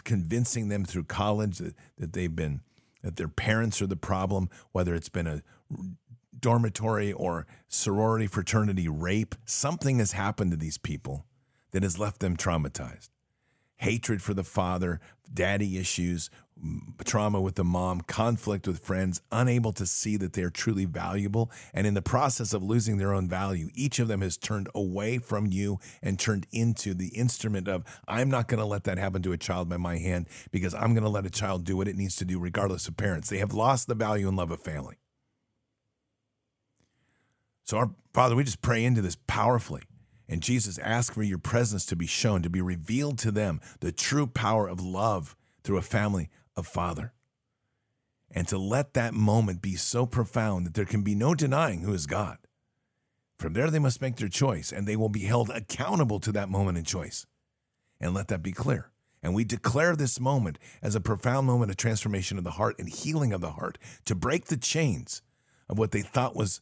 convincing 0.04 0.70
them 0.70 0.86
through 0.86 1.04
college 1.04 1.60
that, 1.60 1.76
that 1.98 2.14
they've 2.14 2.36
been 2.36 2.62
that 3.04 3.16
their 3.16 3.30
parents 3.30 3.82
are 3.82 3.88
the 3.88 3.96
problem, 3.96 4.50
whether 4.74 4.94
it's 4.94 5.08
been 5.08 5.28
a 5.28 5.42
dormitory 6.42 7.12
or 7.12 7.46
sorority 7.68 8.28
fraternity 8.28 8.88
rape, 8.88 9.36
something 9.46 10.00
has 10.00 10.14
happened 10.14 10.52
to 10.52 10.58
these 10.58 10.78
people 10.78 11.26
that 11.72 11.84
has 11.84 12.00
left 12.00 12.20
them 12.20 12.36
traumatized. 12.36 13.10
Hatred 13.78 14.22
for 14.22 14.34
the 14.34 14.44
father, 14.44 15.00
daddy 15.34 15.78
issues, 15.78 16.30
trauma 17.06 17.40
with 17.40 17.56
the 17.56 17.64
mom, 17.64 18.02
conflict 18.02 18.68
with 18.68 18.80
friends, 18.80 19.22
unable 19.32 19.72
to 19.72 19.86
see 19.86 20.18
that 20.18 20.34
they 20.34 20.44
are 20.44 20.50
truly 20.50 20.84
valuable. 20.84 21.50
And 21.74 21.88
in 21.88 21.94
the 21.94 22.02
process 22.02 22.54
of 22.54 22.62
losing 22.62 22.98
their 22.98 23.14
own 23.14 23.30
value, 23.30 23.70
each 23.74 24.00
of 24.00 24.10
them 24.10 24.22
has 24.22 24.36
turned 24.36 24.68
away 24.76 25.18
from 25.20 25.48
you 25.48 25.80
and 26.02 26.20
turned 26.20 26.48
into 26.52 26.94
the 26.94 27.10
instrument 27.10 27.70
of, 27.70 27.86
I'm 28.08 28.30
not 28.30 28.50
going 28.50 28.60
to 28.60 28.66
let 28.66 28.84
that 28.84 28.98
happen 28.98 29.22
to 29.22 29.32
a 29.32 29.38
child 29.38 29.70
by 29.70 29.78
my 29.78 29.98
hand 29.98 30.28
because 30.52 30.74
I'm 30.74 30.94
going 30.94 31.04
to 31.04 31.10
let 31.10 31.26
a 31.26 31.30
child 31.30 31.64
do 31.64 31.78
what 31.78 31.88
it 31.88 31.96
needs 31.96 32.18
to 32.18 32.26
do, 32.26 32.40
regardless 32.40 32.88
of 32.88 32.98
parents. 32.98 33.30
They 33.30 33.38
have 33.38 33.54
lost 33.54 33.88
the 33.88 33.96
value 33.96 34.28
and 34.28 34.36
love 34.36 34.52
of 34.52 34.60
family. 34.60 34.98
So, 37.70 37.78
our 37.78 37.92
Father, 38.16 38.36
we 38.36 38.44
just 38.44 38.64
pray 38.64 38.84
into 38.84 39.04
this 39.04 39.16
powerfully. 39.28 39.84
And 40.28 40.42
Jesus, 40.42 40.80
ask 40.80 41.14
for 41.14 41.22
your 41.22 41.38
presence 41.38 41.86
to 41.86 41.96
be 41.96 42.08
shown, 42.08 42.42
to 42.42 42.50
be 42.50 42.62
revealed 42.62 43.20
to 43.20 43.30
them, 43.30 43.62
the 43.80 43.92
true 43.92 44.26
power 44.26 44.68
of 44.68 44.82
love 44.82 45.36
through 45.64 45.78
a 45.78 45.84
family 45.84 46.32
of 46.58 46.66
Father. 46.66 47.14
And 48.32 48.48
to 48.48 48.58
let 48.58 48.96
that 48.96 49.14
moment 49.14 49.62
be 49.62 49.76
so 49.76 50.08
profound 50.08 50.66
that 50.66 50.74
there 50.74 50.84
can 50.84 51.04
be 51.04 51.14
no 51.14 51.36
denying 51.36 51.82
who 51.82 51.94
is 51.94 52.08
God. 52.08 52.40
From 53.38 53.54
there, 53.54 53.70
they 53.70 53.78
must 53.78 54.02
make 54.02 54.16
their 54.16 54.30
choice, 54.30 54.72
and 54.72 54.88
they 54.88 54.96
will 54.96 55.08
be 55.08 55.26
held 55.26 55.52
accountable 55.52 56.20
to 56.22 56.32
that 56.32 56.50
moment 56.50 56.80
and 56.80 56.88
choice. 56.88 57.28
And 58.02 58.16
let 58.16 58.30
that 58.30 58.42
be 58.42 58.52
clear. 58.52 58.90
And 59.22 59.36
we 59.36 59.44
declare 59.44 59.96
this 59.96 60.20
moment 60.20 60.58
as 60.82 60.96
a 60.96 61.00
profound 61.00 61.46
moment 61.46 61.70
of 61.70 61.78
transformation 61.78 62.40
of 62.40 62.44
the 62.44 62.52
heart 62.58 62.78
and 62.80 62.90
healing 62.90 63.32
of 63.32 63.42
the 63.42 63.52
heart 63.52 63.78
to 64.06 64.16
break 64.16 64.46
the 64.46 64.58
chains 64.58 65.22
of 65.70 65.78
what 65.78 65.92
they 65.92 66.02
thought 66.02 66.36
was 66.36 66.62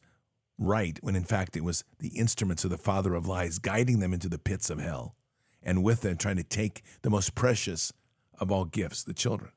right, 0.57 0.97
when 1.01 1.15
in 1.15 1.23
fact 1.23 1.55
it 1.55 1.63
was 1.63 1.83
the 1.99 2.09
instruments 2.09 2.63
of 2.63 2.69
the 2.69 2.77
father 2.77 3.13
of 3.13 3.27
lies 3.27 3.59
guiding 3.59 3.99
them 3.99 4.13
into 4.13 4.29
the 4.29 4.39
pits 4.39 4.69
of 4.69 4.79
hell, 4.79 5.15
and 5.61 5.83
with 5.83 6.01
them 6.01 6.17
trying 6.17 6.37
to 6.37 6.43
take 6.43 6.83
the 7.01 7.09
most 7.09 7.35
precious 7.35 7.91
of 8.39 8.51
all 8.51 8.65
gifts, 8.65 9.03
the 9.03 9.13
children 9.13 9.51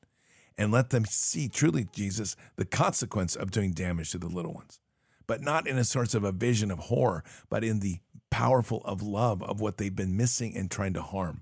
and 0.60 0.70
let 0.70 0.90
them 0.90 1.06
see 1.06 1.48
truly, 1.48 1.86
Jesus, 1.90 2.36
the 2.56 2.66
consequence 2.66 3.34
of 3.34 3.50
doing 3.50 3.72
damage 3.72 4.10
to 4.10 4.18
the 4.18 4.28
little 4.28 4.52
ones. 4.52 4.78
But 5.26 5.40
not 5.40 5.66
in 5.66 5.78
a 5.78 5.84
sort 5.84 6.14
of 6.14 6.22
a 6.22 6.32
vision 6.32 6.70
of 6.70 6.78
horror, 6.78 7.24
but 7.48 7.64
in 7.64 7.80
the 7.80 8.00
powerful 8.28 8.82
of 8.84 9.00
love 9.00 9.42
of 9.42 9.62
what 9.62 9.78
they've 9.78 9.96
been 9.96 10.18
missing 10.18 10.54
and 10.54 10.70
trying 10.70 10.92
to 10.92 11.02
harm. 11.02 11.40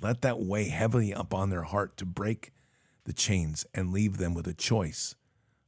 Let 0.00 0.22
that 0.22 0.40
weigh 0.40 0.70
heavily 0.70 1.12
upon 1.12 1.50
their 1.50 1.64
heart 1.64 1.98
to 1.98 2.06
break 2.06 2.52
the 3.04 3.12
chains 3.12 3.66
and 3.74 3.92
leave 3.92 4.16
them 4.16 4.32
with 4.32 4.46
a 4.46 4.54
choice 4.54 5.14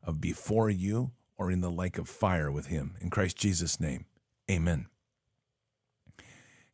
of 0.03 0.19
before 0.19 0.71
you 0.71 1.11
or 1.41 1.51
in 1.51 1.63
the 1.63 1.71
lake 1.71 1.97
of 1.97 2.07
fire 2.07 2.53
with 2.53 2.67
him. 2.67 2.95
In 3.01 3.09
Christ 3.09 3.39
Jesus' 3.39 3.81
name, 3.81 4.05
amen. 4.51 4.87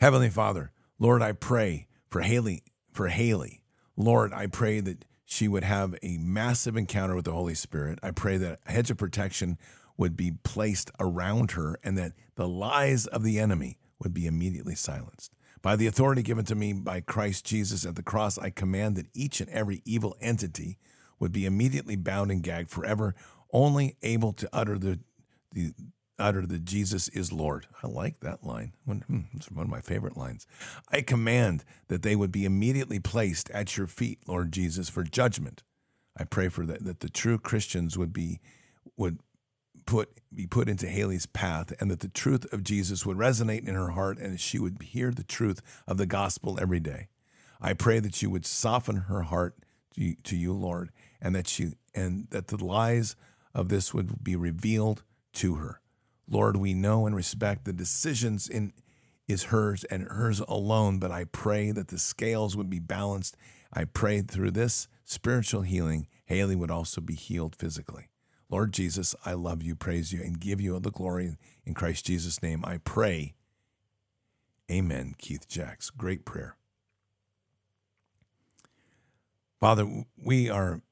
Heavenly 0.00 0.28
Father, 0.28 0.72
Lord, 0.98 1.22
I 1.22 1.30
pray 1.32 1.86
for 2.10 2.20
Haley, 2.22 2.64
for 2.92 3.06
Haley. 3.06 3.62
Lord, 3.96 4.32
I 4.32 4.48
pray 4.48 4.80
that 4.80 5.04
she 5.24 5.46
would 5.46 5.62
have 5.62 5.94
a 6.02 6.18
massive 6.18 6.76
encounter 6.76 7.14
with 7.14 7.26
the 7.26 7.32
Holy 7.32 7.54
Spirit. 7.54 8.00
I 8.02 8.10
pray 8.10 8.38
that 8.38 8.58
a 8.66 8.72
hedge 8.72 8.90
of 8.90 8.96
protection 8.96 9.56
would 9.96 10.16
be 10.16 10.32
placed 10.42 10.90
around 10.98 11.52
her 11.52 11.78
and 11.84 11.96
that 11.96 12.12
the 12.34 12.48
lies 12.48 13.06
of 13.06 13.22
the 13.22 13.38
enemy 13.38 13.78
would 14.00 14.12
be 14.12 14.26
immediately 14.26 14.74
silenced. 14.74 15.32
By 15.62 15.76
the 15.76 15.86
authority 15.86 16.22
given 16.22 16.44
to 16.46 16.56
me 16.56 16.72
by 16.72 17.00
Christ 17.00 17.46
Jesus 17.46 17.86
at 17.86 17.94
the 17.94 18.02
cross, 18.02 18.36
I 18.36 18.50
command 18.50 18.96
that 18.96 19.06
each 19.14 19.40
and 19.40 19.48
every 19.50 19.80
evil 19.84 20.16
entity 20.20 20.78
would 21.18 21.32
be 21.32 21.46
immediately 21.46 21.96
bound 21.96 22.30
and 22.30 22.42
gagged 22.42 22.70
forever, 22.70 23.14
only 23.52 23.96
able 24.02 24.32
to 24.34 24.48
utter 24.52 24.78
the, 24.78 25.00
the 25.52 25.72
utter 26.18 26.46
that 26.46 26.64
Jesus 26.64 27.08
is 27.08 27.32
Lord. 27.32 27.66
I 27.82 27.88
like 27.88 28.20
that 28.20 28.44
line. 28.44 28.72
Hmm, 28.86 29.20
it's 29.34 29.50
one 29.50 29.66
of 29.66 29.70
my 29.70 29.80
favorite 29.80 30.16
lines. 30.16 30.46
I 30.90 31.02
command 31.02 31.64
that 31.88 32.02
they 32.02 32.16
would 32.16 32.32
be 32.32 32.44
immediately 32.44 33.00
placed 33.00 33.50
at 33.50 33.76
your 33.76 33.86
feet, 33.86 34.20
Lord 34.26 34.52
Jesus, 34.52 34.88
for 34.88 35.02
judgment. 35.04 35.62
I 36.16 36.24
pray 36.24 36.48
for 36.48 36.64
that 36.66 36.84
that 36.84 37.00
the 37.00 37.10
true 37.10 37.38
Christians 37.38 37.98
would 37.98 38.12
be 38.12 38.40
would 38.96 39.18
put 39.84 40.20
be 40.34 40.46
put 40.46 40.68
into 40.68 40.86
Haley's 40.86 41.26
path 41.26 41.72
and 41.80 41.90
that 41.90 42.00
the 42.00 42.08
truth 42.08 42.50
of 42.52 42.64
Jesus 42.64 43.04
would 43.04 43.18
resonate 43.18 43.66
in 43.68 43.74
her 43.74 43.90
heart 43.90 44.18
and 44.18 44.40
she 44.40 44.58
would 44.58 44.82
hear 44.82 45.10
the 45.10 45.24
truth 45.24 45.60
of 45.86 45.98
the 45.98 46.06
gospel 46.06 46.58
every 46.60 46.80
day. 46.80 47.08
I 47.60 47.74
pray 47.74 48.00
that 48.00 48.22
you 48.22 48.30
would 48.30 48.46
soften 48.46 48.96
her 48.96 49.22
heart 49.22 49.54
to 49.94 50.02
you, 50.02 50.16
to 50.24 50.36
you 50.36 50.52
Lord, 50.52 50.90
and 51.20 51.34
that 51.34 51.46
she 51.46 51.72
and 51.94 52.28
that 52.30 52.48
the 52.48 52.62
lies 52.62 53.16
of 53.56 53.70
this 53.70 53.94
would 53.94 54.22
be 54.22 54.36
revealed 54.36 55.02
to 55.32 55.54
her. 55.54 55.80
Lord, 56.28 56.56
we 56.56 56.74
know 56.74 57.06
and 57.06 57.16
respect 57.16 57.64
the 57.64 57.72
decisions 57.72 58.48
in 58.48 58.72
is 59.26 59.44
hers 59.44 59.82
and 59.84 60.04
hers 60.04 60.38
alone, 60.40 61.00
but 61.00 61.10
I 61.10 61.24
pray 61.24 61.72
that 61.72 61.88
the 61.88 61.98
scales 61.98 62.56
would 62.56 62.70
be 62.70 62.78
balanced. 62.78 63.36
I 63.72 63.84
pray 63.84 64.20
through 64.20 64.52
this 64.52 64.86
spiritual 65.04 65.62
healing, 65.62 66.06
Haley 66.26 66.54
would 66.54 66.70
also 66.70 67.00
be 67.00 67.14
healed 67.14 67.56
physically. 67.56 68.08
Lord 68.48 68.72
Jesus, 68.72 69.16
I 69.24 69.32
love 69.32 69.62
you, 69.62 69.74
praise 69.74 70.12
you, 70.12 70.20
and 70.22 70.38
give 70.38 70.60
you 70.60 70.78
the 70.78 70.92
glory 70.92 71.36
in 71.64 71.74
Christ 71.74 72.06
Jesus' 72.06 72.42
name. 72.42 72.64
I 72.64 72.78
pray. 72.78 73.34
Amen, 74.70 75.14
Keith 75.18 75.48
Jacks. 75.48 75.90
Great 75.90 76.24
prayer. 76.24 76.56
Father, 79.58 80.04
we 80.16 80.48
are 80.48 80.82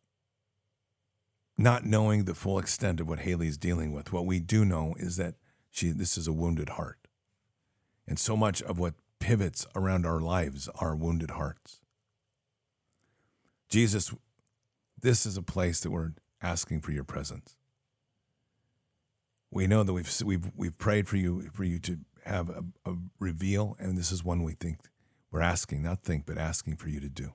not 1.56 1.84
knowing 1.84 2.24
the 2.24 2.34
full 2.34 2.58
extent 2.58 3.00
of 3.00 3.08
what 3.08 3.20
Haley's 3.20 3.56
dealing 3.56 3.92
with. 3.92 4.12
What 4.12 4.26
we 4.26 4.40
do 4.40 4.64
know 4.64 4.94
is 4.98 5.16
that 5.16 5.34
she 5.70 5.90
this 5.90 6.18
is 6.18 6.26
a 6.26 6.32
wounded 6.32 6.70
heart. 6.70 6.98
And 8.06 8.18
so 8.18 8.36
much 8.36 8.62
of 8.62 8.78
what 8.78 8.94
pivots 9.18 9.66
around 9.74 10.04
our 10.04 10.20
lives 10.20 10.68
are 10.80 10.96
wounded 10.96 11.30
hearts. 11.30 11.80
Jesus, 13.68 14.12
this 15.00 15.24
is 15.24 15.36
a 15.36 15.42
place 15.42 15.80
that 15.80 15.90
we're 15.90 16.12
asking 16.42 16.80
for 16.80 16.92
your 16.92 17.04
presence. 17.04 17.56
We 19.50 19.66
know 19.66 19.82
that 19.84 19.92
we've 19.92 20.22
we've 20.24 20.50
we've 20.56 20.78
prayed 20.78 21.08
for 21.08 21.16
you 21.16 21.48
for 21.52 21.64
you 21.64 21.78
to 21.80 21.98
have 22.24 22.50
a, 22.50 22.64
a 22.84 22.96
reveal, 23.18 23.76
and 23.78 23.96
this 23.96 24.10
is 24.10 24.24
one 24.24 24.42
we 24.42 24.54
think 24.54 24.80
we're 25.30 25.40
asking, 25.40 25.82
not 25.82 26.02
think, 26.02 26.26
but 26.26 26.38
asking 26.38 26.76
for 26.76 26.88
you 26.88 27.00
to 27.00 27.08
do 27.08 27.34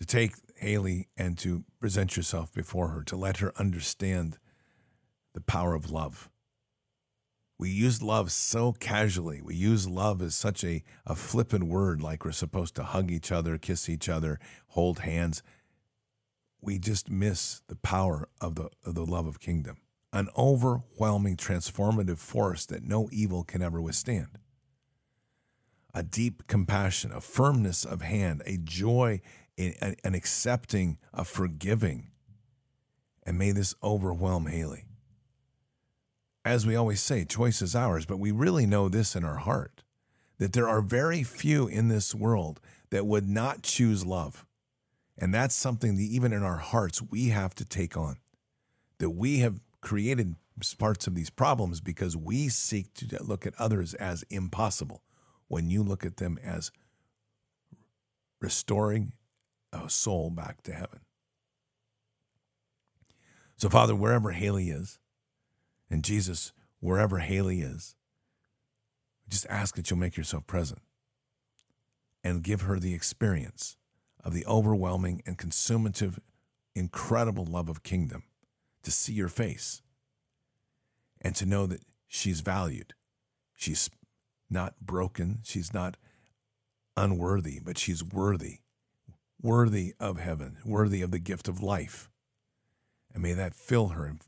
to 0.00 0.06
take 0.06 0.32
Haley 0.56 1.08
and 1.16 1.38
to 1.38 1.64
present 1.78 2.16
yourself 2.16 2.52
before 2.52 2.88
her, 2.88 3.04
to 3.04 3.16
let 3.16 3.36
her 3.38 3.52
understand 3.56 4.38
the 5.34 5.40
power 5.40 5.74
of 5.74 5.90
love. 5.90 6.28
We 7.58 7.68
use 7.68 8.02
love 8.02 8.32
so 8.32 8.72
casually. 8.72 9.42
We 9.42 9.54
use 9.54 9.86
love 9.86 10.22
as 10.22 10.34
such 10.34 10.64
a, 10.64 10.82
a 11.04 11.14
flippant 11.14 11.64
word, 11.64 12.00
like 12.00 12.24
we're 12.24 12.32
supposed 12.32 12.74
to 12.76 12.82
hug 12.82 13.10
each 13.10 13.30
other, 13.30 13.58
kiss 13.58 13.88
each 13.90 14.08
other, 14.08 14.40
hold 14.68 15.00
hands. 15.00 15.42
We 16.62 16.78
just 16.78 17.10
miss 17.10 17.60
the 17.68 17.76
power 17.76 18.28
of 18.40 18.54
the, 18.54 18.70
of 18.86 18.94
the 18.94 19.04
love 19.04 19.26
of 19.26 19.40
kingdom, 19.40 19.76
an 20.14 20.28
overwhelming 20.36 21.36
transformative 21.36 22.18
force 22.18 22.64
that 22.66 22.82
no 22.82 23.10
evil 23.12 23.44
can 23.44 23.60
ever 23.60 23.80
withstand. 23.80 24.38
A 25.92 26.02
deep 26.02 26.46
compassion, 26.46 27.12
a 27.12 27.20
firmness 27.20 27.84
of 27.84 28.00
hand, 28.00 28.42
a 28.46 28.56
joy 28.56 29.20
an 29.60 30.14
accepting, 30.14 30.98
a 31.12 31.24
forgiving. 31.24 32.08
And 33.24 33.38
may 33.38 33.52
this 33.52 33.74
overwhelm 33.82 34.46
Haley. 34.46 34.84
As 36.44 36.66
we 36.66 36.74
always 36.74 37.00
say, 37.00 37.24
choice 37.24 37.60
is 37.60 37.76
ours, 37.76 38.06
but 38.06 38.18
we 38.18 38.30
really 38.30 38.66
know 38.66 38.88
this 38.88 39.14
in 39.14 39.24
our 39.24 39.36
heart 39.36 39.82
that 40.38 40.54
there 40.54 40.68
are 40.68 40.80
very 40.80 41.22
few 41.22 41.68
in 41.68 41.88
this 41.88 42.14
world 42.14 42.60
that 42.88 43.06
would 43.06 43.28
not 43.28 43.62
choose 43.62 44.06
love. 44.06 44.46
And 45.18 45.34
that's 45.34 45.54
something 45.54 45.96
that 45.96 46.02
even 46.02 46.32
in 46.32 46.42
our 46.42 46.56
hearts 46.56 47.02
we 47.02 47.28
have 47.28 47.54
to 47.56 47.64
take 47.64 47.94
on. 47.94 48.16
That 48.98 49.10
we 49.10 49.40
have 49.40 49.60
created 49.82 50.36
parts 50.78 51.06
of 51.06 51.14
these 51.14 51.30
problems 51.30 51.80
because 51.80 52.16
we 52.16 52.48
seek 52.48 52.92
to 52.94 53.22
look 53.22 53.46
at 53.46 53.54
others 53.58 53.94
as 53.94 54.24
impossible 54.30 55.02
when 55.48 55.70
you 55.70 55.82
look 55.82 56.04
at 56.04 56.16
them 56.18 56.38
as 56.42 56.70
restoring 58.40 59.12
a 59.72 59.88
soul 59.88 60.30
back 60.30 60.62
to 60.62 60.72
heaven. 60.72 61.00
So, 63.56 63.68
Father, 63.68 63.94
wherever 63.94 64.32
Haley 64.32 64.70
is, 64.70 64.98
and 65.90 66.02
Jesus, 66.02 66.52
wherever 66.80 67.18
Haley 67.18 67.60
is, 67.60 67.94
just 69.28 69.46
ask 69.48 69.76
that 69.76 69.90
you'll 69.90 69.98
make 69.98 70.16
yourself 70.16 70.46
present 70.46 70.80
and 72.24 72.42
give 72.42 72.62
her 72.62 72.78
the 72.78 72.94
experience 72.94 73.76
of 74.24 74.34
the 74.34 74.46
overwhelming 74.46 75.22
and 75.26 75.38
consumative, 75.38 76.18
incredible 76.74 77.44
love 77.44 77.68
of 77.68 77.82
kingdom 77.82 78.24
to 78.82 78.90
see 78.90 79.12
your 79.12 79.28
face 79.28 79.82
and 81.20 81.34
to 81.36 81.46
know 81.46 81.66
that 81.66 81.82
she's 82.08 82.40
valued. 82.40 82.94
She's 83.56 83.90
not 84.48 84.80
broken. 84.80 85.40
She's 85.42 85.72
not 85.72 85.96
unworthy, 86.96 87.60
but 87.62 87.78
she's 87.78 88.02
worthy, 88.02 88.58
worthy 89.42 89.94
of 89.98 90.18
heaven, 90.18 90.58
worthy 90.64 91.02
of 91.02 91.10
the 91.10 91.18
gift 91.18 91.48
of 91.48 91.62
life. 91.62 92.10
And 93.12 93.22
may 93.22 93.32
that 93.32 93.54
fill 93.54 93.88
her 93.88 94.04
and, 94.06 94.20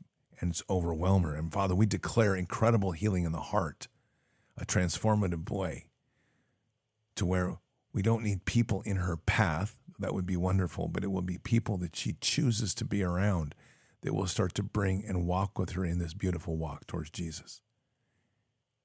overwhelm 0.69 1.23
her. 1.23 1.35
And 1.35 1.53
Father, 1.53 1.73
we 1.73 1.85
declare 1.85 2.35
incredible 2.35 2.91
healing 2.91 3.23
in 3.23 3.31
the 3.31 3.39
heart, 3.39 3.87
a 4.57 4.65
transformative 4.65 5.49
way 5.49 5.85
to 7.15 7.25
where 7.25 7.59
we 7.93 8.01
don't 8.01 8.23
need 8.23 8.43
people 8.43 8.81
in 8.81 8.97
her 8.97 9.15
path. 9.15 9.79
That 9.99 10.13
would 10.13 10.25
be 10.25 10.35
wonderful, 10.35 10.89
but 10.89 11.03
it 11.03 11.11
will 11.11 11.21
be 11.21 11.37
people 11.37 11.77
that 11.77 11.95
she 11.95 12.17
chooses 12.19 12.73
to 12.75 12.83
be 12.83 13.01
around 13.01 13.55
that 14.01 14.13
will 14.13 14.27
start 14.27 14.53
to 14.55 14.63
bring 14.63 15.05
and 15.05 15.25
walk 15.25 15.57
with 15.57 15.71
her 15.71 15.85
in 15.85 15.99
this 15.99 16.13
beautiful 16.13 16.57
walk 16.57 16.87
towards 16.87 17.09
Jesus. 17.09 17.61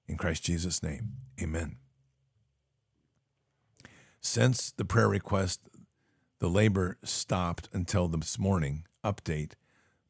In 0.07 0.17
Christ 0.17 0.45
Jesus' 0.45 0.83
name, 0.83 1.15
amen. 1.43 1.77
Since 4.21 4.71
the 4.71 4.85
prayer 4.85 5.09
request, 5.09 5.61
the 6.39 6.49
labor 6.49 6.99
stopped 7.03 7.69
until 7.73 8.09
this 8.09 8.39
morning, 8.39 8.85
update, 9.05 9.53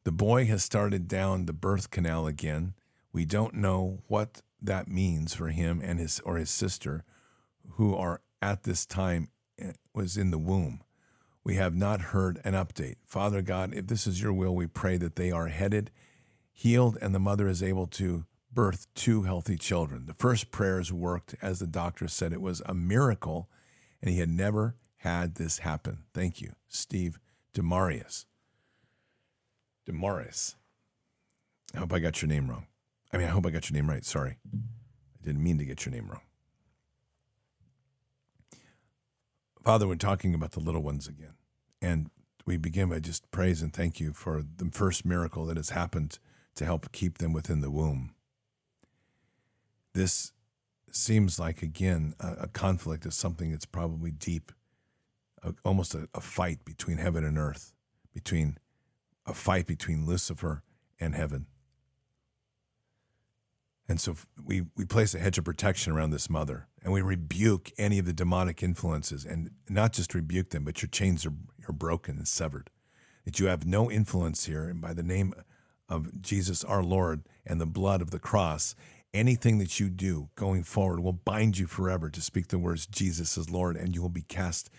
the 0.03 0.11
boy 0.11 0.45
has 0.45 0.63
started 0.63 1.07
down 1.07 1.45
the 1.45 1.53
birth 1.53 1.89
canal 1.89 2.27
again. 2.27 2.73
We 3.11 3.25
don't 3.25 3.55
know 3.55 3.99
what 4.07 4.41
that 4.61 4.87
means 4.87 5.33
for 5.33 5.49
him 5.49 5.81
and 5.83 5.99
his 5.99 6.19
or 6.21 6.37
his 6.37 6.49
sister 6.49 7.03
who 7.73 7.95
are 7.95 8.21
at 8.41 8.63
this 8.63 8.85
time 8.85 9.29
eh, 9.57 9.73
was 9.93 10.17
in 10.17 10.31
the 10.31 10.37
womb. 10.37 10.81
We 11.43 11.55
have 11.55 11.75
not 11.75 12.01
heard 12.01 12.39
an 12.43 12.53
update. 12.53 12.97
Father 13.05 13.41
God, 13.41 13.73
if 13.73 13.87
this 13.87 14.05
is 14.05 14.21
your 14.21 14.33
will, 14.33 14.55
we 14.55 14.67
pray 14.67 14.97
that 14.97 15.15
they 15.15 15.31
are 15.31 15.47
headed, 15.47 15.89
healed, 16.51 16.97
and 17.01 17.15
the 17.15 17.19
mother 17.19 17.47
is 17.47 17.63
able 17.63 17.87
to 17.87 18.25
birth 18.51 18.87
two 18.93 19.23
healthy 19.23 19.57
children. 19.57 20.05
The 20.05 20.13
first 20.13 20.51
prayers 20.51 20.91
worked, 20.91 21.35
as 21.41 21.59
the 21.59 21.67
doctor 21.67 22.07
said, 22.07 22.33
it 22.33 22.41
was 22.41 22.61
a 22.65 22.73
miracle, 22.73 23.49
and 24.01 24.11
he 24.11 24.19
had 24.19 24.29
never 24.29 24.75
had 24.99 25.35
this 25.35 25.59
happen. 25.59 25.99
Thank 26.13 26.41
you, 26.41 26.53
Steve 26.67 27.19
Demarius. 27.53 28.25
Demaris. 29.87 30.55
I 31.73 31.79
hope 31.79 31.93
I 31.93 31.99
got 31.99 32.21
your 32.21 32.29
name 32.29 32.49
wrong. 32.49 32.67
I 33.11 33.17
mean, 33.17 33.27
I 33.27 33.31
hope 33.31 33.45
I 33.45 33.49
got 33.49 33.69
your 33.69 33.75
name 33.75 33.89
right. 33.89 34.05
Sorry. 34.05 34.37
I 34.53 35.25
didn't 35.25 35.43
mean 35.43 35.57
to 35.57 35.65
get 35.65 35.85
your 35.85 35.93
name 35.93 36.07
wrong. 36.07 36.21
Father, 39.63 39.87
we're 39.87 39.95
talking 39.95 40.33
about 40.33 40.51
the 40.51 40.59
little 40.59 40.81
ones 40.81 41.07
again. 41.07 41.33
And 41.81 42.09
we 42.45 42.57
begin 42.57 42.89
by 42.89 42.99
just 42.99 43.29
praise 43.31 43.61
and 43.61 43.73
thank 43.73 43.99
you 43.99 44.13
for 44.13 44.43
the 44.57 44.69
first 44.71 45.05
miracle 45.05 45.45
that 45.45 45.57
has 45.57 45.71
happened 45.71 46.19
to 46.55 46.65
help 46.65 46.91
keep 46.91 47.17
them 47.17 47.33
within 47.33 47.61
the 47.61 47.71
womb. 47.71 48.13
This 49.93 50.33
seems 50.91 51.39
like, 51.39 51.61
again, 51.61 52.13
a, 52.19 52.33
a 52.41 52.47
conflict 52.47 53.05
is 53.05 53.15
something 53.15 53.51
that's 53.51 53.65
probably 53.65 54.11
deep, 54.11 54.51
a, 55.43 55.53
almost 55.63 55.95
a, 55.95 56.07
a 56.13 56.21
fight 56.21 56.65
between 56.65 56.97
heaven 56.97 57.23
and 57.23 57.37
earth, 57.37 57.73
between 58.13 58.57
a 59.25 59.33
fight 59.33 59.67
between 59.67 60.05
Lucifer 60.05 60.63
and 60.99 61.15
heaven. 61.15 61.45
And 63.87 63.99
so 63.99 64.15
we, 64.43 64.65
we 64.75 64.85
place 64.85 65.15
a 65.15 65.19
hedge 65.19 65.39
of 65.39 65.45
protection 65.45 65.91
around 65.91 66.11
this 66.11 66.29
mother 66.29 66.67
and 66.83 66.93
we 66.93 67.01
rebuke 67.01 67.71
any 67.77 67.97
of 67.97 68.05
the 68.05 68.13
demonic 68.13 68.61
influences 68.61 69.25
and 69.25 69.49
not 69.67 69.93
just 69.93 70.13
rebuke 70.13 70.51
them, 70.51 70.63
but 70.63 70.81
your 70.81 70.89
chains 70.89 71.25
are, 71.25 71.33
are 71.67 71.73
broken 71.73 72.17
and 72.17 72.27
severed. 72.27 72.69
That 73.25 73.39
you 73.39 73.47
have 73.47 73.65
no 73.65 73.89
influence 73.89 74.45
here. 74.45 74.65
And 74.65 74.79
by 74.79 74.93
the 74.93 75.03
name 75.03 75.33
of 75.89 76.21
Jesus 76.21 76.63
our 76.63 76.83
Lord 76.83 77.23
and 77.45 77.59
the 77.59 77.65
blood 77.65 78.01
of 78.01 78.11
the 78.11 78.19
cross, 78.19 78.75
anything 79.13 79.57
that 79.57 79.79
you 79.79 79.89
do 79.89 80.29
going 80.35 80.63
forward 80.63 80.99
will 80.99 81.13
bind 81.13 81.57
you 81.57 81.65
forever 81.65 82.09
to 82.11 82.21
speak 82.21 82.47
the 82.47 82.59
words 82.59 82.85
Jesus 82.85 83.37
is 83.37 83.49
Lord, 83.49 83.75
and 83.75 83.95
you 83.95 84.01
will 84.01 84.09
be 84.09 84.21
cast 84.21 84.69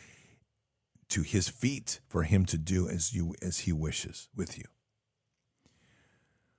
to 1.11 1.23
his 1.23 1.49
feet 1.49 2.01
for 2.09 2.23
him 2.23 2.45
to 2.47 2.57
do 2.57 2.89
as 2.89 3.13
you 3.13 3.35
as 3.43 3.61
he 3.61 3.73
wishes 3.73 4.29
with 4.35 4.57
you. 4.57 4.65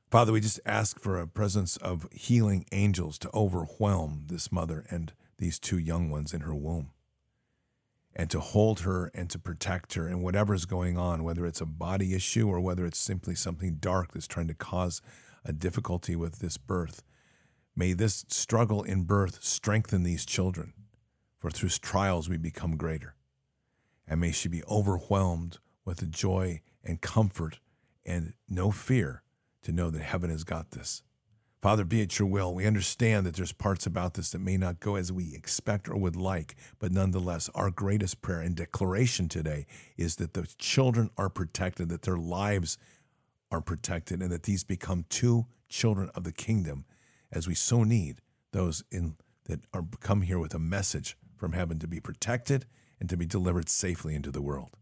Father, 0.09 0.33
we 0.33 0.41
just 0.41 0.59
ask 0.65 0.99
for 0.99 1.17
a 1.17 1.27
presence 1.27 1.77
of 1.77 2.07
healing 2.11 2.65
angels 2.73 3.17
to 3.19 3.29
overwhelm 3.33 4.25
this 4.27 4.51
mother 4.51 4.85
and 4.89 5.13
these 5.37 5.57
two 5.57 5.77
young 5.77 6.09
ones 6.09 6.33
in 6.33 6.41
her 6.41 6.53
womb 6.53 6.91
and 8.13 8.29
to 8.29 8.41
hold 8.41 8.81
her 8.81 9.09
and 9.13 9.29
to 9.29 9.39
protect 9.39 9.93
her 9.93 10.05
and 10.05 10.21
whatever's 10.21 10.65
going 10.65 10.97
on, 10.97 11.23
whether 11.23 11.45
it's 11.45 11.61
a 11.61 11.65
body 11.65 12.13
issue 12.13 12.49
or 12.49 12.59
whether 12.59 12.85
it's 12.85 12.99
simply 12.99 13.35
something 13.35 13.77
dark 13.79 14.11
that's 14.11 14.27
trying 14.27 14.49
to 14.49 14.53
cause 14.53 15.01
a 15.45 15.53
difficulty 15.53 16.15
with 16.15 16.39
this 16.39 16.57
birth. 16.57 17.03
May 17.73 17.93
this 17.93 18.25
struggle 18.27 18.83
in 18.83 19.03
birth 19.03 19.41
strengthen 19.41 20.03
these 20.03 20.25
children, 20.25 20.73
for 21.39 21.49
through 21.49 21.69
trials 21.69 22.27
we 22.27 22.35
become 22.35 22.75
greater 22.75 23.15
and 24.11 24.19
may 24.19 24.33
she 24.33 24.49
be 24.49 24.61
overwhelmed 24.65 25.57
with 25.85 26.11
joy 26.11 26.59
and 26.83 26.99
comfort 26.99 27.61
and 28.05 28.33
no 28.49 28.69
fear 28.69 29.23
to 29.63 29.71
know 29.71 29.89
that 29.89 30.01
heaven 30.01 30.29
has 30.29 30.43
got 30.43 30.71
this. 30.71 31.01
Father, 31.61 31.85
be 31.85 32.01
it 32.01 32.19
your 32.19 32.27
will. 32.27 32.53
We 32.53 32.65
understand 32.65 33.25
that 33.25 33.35
there's 33.35 33.53
parts 33.53 33.85
about 33.85 34.15
this 34.15 34.31
that 34.31 34.39
may 34.39 34.57
not 34.57 34.81
go 34.81 34.97
as 34.97 35.13
we 35.13 35.33
expect 35.33 35.87
or 35.87 35.95
would 35.95 36.17
like, 36.17 36.55
but 36.77 36.91
nonetheless, 36.91 37.49
our 37.55 37.71
greatest 37.71 38.21
prayer 38.21 38.41
and 38.41 38.53
declaration 38.53 39.29
today 39.29 39.65
is 39.95 40.17
that 40.17 40.33
the 40.33 40.45
children 40.57 41.09
are 41.17 41.29
protected, 41.29 41.87
that 41.87 42.01
their 42.01 42.17
lives 42.17 42.77
are 43.49 43.61
protected, 43.61 44.21
and 44.21 44.31
that 44.31 44.43
these 44.43 44.65
become 44.65 45.05
two 45.07 45.45
children 45.69 46.09
of 46.15 46.25
the 46.25 46.33
kingdom 46.33 46.83
as 47.31 47.47
we 47.47 47.55
so 47.55 47.83
need 47.83 48.19
those 48.51 48.83
in 48.91 49.15
that 49.45 49.61
are 49.73 49.85
come 50.01 50.23
here 50.23 50.39
with 50.39 50.53
a 50.53 50.59
message 50.59 51.15
from 51.37 51.53
heaven 51.53 51.79
to 51.79 51.87
be 51.87 52.01
protected 52.01 52.65
and 53.01 53.09
to 53.09 53.17
be 53.17 53.25
delivered 53.25 53.67
safely 53.67 54.13
into 54.13 54.29
the 54.29 54.43
world. 54.43 54.77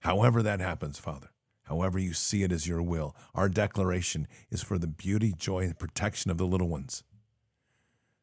However, 0.00 0.42
that 0.42 0.58
happens, 0.58 0.98
Father, 0.98 1.28
however 1.64 1.98
you 1.98 2.14
see 2.14 2.42
it 2.42 2.50
as 2.50 2.66
your 2.66 2.82
will, 2.82 3.14
our 3.34 3.50
declaration 3.50 4.26
is 4.50 4.62
for 4.62 4.78
the 4.78 4.86
beauty, 4.86 5.34
joy, 5.36 5.64
and 5.64 5.78
protection 5.78 6.30
of 6.30 6.38
the 6.38 6.46
little 6.46 6.68
ones. 6.68 7.04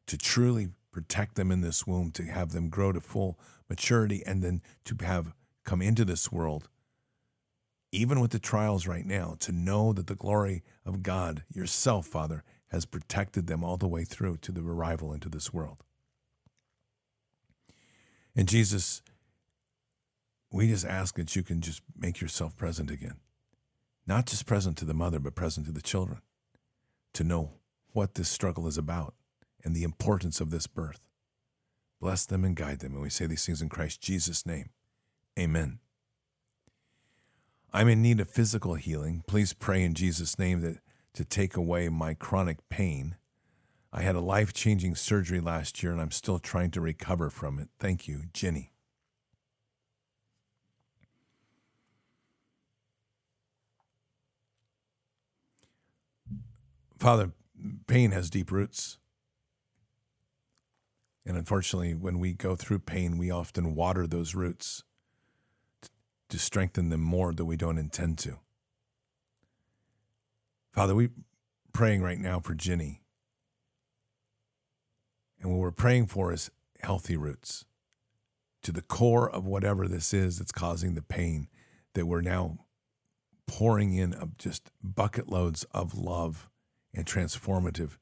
To 0.08 0.18
truly 0.18 0.70
protect 0.90 1.36
them 1.36 1.52
in 1.52 1.60
this 1.60 1.86
womb, 1.86 2.10
to 2.12 2.24
have 2.24 2.50
them 2.50 2.68
grow 2.68 2.90
to 2.90 3.00
full 3.00 3.38
maturity, 3.70 4.20
and 4.26 4.42
then 4.42 4.62
to 4.84 4.96
have 5.04 5.32
come 5.64 5.80
into 5.80 6.04
this 6.04 6.32
world, 6.32 6.68
even 7.92 8.18
with 8.18 8.32
the 8.32 8.40
trials 8.40 8.88
right 8.88 9.06
now, 9.06 9.36
to 9.38 9.52
know 9.52 9.92
that 9.92 10.08
the 10.08 10.16
glory 10.16 10.64
of 10.84 11.04
God, 11.04 11.44
yourself, 11.52 12.06
Father, 12.06 12.42
has 12.72 12.84
protected 12.84 13.46
them 13.46 13.62
all 13.62 13.76
the 13.76 13.86
way 13.86 14.04
through 14.04 14.38
to 14.38 14.50
the 14.50 14.62
arrival 14.62 15.12
into 15.12 15.28
this 15.28 15.52
world. 15.52 15.84
And 18.34 18.48
Jesus, 18.48 19.02
we 20.50 20.68
just 20.68 20.86
ask 20.86 21.16
that 21.16 21.34
you 21.36 21.42
can 21.42 21.60
just 21.60 21.82
make 21.96 22.20
yourself 22.20 22.56
present 22.56 22.90
again. 22.90 23.16
Not 24.06 24.26
just 24.26 24.46
present 24.46 24.76
to 24.78 24.84
the 24.84 24.94
mother, 24.94 25.18
but 25.18 25.34
present 25.34 25.66
to 25.66 25.72
the 25.72 25.82
children 25.82 26.20
to 27.14 27.24
know 27.24 27.54
what 27.92 28.14
this 28.14 28.28
struggle 28.28 28.66
is 28.66 28.78
about 28.78 29.14
and 29.64 29.74
the 29.74 29.82
importance 29.82 30.40
of 30.40 30.50
this 30.50 30.66
birth. 30.66 31.00
Bless 32.00 32.26
them 32.26 32.44
and 32.44 32.54
guide 32.54 32.80
them. 32.80 32.92
And 32.92 33.02
we 33.02 33.10
say 33.10 33.26
these 33.26 33.44
things 33.44 33.62
in 33.62 33.68
Christ 33.68 34.00
Jesus' 34.00 34.46
name. 34.46 34.70
Amen. 35.38 35.80
I'm 37.72 37.88
in 37.88 38.02
need 38.02 38.20
of 38.20 38.30
physical 38.30 38.74
healing. 38.74 39.24
Please 39.26 39.52
pray 39.52 39.82
in 39.82 39.94
Jesus' 39.94 40.38
name 40.38 40.60
that 40.60 40.78
to 41.14 41.24
take 41.24 41.56
away 41.56 41.88
my 41.88 42.14
chronic 42.14 42.68
pain. 42.68 43.16
I 43.92 44.02
had 44.02 44.14
a 44.14 44.20
life 44.20 44.52
changing 44.52 44.94
surgery 44.94 45.40
last 45.40 45.82
year 45.82 45.90
and 45.90 46.00
I'm 46.00 46.10
still 46.10 46.38
trying 46.38 46.70
to 46.72 46.80
recover 46.80 47.30
from 47.30 47.58
it. 47.58 47.68
Thank 47.80 48.06
you, 48.06 48.24
Jenny. 48.34 48.70
Father, 56.98 57.32
pain 57.86 58.12
has 58.12 58.30
deep 58.30 58.50
roots. 58.50 58.98
And 61.24 61.36
unfortunately, 61.36 61.94
when 61.94 62.18
we 62.18 62.32
go 62.32 62.54
through 62.54 62.80
pain, 62.80 63.18
we 63.18 63.30
often 63.30 63.74
water 63.74 64.06
those 64.06 64.34
roots 64.34 64.84
to 66.28 66.38
strengthen 66.38 66.88
them 66.88 67.00
more 67.00 67.32
than 67.32 67.46
we 67.46 67.56
don't 67.56 67.78
intend 67.78 68.18
to. 68.18 68.38
Father, 70.72 70.94
we're 70.94 71.10
praying 71.72 72.02
right 72.02 72.18
now 72.18 72.38
for 72.40 72.54
Ginny. 72.54 73.02
And 75.40 75.50
what 75.50 75.58
we're 75.58 75.70
praying 75.70 76.06
for 76.06 76.32
is 76.32 76.50
healthy 76.80 77.16
roots 77.16 77.64
to 78.62 78.72
the 78.72 78.82
core 78.82 79.30
of 79.30 79.46
whatever 79.46 79.86
this 79.86 80.14
is 80.14 80.38
that's 80.38 80.52
causing 80.52 80.94
the 80.94 81.02
pain 81.02 81.48
that 81.94 82.06
we're 82.06 82.20
now 82.20 82.58
pouring 83.46 83.92
in 83.94 84.12
of 84.12 84.36
just 84.38 84.70
bucket 84.82 85.28
loads 85.28 85.64
of 85.72 85.94
love 85.94 86.50
and 86.96 87.06
transformative 87.06 87.98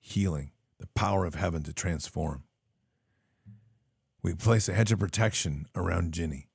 healing, 0.00 0.52
the 0.78 0.86
power 0.94 1.26
of 1.26 1.34
heaven 1.34 1.62
to 1.64 1.72
transform. 1.72 2.44
We 4.22 4.34
place 4.34 4.68
a 4.68 4.74
hedge 4.74 4.92
of 4.92 5.00
protection 5.00 5.66
around 5.74 6.14
Ginny, 6.14 6.48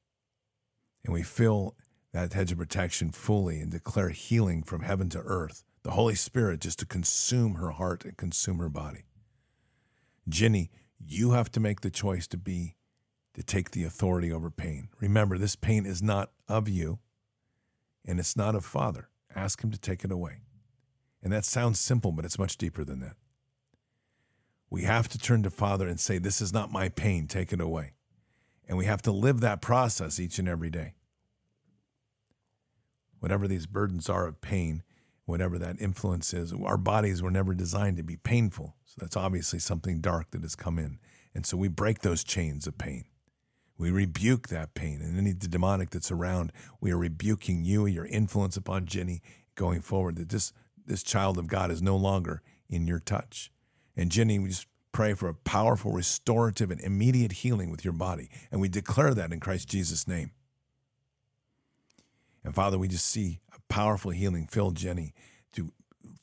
and 1.04 1.14
we 1.14 1.22
fill 1.22 1.76
that 2.14 2.34
hedge 2.34 2.52
of 2.52 2.58
protection 2.58 3.12
fully 3.12 3.60
and 3.60 3.72
declare 3.72 4.10
healing 4.10 4.64
from 4.64 4.82
heaven 4.82 5.10
to 5.10 5.20
earth, 5.20 5.66
the 5.84 5.92
Holy 5.92 6.16
Spirit 6.16 6.62
just 6.62 6.80
to 6.80 6.86
consume 6.86 7.56
her 7.56 7.72
heart 7.72 8.06
and 8.06 8.18
consume 8.18 8.60
her 8.60 8.70
body. 8.70 9.04
Ginny, 10.28 10.72
you 11.00 11.32
have 11.32 11.52
to 11.52 11.60
make 11.60 11.82
the 11.82 11.92
choice 11.92 12.28
to 12.28 12.38
be, 12.38 12.76
to 13.34 13.44
take 13.44 13.72
the 13.72 13.84
authority 13.84 14.32
over 14.32 14.50
pain. 14.50 14.90
Remember, 15.00 15.38
this 15.38 15.56
pain 15.56 15.86
is 15.86 16.02
not 16.02 16.32
of 16.48 16.68
you 16.68 17.00
and 18.06 18.20
it's 18.20 18.38
not 18.38 18.56
of 18.56 18.66
Father. 18.66 19.10
Ask 19.36 19.64
Him 19.64 19.72
to 19.72 19.78
take 19.78 20.04
it 20.04 20.12
away. 20.12 20.42
And 21.22 21.32
that 21.34 21.46
sounds 21.46 21.80
simple, 21.80 22.12
but 22.12 22.26
it's 22.26 22.40
much 22.40 22.58
deeper 22.58 22.84
than 22.84 23.00
that. 23.00 23.16
We 24.70 24.84
have 24.84 25.08
to 25.10 25.18
turn 25.18 25.44
to 25.44 25.50
Father 25.50 25.88
and 25.88 26.00
say, 26.00 26.18
This 26.18 26.42
is 26.42 26.54
not 26.54 26.72
my 26.72 26.90
pain, 26.90 27.28
take 27.28 27.54
it 27.54 27.62
away. 27.62 27.94
And 28.68 28.78
we 28.78 28.86
have 28.86 29.02
to 29.04 29.12
live 29.12 29.40
that 29.40 29.62
process 29.62 30.20
each 30.20 30.40
and 30.40 30.48
every 30.48 30.70
day. 30.70 30.94
Whatever 33.20 33.48
these 33.48 33.66
burdens 33.66 34.10
are 34.10 34.28
of 34.28 34.42
pain, 34.42 34.84
whatever 35.26 35.58
that 35.58 35.82
influence 35.82 36.34
is, 36.34 36.54
our 36.54 36.78
bodies 36.78 37.22
were 37.24 37.32
never 37.32 37.54
designed 37.54 37.98
to 37.98 38.04
be 38.04 38.18
painful. 38.18 38.76
So 38.86 38.96
that's 39.00 39.18
obviously 39.18 39.60
something 39.60 40.02
dark 40.02 40.32
that 40.32 40.42
has 40.42 40.56
come 40.56 40.78
in. 40.78 41.00
And 41.34 41.46
so 41.46 41.58
we 41.58 41.68
break 41.68 42.02
those 42.02 42.24
chains 42.24 42.68
of 42.68 42.78
pain. 42.78 43.06
We 43.78 43.92
rebuke 43.92 44.48
that 44.48 44.74
pain 44.74 45.02
and 45.02 45.18
any 45.18 45.34
demonic 45.34 45.92
that's 45.92 46.12
around. 46.12 46.52
We 46.82 46.92
are 46.92 46.98
rebuking 46.98 47.64
you, 47.64 47.86
and 47.86 47.94
your 47.94 48.08
influence 48.08 48.58
upon 48.58 48.86
Jenny 48.86 49.22
going 49.56 49.82
forward, 49.82 50.16
that 50.16 50.30
this, 50.30 50.52
this 50.88 51.04
child 51.04 51.38
of 51.38 51.48
God 51.48 51.70
is 51.70 51.82
no 51.82 51.96
longer 51.96 52.42
in 52.70 52.88
your 52.88 53.00
touch. 53.00 53.52
And 53.96 54.12
Jenny, 54.12 54.40
we 54.40 54.50
just 54.50 54.68
pray 54.92 55.14
for 55.14 55.30
a 55.30 55.34
powerful, 55.34 55.92
restorative, 55.92 56.72
and 56.72 56.82
immediate 56.82 57.32
healing 57.32 57.70
with 57.70 57.84
your 57.84 57.94
body. 57.94 58.30
And 58.52 58.60
we 58.60 58.70
declare 58.70 59.14
that 59.14 59.32
in 59.32 59.40
Christ 59.40 59.68
Jesus' 59.68 60.08
name. 60.08 60.32
And 62.44 62.56
Father, 62.56 62.78
we 62.78 62.88
just 62.88 63.06
see 63.06 63.40
a 63.54 63.60
powerful 63.68 64.12
healing 64.12 64.48
fill 64.48 64.72
Jenny 64.72 65.14
to 65.54 65.72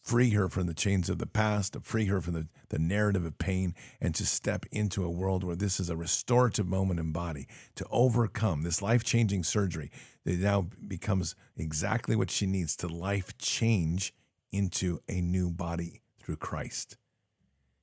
free 0.02 0.30
her 0.30 0.48
from 0.48 0.66
the 0.66 0.74
chains 0.74 1.08
of 1.08 1.18
the 1.18 1.26
past, 1.26 1.74
to 1.74 1.80
free 1.80 2.06
her 2.06 2.20
from 2.20 2.34
the, 2.34 2.48
the 2.70 2.78
narrative 2.78 3.24
of 3.24 3.38
pain, 3.38 3.74
and 4.00 4.14
to 4.14 4.26
step 4.26 4.64
into 4.72 5.04
a 5.04 5.10
world 5.10 5.44
where 5.44 5.56
this 5.56 5.78
is 5.78 5.90
a 5.90 5.96
restorative 5.96 6.66
moment 6.66 6.98
in 6.98 7.12
body 7.12 7.46
to 7.74 7.86
overcome 7.90 8.62
this 8.62 8.82
life 8.82 9.04
changing 9.04 9.44
surgery 9.44 9.90
that 10.24 10.38
now 10.38 10.66
becomes 10.86 11.34
exactly 11.56 12.16
what 12.16 12.30
she 12.30 12.46
needs 12.46 12.74
to 12.76 12.88
life 12.88 13.36
change 13.38 14.12
into 14.54 15.00
a 15.08 15.20
new 15.20 15.50
body 15.50 16.02
through 16.20 16.36
Christ. 16.36 16.96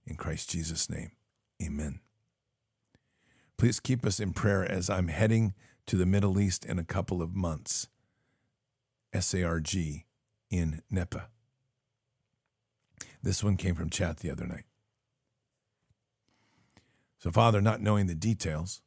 In 0.05 0.15
Christ 0.15 0.49
Jesus' 0.49 0.89
name, 0.89 1.11
amen. 1.61 1.99
Please 3.57 3.79
keep 3.79 4.05
us 4.05 4.19
in 4.19 4.31
prayer 4.31 4.63
as 4.63 4.89
I'm 4.89 5.09
heading 5.09 5.53
to 5.87 5.97
the 5.97 6.05
Middle 6.05 6.39
East 6.39 6.65
in 6.65 6.79
a 6.79 6.85
couple 6.85 7.21
of 7.21 7.35
months. 7.35 7.89
SARG 9.13 10.05
in 10.49 10.81
Nepa. 10.89 11.27
This 13.21 13.43
one 13.43 13.57
came 13.57 13.75
from 13.75 13.89
chat 13.89 14.17
the 14.17 14.31
other 14.31 14.47
night. 14.47 14.63
So, 17.19 17.31
Father, 17.31 17.61
not 17.61 17.81
knowing 17.81 18.07
the 18.07 18.15
details, 18.15 18.81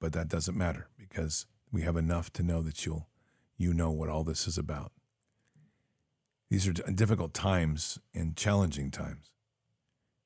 but 0.00 0.12
that 0.12 0.28
doesn't 0.28 0.58
matter 0.58 0.88
because 0.98 1.46
we 1.72 1.82
have 1.82 1.96
enough 1.96 2.32
to 2.34 2.42
know 2.42 2.62
that 2.62 2.84
you'll 2.84 3.06
you 3.56 3.72
know 3.72 3.90
what 3.90 4.08
all 4.08 4.24
this 4.24 4.48
is 4.48 4.58
about. 4.58 4.92
These 6.50 6.66
are 6.66 6.72
difficult 6.72 7.32
times 7.32 8.00
and 8.12 8.36
challenging 8.36 8.90
times. 8.90 9.30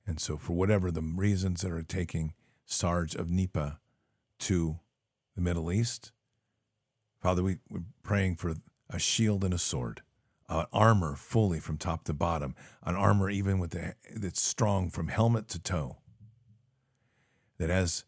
And 0.07 0.19
so, 0.19 0.37
for 0.37 0.55
whatever 0.55 0.91
the 0.91 1.03
reasons 1.03 1.61
that 1.61 1.73
are 1.73 1.83
taking 1.83 2.33
Sarge 2.65 3.15
of 3.15 3.31
Nepa 3.31 3.79
to 4.41 4.81
the 5.35 5.43
Middle 5.43 5.71
East, 5.71 6.13
Father, 7.21 7.43
we, 7.43 7.59
we're 7.69 7.83
praying 8.03 8.37
for 8.37 8.55
a 8.91 8.99
shield 8.99 9.45
and 9.45 9.55
a 9.55 9.59
sword 9.59 10.03
uh, 10.49 10.67
armor 10.73 11.15
fully 11.15 11.59
from 11.59 11.79
top 11.79 12.05
to 12.05 12.13
bottom, 12.13 12.55
an 12.83 12.95
armor 12.95 13.31
even 13.31 13.59
with 13.59 13.71
the, 13.71 13.95
that's 14.15 14.43
strong 14.43 14.91
from 14.91 15.09
helmet 15.09 15.49
to 15.49 15.59
toe. 15.59 15.99
That 17.59 17.71
as 17.71 18.05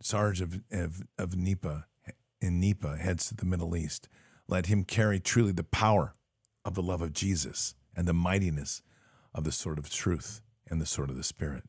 Sarge 0.00 0.40
of, 0.40 0.60
of, 0.70 1.02
of 1.18 1.34
in 1.34 2.60
Nepa 2.60 2.96
heads 2.96 3.28
to 3.28 3.34
the 3.34 3.46
Middle 3.46 3.76
East, 3.76 4.08
let 4.48 4.66
him 4.66 4.84
carry 4.84 5.20
truly 5.20 5.52
the 5.52 5.64
power 5.64 6.14
of 6.64 6.74
the 6.74 6.82
love 6.82 7.02
of 7.02 7.12
Jesus 7.12 7.74
and 7.96 8.06
the 8.06 8.12
mightiness 8.12 8.82
of 9.34 9.44
the 9.44 9.52
sword 9.52 9.78
of 9.78 9.90
truth 9.90 10.40
and 10.68 10.80
the 10.80 10.86
sword 10.86 11.10
of 11.10 11.16
the 11.16 11.22
Spirit. 11.22 11.64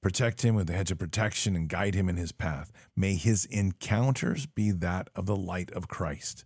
Protect 0.00 0.42
him 0.42 0.54
with 0.54 0.68
the 0.68 0.74
hedge 0.74 0.92
of 0.92 0.98
protection 0.98 1.56
and 1.56 1.68
guide 1.68 1.94
him 1.94 2.08
in 2.08 2.16
his 2.16 2.30
path. 2.30 2.70
May 2.96 3.14
his 3.14 3.44
encounters 3.46 4.46
be 4.46 4.70
that 4.70 5.08
of 5.16 5.26
the 5.26 5.36
light 5.36 5.70
of 5.72 5.88
Christ 5.88 6.44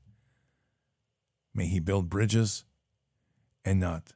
May 1.54 1.66
he 1.66 1.80
build 1.80 2.08
bridges 2.08 2.64
and 3.64 3.78
not 3.78 4.14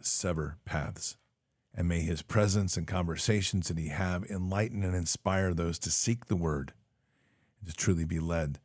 sever 0.00 0.56
paths. 0.64 1.16
And 1.74 1.88
may 1.88 2.00
his 2.00 2.22
presence 2.22 2.76
and 2.76 2.86
conversations 2.86 3.68
that 3.68 3.78
he 3.78 3.88
have 3.88 4.24
enlighten 4.24 4.82
and 4.82 4.94
inspire 4.94 5.52
those 5.52 5.78
to 5.80 5.90
seek 5.90 6.26
the 6.26 6.36
word 6.36 6.72
and 7.60 7.68
to 7.68 7.76
truly 7.76 8.06
be 8.06 8.18
led 8.18 8.58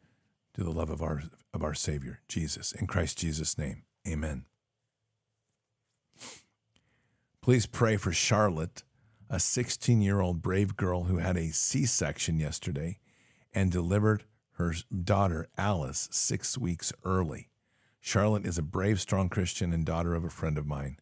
to 0.53 0.63
the 0.63 0.71
love 0.71 0.89
of 0.89 1.01
our 1.01 1.23
of 1.53 1.63
our 1.63 1.73
Savior, 1.73 2.21
Jesus. 2.27 2.71
In 2.71 2.87
Christ 2.87 3.17
Jesus' 3.17 3.57
name. 3.57 3.83
Amen. 4.07 4.45
Please 7.41 7.65
pray 7.65 7.97
for 7.97 8.11
Charlotte, 8.11 8.83
a 9.29 9.39
16 9.39 10.01
year 10.01 10.21
old 10.21 10.41
brave 10.41 10.77
girl 10.77 11.05
who 11.05 11.17
had 11.17 11.37
a 11.37 11.51
C 11.51 11.85
section 11.85 12.39
yesterday 12.39 12.99
and 13.53 13.71
delivered 13.71 14.25
her 14.53 14.73
daughter, 15.03 15.49
Alice, 15.57 16.07
six 16.11 16.57
weeks 16.57 16.93
early. 17.03 17.49
Charlotte 17.99 18.45
is 18.45 18.57
a 18.57 18.63
brave, 18.63 19.01
strong 19.01 19.29
Christian 19.29 19.73
and 19.73 19.85
daughter 19.85 20.13
of 20.13 20.23
a 20.23 20.29
friend 20.29 20.57
of 20.57 20.65
mine. 20.65 20.97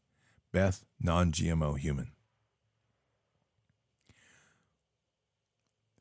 Beth, 0.51 0.85
non 0.99 1.31
GMO 1.31 1.77
human. 1.77 2.11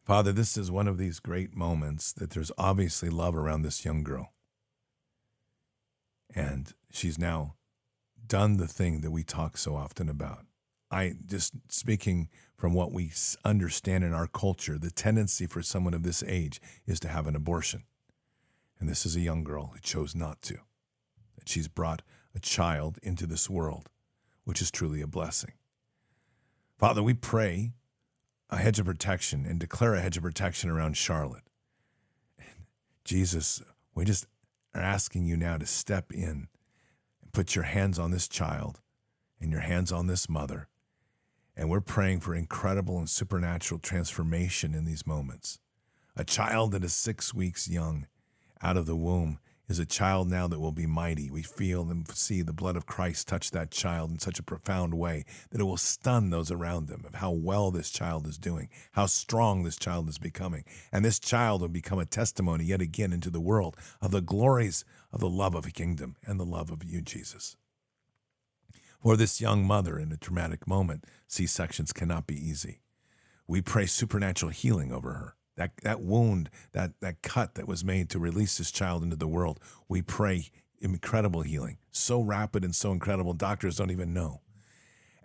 Father, 0.09 0.33
this 0.33 0.57
is 0.57 0.71
one 0.71 0.89
of 0.89 0.97
these 0.97 1.21
great 1.21 1.55
moments 1.55 2.15
that 2.15 2.31
there's 2.31 2.51
obviously 2.57 3.11
love 3.11 3.37
around 3.37 3.61
this 3.61 3.85
young 3.85 4.03
girl. 4.03 4.33
And 6.35 6.73
she's 6.91 7.19
now 7.19 7.57
done 8.27 8.57
the 8.57 8.67
thing 8.67 9.03
that 9.03 9.11
we 9.11 9.23
talk 9.23 9.59
so 9.59 9.77
often 9.77 10.09
about. 10.09 10.47
I 10.91 11.17
just 11.27 11.53
speaking 11.69 12.31
from 12.57 12.73
what 12.73 12.91
we 12.91 13.13
understand 13.45 14.03
in 14.03 14.15
our 14.15 14.27
culture, 14.27 14.79
the 14.79 14.91
tendency 14.91 15.47
for 15.47 15.61
someone 15.61 15.93
of 15.93 16.05
this 16.05 16.23
age 16.27 16.59
is 16.87 16.99
to 17.01 17.09
have 17.09 17.27
an 17.27 17.37
abortion. 17.37 17.83
And 18.81 18.89
this 18.89 19.05
is 19.05 19.15
a 19.15 19.21
young 19.21 19.45
girl 19.45 19.73
who 19.75 19.81
chose 19.81 20.15
not 20.15 20.41
to 20.45 20.55
that 21.37 21.51
she's 21.51 21.69
brought 21.69 22.01
a 22.35 22.41
child 22.41 22.99
into 23.03 23.27
this 23.27 23.51
world, 23.51 23.91
which 24.45 24.63
is 24.63 24.71
truly 24.71 25.03
a 25.03 25.07
blessing. 25.07 25.53
Father, 26.79 27.03
we 27.03 27.13
pray 27.13 27.73
a 28.51 28.57
hedge 28.57 28.79
of 28.79 28.87
protection 28.87 29.45
and 29.47 29.59
declare 29.59 29.95
a 29.95 30.01
hedge 30.01 30.17
of 30.17 30.23
protection 30.23 30.71
around 30.71 30.97
Charlotte. 30.97 31.45
And 32.39 32.67
Jesus, 33.05 33.63
we 33.95 34.05
just 34.05 34.27
are 34.75 34.81
asking 34.81 35.25
you 35.25 35.37
now 35.37 35.57
to 35.57 35.67
step 35.67 36.13
in 36.13 36.49
and 37.23 37.33
put 37.33 37.55
your 37.55 37.65
hands 37.65 37.99
on 37.99 38.11
this 38.11 38.29
child 38.29 38.81
and 39.41 39.51
your 39.51 39.61
hands 39.61 39.93
on 39.93 40.07
this 40.07 40.29
mother. 40.29 40.69
And 41.57 41.69
we're 41.69 41.81
praying 41.81 42.21
for 42.21 42.35
incredible 42.35 42.99
and 42.99 43.11
supernatural 43.11 43.81
transformation 43.81 44.75
in 44.75 44.85
these 44.85 45.07
moments. 45.07 45.59
A 46.17 46.25
child 46.25 46.73
that 46.73 46.85
is 46.85 46.93
six 46.93 47.35
weeks 47.35 47.69
young 47.69 48.07
out 48.63 48.77
of 48.77 48.87
the 48.87 48.97
womb 48.97 49.39
is 49.69 49.79
a 49.79 49.87
child 49.87 50.31
now 50.31 50.49
that 50.49 50.61
will 50.61 50.73
be 50.73 50.87
mighty. 50.87 51.31
We 51.31 51.43
feel 51.43 51.91
and 51.91 52.09
see 52.09 52.43
the 52.43 52.53
blood 52.53 52.77
of 52.77 52.87
Christ 52.87 53.29
touch 53.29 53.51
that 53.51 53.71
child 53.71 54.11
in 54.11 54.19
such 54.19 54.39
a 54.39 54.43
profound 54.43 54.95
way 54.95 55.25
that 55.51 55.61
it 55.61 55.65
will 55.65 55.77
stun 55.77 56.31
those 56.31 56.51
around 56.51 56.89
them 56.89 57.05
of 57.07 57.17
how 57.17 57.31
well 57.31 57.71
this 57.71 57.91
child 57.91 58.27
is 58.27 58.39
doing, 58.39 58.71
how 58.93 59.07
strong 59.07 59.63
this 59.63 59.77
child 59.77 60.09
is 60.09 60.19
becoming. 60.19 60.65
And 60.91 61.05
this 61.05 61.19
child 61.19 61.61
will 61.61 61.69
become 61.69 61.99
a 61.99 62.07
testimony 62.07 62.65
yet 62.65 62.81
again 62.81 63.13
into 63.13 63.31
the 63.31 63.41
world 63.41 63.77
of 64.01 64.11
the 64.11 64.23
glories 64.23 64.85
of 65.13 65.21
the 65.21 65.29
love 65.29 65.55
of 65.55 65.67
a 65.67 65.71
kingdom 65.71 66.17
and 66.27 66.41
the 66.41 66.47
love 66.47 66.71
of 66.71 66.83
you, 66.83 67.03
Jesus. 67.03 67.57
For 69.03 69.17
this 69.17 69.41
young 69.41 69.65
mother 69.65 69.99
in 69.99 70.11
a 70.11 70.17
traumatic 70.17 70.67
moment, 70.67 71.05
C 71.29 71.47
sections 71.47 71.93
cannot 71.93 72.27
be 72.27 72.35
easy. 72.35 72.81
We 73.47 73.63
pray 73.63 73.87
supernatural 73.87 74.51
healing 74.51 74.93
over 74.93 75.13
her 75.15 75.35
that, 75.59 75.73
that 75.83 76.01
wound, 76.01 76.51
that, 76.73 76.93
that 77.01 77.21
cut 77.23 77.57
that 77.57 77.69
was 77.69 77.85
made 77.85 78.09
to 78.11 78.19
release 78.19 78.59
this 78.59 78.71
child 78.71 79.03
into 79.03 79.17
the 79.17 79.29
world, 79.29 79.61
we 79.89 80.01
pray 80.01 80.51
incredible 80.81 81.43
healing, 81.43 81.79
so 81.91 82.21
rapid 82.21 82.65
and 82.65 82.75
so 82.75 82.93
incredible, 82.93 83.35
doctors 83.35 83.77
don't 83.77 83.91
even 83.91 84.15
know. 84.15 84.41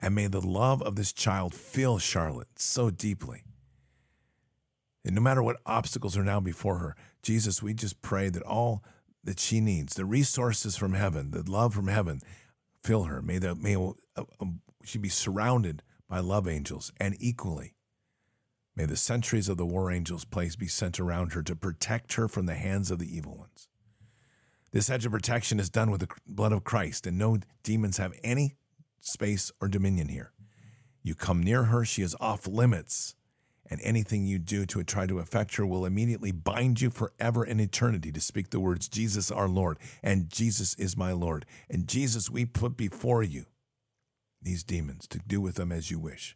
And 0.01 0.15
may 0.15 0.27
the 0.27 0.41
love 0.41 0.81
of 0.81 0.95
this 0.95 1.13
child 1.13 1.53
fill 1.53 1.99
Charlotte 1.99 2.47
so 2.57 2.89
deeply. 2.89 3.43
And 5.05 5.13
no 5.15 5.21
matter 5.21 5.43
what 5.43 5.61
obstacles 5.67 6.17
are 6.17 6.23
now 6.23 6.39
before 6.39 6.77
her, 6.79 6.95
Jesus, 7.21 7.61
we 7.61 7.75
just 7.75 8.01
pray 8.01 8.29
that 8.29 8.43
all 8.43 8.83
that 9.23 9.39
she 9.39 9.61
needs, 9.61 9.93
the 9.93 10.03
resources 10.03 10.75
from 10.75 10.93
heaven, 10.93 11.29
the 11.31 11.49
love 11.49 11.75
from 11.75 11.87
heaven, 11.87 12.21
fill 12.83 13.03
her. 13.03 13.21
May, 13.21 13.37
the, 13.37 13.53
may 13.53 13.75
uh, 13.75 14.23
um, 14.41 14.61
she 14.83 14.97
be 14.97 15.09
surrounded 15.09 15.83
by 16.09 16.19
love 16.19 16.47
angels 16.47 16.91
and 16.99 17.15
equally. 17.19 17.75
May 18.75 18.85
the 18.85 18.97
sentries 18.97 19.49
of 19.49 19.57
the 19.57 19.65
war 19.65 19.91
angels' 19.91 20.25
place 20.25 20.55
be 20.55 20.67
sent 20.67 20.99
around 20.99 21.33
her 21.33 21.43
to 21.43 21.55
protect 21.55 22.13
her 22.13 22.27
from 22.27 22.47
the 22.47 22.55
hands 22.55 22.89
of 22.89 22.99
the 22.99 23.15
evil 23.15 23.37
ones. 23.37 23.67
This 24.71 24.87
hedge 24.87 25.05
of 25.05 25.11
protection 25.11 25.59
is 25.59 25.69
done 25.69 25.91
with 25.91 26.01
the 26.01 26.07
blood 26.27 26.51
of 26.51 26.63
Christ, 26.63 27.05
and 27.05 27.17
no 27.17 27.37
demons 27.61 27.97
have 27.97 28.13
any 28.23 28.55
space 28.99 29.51
or 29.61 29.67
dominion 29.67 30.07
here. 30.07 30.31
You 31.03 31.13
come 31.13 31.43
near 31.43 31.65
her, 31.65 31.85
she 31.85 32.01
is 32.01 32.15
off 32.19 32.47
limits, 32.47 33.15
and 33.69 33.79
anything 33.83 34.25
you 34.25 34.39
do 34.39 34.65
to 34.65 34.83
try 34.83 35.05
to 35.05 35.19
affect 35.19 35.55
her 35.57 35.65
will 35.65 35.85
immediately 35.85 36.31
bind 36.31 36.81
you 36.81 36.89
forever 36.89 37.43
in 37.43 37.59
eternity 37.59 38.11
to 38.11 38.21
speak 38.21 38.49
the 38.49 38.59
words, 38.59 38.89
Jesus 38.89 39.29
our 39.29 39.47
Lord, 39.47 39.77
and 40.01 40.29
Jesus 40.29 40.73
is 40.75 40.97
my 40.97 41.11
Lord. 41.11 41.45
And 41.69 41.87
Jesus, 41.87 42.31
we 42.31 42.45
put 42.45 42.75
before 42.75 43.21
you 43.21 43.45
these 44.41 44.63
demons 44.63 45.07
to 45.09 45.19
do 45.19 45.39
with 45.39 45.55
them 45.55 45.71
as 45.71 45.91
you 45.91 45.99
wish. 45.99 46.35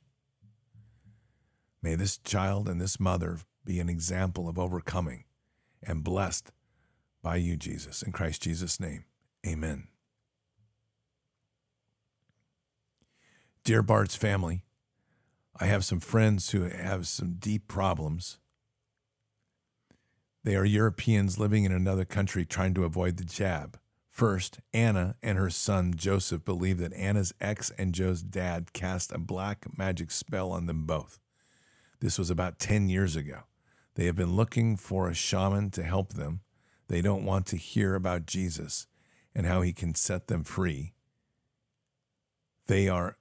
May 1.81 1.95
this 1.95 2.17
child 2.17 2.67
and 2.67 2.81
this 2.81 2.99
mother 2.99 3.39
be 3.63 3.79
an 3.79 3.89
example 3.89 4.49
of 4.49 4.57
overcoming 4.57 5.25
and 5.83 6.03
blessed 6.03 6.51
by 7.21 7.35
you, 7.35 7.55
Jesus. 7.55 8.01
In 8.01 8.11
Christ 8.11 8.41
Jesus' 8.41 8.79
name, 8.79 9.05
amen. 9.45 9.87
Dear 13.63 13.81
Bards 13.81 14.15
family, 14.15 14.63
I 15.59 15.65
have 15.65 15.83
some 15.83 15.99
friends 15.99 16.51
who 16.51 16.63
have 16.63 17.07
some 17.07 17.35
deep 17.39 17.67
problems. 17.67 18.39
They 20.43 20.55
are 20.55 20.63
Europeans 20.63 21.37
living 21.37 21.65
in 21.65 21.73
another 21.73 22.05
country 22.05 22.45
trying 22.45 22.73
to 22.75 22.85
avoid 22.85 23.17
the 23.17 23.25
jab. 23.25 23.77
First, 24.09 24.59
Anna 24.73 25.15
and 25.21 25.37
her 25.37 25.49
son 25.49 25.93
Joseph 25.95 26.45
believe 26.45 26.77
that 26.79 26.93
Anna's 26.93 27.33
ex 27.41 27.69
and 27.77 27.93
Joe's 27.93 28.23
dad 28.23 28.71
cast 28.71 29.11
a 29.11 29.17
black 29.17 29.77
magic 29.77 30.11
spell 30.11 30.51
on 30.51 30.65
them 30.65 30.85
both. 30.85 31.19
This 31.99 32.19
was 32.19 32.29
about 32.29 32.59
10 32.59 32.89
years 32.89 33.15
ago. 33.15 33.43
They 33.95 34.05
have 34.05 34.15
been 34.15 34.35
looking 34.35 34.77
for 34.77 35.09
a 35.09 35.15
shaman 35.15 35.71
to 35.71 35.83
help 35.83 36.13
them, 36.13 36.41
they 36.87 37.01
don't 37.01 37.25
want 37.25 37.45
to 37.47 37.57
hear 37.57 37.95
about 37.95 38.25
Jesus 38.25 38.87
and 39.35 39.45
how 39.45 39.61
he 39.61 39.73
can 39.73 39.93
set 39.93 40.27
them 40.27 40.43
free. 40.43 40.93
They 42.67 42.87
are 42.87 43.17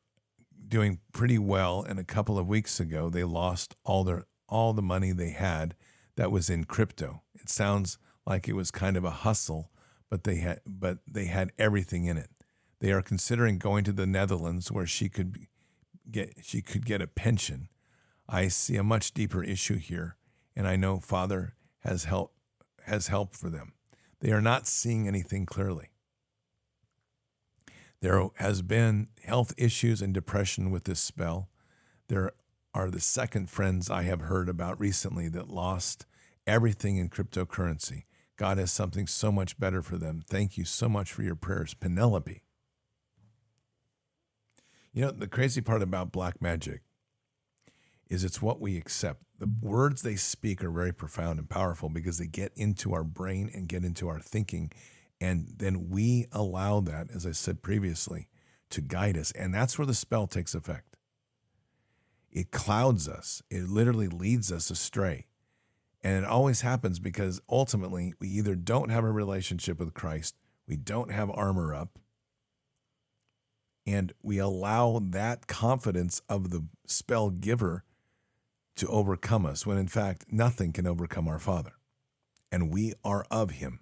doing 0.69 1.01
pretty 1.12 1.39
well 1.39 1.82
and 1.82 1.98
a 1.98 2.05
couple 2.05 2.39
of 2.39 2.48
weeks 2.48 2.81
ago 2.81 3.09
they 3.09 3.23
lost 3.23 3.77
all 3.85 4.03
their 4.03 4.27
all 4.48 4.73
the 4.73 4.82
money 4.82 5.12
they 5.12 5.31
had 5.31 5.74
that 6.16 6.32
was 6.32 6.48
in 6.48 6.65
crypto. 6.65 7.23
It 7.35 7.48
sounds 7.48 7.98
like 8.27 8.48
it 8.48 8.55
was 8.55 8.70
kind 8.70 8.97
of 8.97 9.05
a 9.05 9.11
hustle, 9.11 9.70
but 10.09 10.24
they 10.24 10.36
had 10.36 10.61
but 10.66 10.98
they 11.07 11.27
had 11.27 11.53
everything 11.59 12.05
in 12.05 12.16
it. 12.16 12.31
They 12.81 12.93
are 12.93 13.03
considering 13.03 13.59
going 13.59 13.85
to 13.85 13.93
the 13.93 14.07
Netherlands 14.07 14.70
where 14.70 14.86
she 14.86 15.09
could 15.09 15.47
get 16.11 16.35
she 16.43 16.62
could 16.62 16.85
get 16.85 17.03
a 17.03 17.07
pension. 17.07 17.69
I 18.28 18.48
see 18.48 18.77
a 18.77 18.82
much 18.82 19.12
deeper 19.12 19.44
issue 19.44 19.78
here, 19.78 20.16
and 20.55 20.66
I 20.66 20.77
know 20.77 20.98
Father 20.98 21.55
has 21.81 22.05
helped 22.05 22.35
has 22.85 23.09
help 23.09 23.35
for 23.35 23.51
them. 23.51 23.73
They 24.20 24.31
are 24.31 24.40
not 24.40 24.66
seeing 24.66 25.09
anything 25.09 25.44
clearly. 25.44 25.90
There 28.01 28.28
has 28.36 28.62
been 28.62 29.09
health 29.24 29.53
issues 29.57 30.01
and 30.03 30.15
depression 30.15 30.70
with 30.70 30.85
this 30.85 31.01
spell. 31.01 31.48
There 32.09 32.32
are 32.73 32.90
the 32.90 33.01
second 33.01 33.51
friends 33.51 33.90
I 33.90 34.03
have 34.03 34.23
heard 34.23 34.48
about 34.48 34.78
recently 34.78 35.28
that 35.31 35.48
lost 35.48 36.07
everything 36.47 36.97
in 36.97 37.09
cryptocurrency. 37.09 38.05
God 38.36 38.59
has 38.59 38.70
something 38.70 39.07
so 39.07 39.32
much 39.32 39.59
better 39.59 39.82
for 39.82 39.97
them. 39.97 40.23
Thank 40.28 40.57
you 40.57 40.65
so 40.65 40.89
much 40.89 41.12
for 41.12 41.23
your 41.23 41.35
prayers, 41.35 41.74
Penelope. 41.74 42.43
You 44.93 45.03
know, 45.03 45.11
the 45.11 45.27
crazy 45.27 45.61
part 45.61 45.82
about 45.82 46.12
black 46.12 46.40
magic 46.40 46.82
is 48.09 48.24
it's 48.24 48.43
what 48.43 48.61
we 48.61 48.77
accept. 48.77 49.23
The 49.39 49.51
words 49.61 50.03
they 50.03 50.16
speak 50.16 50.62
are 50.62 50.70
very 50.70 50.93
profound 50.93 51.39
and 51.39 51.49
powerful 51.49 51.89
because 51.89 52.19
they 52.19 52.27
get 52.27 52.53
into 52.55 52.95
our 52.95 53.05
brain 53.05 53.51
and 53.53 53.69
get 53.69 53.85
into 53.85 54.09
our 54.09 54.20
thinking. 54.20 54.73
And 55.20 55.55
then 55.57 55.89
we 55.91 56.27
allow 56.33 56.81
that, 56.81 57.09
as 57.15 57.27
I 57.27 57.33
said 57.33 57.62
previously, 57.62 58.28
to 58.70 58.81
guide 58.81 59.16
us. 59.16 59.33
And 59.33 59.53
that's 59.53 59.78
where 59.78 59.87
the 59.87 59.95
spell 59.95 60.27
takes 60.27 60.55
effect. 60.55 60.97
It 62.31 62.51
clouds 62.51 63.09
us, 63.09 63.43
it 63.51 63.69
literally 63.69 64.09
leads 64.09 64.53
us 64.53 64.70
astray. 64.70 65.27
And 66.03 66.23
it 66.23 66.28
always 66.28 66.61
happens 66.61 66.99
because 66.99 67.41
ultimately 67.49 68.15
we 68.20 68.28
either 68.28 68.55
don't 68.55 68.91
have 68.91 69.05
a 69.05 69.11
relationship 69.11 69.78
with 69.78 69.95
Christ, 69.95 70.37
we 70.69 70.77
don't 70.77 71.11
have 71.11 71.31
armor 71.31 71.74
up, 71.74 71.99
and 73.87 74.12
we 74.23 74.39
allow 74.39 75.01
that 75.01 75.47
confidence 75.47 76.20
of 76.28 76.51
the 76.51 76.66
spell 76.87 77.31
giver 77.31 77.85
to 78.77 78.89
overcome 78.89 79.47
us, 79.47 79.66
when 79.66 79.78
in 79.78 79.89
fact 79.89 80.27
nothing 80.31 80.73
can 80.73 80.86
overcome 80.86 81.28
our 81.28 81.39
Father, 81.39 81.73
and 82.53 82.70
we 82.70 82.93
are 83.05 83.27
of 83.31 83.53
Him. 83.53 83.81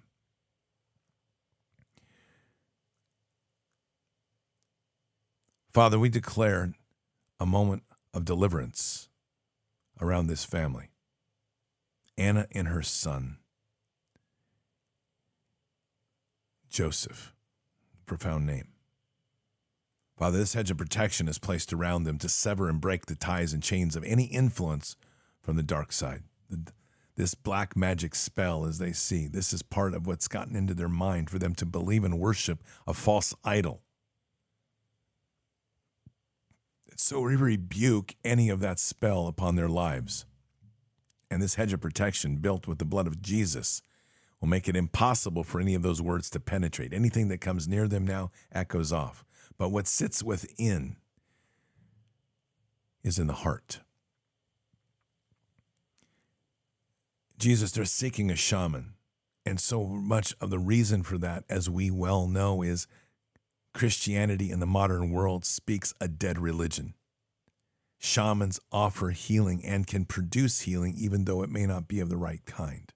Father, 5.71 5.99
we 5.99 6.07
declare 6.07 6.73
a 7.39 7.45
moment 7.45 7.83
of 8.13 8.23
deliverance 8.23 9.09
around 9.99 10.27
this 10.27 10.45
family. 10.45 10.89
Anna 12.17 12.47
and 12.53 12.69
her 12.69 12.81
son, 12.81 13.39
Joseph, 16.69 17.33
profound 18.05 18.45
name. 18.45 18.74
Father, 20.17 20.37
this 20.37 20.53
hedge 20.53 20.71
of 20.71 20.77
protection 20.77 21.27
is 21.27 21.37
placed 21.37 21.73
around 21.73 22.03
them 22.03 22.17
to 22.19 22.29
sever 22.29 22.69
and 22.69 22.79
break 22.79 23.05
the 23.05 23.15
ties 23.15 23.51
and 23.51 23.61
chains 23.61 23.95
of 23.95 24.03
any 24.05 24.25
influence 24.25 24.95
from 25.41 25.57
the 25.57 25.63
dark 25.63 25.91
side. 25.91 26.23
This 27.17 27.35
black 27.35 27.75
magic 27.75 28.15
spell, 28.15 28.65
as 28.65 28.77
they 28.77 28.93
see, 28.93 29.27
this 29.27 29.51
is 29.51 29.61
part 29.61 29.93
of 29.93 30.07
what's 30.07 30.27
gotten 30.27 30.55
into 30.55 30.73
their 30.73 30.89
mind 30.89 31.29
for 31.29 31.37
them 31.37 31.53
to 31.55 31.65
believe 31.65 32.03
and 32.03 32.19
worship 32.19 32.63
a 32.87 32.93
false 32.93 33.33
idol. 33.43 33.81
So 36.97 37.19
we 37.19 37.35
rebuke 37.35 38.15
any 38.23 38.49
of 38.49 38.61
that 38.61 38.79
spell 38.79 39.27
upon 39.27 39.55
their 39.55 39.67
lives. 39.67 40.25
And 41.29 41.41
this 41.41 41.55
hedge 41.55 41.73
of 41.73 41.81
protection, 41.81 42.37
built 42.37 42.67
with 42.67 42.77
the 42.77 42.85
blood 42.85 43.05
of 43.05 43.21
Jesus, 43.21 43.81
will 44.39 44.47
make 44.47 44.69
it 44.69 44.77
impossible 44.77 45.43
for 45.43 45.59
any 45.59 45.75
of 45.75 45.81
those 45.81 46.01
words 46.01 46.29
to 46.29 46.39
penetrate. 46.39 46.93
Anything 46.93 47.27
that 47.27 47.41
comes 47.41 47.67
near 47.67 47.89
them 47.89 48.07
now 48.07 48.31
echoes 48.53 48.93
off 48.93 49.25
but 49.57 49.69
what 49.69 49.87
sits 49.87 50.23
within 50.23 50.97
is 53.03 53.19
in 53.19 53.27
the 53.27 53.33
heart. 53.33 53.79
Jesus, 57.37 57.71
they're 57.71 57.85
seeking 57.85 58.31
a 58.31 58.35
shaman. 58.35 58.93
And 59.45 59.59
so 59.59 59.85
much 59.85 60.33
of 60.41 60.49
the 60.49 60.57
reason 60.57 61.03
for 61.03 61.19
that, 61.19 61.43
as 61.47 61.69
we 61.69 61.91
well 61.91 62.27
know, 62.27 62.63
is 62.63 62.87
Christianity 63.73 64.49
in 64.49 64.59
the 64.59 64.65
modern 64.65 65.11
world 65.11 65.45
speaks 65.45 65.93
a 66.01 66.07
dead 66.07 66.39
religion. 66.39 66.95
Shamans 67.99 68.59
offer 68.71 69.09
healing 69.11 69.63
and 69.63 69.85
can 69.85 70.05
produce 70.05 70.61
healing, 70.61 70.95
even 70.97 71.25
though 71.25 71.43
it 71.43 71.49
may 71.49 71.65
not 71.65 71.87
be 71.87 71.99
of 71.99 72.09
the 72.09 72.17
right 72.17 72.43
kind. 72.45 72.91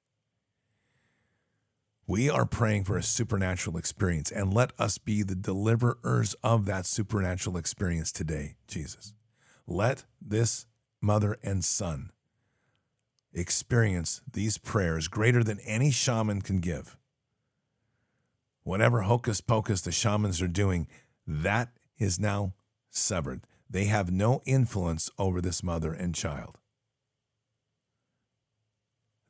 We 2.10 2.28
are 2.28 2.48
praying 2.48 2.86
for 2.86 2.98
a 2.98 3.04
supernatural 3.04 3.78
experience, 3.78 4.32
and 4.32 4.52
let 4.52 4.72
us 4.80 4.98
be 4.98 5.22
the 5.22 5.36
deliverers 5.36 6.34
of 6.44 6.66
that 6.66 6.88
supernatural 6.88 7.56
experience 7.56 8.12
today, 8.12 8.56
Jesus. 8.68 9.14
Let 9.68 10.06
this 10.20 10.66
mother 11.00 11.38
and 11.44 11.64
son 11.64 12.10
experience 13.32 14.22
these 14.34 14.58
prayers 14.58 15.08
greater 15.08 15.44
than 15.44 15.60
any 15.60 15.92
shaman 15.92 16.42
can 16.42 16.62
give. 16.62 16.98
Whatever 18.64 19.02
hocus 19.02 19.40
pocus 19.40 19.82
the 19.82 19.92
shamans 19.92 20.42
are 20.42 20.48
doing, 20.48 20.88
that 21.28 21.74
is 22.00 22.20
now 22.20 22.56
severed. 22.90 23.42
They 23.70 23.86
have 23.86 24.12
no 24.12 24.42
influence 24.48 25.12
over 25.20 25.42
this 25.42 25.62
mother 25.62 25.94
and 25.94 26.16
child. 26.16 26.58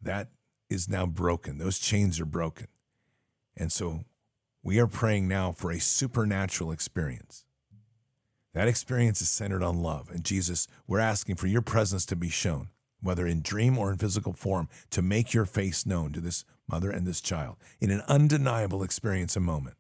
That 0.02 0.30
is 0.70 0.88
now 0.88 1.06
broken. 1.06 1.58
Those 1.58 1.80
chains 1.80 2.20
are 2.20 2.26
broken. 2.26 2.68
And 3.58 3.72
so 3.72 4.06
we 4.64 4.80
are 4.80 4.88
praying 4.88 5.28
now 5.28 5.52
for 5.52 5.72
a 5.72 5.80
supernatural 5.80 6.72
experience. 6.72 7.46
That 8.54 8.68
experience 8.68 9.22
is 9.22 9.30
centered 9.30 9.64
on 9.64 9.82
love. 9.82 10.10
And 10.10 10.24
Jesus, 10.24 10.68
we're 10.88 11.00
asking 11.00 11.36
for 11.36 11.48
your 11.48 11.62
presence 11.62 12.06
to 12.08 12.16
be 12.16 12.30
shown. 12.30 12.70
whether 13.02 13.26
in 13.26 13.42
dream 13.42 13.78
or 13.78 13.92
in 13.92 13.98
physical 13.98 14.34
form, 14.34 14.68
to 14.92 15.02
make 15.02 15.34
your 15.34 15.46
face 15.46 15.86
known 15.86 16.12
to 16.14 16.22
this 16.22 16.46
mother 16.68 16.92
and 16.92 17.08
this 17.08 17.22
child 17.22 17.58
in 17.80 17.92
an 17.92 18.02
undeniable 18.08 18.84
experience 18.84 19.36
and 19.36 19.46
moment. 19.46 19.76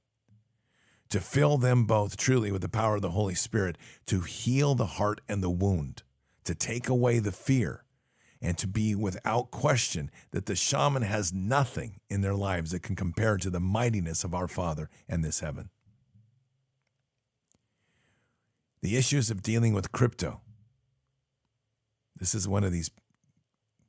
To 1.10 1.20
fill 1.20 1.57
them 1.57 1.86
both 1.86 2.18
truly 2.18 2.52
with 2.52 2.61
the 2.61 2.70
power 2.70 2.95
of 2.95 3.02
the 3.02 3.11
Holy 3.11 3.36
Spirit, 3.36 3.78
to 4.06 4.22
heal 4.22 4.76
the 4.76 4.86
heart 4.86 5.22
and 5.28 5.41
the 5.44 5.49
wound, 5.49 6.03
to 6.44 6.53
take 6.53 6.88
away 6.88 7.20
the 7.20 7.32
fear, 7.32 7.84
and 8.41 8.57
to 8.57 8.68
be 8.68 8.95
without 8.95 9.52
question 9.52 10.10
that 10.32 10.45
the 10.45 10.56
shaman 10.56 11.02
has 11.02 11.34
nothing 11.34 11.99
in 12.10 12.22
their 12.22 12.34
lives 12.34 12.72
that 12.72 12.84
can 12.84 12.95
compare 12.95 13.38
to 13.38 13.49
the 13.49 13.60
mightiness 13.60 14.24
of 14.24 14.34
our 14.34 14.48
Father 14.48 14.90
and 15.07 15.24
this 15.24 15.41
heaven. 15.41 15.70
The 18.82 18.95
issues 18.95 19.30
of 19.30 19.41
dealing 19.41 19.74
with 19.74 19.91
crypto. 19.91 20.41
This 22.16 22.34
is 22.34 22.48
one 22.48 22.64
of 22.64 22.72
these 22.72 22.91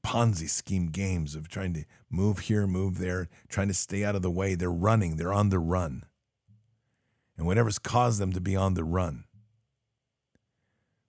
Ponzi 0.03 0.49
scheme 0.49 0.89
games 0.89 1.35
of 1.35 1.49
trying 1.49 1.75
to 1.75 1.85
move 2.09 2.41
here, 2.41 2.67
move 2.67 2.99
there, 2.99 3.29
trying 3.49 3.69
to 3.69 3.75
stay 3.75 4.05
out 4.05 4.17
of 4.17 4.23
the 4.23 4.31
way. 4.31 4.55
They're 4.55 4.71
running, 4.71 5.17
they're 5.17 5.33
on 5.33 5.51
the 5.51 5.59
run. 5.59 6.05
And 7.37 7.47
whatever's 7.47 7.79
caused 7.79 8.21
them 8.21 8.33
to 8.33 8.41
be 8.41 8.57
on 8.57 8.75
the 8.75 8.85
run. 8.85 9.25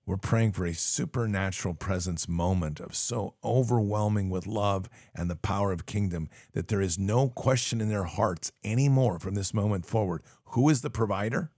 We're 0.06 0.18
praying 0.18 0.53
for 0.53 0.65
a 0.65 0.73
supernatural 0.73 1.76
presence 1.76 2.28
moment 2.28 2.80
of 2.80 2.95
so 2.95 3.36
overwhelming 3.44 4.30
with 4.30 4.48
love 4.48 4.90
and 5.14 5.30
the 5.30 5.36
power 5.36 5.72
of 5.72 5.86
kingdom 5.86 6.28
that 6.53 6.68
there 6.68 6.82
is 6.82 6.98
no 6.98 7.30
question 7.30 7.80
in 7.80 7.90
their 7.90 8.06
hearts 8.06 8.52
anymore 8.64 9.19
from 9.19 9.36
this 9.36 9.53
moment 9.53 9.86
forward 9.86 10.23
who 10.45 10.68
is 10.69 10.82
the 10.82 10.90
provider? 10.90 11.52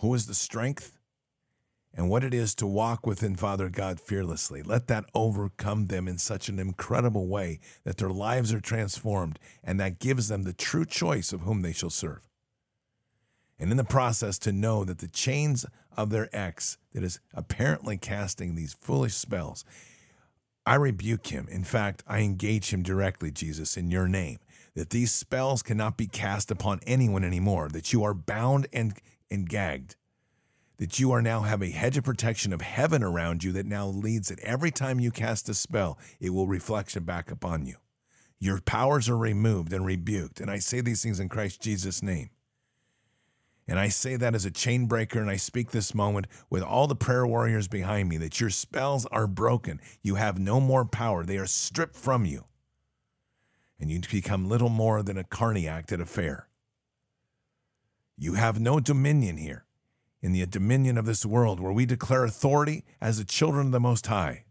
Who 0.00 0.12
is 0.14 0.26
the 0.26 0.34
strength? 0.34 0.98
and 1.94 2.08
what 2.08 2.22
it 2.22 2.32
is 2.32 2.54
to 2.54 2.66
walk 2.66 3.06
within 3.06 3.34
Father 3.34 3.68
God 3.68 3.98
fearlessly. 3.98 4.62
Let 4.62 4.86
that 4.86 5.06
overcome 5.14 5.86
them 5.86 6.06
in 6.06 6.18
such 6.18 6.48
an 6.48 6.60
incredible 6.60 7.26
way 7.26 7.58
that 7.82 7.96
their 7.96 8.10
lives 8.10 8.52
are 8.52 8.60
transformed 8.60 9.38
and 9.64 9.80
that 9.80 9.98
gives 9.98 10.28
them 10.28 10.44
the 10.44 10.52
true 10.52 10.84
choice 10.84 11.32
of 11.32 11.40
whom 11.40 11.62
they 11.62 11.72
shall 11.72 11.90
serve. 11.90 12.28
And 13.58 13.72
in 13.72 13.76
the 13.76 13.84
process, 13.84 14.38
to 14.40 14.52
know 14.52 14.84
that 14.84 14.98
the 14.98 15.08
chains 15.08 15.66
of 15.98 16.08
their 16.08 16.30
ex 16.32 16.78
that 16.94 17.04
is 17.04 17.20
apparently 17.34 17.98
casting 17.98 18.54
these 18.54 18.72
foolish 18.72 19.14
spells, 19.14 19.64
I 20.64 20.76
rebuke 20.76 21.26
him. 21.26 21.46
In 21.50 21.64
fact, 21.64 22.02
I 22.06 22.20
engage 22.20 22.72
him 22.72 22.82
directly, 22.82 23.30
Jesus, 23.30 23.76
in 23.76 23.90
your 23.90 24.08
name, 24.08 24.38
that 24.74 24.90
these 24.90 25.12
spells 25.12 25.62
cannot 25.62 25.98
be 25.98 26.06
cast 26.06 26.50
upon 26.50 26.80
anyone 26.86 27.24
anymore, 27.24 27.68
that 27.68 27.92
you 27.92 28.02
are 28.04 28.14
bound 28.14 28.66
and, 28.72 28.94
and 29.30 29.48
gagged 29.48 29.96
that 30.78 31.00
you 31.00 31.10
are 31.10 31.20
now 31.20 31.40
have 31.40 31.60
a 31.60 31.70
hedge 31.70 31.96
of 31.96 32.04
protection 32.04 32.52
of 32.52 32.60
heaven 32.60 33.02
around 33.02 33.42
you 33.44 33.52
that 33.52 33.66
now 33.66 33.86
leads 33.86 34.28
that 34.28 34.38
every 34.40 34.70
time 34.70 35.00
you 35.00 35.10
cast 35.10 35.48
a 35.48 35.54
spell, 35.54 35.98
it 36.20 36.30
will 36.30 36.46
reflect 36.46 36.96
it 36.96 37.00
back 37.00 37.30
upon 37.30 37.66
you. 37.66 37.74
Your 38.38 38.60
powers 38.60 39.08
are 39.08 39.18
removed 39.18 39.72
and 39.72 39.84
rebuked. 39.84 40.40
And 40.40 40.50
I 40.50 40.60
say 40.60 40.80
these 40.80 41.02
things 41.02 41.18
in 41.18 41.28
Christ 41.28 41.60
Jesus' 41.60 42.02
name. 42.02 42.30
And 43.68 43.78
I 43.78 43.88
say 43.88 44.16
that 44.16 44.34
as 44.34 44.46
a 44.46 44.50
chain 44.50 44.86
breaker, 44.86 45.20
and 45.20 45.28
I 45.28 45.36
speak 45.36 45.70
this 45.70 45.94
moment 45.94 46.26
with 46.48 46.62
all 46.62 46.86
the 46.86 46.96
prayer 46.96 47.26
warriors 47.26 47.68
behind 47.68 48.08
me 48.08 48.16
that 48.16 48.40
your 48.40 48.48
spells 48.48 49.04
are 49.06 49.26
broken. 49.26 49.78
You 50.02 50.14
have 50.14 50.38
no 50.38 50.58
more 50.58 50.86
power, 50.86 51.22
they 51.22 51.36
are 51.36 51.46
stripped 51.46 51.94
from 51.94 52.24
you. 52.24 52.46
And 53.78 53.90
you 53.90 54.00
become 54.00 54.48
little 54.48 54.70
more 54.70 55.02
than 55.02 55.18
a 55.18 55.24
carniac 55.24 55.92
at 55.92 56.00
a 56.00 56.06
fair. 56.06 56.48
You 58.16 58.34
have 58.34 58.58
no 58.58 58.80
dominion 58.80 59.36
here 59.36 59.66
in 60.22 60.32
the 60.32 60.44
dominion 60.46 60.98
of 60.98 61.04
this 61.04 61.24
world, 61.24 61.60
where 61.60 61.72
we 61.72 61.86
declare 61.86 62.24
authority 62.24 62.84
as 63.00 63.18
the 63.18 63.24
children 63.24 63.66
of 63.66 63.72
the 63.72 63.78
Most 63.78 64.06
High. 64.06 64.44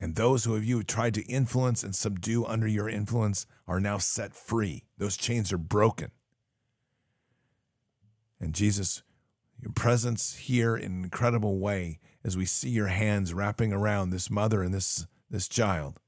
And 0.00 0.16
those 0.16 0.44
who 0.44 0.54
have 0.54 0.64
you 0.64 0.82
tried 0.82 1.14
to 1.14 1.24
influence 1.26 1.84
and 1.84 1.94
subdue 1.94 2.44
under 2.44 2.66
your 2.66 2.88
influence 2.88 3.46
are 3.68 3.80
now 3.80 3.98
set 3.98 4.34
free. 4.34 4.84
Those 4.98 5.16
chains 5.16 5.52
are 5.52 5.58
broken. 5.58 6.10
And 8.40 8.54
Jesus, 8.54 9.02
your 9.60 9.72
presence 9.72 10.34
here 10.34 10.76
in 10.76 10.92
an 10.92 11.04
incredible 11.04 11.58
way 11.58 12.00
as 12.24 12.36
we 12.36 12.44
see 12.44 12.70
your 12.70 12.88
hands 12.88 13.32
wrapping 13.32 13.72
around 13.72 14.10
this 14.10 14.30
mother 14.30 14.62
and 14.62 14.74
this, 14.74 15.06
this 15.30 15.48
child. 15.48 16.00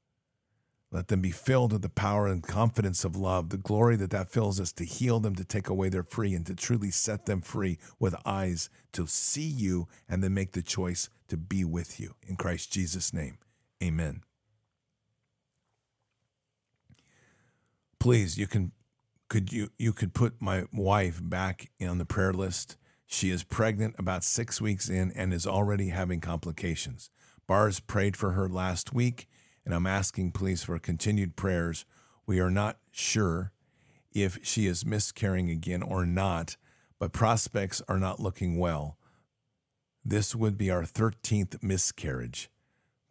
Let 0.91 1.07
them 1.07 1.21
be 1.21 1.31
filled 1.31 1.71
with 1.71 1.83
the 1.83 1.89
power 1.89 2.27
and 2.27 2.41
confidence 2.41 3.05
of 3.05 3.15
love, 3.15 3.49
the 3.49 3.57
glory 3.57 3.95
that 3.97 4.09
that 4.09 4.31
fills 4.31 4.59
us 4.59 4.71
to 4.73 4.83
heal 4.83 5.19
them, 5.19 5.35
to 5.35 5.45
take 5.45 5.69
away 5.69 5.89
their 5.89 6.03
free, 6.03 6.33
and 6.33 6.45
to 6.47 6.55
truly 6.55 6.89
set 6.89 7.27
them 7.27 7.41
free 7.41 7.77
with 7.99 8.15
eyes 8.25 8.71
to 8.93 9.05
see 9.05 9.47
you 9.47 9.87
and 10.07 10.23
then 10.23 10.33
make 10.33 10.53
the 10.53 10.63
choice 10.63 11.09
to 11.27 11.37
be 11.37 11.63
with 11.63 11.99
you. 11.99 12.15
In 12.27 12.37
Christ 12.37 12.71
Jesus' 12.73 13.13
name, 13.13 13.37
amen. 13.83 14.23
Please, 17.99 18.37
you 18.37 18.47
can 18.47 18.71
could 19.29 19.53
you 19.53 19.69
you 19.77 19.93
could 19.93 20.13
put 20.13 20.41
my 20.41 20.65
wife 20.73 21.21
back 21.23 21.69
on 21.81 21.99
the 21.99 22.05
prayer 22.05 22.33
list. 22.33 22.77
She 23.05 23.29
is 23.29 23.43
pregnant 23.43 23.95
about 23.97 24.23
six 24.23 24.59
weeks 24.59 24.89
in 24.89 25.11
and 25.15 25.33
is 25.33 25.47
already 25.47 25.89
having 25.89 26.19
complications. 26.19 27.09
Bards 27.47 27.79
prayed 27.79 28.17
for 28.17 28.31
her 28.31 28.49
last 28.49 28.93
week 28.93 29.27
and 29.65 29.73
I'm 29.73 29.87
asking, 29.87 30.31
please, 30.31 30.63
for 30.63 30.77
continued 30.79 31.35
prayers. 31.35 31.85
We 32.25 32.39
are 32.39 32.51
not 32.51 32.77
sure 32.91 33.51
if 34.13 34.39
she 34.43 34.65
is 34.67 34.85
miscarrying 34.85 35.49
again 35.49 35.83
or 35.83 36.05
not, 36.05 36.57
but 36.99 37.13
prospects 37.13 37.81
are 37.87 37.99
not 37.99 38.19
looking 38.19 38.57
well. 38.57 38.97
This 40.03 40.35
would 40.35 40.57
be 40.57 40.71
our 40.71 40.83
13th 40.83 41.61
miscarriage. 41.61 42.49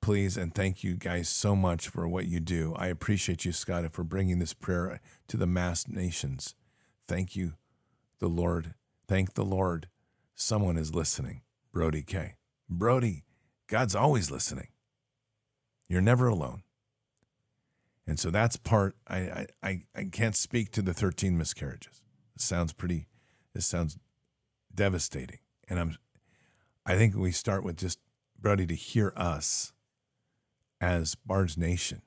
Please 0.08 0.38
and 0.38 0.54
thank 0.54 0.82
you 0.82 0.96
guys 0.96 1.28
so 1.28 1.54
much 1.54 1.86
for 1.86 2.08
what 2.08 2.24
you 2.24 2.40
do. 2.40 2.74
I 2.78 2.86
appreciate 2.86 3.44
you, 3.44 3.52
Scott, 3.52 3.92
for 3.92 4.04
bringing 4.04 4.38
this 4.38 4.54
prayer 4.54 5.02
to 5.26 5.36
the 5.36 5.46
mass 5.46 5.86
nations. 5.86 6.54
Thank 7.06 7.36
you, 7.36 7.56
the 8.18 8.26
Lord. 8.26 8.72
Thank 9.06 9.34
the 9.34 9.44
Lord. 9.44 9.88
Someone 10.34 10.78
is 10.78 10.94
listening. 10.94 11.42
Brody 11.74 12.00
K. 12.00 12.36
Brody, 12.70 13.26
God's 13.66 13.94
always 13.94 14.30
listening. 14.30 14.68
You're 15.90 16.00
never 16.00 16.26
alone. 16.26 16.62
And 18.06 18.18
so 18.18 18.30
that's 18.30 18.56
part 18.56 18.96
I, 19.06 19.48
I, 19.62 19.82
I 19.94 20.04
can't 20.10 20.36
speak 20.36 20.70
to 20.70 20.80
the 20.80 20.94
13 20.94 21.36
miscarriages. 21.36 22.02
It 22.34 22.40
sounds 22.40 22.72
pretty 22.72 23.08
this 23.52 23.66
sounds 23.66 23.98
devastating. 24.74 25.40
And 25.68 25.78
I'm 25.78 25.98
I 26.86 26.96
think 26.96 27.14
we 27.14 27.30
start 27.30 27.62
with 27.62 27.76
just 27.76 27.98
Brody 28.40 28.66
to 28.68 28.74
hear 28.74 29.12
us 29.14 29.74
as 30.80 31.14
Bards 31.14 31.56
Nation. 31.56 32.02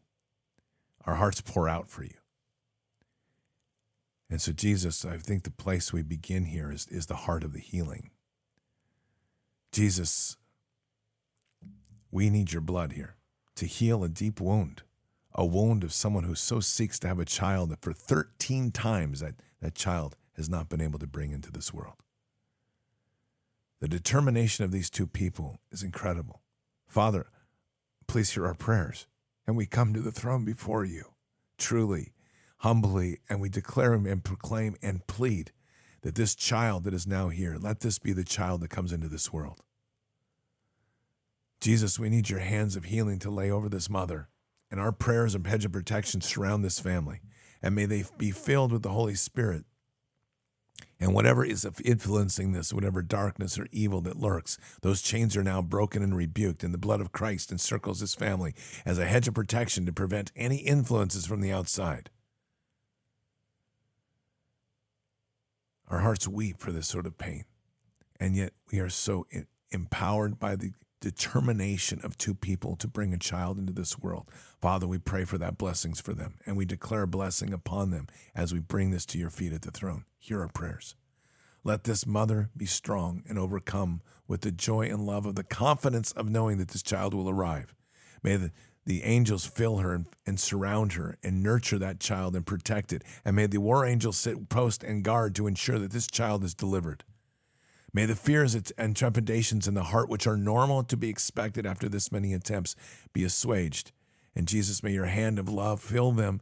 Our 1.05 1.15
hearts 1.15 1.41
pour 1.41 1.67
out 1.67 1.89
for 1.89 2.03
you. 2.03 2.15
And 4.29 4.41
so 4.41 4.53
Jesus, 4.53 5.03
I 5.03 5.17
think 5.17 5.43
the 5.43 5.51
place 5.51 5.91
we 5.91 6.03
begin 6.03 6.45
here 6.45 6.71
is, 6.71 6.87
is 6.87 7.07
the 7.07 7.15
heart 7.15 7.43
of 7.43 7.51
the 7.51 7.59
healing. 7.59 8.11
Jesus, 9.71 10.37
we 12.11 12.29
need 12.29 12.53
your 12.53 12.61
blood 12.61 12.93
here 12.93 13.15
to 13.55 13.65
heal 13.65 14.03
a 14.03 14.09
deep 14.09 14.39
wound, 14.39 14.83
a 15.33 15.45
wound 15.45 15.83
of 15.83 15.91
someone 15.91 16.23
who 16.23 16.35
so 16.35 16.61
seeks 16.61 16.97
to 16.99 17.07
have 17.07 17.19
a 17.19 17.25
child 17.25 17.69
that 17.69 17.81
for 17.81 17.93
13 17.93 18.71
times 18.71 19.19
that, 19.19 19.35
that 19.61 19.75
child 19.75 20.15
has 20.37 20.49
not 20.49 20.69
been 20.69 20.81
able 20.81 20.99
to 20.99 21.07
bring 21.07 21.31
into 21.31 21.51
this 21.51 21.73
world. 21.73 21.95
The 23.81 23.87
determination 23.87 24.63
of 24.63 24.71
these 24.71 24.89
two 24.89 25.07
people 25.07 25.59
is 25.71 25.83
incredible. 25.83 26.41
Father, 26.87 27.27
please 28.11 28.31
hear 28.31 28.45
our 28.45 28.53
prayers, 28.53 29.07
and 29.47 29.55
we 29.55 29.65
come 29.65 29.93
to 29.93 30.01
the 30.01 30.11
throne 30.11 30.43
before 30.43 30.83
you, 30.83 31.13
truly, 31.57 32.11
humbly, 32.57 33.19
and 33.29 33.39
we 33.39 33.47
declare 33.47 33.93
and 33.93 34.21
proclaim 34.21 34.75
and 34.81 35.07
plead 35.07 35.53
that 36.01 36.15
this 36.15 36.35
child 36.35 36.83
that 36.83 36.93
is 36.93 37.07
now 37.07 37.29
here, 37.29 37.55
let 37.57 37.79
this 37.79 37.99
be 37.99 38.11
the 38.11 38.25
child 38.25 38.59
that 38.59 38.69
comes 38.69 38.91
into 38.91 39.07
this 39.07 39.31
world. 39.31 39.61
Jesus, 41.61 41.97
we 41.97 42.09
need 42.09 42.29
your 42.29 42.41
hands 42.41 42.75
of 42.75 42.83
healing 42.83 43.17
to 43.19 43.31
lay 43.31 43.49
over 43.49 43.69
this 43.69 43.89
mother, 43.89 44.27
and 44.69 44.77
our 44.77 44.91
prayers 44.91 45.33
and 45.33 45.47
hedge 45.47 45.63
of 45.63 45.71
protection 45.71 46.19
surround 46.19 46.65
this 46.65 46.81
family. 46.81 47.21
And 47.61 47.73
may 47.73 47.85
they 47.85 48.03
be 48.17 48.31
filled 48.31 48.73
with 48.73 48.81
the 48.81 48.89
Holy 48.89 49.15
Spirit. 49.15 49.63
And 51.01 51.15
whatever 51.15 51.43
is 51.43 51.67
influencing 51.83 52.51
this, 52.51 52.71
whatever 52.71 53.01
darkness 53.01 53.57
or 53.57 53.67
evil 53.71 54.01
that 54.01 54.19
lurks, 54.19 54.59
those 54.83 55.01
chains 55.01 55.35
are 55.35 55.43
now 55.43 55.59
broken 55.59 56.03
and 56.03 56.15
rebuked, 56.15 56.63
and 56.63 56.71
the 56.71 56.77
blood 56.77 57.01
of 57.01 57.11
Christ 57.11 57.51
encircles 57.51 58.01
this 58.01 58.13
family 58.13 58.53
as 58.85 58.99
a 58.99 59.07
hedge 59.07 59.27
of 59.27 59.33
protection 59.33 59.87
to 59.87 59.91
prevent 59.91 60.31
any 60.35 60.57
influences 60.57 61.25
from 61.25 61.41
the 61.41 61.51
outside. 61.51 62.11
Our 65.87 66.01
hearts 66.01 66.27
weep 66.27 66.59
for 66.59 66.71
this 66.71 66.87
sort 66.87 67.07
of 67.07 67.17
pain, 67.17 67.45
and 68.19 68.35
yet 68.35 68.53
we 68.71 68.79
are 68.79 68.87
so 68.87 69.25
empowered 69.71 70.39
by 70.39 70.55
the 70.55 70.71
determination 71.01 71.99
of 72.03 72.15
two 72.15 72.35
people 72.35 72.75
to 72.75 72.87
bring 72.87 73.11
a 73.11 73.17
child 73.17 73.57
into 73.57 73.73
this 73.73 73.97
world. 73.97 74.29
Father, 74.61 74.85
we 74.85 74.99
pray 74.99 75.25
for 75.25 75.39
that 75.39 75.57
blessings 75.57 75.99
for 75.99 76.13
them, 76.13 76.35
and 76.45 76.55
we 76.55 76.65
declare 76.65 77.01
a 77.01 77.07
blessing 77.07 77.51
upon 77.51 77.89
them 77.89 78.05
as 78.35 78.53
we 78.53 78.59
bring 78.59 78.91
this 78.91 79.07
to 79.07 79.17
your 79.17 79.31
feet 79.31 79.53
at 79.53 79.63
the 79.63 79.71
throne. 79.71 80.05
Hear 80.19 80.41
our 80.41 80.49
prayers. 80.49 80.95
Let 81.63 81.83
this 81.83 82.05
mother 82.05 82.51
be 82.55 82.67
strong 82.67 83.23
and 83.27 83.39
overcome 83.39 84.01
with 84.27 84.41
the 84.41 84.51
joy 84.51 84.83
and 84.83 85.03
love 85.03 85.25
of 85.25 85.33
the 85.33 85.43
confidence 85.43 86.11
of 86.11 86.29
knowing 86.29 86.59
that 86.59 86.69
this 86.69 86.83
child 86.83 87.15
will 87.15 87.27
arrive. 87.27 87.73
May 88.21 88.35
the, 88.35 88.51
the 88.85 89.03
angels 89.03 89.47
fill 89.47 89.77
her 89.77 89.95
and, 89.95 90.05
and, 90.27 90.39
surround 90.39 90.93
her 90.93 91.17
and 91.23 91.41
nurture 91.41 91.79
that 91.79 91.99
child 91.99 92.35
and 92.35 92.45
protect 92.45 92.93
it. 92.93 93.03
And 93.25 93.35
may 93.35 93.47
the 93.47 93.59
war 93.59 93.83
angels 93.83 94.17
sit 94.17 94.47
post 94.49 94.83
and 94.83 95.03
guard 95.03 95.33
to 95.35 95.47
ensure 95.47 95.79
that 95.79 95.91
this 95.91 96.07
child 96.07 96.43
is 96.43 96.53
delivered. 96.53 97.03
May 97.93 98.05
the 98.05 98.15
fears 98.15 98.55
and 98.77 98.95
trepidations 98.95 99.67
in 99.67 99.73
the 99.73 99.85
heart, 99.85 100.07
which 100.07 100.27
are 100.27 100.37
normal 100.37 100.83
to 100.83 100.95
be 100.95 101.09
expected 101.09 101.65
after 101.65 101.89
this 101.89 102.11
many 102.11 102.33
attempts, 102.33 102.75
be 103.11 103.23
assuaged. 103.23 103.91
And 104.35 104.47
Jesus, 104.47 104.83
may 104.83 104.91
your 104.91 105.05
hand 105.05 105.39
of 105.39 105.49
love 105.49 105.81
fill 105.81 106.11
them 106.11 106.41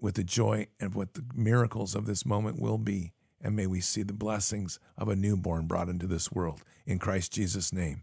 with 0.00 0.14
the 0.14 0.24
joy 0.24 0.68
and 0.78 0.94
what 0.94 1.14
the 1.14 1.24
miracles 1.34 1.94
of 1.94 2.06
this 2.06 2.24
moment 2.24 2.60
will 2.60 2.78
be. 2.78 3.12
And 3.40 3.54
may 3.54 3.66
we 3.66 3.80
see 3.80 4.02
the 4.02 4.12
blessings 4.12 4.78
of 4.96 5.08
a 5.08 5.16
newborn 5.16 5.66
brought 5.66 5.88
into 5.88 6.06
this 6.06 6.32
world. 6.32 6.62
In 6.86 6.98
Christ 6.98 7.32
Jesus' 7.32 7.72
name, 7.72 8.02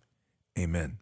amen. 0.57 0.99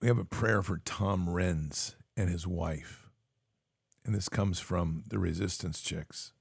We 0.00 0.08
have 0.08 0.18
a 0.18 0.24
prayer 0.24 0.62
for 0.62 0.78
Tom 0.78 1.26
Renz 1.28 1.94
and 2.16 2.28
his 2.28 2.46
wife. 2.46 3.08
And 4.04 4.14
this 4.14 4.28
comes 4.28 4.58
from 4.58 5.04
the 5.06 5.18
Resistance 5.18 5.80
Chicks. 5.80 6.32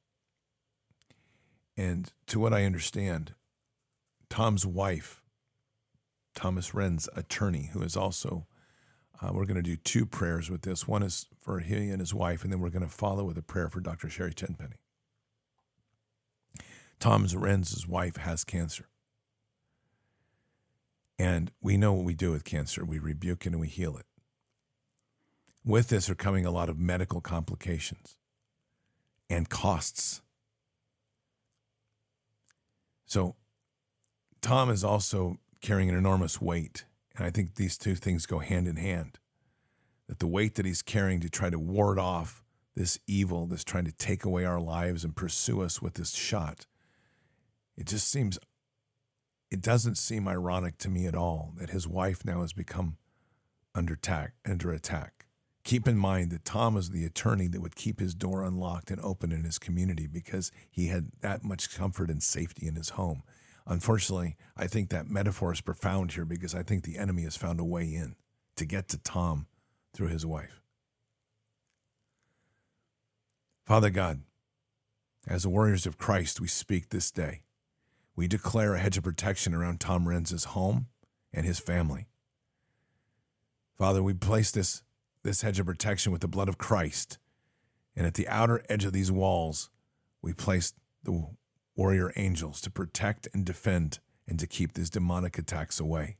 And 1.77 2.11
to 2.27 2.39
what 2.39 2.53
I 2.53 2.65
understand, 2.65 3.35
Tom's 4.31 4.65
wife, 4.65 5.21
Thomas 6.33 6.73
Renz's 6.73 7.09
attorney, 7.13 7.69
who 7.73 7.81
is 7.81 7.97
also, 7.97 8.47
uh, 9.21 9.31
we're 9.33 9.45
going 9.45 9.57
to 9.57 9.61
do 9.61 9.75
two 9.75 10.05
prayers 10.05 10.49
with 10.49 10.61
this. 10.61 10.87
One 10.87 11.03
is 11.03 11.27
for 11.37 11.59
he 11.59 11.89
and 11.89 11.99
his 11.99 12.13
wife, 12.13 12.43
and 12.43 12.51
then 12.51 12.61
we're 12.61 12.69
going 12.69 12.81
to 12.81 12.87
follow 12.87 13.25
with 13.25 13.37
a 13.37 13.41
prayer 13.41 13.67
for 13.67 13.81
Dr. 13.81 14.09
Sherri 14.09 14.33
Tenpenny. 14.33 14.77
Tom's 16.97 17.35
Renz's 17.35 17.85
wife 17.85 18.15
has 18.15 18.45
cancer. 18.45 18.87
And 21.19 21.51
we 21.61 21.75
know 21.75 21.91
what 21.91 22.05
we 22.05 22.13
do 22.13 22.31
with 22.31 22.45
cancer 22.45 22.85
we 22.85 22.99
rebuke 22.99 23.45
it 23.45 23.51
and 23.51 23.59
we 23.59 23.67
heal 23.67 23.97
it. 23.97 24.05
With 25.65 25.89
this 25.89 26.09
are 26.09 26.15
coming 26.15 26.45
a 26.45 26.51
lot 26.51 26.69
of 26.69 26.79
medical 26.79 27.19
complications 27.19 28.15
and 29.29 29.49
costs. 29.49 30.21
So, 33.05 33.35
Tom 34.41 34.69
is 34.69 34.83
also 34.83 35.37
carrying 35.61 35.89
an 35.89 35.95
enormous 35.95 36.41
weight. 36.41 36.85
And 37.15 37.25
I 37.25 37.29
think 37.29 37.55
these 37.55 37.77
two 37.77 37.95
things 37.95 38.25
go 38.25 38.39
hand 38.39 38.67
in 38.67 38.77
hand. 38.77 39.19
That 40.07 40.19
the 40.19 40.27
weight 40.27 40.55
that 40.55 40.65
he's 40.65 40.81
carrying 40.81 41.21
to 41.21 41.29
try 41.29 41.49
to 41.49 41.59
ward 41.59 41.99
off 41.99 42.43
this 42.75 42.99
evil 43.07 43.47
that's 43.47 43.63
trying 43.63 43.85
to 43.85 43.91
take 43.91 44.25
away 44.25 44.45
our 44.45 44.59
lives 44.59 45.03
and 45.03 45.15
pursue 45.15 45.61
us 45.61 45.81
with 45.81 45.95
this 45.95 46.11
shot, 46.11 46.65
it 47.77 47.85
just 47.85 48.09
seems, 48.09 48.39
it 49.49 49.61
doesn't 49.61 49.97
seem 49.97 50.27
ironic 50.27 50.77
to 50.79 50.89
me 50.89 51.05
at 51.05 51.15
all 51.15 51.53
that 51.57 51.69
his 51.69 51.87
wife 51.87 52.25
now 52.25 52.41
has 52.41 52.53
become 52.53 52.97
under 53.75 53.93
attack. 53.93 54.33
Under 54.45 54.71
attack. 54.71 55.27
Keep 55.63 55.87
in 55.87 55.97
mind 55.97 56.31
that 56.31 56.43
Tom 56.43 56.75
is 56.75 56.89
the 56.89 57.05
attorney 57.05 57.47
that 57.47 57.61
would 57.61 57.75
keep 57.75 57.99
his 57.99 58.15
door 58.15 58.43
unlocked 58.43 58.89
and 58.89 58.99
open 59.01 59.31
in 59.31 59.43
his 59.43 59.59
community 59.59 60.07
because 60.07 60.51
he 60.69 60.87
had 60.87 61.11
that 61.21 61.43
much 61.43 61.75
comfort 61.75 62.09
and 62.09 62.23
safety 62.23 62.67
in 62.67 62.75
his 62.75 62.89
home. 62.89 63.21
Unfortunately, 63.65 64.35
I 64.57 64.67
think 64.67 64.89
that 64.89 65.09
metaphor 65.09 65.53
is 65.53 65.61
profound 65.61 66.13
here 66.13 66.25
because 66.25 66.55
I 66.55 66.63
think 66.63 66.83
the 66.83 66.97
enemy 66.97 67.23
has 67.23 67.37
found 67.37 67.59
a 67.59 67.63
way 67.63 67.83
in 67.83 68.15
to 68.55 68.65
get 68.65 68.87
to 68.89 68.97
Tom 68.97 69.47
through 69.93 70.07
his 70.07 70.25
wife. 70.25 70.61
Father 73.65 73.89
God, 73.89 74.21
as 75.27 75.43
the 75.43 75.49
warriors 75.49 75.85
of 75.85 75.97
Christ, 75.97 76.41
we 76.41 76.47
speak 76.47 76.89
this 76.89 77.11
day. 77.11 77.43
We 78.15 78.27
declare 78.27 78.73
a 78.75 78.79
hedge 78.79 78.97
of 78.97 79.03
protection 79.03 79.53
around 79.53 79.79
Tom 79.79 80.07
Renz's 80.07 80.45
home 80.45 80.87
and 81.33 81.45
his 81.45 81.59
family. 81.59 82.07
Father, 83.77 84.03
we 84.03 84.13
place 84.13 84.51
this 84.51 84.83
this 85.23 85.41
hedge 85.41 85.59
of 85.59 85.67
protection 85.67 86.11
with 86.11 86.21
the 86.21 86.27
blood 86.27 86.49
of 86.49 86.57
Christ. 86.57 87.19
And 87.95 88.07
at 88.07 88.15
the 88.15 88.27
outer 88.27 88.63
edge 88.69 88.85
of 88.85 88.93
these 88.93 89.11
walls, 89.11 89.69
we 90.21 90.33
place 90.33 90.73
the 91.03 91.27
warrior 91.75 92.11
angels 92.15 92.61
to 92.61 92.69
protect 92.69 93.27
and 93.33 93.45
defend 93.45 93.99
and 94.27 94.39
to 94.39 94.47
keep 94.47 94.73
these 94.73 94.89
demonic 94.89 95.37
attacks 95.37 95.79
away. 95.79 96.17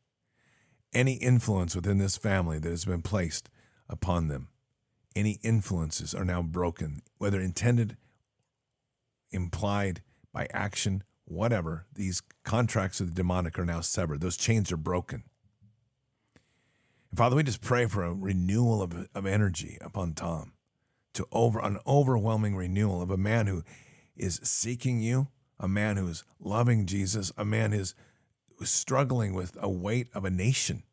Any 0.94 1.14
influence 1.14 1.76
within 1.76 1.98
this 1.98 2.18
family 2.18 2.60
that 2.60 2.70
has 2.70 2.86
been 2.86 3.02
placed 3.02 3.50
upon 3.88 4.28
them, 4.28 4.50
any 5.16 5.40
influences 5.44 6.14
are 6.14 6.26
now 6.26 6.42
broken, 6.42 7.02
whether 7.18 7.40
intended, 7.40 7.98
implied 9.32 10.02
by 10.34 10.48
action, 10.54 11.04
whatever. 11.26 11.86
These 11.94 12.22
contracts 12.44 13.00
of 13.00 13.10
the 13.10 13.16
demonic 13.16 13.58
are 13.60 13.66
now 13.66 13.82
severed. 13.82 14.22
Those 14.22 14.38
chains 14.38 14.72
are 14.72 14.78
broken. 14.78 15.24
And 17.10 17.18
Father, 17.18 17.36
we 17.36 17.44
just 17.44 17.62
pray 17.62 17.86
for 17.86 18.04
a 18.04 18.14
renewal 18.14 18.82
of, 18.82 19.08
of 19.14 19.26
energy 19.26 19.78
upon 19.82 20.14
Tom, 20.14 20.54
to 21.14 21.28
over 21.32 21.60
an 21.60 21.78
overwhelming 21.86 22.56
renewal 22.56 23.02
of 23.02 23.12
a 23.12 23.18
man 23.18 23.48
who 23.48 23.64
is 24.16 24.40
seeking 24.44 25.02
you, 25.02 25.28
a 25.62 25.68
man 25.68 25.96
who 25.96 26.08
is 26.08 26.26
loving 26.40 26.88
Jesus, 26.88 27.32
a 27.38 27.46
man 27.46 27.72
who 27.72 27.80
is 27.80 27.96
struggling 28.64 29.34
with 29.34 29.56
a 29.62 29.70
weight 29.70 30.08
of 30.14 30.26
a 30.26 30.32
nation. 30.32 30.84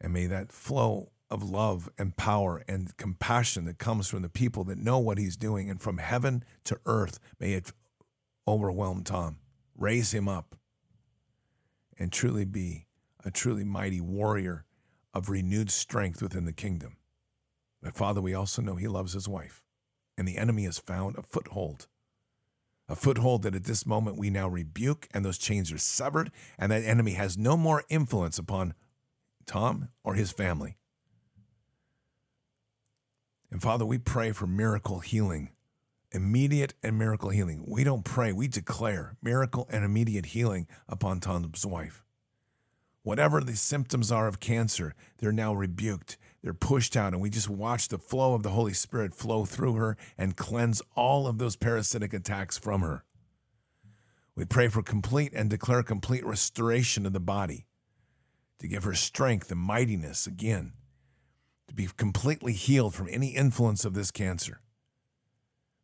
And 0.00 0.12
may 0.12 0.26
that 0.26 0.52
flow 0.52 1.10
of 1.30 1.42
love 1.42 1.88
and 1.98 2.16
power 2.16 2.62
and 2.68 2.94
compassion 2.98 3.64
that 3.64 3.78
comes 3.78 4.08
from 4.08 4.22
the 4.22 4.28
people 4.28 4.62
that 4.64 4.78
know 4.78 4.98
what 4.98 5.18
he's 5.18 5.36
doing 5.36 5.70
and 5.70 5.80
from 5.80 5.96
heaven 5.98 6.44
to 6.64 6.78
earth, 6.84 7.18
may 7.40 7.54
it 7.54 7.72
overwhelm 8.46 9.02
Tom, 9.02 9.38
raise 9.74 10.12
him 10.12 10.28
up, 10.28 10.54
and 11.98 12.12
truly 12.12 12.44
be 12.44 12.86
a 13.24 13.30
truly 13.30 13.64
mighty 13.64 14.00
warrior 14.00 14.66
of 15.14 15.30
renewed 15.30 15.70
strength 15.70 16.20
within 16.20 16.44
the 16.44 16.52
kingdom. 16.52 16.98
But 17.82 17.94
Father, 17.94 18.20
we 18.20 18.34
also 18.34 18.60
know 18.60 18.76
he 18.76 18.88
loves 18.88 19.14
his 19.14 19.26
wife, 19.26 19.62
and 20.18 20.28
the 20.28 20.36
enemy 20.36 20.64
has 20.64 20.78
found 20.78 21.16
a 21.16 21.22
foothold. 21.22 21.86
A 22.88 22.94
foothold 22.94 23.42
that 23.42 23.54
at 23.54 23.64
this 23.64 23.84
moment 23.84 24.16
we 24.16 24.30
now 24.30 24.48
rebuke, 24.48 25.08
and 25.12 25.24
those 25.24 25.38
chains 25.38 25.72
are 25.72 25.78
severed, 25.78 26.30
and 26.58 26.70
that 26.70 26.84
enemy 26.84 27.12
has 27.12 27.36
no 27.36 27.56
more 27.56 27.84
influence 27.88 28.38
upon 28.38 28.74
Tom 29.44 29.88
or 30.04 30.14
his 30.14 30.30
family. 30.30 30.76
And 33.50 33.60
Father, 33.60 33.84
we 33.84 33.98
pray 33.98 34.32
for 34.32 34.46
miracle 34.46 35.00
healing, 35.00 35.50
immediate 36.12 36.74
and 36.82 36.98
miracle 36.98 37.30
healing. 37.30 37.64
We 37.66 37.84
don't 37.84 38.04
pray, 38.04 38.32
we 38.32 38.48
declare 38.48 39.16
miracle 39.22 39.66
and 39.70 39.84
immediate 39.84 40.26
healing 40.26 40.68
upon 40.88 41.20
Tom's 41.20 41.66
wife. 41.66 42.04
Whatever 43.02 43.40
the 43.40 43.56
symptoms 43.56 44.10
are 44.10 44.26
of 44.26 44.40
cancer, 44.40 44.94
they're 45.18 45.30
now 45.32 45.54
rebuked. 45.54 46.16
They're 46.46 46.54
pushed 46.54 46.96
out, 46.96 47.12
and 47.12 47.20
we 47.20 47.28
just 47.28 47.48
watch 47.48 47.88
the 47.88 47.98
flow 47.98 48.34
of 48.34 48.44
the 48.44 48.50
Holy 48.50 48.72
Spirit 48.72 49.12
flow 49.12 49.44
through 49.44 49.74
her 49.74 49.96
and 50.16 50.36
cleanse 50.36 50.80
all 50.94 51.26
of 51.26 51.38
those 51.38 51.56
parasitic 51.56 52.14
attacks 52.14 52.56
from 52.56 52.82
her. 52.82 53.02
We 54.36 54.44
pray 54.44 54.68
for 54.68 54.80
complete 54.80 55.32
and 55.34 55.50
declare 55.50 55.82
complete 55.82 56.24
restoration 56.24 57.04
of 57.04 57.12
the 57.12 57.18
body 57.18 57.66
to 58.60 58.68
give 58.68 58.84
her 58.84 58.94
strength 58.94 59.50
and 59.50 59.58
mightiness 59.58 60.28
again, 60.28 60.74
to 61.66 61.74
be 61.74 61.88
completely 61.96 62.52
healed 62.52 62.94
from 62.94 63.08
any 63.10 63.30
influence 63.30 63.84
of 63.84 63.94
this 63.94 64.12
cancer. 64.12 64.60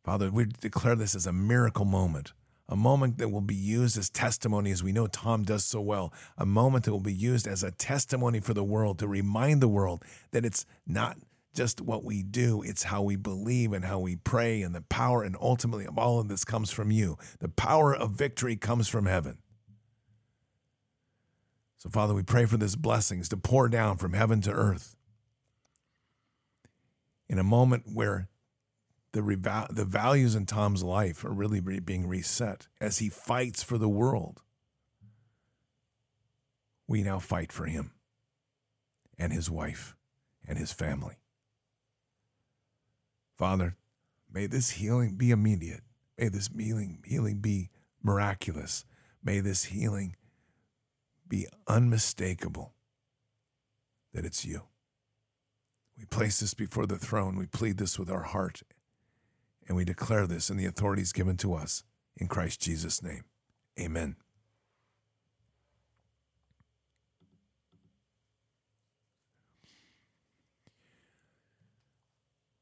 Father, 0.04 0.30
we 0.30 0.44
declare 0.44 0.94
this 0.94 1.16
as 1.16 1.26
a 1.26 1.32
miracle 1.32 1.86
moment 1.86 2.34
a 2.68 2.76
moment 2.76 3.18
that 3.18 3.28
will 3.28 3.40
be 3.40 3.54
used 3.54 3.98
as 3.98 4.08
testimony, 4.08 4.70
as 4.70 4.82
we 4.82 4.92
know 4.92 5.06
Tom 5.06 5.42
does 5.44 5.64
so 5.64 5.80
well, 5.80 6.12
a 6.38 6.46
moment 6.46 6.84
that 6.84 6.92
will 6.92 7.00
be 7.00 7.12
used 7.12 7.46
as 7.46 7.62
a 7.62 7.70
testimony 7.70 8.40
for 8.40 8.54
the 8.54 8.64
world 8.64 8.98
to 9.00 9.08
remind 9.08 9.60
the 9.60 9.68
world 9.68 10.04
that 10.30 10.44
it's 10.44 10.64
not 10.86 11.18
just 11.54 11.80
what 11.80 12.02
we 12.02 12.22
do, 12.22 12.62
it's 12.62 12.84
how 12.84 13.02
we 13.02 13.16
believe 13.16 13.72
and 13.72 13.84
how 13.84 13.98
we 13.98 14.16
pray, 14.16 14.62
and 14.62 14.74
the 14.74 14.80
power 14.82 15.22
and 15.22 15.36
ultimately 15.40 15.84
of 15.84 15.98
all 15.98 16.18
of 16.18 16.28
this 16.28 16.44
comes 16.44 16.70
from 16.70 16.90
you. 16.90 17.18
The 17.40 17.48
power 17.48 17.94
of 17.94 18.12
victory 18.12 18.56
comes 18.56 18.88
from 18.88 19.06
heaven. 19.06 19.38
So, 21.76 21.90
Father, 21.90 22.14
we 22.14 22.22
pray 22.22 22.46
for 22.46 22.56
this 22.56 22.76
blessings 22.76 23.28
to 23.30 23.36
pour 23.36 23.68
down 23.68 23.96
from 23.96 24.12
heaven 24.12 24.40
to 24.42 24.52
earth 24.52 24.96
in 27.28 27.38
a 27.38 27.44
moment 27.44 27.84
where 27.92 28.28
the, 29.12 29.22
reva- 29.22 29.68
the 29.70 29.84
values 29.84 30.34
in 30.34 30.46
Tom's 30.46 30.82
life 30.82 31.24
are 31.24 31.32
really 31.32 31.60
re- 31.60 31.80
being 31.80 32.08
reset 32.08 32.68
as 32.80 32.98
he 32.98 33.08
fights 33.08 33.62
for 33.62 33.78
the 33.78 33.88
world. 33.88 34.42
We 36.86 37.02
now 37.02 37.18
fight 37.18 37.52
for 37.52 37.66
him 37.66 37.92
and 39.18 39.32
his 39.32 39.50
wife 39.50 39.94
and 40.46 40.58
his 40.58 40.72
family. 40.72 41.16
Father, 43.36 43.76
may 44.32 44.46
this 44.46 44.70
healing 44.72 45.16
be 45.16 45.30
immediate. 45.30 45.82
May 46.18 46.28
this 46.28 46.48
healing, 46.54 47.02
healing 47.06 47.38
be 47.38 47.70
miraculous. 48.02 48.84
May 49.22 49.40
this 49.40 49.64
healing 49.64 50.16
be 51.28 51.46
unmistakable 51.66 52.74
that 54.12 54.24
it's 54.24 54.44
you. 54.44 54.62
We 55.96 56.04
place 56.04 56.40
this 56.40 56.54
before 56.54 56.86
the 56.86 56.98
throne. 56.98 57.36
We 57.36 57.46
plead 57.46 57.78
this 57.78 57.98
with 57.98 58.10
our 58.10 58.22
heart. 58.22 58.62
And 59.66 59.76
we 59.76 59.84
declare 59.84 60.26
this 60.26 60.50
in 60.50 60.56
the 60.56 60.66
authorities 60.66 61.12
given 61.12 61.36
to 61.38 61.54
us 61.54 61.84
in 62.16 62.28
Christ 62.28 62.60
Jesus' 62.60 63.02
name. 63.02 63.24
Amen. 63.80 64.16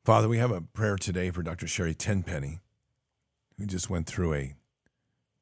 Father, 0.04 0.28
we 0.28 0.38
have 0.38 0.50
a 0.50 0.60
prayer 0.60 0.96
today 0.96 1.30
for 1.30 1.42
Dr. 1.42 1.68
Sherri 1.68 1.94
Tenpenny, 1.94 2.60
who 3.58 3.66
just 3.66 3.90
went 3.90 4.06
through 4.06 4.34
a 4.34 4.54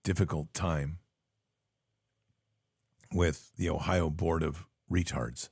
difficult 0.02 0.52
time 0.52 0.98
with 3.12 3.52
the 3.56 3.70
Ohio 3.70 4.10
Board 4.10 4.42
of 4.42 4.66
Retards 4.90 5.48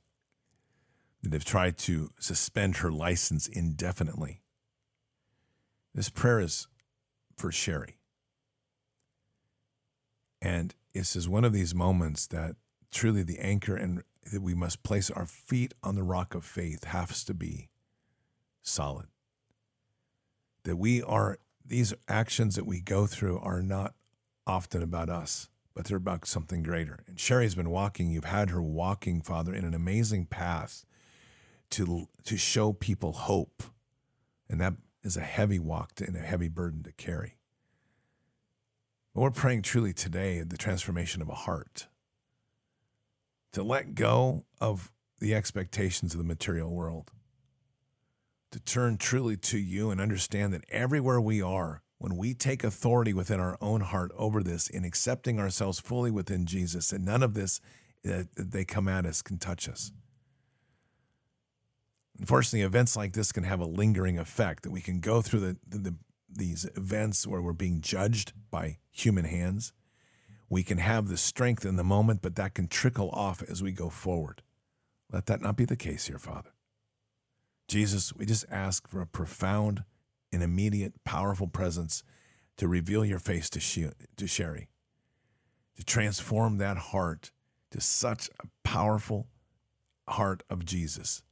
that 1.23 1.33
have 1.33 1.45
tried 1.45 1.77
to 1.79 2.11
suspend 2.19 2.77
her 2.77 2.91
license 2.91 3.47
indefinitely. 3.47 4.41
This 5.97 6.09
prayer 6.11 6.39
is 6.39 6.67
for 7.35 7.51
Sherri. 7.51 7.97
And 10.39 10.75
this 10.93 11.15
is 11.15 11.27
one 11.27 11.43
of 11.43 11.53
these 11.53 11.73
moments 11.73 12.27
that 12.27 12.55
truly 12.91 13.23
the 13.23 13.39
anchor 13.39 13.75
and 13.75 14.03
that 14.31 14.43
we 14.43 14.53
must 14.53 14.83
place 14.83 15.09
our 15.09 15.25
feet 15.25 15.73
on 15.81 15.95
the 15.95 16.03
rock 16.03 16.35
of 16.35 16.45
faith 16.45 16.83
has 16.83 17.23
to 17.23 17.33
be 17.33 17.69
solid. 18.61 19.07
That 20.65 20.75
we 20.75 21.01
are, 21.01 21.39
these 21.65 21.95
actions 22.07 22.53
that 22.57 22.67
we 22.67 22.79
go 22.79 23.07
through 23.07 23.39
are 23.39 23.63
not 23.63 23.95
often 24.45 24.83
about 24.83 25.09
us, 25.09 25.49
but 25.73 25.85
they're 25.85 25.97
about 25.97 26.27
something 26.27 26.61
greater. 26.61 26.99
And 27.07 27.19
Sherri's 27.19 27.55
been 27.55 27.71
walking, 27.71 28.11
you've 28.11 28.25
had 28.25 28.51
her 28.51 28.61
walking, 28.61 29.21
Father, 29.21 29.51
in 29.51 29.65
an 29.65 29.73
amazing 29.73 30.27
path 30.27 30.85
to, 31.71 32.07
to 32.23 32.37
show 32.37 32.71
people 32.71 33.13
hope. 33.13 33.63
And 34.47 34.61
that 34.61 34.75
is 35.03 35.17
a 35.17 35.21
heavy 35.21 35.59
walk 35.59 35.95
to, 35.95 36.05
and 36.05 36.15
a 36.15 36.19
heavy 36.19 36.49
burden 36.49 36.83
to 36.83 36.91
carry. 36.91 37.37
But 39.13 39.21
we're 39.21 39.31
praying 39.31 39.63
truly 39.63 39.93
today 39.93 40.41
the 40.41 40.57
transformation 40.57 41.21
of 41.21 41.29
a 41.29 41.35
heart 41.35 41.87
to 43.53 43.63
let 43.63 43.95
go 43.95 44.45
of 44.61 44.91
the 45.19 45.33
expectations 45.33 46.13
of 46.13 46.19
the 46.19 46.23
material 46.23 46.69
world, 46.69 47.11
to 48.51 48.59
turn 48.59 48.97
truly 48.97 49.35
to 49.37 49.57
you 49.57 49.89
and 49.89 49.99
understand 49.99 50.53
that 50.53 50.65
everywhere 50.69 51.19
we 51.19 51.41
are, 51.41 51.81
when 51.97 52.15
we 52.15 52.35
take 52.35 52.63
authority 52.63 53.13
within 53.13 53.39
our 53.39 53.57
own 53.59 53.81
heart 53.81 54.11
over 54.15 54.43
this 54.43 54.69
in 54.69 54.85
accepting 54.85 55.39
ourselves 55.39 55.79
fully 55.79 56.11
within 56.11 56.45
Jesus, 56.45 56.91
and 56.91 57.03
none 57.03 57.23
of 57.23 57.33
this 57.33 57.59
uh, 58.05 58.23
that 58.35 58.51
they 58.51 58.63
come 58.63 58.87
at 58.87 59.05
us 59.05 59.23
can 59.23 59.39
touch 59.39 59.67
us. 59.67 59.91
Unfortunately, 62.19 62.61
events 62.61 62.95
like 62.95 63.13
this 63.13 63.31
can 63.31 63.43
have 63.43 63.59
a 63.59 63.65
lingering 63.65 64.17
effect 64.17 64.63
that 64.63 64.71
we 64.71 64.81
can 64.81 64.99
go 64.99 65.21
through 65.21 65.39
the, 65.39 65.57
the, 65.67 65.77
the 65.77 65.95
these 66.29 66.65
events 66.75 67.25
where 67.25 67.41
we're 67.41 67.53
being 67.53 67.81
judged 67.81 68.33
by 68.51 68.77
human 68.91 69.25
hands. 69.25 69.73
We 70.49 70.63
can 70.63 70.77
have 70.77 71.07
the 71.07 71.17
strength 71.17 71.65
in 71.65 71.75
the 71.75 71.83
moment, 71.83 72.21
but 72.21 72.35
that 72.35 72.53
can 72.53 72.67
trickle 72.67 73.09
off 73.11 73.41
as 73.43 73.61
we 73.61 73.71
go 73.71 73.89
forward. 73.89 74.41
Let 75.11 75.25
that 75.27 75.41
not 75.41 75.55
be 75.55 75.65
the 75.65 75.75
case 75.75 76.07
here, 76.07 76.19
Father. 76.19 76.51
Jesus, 77.67 78.13
we 78.13 78.25
just 78.25 78.45
ask 78.49 78.87
for 78.87 79.01
a 79.01 79.07
profound 79.07 79.83
and 80.31 80.41
immediate, 80.41 81.03
powerful 81.03 81.47
presence 81.47 82.03
to 82.57 82.67
reveal 82.67 83.05
your 83.05 83.19
face 83.19 83.49
to, 83.51 83.59
she, 83.59 83.87
to 84.15 84.27
Sherri, 84.27 84.69
to 85.75 85.83
transform 85.83 86.57
that 86.57 86.77
heart 86.77 87.31
to 87.71 87.81
such 87.81 88.29
a 88.39 88.47
powerful 88.63 89.27
heart 90.07 90.43
of 90.49 90.65
Jesus 90.65 91.23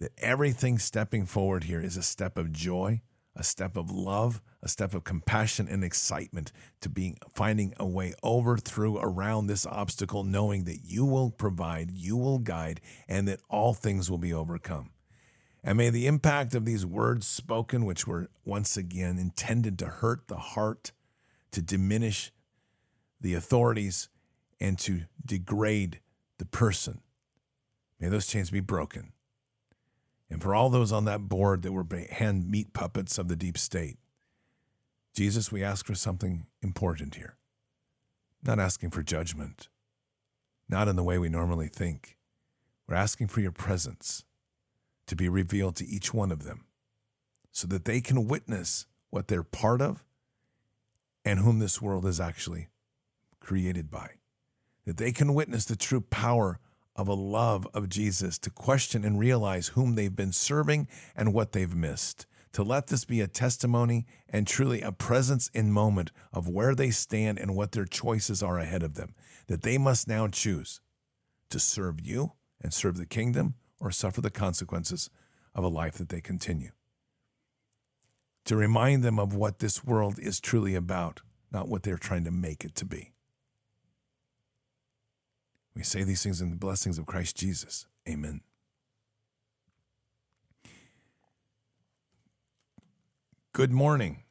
that 0.00 0.12
everything 0.18 0.78
stepping 0.78 1.26
forward 1.26 1.64
here 1.64 1.80
is 1.80 1.96
a 1.96 2.02
step 2.02 2.38
of 2.38 2.52
joy, 2.52 3.02
a 3.34 3.42
step 3.42 3.76
of 3.76 3.90
love, 3.90 4.40
a 4.62 4.68
step 4.68 4.94
of 4.94 5.04
compassion 5.04 5.68
and 5.68 5.84
excitement 5.84 6.52
to 6.80 6.88
being 6.88 7.16
finding 7.32 7.72
a 7.78 7.86
way 7.86 8.12
over, 8.22 8.56
through, 8.56 8.98
around 8.98 9.46
this 9.46 9.66
obstacle, 9.66 10.24
knowing 10.24 10.64
that 10.64 10.80
you 10.84 11.04
will 11.04 11.30
provide, 11.30 11.90
you 11.90 12.16
will 12.16 12.38
guide, 12.38 12.80
and 13.08 13.26
that 13.28 13.40
all 13.48 13.74
things 13.74 14.10
will 14.10 14.18
be 14.18 14.32
overcome. 14.32 14.90
And 15.62 15.78
may 15.78 15.90
the 15.90 16.06
impact 16.06 16.54
of 16.54 16.64
these 16.64 16.86
words 16.86 17.26
spoken, 17.26 17.84
which 17.84 18.06
were 18.06 18.28
once 18.44 18.76
again 18.76 19.18
intended 19.18 19.78
to 19.80 19.86
hurt 19.86 20.28
the 20.28 20.36
heart, 20.36 20.92
to 21.52 21.62
diminish 21.62 22.32
the 23.20 23.34
authorities, 23.34 24.08
and 24.60 24.78
to 24.78 25.02
degrade 25.24 26.00
the 26.38 26.44
person, 26.44 27.00
may 28.00 28.08
those 28.08 28.26
chains 28.26 28.50
be 28.50 28.60
broken 28.60 29.12
and 30.30 30.42
for 30.42 30.54
all 30.54 30.68
those 30.68 30.92
on 30.92 31.04
that 31.06 31.28
board 31.28 31.62
that 31.62 31.72
were 31.72 31.86
hand 32.10 32.50
meat 32.50 32.72
puppets 32.72 33.18
of 33.18 33.28
the 33.28 33.36
deep 33.36 33.56
state. 33.56 33.96
Jesus, 35.14 35.50
we 35.50 35.64
ask 35.64 35.86
for 35.86 35.94
something 35.94 36.46
important 36.62 37.14
here. 37.14 37.36
Not 38.44 38.60
asking 38.60 38.90
for 38.90 39.02
judgment, 39.02 39.68
not 40.68 40.86
in 40.86 40.96
the 40.96 41.02
way 41.02 41.18
we 41.18 41.28
normally 41.28 41.68
think. 41.68 42.16
We're 42.86 42.94
asking 42.94 43.28
for 43.28 43.40
your 43.40 43.52
presence 43.52 44.24
to 45.06 45.16
be 45.16 45.28
revealed 45.28 45.76
to 45.76 45.86
each 45.86 46.14
one 46.14 46.30
of 46.30 46.44
them 46.44 46.66
so 47.50 47.66
that 47.66 47.84
they 47.84 48.00
can 48.00 48.28
witness 48.28 48.86
what 49.10 49.28
they're 49.28 49.42
part 49.42 49.82
of 49.82 50.04
and 51.24 51.40
whom 51.40 51.58
this 51.58 51.82
world 51.82 52.06
is 52.06 52.20
actually 52.20 52.68
created 53.40 53.90
by. 53.90 54.10
That 54.84 54.98
they 54.98 55.12
can 55.12 55.34
witness 55.34 55.64
the 55.64 55.76
true 55.76 56.00
power 56.00 56.60
of 56.98 57.06
a 57.06 57.14
love 57.14 57.66
of 57.72 57.88
Jesus 57.88 58.38
to 58.40 58.50
question 58.50 59.04
and 59.04 59.20
realize 59.20 59.68
whom 59.68 59.94
they've 59.94 60.16
been 60.16 60.32
serving 60.32 60.88
and 61.14 61.32
what 61.32 61.52
they've 61.52 61.74
missed. 61.74 62.26
To 62.54 62.64
let 62.64 62.88
this 62.88 63.04
be 63.04 63.20
a 63.20 63.28
testimony 63.28 64.04
and 64.28 64.46
truly 64.46 64.82
a 64.82 64.90
presence 64.90 65.48
in 65.54 65.70
moment 65.70 66.10
of 66.32 66.48
where 66.48 66.74
they 66.74 66.90
stand 66.90 67.38
and 67.38 67.54
what 67.54 67.70
their 67.70 67.84
choices 67.84 68.42
are 68.42 68.58
ahead 68.58 68.82
of 68.82 68.94
them. 68.94 69.14
That 69.46 69.62
they 69.62 69.78
must 69.78 70.08
now 70.08 70.26
choose 70.26 70.80
to 71.50 71.60
serve 71.60 72.00
you 72.04 72.32
and 72.60 72.74
serve 72.74 72.96
the 72.96 73.06
kingdom 73.06 73.54
or 73.78 73.92
suffer 73.92 74.20
the 74.20 74.30
consequences 74.30 75.08
of 75.54 75.62
a 75.62 75.68
life 75.68 75.94
that 75.94 76.08
they 76.08 76.20
continue. 76.20 76.72
To 78.46 78.56
remind 78.56 79.04
them 79.04 79.20
of 79.20 79.34
what 79.34 79.60
this 79.60 79.84
world 79.84 80.18
is 80.18 80.40
truly 80.40 80.74
about, 80.74 81.20
not 81.52 81.68
what 81.68 81.84
they're 81.84 81.96
trying 81.96 82.24
to 82.24 82.32
make 82.32 82.64
it 82.64 82.74
to 82.76 82.84
be. 82.84 83.12
We 85.74 85.82
say 85.82 86.02
these 86.02 86.22
things 86.22 86.40
in 86.40 86.50
the 86.50 86.56
blessings 86.56 86.98
of 86.98 87.06
Christ 87.06 87.36
Jesus. 87.36 87.86
Amen. 88.08 88.40
Good 93.52 93.72
morning. 93.72 94.22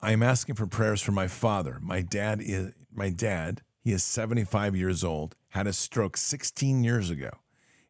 I 0.00 0.12
am 0.12 0.22
asking 0.22 0.54
for 0.54 0.66
prayers 0.66 1.02
for 1.02 1.12
my 1.12 1.26
father. 1.26 1.78
My 1.80 2.02
dad 2.02 2.40
is 2.40 2.72
my 2.92 3.10
dad, 3.10 3.62
he 3.80 3.92
is 3.92 4.02
75 4.02 4.76
years 4.76 5.04
old, 5.04 5.36
had 5.50 5.66
a 5.66 5.72
stroke 5.72 6.16
16 6.16 6.82
years 6.84 7.10
ago 7.10 7.30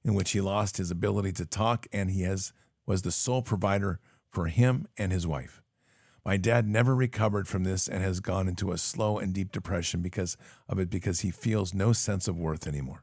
in 0.05 0.15
which 0.15 0.31
he 0.33 0.41
lost 0.41 0.77
his 0.77 0.91
ability 0.91 1.33
to 1.33 1.47
talk 1.47 1.87
and 1.93 2.11
he 2.11 2.23
has 2.23 2.53
was 2.87 3.03
the 3.03 3.13
sole 3.13 3.43
provider 3.43 4.01
for 4.31 4.47
him 4.47 4.87
and 4.97 5.13
his 5.13 5.27
wife. 5.27 5.63
My 6.29 6.37
dad 6.37 6.69
never 6.69 6.95
recovered 6.95 7.49
from 7.49 7.65
this 7.65 7.89
and 7.89 8.03
has 8.03 8.21
gone 8.21 8.49
into 8.49 8.71
a 8.71 8.77
slow 8.77 9.17
and 9.19 9.33
deep 9.33 9.51
depression 9.51 10.03
because 10.03 10.37
of 10.69 10.79
it 10.79 10.91
because 10.91 11.21
he 11.21 11.31
feels 11.31 11.73
no 11.73 11.95
sense 11.95 12.29
of 12.29 12.37
worth 12.37 12.67
anymore. 12.67 13.03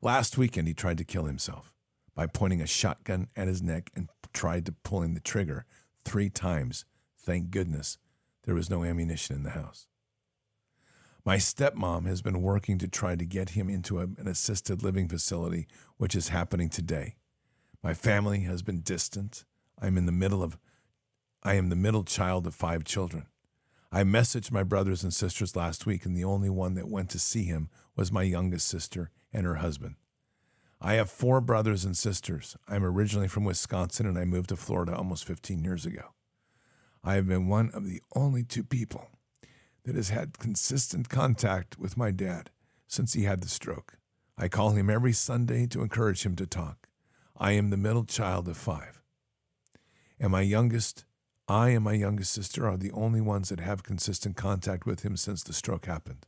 Last 0.00 0.38
weekend, 0.38 0.66
he 0.66 0.72
tried 0.72 0.96
to 0.96 1.04
kill 1.04 1.26
himself 1.26 1.74
by 2.14 2.26
pointing 2.26 2.62
a 2.62 2.66
shotgun 2.66 3.28
at 3.36 3.48
his 3.48 3.60
neck 3.60 3.90
and 3.94 4.08
tried 4.32 4.64
to 4.64 4.72
pulling 4.82 5.12
the 5.12 5.20
trigger 5.20 5.66
three 6.02 6.30
times. 6.30 6.86
Thank 7.18 7.50
goodness 7.50 7.98
there 8.44 8.54
was 8.54 8.70
no 8.70 8.82
ammunition 8.82 9.36
in 9.36 9.42
the 9.42 9.50
house. 9.50 9.86
My 11.22 11.36
stepmom 11.36 12.06
has 12.06 12.22
been 12.22 12.40
working 12.40 12.78
to 12.78 12.88
try 12.88 13.14
to 13.14 13.26
get 13.26 13.50
him 13.50 13.68
into 13.68 13.98
an 13.98 14.16
assisted 14.24 14.82
living 14.82 15.06
facility, 15.06 15.68
which 15.98 16.14
is 16.14 16.28
happening 16.28 16.70
today. 16.70 17.16
My 17.82 17.92
family 17.92 18.40
has 18.44 18.62
been 18.62 18.80
distant. 18.80 19.44
I'm 19.78 19.98
in 19.98 20.06
the 20.06 20.12
middle 20.12 20.42
of 20.42 20.56
I 21.42 21.54
am 21.54 21.68
the 21.68 21.76
middle 21.76 22.04
child 22.04 22.46
of 22.46 22.54
five 22.54 22.84
children. 22.84 23.26
I 23.92 24.04
messaged 24.04 24.52
my 24.52 24.62
brothers 24.62 25.02
and 25.02 25.12
sisters 25.12 25.56
last 25.56 25.86
week, 25.86 26.04
and 26.04 26.16
the 26.16 26.24
only 26.24 26.50
one 26.50 26.74
that 26.74 26.88
went 26.88 27.10
to 27.10 27.18
see 27.18 27.44
him 27.44 27.70
was 27.96 28.12
my 28.12 28.22
youngest 28.22 28.68
sister 28.68 29.10
and 29.32 29.44
her 29.46 29.56
husband. 29.56 29.96
I 30.80 30.94
have 30.94 31.10
four 31.10 31.40
brothers 31.40 31.84
and 31.84 31.96
sisters. 31.96 32.56
I'm 32.66 32.84
originally 32.84 33.28
from 33.28 33.44
Wisconsin 33.44 34.06
and 34.06 34.18
I 34.18 34.24
moved 34.24 34.48
to 34.48 34.56
Florida 34.56 34.96
almost 34.96 35.26
15 35.26 35.62
years 35.62 35.84
ago. 35.84 36.14
I 37.04 37.14
have 37.14 37.28
been 37.28 37.48
one 37.48 37.70
of 37.74 37.84
the 37.84 38.00
only 38.14 38.44
two 38.44 38.64
people 38.64 39.08
that 39.84 39.94
has 39.94 40.08
had 40.08 40.38
consistent 40.38 41.10
contact 41.10 41.78
with 41.78 41.98
my 41.98 42.10
dad 42.10 42.50
since 42.86 43.12
he 43.12 43.24
had 43.24 43.42
the 43.42 43.48
stroke. 43.48 43.98
I 44.38 44.48
call 44.48 44.70
him 44.70 44.88
every 44.88 45.12
Sunday 45.12 45.66
to 45.66 45.82
encourage 45.82 46.24
him 46.24 46.34
to 46.36 46.46
talk. 46.46 46.88
I 47.36 47.52
am 47.52 47.68
the 47.68 47.76
middle 47.76 48.04
child 48.04 48.48
of 48.48 48.56
five. 48.56 49.02
And 50.18 50.32
my 50.32 50.42
youngest 50.42 51.04
I 51.50 51.70
and 51.70 51.82
my 51.82 51.94
youngest 51.94 52.32
sister 52.32 52.64
are 52.68 52.76
the 52.76 52.92
only 52.92 53.20
ones 53.20 53.48
that 53.48 53.58
have 53.58 53.82
consistent 53.82 54.36
contact 54.36 54.86
with 54.86 55.02
him 55.02 55.16
since 55.16 55.42
the 55.42 55.52
stroke 55.52 55.86
happened. 55.86 56.24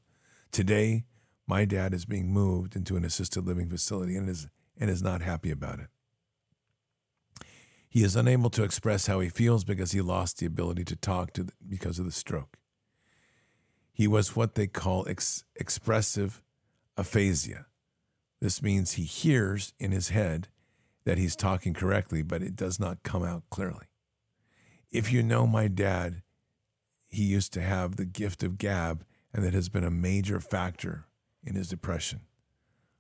Today, 0.51 1.05
My 1.47 1.65
dad 1.65 1.93
is 1.93 2.05
being 2.05 2.33
moved 2.33 2.77
into 2.77 2.97
an 2.97 3.05
assisted 3.05 3.47
living 3.47 3.69
facility 3.69 4.17
and 4.17 4.29
is, 4.29 4.49
and 4.79 4.89
is 4.89 5.03
not 5.03 5.23
happy 5.23 5.51
about 5.51 5.81
it. 5.81 5.89
He 7.89 8.03
is 8.03 8.17
unable 8.17 8.49
to 8.51 8.65
express 8.65 9.07
how 9.07 9.21
he 9.21 9.29
feels 9.29 9.65
because 9.65 9.93
he 9.93 10.01
lost 10.01 10.39
the 10.39 10.47
ability 10.47 10.85
to 10.87 10.97
talk 10.97 11.33
to 11.35 11.45
the, 11.45 11.53
because 11.69 11.99
of 11.99 12.05
the 12.05 12.13
stroke. 12.13 12.57
He 13.93 14.09
was 14.09 14.35
what 14.35 14.55
they 14.55 14.67
call 14.67 15.07
ex- 15.09 15.45
expressive 15.57 16.43
aphasia. 16.97 17.67
This 18.41 18.63
means 18.63 18.93
he 18.93 19.05
hears 19.05 19.75
in 19.79 19.93
his 19.93 20.09
head 20.09 20.49
that 21.05 21.19
he's 21.19 21.37
talking 21.37 21.75
correctly, 21.75 22.23
but 22.23 22.43
it 22.43 22.57
does 22.57 22.81
not 22.81 23.03
come 23.03 23.25
out 23.25 23.43
clearly. 23.51 23.92
If 24.93 25.11
you 25.11 25.23
know 25.23 25.47
my 25.47 25.69
dad, 25.69 26.21
he 27.09 27.25
used 27.25 27.55
to 27.55 27.63
have 27.63 27.97
the 27.97 28.05
gift 28.05 28.43
of 28.43 28.59
gab, 28.59 29.07
and 29.33 29.43
that 29.43 29.55
has 29.55 29.71
been 29.71 29.85
a 29.85 29.91
major 29.91 30.39
factor 30.39 31.07
in 31.43 31.55
his 31.55 31.69
depression. 31.69 32.21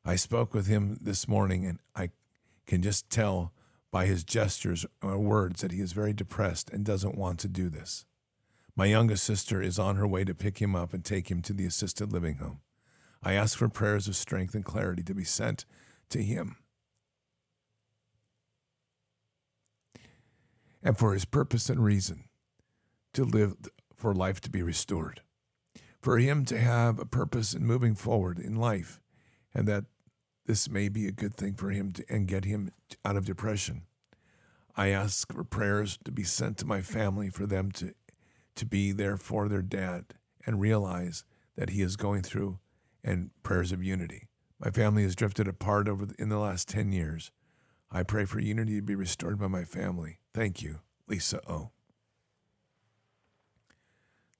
I 0.03 0.17
spoke 0.17 0.55
with 0.55 0.67
him 0.67 0.97
this 1.03 1.29
morning, 1.29 1.67
and 1.67 1.81
I 1.95 2.09
can 2.67 2.81
just 2.81 3.11
tell 3.11 3.53
by 3.91 4.07
his 4.07 4.25
gestures 4.25 4.87
or 5.03 5.19
words 5.19 5.61
that 5.61 5.71
he 5.71 5.83
is 5.83 5.93
very 5.93 6.15
depressed 6.15 6.71
and 6.71 6.83
doesn't 6.83 7.19
want 7.19 7.39
to 7.41 7.49
do 7.49 7.69
this. 7.69 8.07
My 8.75 8.87
youngest 8.87 9.23
sister 9.23 9.61
is 9.61 9.79
on 9.79 9.97
her 9.97 10.07
way 10.07 10.25
to 10.25 10.35
pick 10.35 10.63
him 10.63 10.75
up 10.75 10.95
and 10.95 11.05
take 11.05 11.31
him 11.31 11.43
to 11.43 11.53
the 11.53 11.67
assisted 11.67 12.11
living 12.11 12.37
home. 12.37 12.61
I 13.23 13.35
ask 13.35 13.59
for 13.59 13.69
prayers 13.69 14.09
of 14.09 14.17
strength 14.17 14.55
and 14.55 14.65
clarity 14.65 15.03
to 15.03 15.15
be 15.15 15.25
sent 15.25 15.67
to 16.09 16.23
him 16.23 16.57
and 20.83 20.99
for 20.99 21.13
his 21.13 21.25
purpose 21.25 21.69
and 21.69 21.85
reason 21.85 22.25
to 23.15 23.25
live, 23.25 23.55
for 23.95 24.15
life 24.15 24.41
to 24.41 24.51
be 24.51 24.63
restored, 24.63 25.21
for 26.01 26.19
him 26.19 26.45
to 26.47 26.59
have 26.59 26.99
a 26.99 27.05
purpose 27.05 27.55
in 27.55 27.67
moving 27.67 27.95
forward 27.95 28.39
in 28.39 28.57
life, 28.57 29.01
and 29.55 29.69
that 29.69 29.85
this 30.47 30.69
may 30.69 30.89
be 30.89 31.07
a 31.07 31.13
good 31.13 31.35
thing 31.35 31.55
for 31.55 31.71
him 31.71 31.93
to, 31.93 32.05
and 32.09 32.27
get 32.27 32.45
him 32.45 32.71
out 33.05 33.17
of 33.17 33.25
depression. 33.25 33.83
I 34.77 34.89
ask 34.89 35.33
for 35.33 35.45
prayers 35.45 35.99
to 36.05 36.11
be 36.11 36.25
sent 36.25 36.59
to 36.59 36.67
my 36.67 36.81
family 36.81 37.29
for 37.29 37.47
them 37.47 37.71
to, 37.73 37.95
to 38.57 38.67
be 38.67 38.93
there 38.93 39.17
for 39.17 39.49
their 39.49 39.63
dad 39.63 40.15
and 40.47 40.61
realize 40.61 41.25
that 41.57 41.71
he 41.71 41.83
is 41.83 41.97
going 41.97 42.23
through 42.23 42.59
and 43.05 43.31
prayers 43.43 43.73
of 43.73 43.85
unity. 43.85 44.29
My 44.59 44.71
family 44.71 45.03
has 45.03 45.17
drifted 45.17 45.47
apart 45.47 45.89
over 45.89 46.07
the, 46.07 46.15
in 46.19 46.29
the 46.29 46.39
last 46.39 46.69
10 46.69 46.93
years. 46.93 47.31
I 47.95 48.03
pray 48.03 48.25
for 48.25 48.41
unity 48.41 48.77
to 48.77 48.83
be 48.83 48.95
restored 48.95 49.39
by 49.39 49.49
my 49.49 49.65
family. 49.65 50.19
Thank 50.33 50.63
you, 50.63 50.81
Lisa 51.07 51.41
O. 51.47 51.73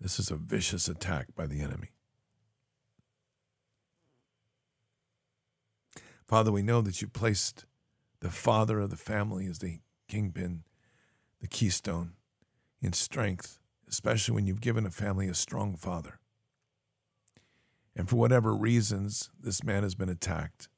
This 0.01 0.19
is 0.19 0.31
a 0.31 0.37
vicious 0.37 0.89
attack 0.89 1.35
by 1.37 1.47
the 1.47 1.61
enemy. 1.61 1.91
Father, 6.27 6.51
we 6.51 6.63
know 6.63 6.81
that 6.81 7.03
you 7.03 7.09
placed 7.09 7.67
the 8.21 8.31
father 8.31 8.81
of 8.81 8.89
the 8.89 8.97
family 8.97 9.47
as 9.47 9.59
the 9.59 9.81
kingpin, 10.09 10.63
the 11.43 11.47
keystone 11.47 12.15
in 12.81 12.95
strength, 12.95 13.59
especially 13.87 14.35
when 14.35 14.47
you've 14.47 14.63
given 14.63 14.87
a 14.87 14.91
family 14.91 15.29
a 15.29 15.35
strong 15.35 15.77
father. 15.77 16.21
And 17.95 18.09
for 18.09 18.17
whatever 18.17 18.55
reasons, 18.55 19.31
this 19.39 19.63
man 19.63 19.83
has 19.83 19.95
been 19.95 20.09
attacked. 20.09 20.69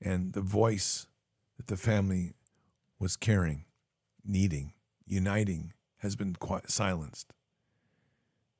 And 0.00 0.32
the 0.32 0.40
voice 0.40 1.08
that 1.56 1.66
the 1.66 1.76
family 1.76 2.34
was 2.98 3.16
caring, 3.16 3.64
needing, 4.24 4.72
uniting, 5.06 5.72
has 5.98 6.16
been 6.16 6.34
quite 6.34 6.70
silenced. 6.70 7.32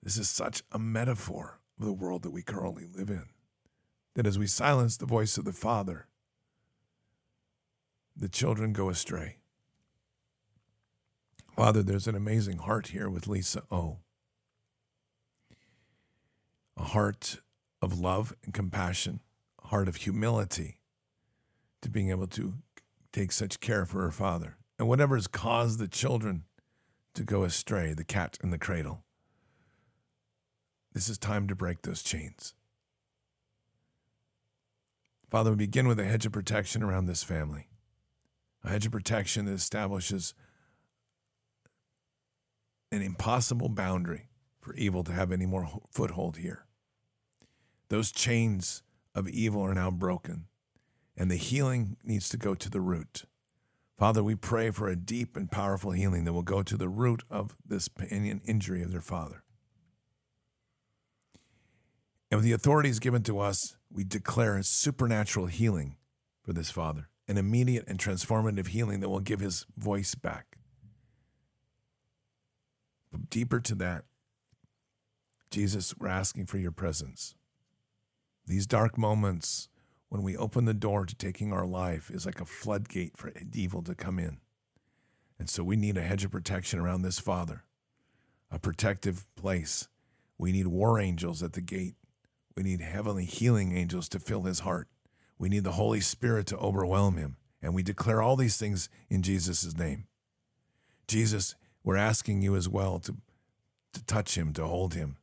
This 0.03 0.17
is 0.17 0.29
such 0.29 0.63
a 0.71 0.79
metaphor 0.79 1.61
of 1.79 1.87
the 1.87 1.93
world 1.93 2.23
that 2.23 2.31
we 2.31 2.43
currently 2.43 2.87
live 2.95 3.11
in. 3.11 3.25
That 4.15 4.27
as 4.27 4.39
we 4.39 4.47
silence 4.47 4.97
the 4.97 5.07
voice 5.07 5.39
of 5.39 5.45
the 5.45 5.53
Father, 5.53 6.07
the 8.17 8.29
children 8.29 8.73
go 8.73 8.89
astray. 8.89 9.39
Father, 11.57 11.83
there's 11.83 12.07
an 12.07 12.15
amazing 12.15 12.59
heart 12.59 12.89
here 12.89 13.09
with 13.09 13.27
Lisa 13.27 13.63
O. 13.71 13.99
A 16.77 16.83
heart 16.83 17.39
of 17.81 17.99
love 17.99 18.35
and 18.45 18.53
compassion, 18.53 19.21
a 19.63 19.69
heart 19.69 19.89
of 19.89 19.97
humility 19.97 20.81
to 21.81 21.89
being 21.89 22.11
able 22.11 22.27
to 22.27 22.55
take 23.15 23.33
such 23.33 23.61
care 23.61 23.87
for 23.87 24.03
her 24.03 24.11
father. 24.11 24.57
And 24.79 24.89
whatever 24.89 25.15
has 25.15 25.29
caused 25.29 25.79
the 25.79 25.89
children 25.89 26.45
to 27.15 27.23
go 27.23 27.45
astray, 27.45 27.95
the 27.95 28.05
cat 28.05 28.37
in 28.43 28.51
the 28.51 28.59
cradle, 28.59 29.05
this 30.93 31.09
is 31.09 31.17
time 31.17 31.47
to 31.49 31.55
break 31.55 31.83
those 31.83 32.03
chains. 32.03 32.55
Father, 35.31 35.51
we 35.51 35.57
begin 35.57 35.87
with 35.87 36.01
a 36.01 36.05
hedge 36.05 36.27
of 36.27 36.33
protection 36.33 36.83
around 36.83 37.07
this 37.07 37.23
family, 37.23 37.69
a 38.65 38.71
hedge 38.71 38.87
of 38.87 38.93
protection 38.93 39.47
that 39.47 39.53
establishes 39.53 40.35
an 42.91 43.03
impossible 43.03 43.69
boundary 43.69 44.29
for 44.61 44.75
evil 44.75 45.05
to 45.05 45.13
have 45.13 45.31
any 45.31 45.47
more 45.47 45.69
foothold 45.91 46.39
here. 46.39 46.67
Those 47.89 48.11
chains 48.13 48.83
of 49.15 49.29
evil 49.29 49.63
are 49.63 49.75
now 49.75 49.91
broken, 49.91 50.47
and 51.17 51.31
the 51.31 51.37
healing 51.37 51.97
needs 52.03 52.29
to 52.31 52.37
go 52.37 52.55
to 52.55 52.71
the 52.71 52.81
root. 52.81 53.25
Father, 53.97 54.23
we 54.23 54.35
pray 54.35 54.71
for 54.71 54.89
a 54.89 54.97
deep 54.97 55.37
and 55.37 55.51
powerful 55.51 55.93
healing 55.93 56.25
that 56.25 56.33
will 56.33 56.43
go 56.43 56.63
to 56.63 56.77
the 56.77 56.89
root 56.89 57.23
of 57.31 57.57
this 57.65 57.89
pain 57.89 58.27
and 58.27 58.41
injury 58.45 58.83
of 58.83 58.91
their 58.91 59.01
father. 59.01 59.45
And 62.31 62.39
with 62.39 62.45
the 62.45 62.53
authorities 62.53 62.99
given 62.99 63.23
to 63.25 63.39
us, 63.39 63.77
we 63.91 64.03
declare 64.03 64.57
a 64.57 64.65
supernatural 64.65 65.47
healing 65.47 65.97
for 66.43 66.53
this 66.53 66.71
father, 66.71 67.09
an 67.29 67.39
immediate 67.39 67.85
and 67.87 67.99
transformative 67.99 68.69
healing 68.69 68.99
that 69.01 69.09
will 69.09 69.21
give 69.21 69.39
his 69.39 69.67
voice 69.77 70.17
back. 70.17 70.59
But 73.13 73.31
deeper 73.31 73.61
to 73.61 73.77
that, 73.77 74.05
Jesus, 75.53 75.97
we're 75.97 76.09
asking 76.09 76.47
for 76.47 76.59
your 76.59 76.73
presence. 76.73 77.37
These 78.45 78.67
dark 78.67 78.99
moments 78.99 79.69
when 80.15 80.23
we 80.23 80.37
open 80.37 80.65
the 80.65 80.73
door 80.73 81.05
to 81.05 81.15
taking 81.17 81.53
our 81.53 81.67
life 81.67 82.09
is 82.09 82.25
like 82.25 82.41
a 82.41 82.45
floodgate 82.45 83.17
for 83.17 83.33
evil 83.53 83.83
to 83.83 83.97
come 83.97 84.21
in. 84.21 84.39
And 85.41 85.51
so 85.51 85.65
we 85.65 85.75
need 85.75 85.97
a 85.97 86.03
hedge 86.03 86.23
of 86.23 86.31
protection 86.31 86.79
around 86.79 87.03
this 87.03 87.19
father, 87.19 87.65
a 88.49 88.61
protective 88.61 89.27
place. 89.35 89.89
We 90.39 90.53
need 90.53 90.69
war 90.69 91.01
angels 91.01 91.43
at 91.43 91.55
the 91.55 91.61
gate. 91.61 91.97
We 92.57 92.63
need 92.63 92.81
heavenly 92.81 93.25
healing 93.25 93.77
angels 93.77 94.09
to 94.11 94.21
fill 94.21 94.43
his 94.43 94.61
heart. 94.61 94.87
We 95.37 95.49
need 95.49 95.65
the 95.65 95.73
Holy 95.73 96.01
Spirit 96.01 96.47
to 96.47 96.59
overwhelm 96.59 97.17
him. 97.17 97.37
And 97.61 97.75
we 97.75 97.83
declare 97.83 98.23
all 98.23 98.37
these 98.37 98.57
things 98.57 98.89
in 99.11 99.21
Jesus' 99.21 99.77
name. 99.77 100.07
Jesus, 101.09 101.57
we're 101.83 101.97
asking 101.97 102.41
you 102.41 102.55
as 102.55 102.69
well 102.69 103.01
to, 103.01 103.17
to 103.95 104.05
touch 104.05 104.39
him, 104.39 104.53
to 104.53 104.65
hold 104.65 104.95
him, 104.95 105.17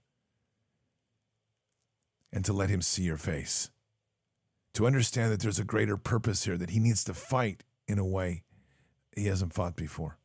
and 2.33 2.43
to 2.43 2.51
let 2.51 2.69
him 2.69 2.81
see 2.81 3.03
your 3.03 3.15
face. 3.15 3.69
To 4.75 4.87
understand 4.87 5.31
that 5.31 5.41
there's 5.41 5.59
a 5.59 5.65
greater 5.65 5.97
purpose 5.97 6.45
here, 6.45 6.57
that 6.57 6.69
he 6.69 6.79
needs 6.79 7.03
to 7.05 7.13
fight 7.13 7.63
in 7.87 7.99
a 7.99 8.05
way 8.05 8.43
he 9.15 9.25
hasn't 9.25 9.53
fought 9.53 9.75
before. 9.75 10.17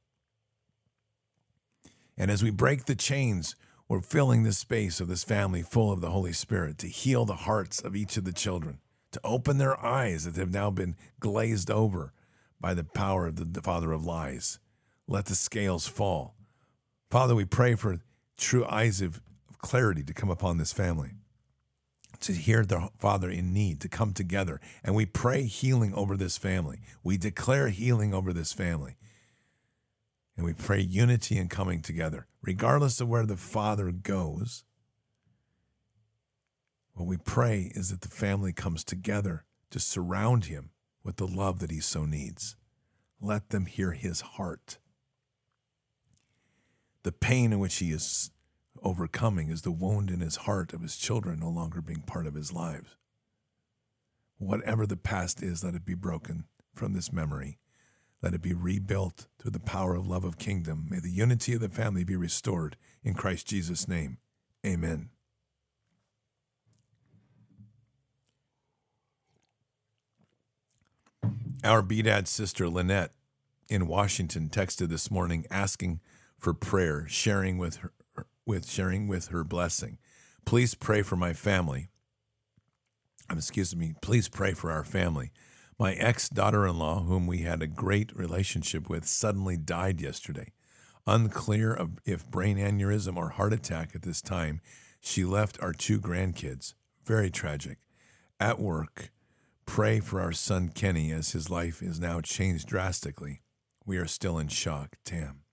And 2.17 2.31
as 2.31 2.43
we 2.43 2.51
break 2.51 2.85
the 2.85 2.95
chains, 2.95 3.57
we're 3.89 4.01
filling 4.01 4.43
the 4.43 4.53
space 4.53 5.01
of 5.01 5.09
this 5.09 5.25
family 5.25 5.63
full 5.63 5.93
of 5.93 6.01
the 6.01 6.11
Holy 6.11 6.33
Spirit 6.33 6.79
to 6.79 6.89
heal 6.89 7.25
the 7.25 7.35
hearts 7.35 7.81
of 7.81 7.95
each 7.95 8.17
of 8.17 8.25
the 8.25 8.33
children, 8.33 8.79
to 9.13 9.21
open 9.23 9.59
their 9.59 9.79
eyes 9.85 10.25
that 10.25 10.37
have 10.37 10.53
now 10.53 10.71
been 10.71 10.97
glazed 11.21 11.71
over 11.71 12.13
by 12.61 12.75
the 12.75 12.85
power 12.85 13.27
of 13.27 13.37
the, 13.37 13.45
the 13.45 13.63
father 13.63 13.93
of 13.93 14.05
lies. 14.05 14.59
Let 15.07 15.27
the 15.27 15.35
scales 15.35 15.87
fall. 15.87 16.35
Father, 17.11 17.35
we 17.35 17.45
pray 17.45 17.75
for 17.75 17.99
true 18.37 18.65
eyes 18.67 19.01
of 19.01 19.21
clarity 19.59 20.03
to 20.03 20.15
come 20.15 20.31
upon 20.31 20.59
this 20.59 20.73
family 20.73 21.13
to 22.21 22.33
hear 22.33 22.65
the 22.65 22.89
Father 22.99 23.31
in 23.31 23.53
need, 23.53 23.81
to 23.81 23.89
come 23.89 24.13
together. 24.13 24.61
And 24.83 24.95
we 24.95 25.07
pray 25.07 25.45
healing 25.45 25.95
over 25.95 26.17
this 26.17 26.37
family. 26.37 26.81
We 27.03 27.17
declare 27.17 27.69
healing 27.69 28.15
over 28.15 28.33
this 28.33 28.53
family. 28.53 28.97
And 30.37 30.45
we 30.45 30.53
pray 30.53 30.81
unity 30.81 31.39
and 31.39 31.49
coming 31.49 31.81
together. 31.81 32.27
Regardless 32.43 33.01
of 33.01 33.09
where 33.09 33.27
the 33.27 33.37
Father 33.37 33.91
goes, 33.91 34.65
what 36.95 37.07
we 37.07 37.17
pray 37.17 37.71
is 37.75 37.91
that 37.91 38.01
the 38.01 38.09
family 38.09 38.53
comes 38.53 38.83
together 38.83 39.45
to 39.71 39.79
surround 39.79 40.47
him 40.47 40.71
with 41.03 41.17
the 41.17 41.27
love 41.27 41.59
that 41.59 41.71
he 41.71 41.81
so 41.81 42.05
needs. 42.05 42.57
Let 43.21 43.51
them 43.51 43.67
hear 43.67 43.93
his 43.93 44.23
heart. 44.23 44.79
The 47.03 47.13
pain 47.13 47.53
in 47.53 47.59
which 47.59 47.77
he 47.77 47.93
is 47.93 48.31
overcoming 48.87 49.51
is 49.51 49.63
the 49.63 49.73
wound 49.73 50.11
in 50.11 50.21
his 50.21 50.37
heart 50.37 50.73
of 50.73 50.81
his 50.81 50.97
children 50.97 51.41
no 51.41 51.49
longer 51.49 51.83
being 51.83 52.03
part 52.03 52.25
of 52.25 52.35
his 52.35 52.53
lives. 52.53 52.95
Whatever 54.39 54.87
the 54.87 54.97
past 54.97 55.43
is, 55.43 55.65
let 55.65 55.75
it 55.75 55.85
be 55.85 55.95
broken 55.95 56.45
from 56.73 56.93
this 56.93 57.13
memory. 57.13 57.59
Let 58.23 58.33
it 58.33 58.43
be 58.43 58.55
rebuilt 58.55 59.27
through 59.41 59.51
the 59.51 59.59
power 59.59 59.97
of 59.97 60.07
love 60.07 60.25
of 60.25 60.39
kingdom. 60.39 60.87
May 60.89 61.01
the 61.01 61.11
unity 61.11 61.55
of 61.55 61.61
the 61.61 61.69
family 61.69 62.05
be 62.05 62.15
restored 62.15 62.77
in 63.03 63.15
Christ 63.15 63.49
Jesus' 63.49 63.89
name. 63.89 64.19
Amen. 64.65 65.11
Our 71.65 71.83
BDAD 71.83 72.29
sister 72.29 72.69
Lynette 72.69 73.11
in 73.69 73.89
Washington 73.89 74.49
texted 74.49 74.91
this 74.91 75.11
morning 75.11 75.45
asking 75.51 76.01
for 76.39 76.55
prayer, 76.55 77.07
sharing 77.09 77.59
with 77.59 77.79
her, 77.79 77.93
with 78.47 78.69
sharing 78.69 79.09
with 79.09 79.29
her 79.29 79.45
blessing. 79.45 79.99
Please 80.45 80.75
pray 80.75 81.03
for 81.03 81.17
my 81.17 81.33
family. 81.33 81.89
Um, 83.29 83.39
excuse 83.39 83.75
me, 83.75 83.95
please 84.01 84.29
pray 84.29 84.53
for 84.53 84.71
our 84.71 84.85
family. 84.85 85.33
My 85.79 85.95
ex 85.95 86.29
daughter 86.29 86.67
in 86.67 86.79
law, 86.79 87.03
whom 87.03 87.27
we 87.27 87.39
had 87.39 87.61
a 87.61 87.67
great 87.67 88.17
relationship 88.17 88.89
with, 88.89 89.05
suddenly 89.05 89.57
died 89.57 90.01
yesterday. 90.01 90.53
Unclear 91.07 91.75
of 91.75 91.99
if 92.05 92.29
brain 92.31 92.57
aneurysm 92.57 93.17
or 93.17 93.31
heart 93.31 93.53
attack 93.53 93.91
at 93.95 94.03
this 94.03 94.23
time. 94.23 94.61
She 95.01 95.25
left 95.25 95.61
our 95.61 95.73
two 95.73 96.01
grandkids. 96.01 96.75
Very 97.05 97.31
tragic. 97.31 97.79
At 98.41 98.59
work, 98.59 99.11
pray 99.67 100.01
for 100.01 100.21
our 100.21 100.33
son 100.33 100.71
Kenny 100.71 101.13
as 101.13 101.33
his 101.33 101.51
life 101.51 101.83
is 101.83 102.01
now 102.01 102.21
changed 102.21 102.67
drastically. 102.67 103.43
We 103.85 103.99
are 103.99 104.07
still 104.07 104.39
in 104.39 104.49
shock. 104.49 104.97
Tam. 105.05 105.46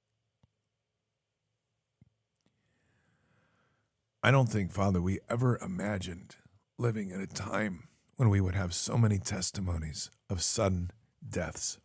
I 4.25 4.31
don't 4.31 4.47
think, 4.47 4.71
Father, 4.71 5.01
we 5.01 5.19
ever 5.29 5.57
imagined 5.57 6.37
living 6.77 7.09
in 7.09 7.19
a 7.19 7.27
time 7.27 7.89
when 8.15 8.29
we 8.29 8.39
would 8.39 8.55
have 8.55 8.73
so 8.73 8.97
many 8.97 9.19
testimonies 9.19 10.09
of 10.29 10.41
sudden 10.41 10.91
deaths. 11.27 11.77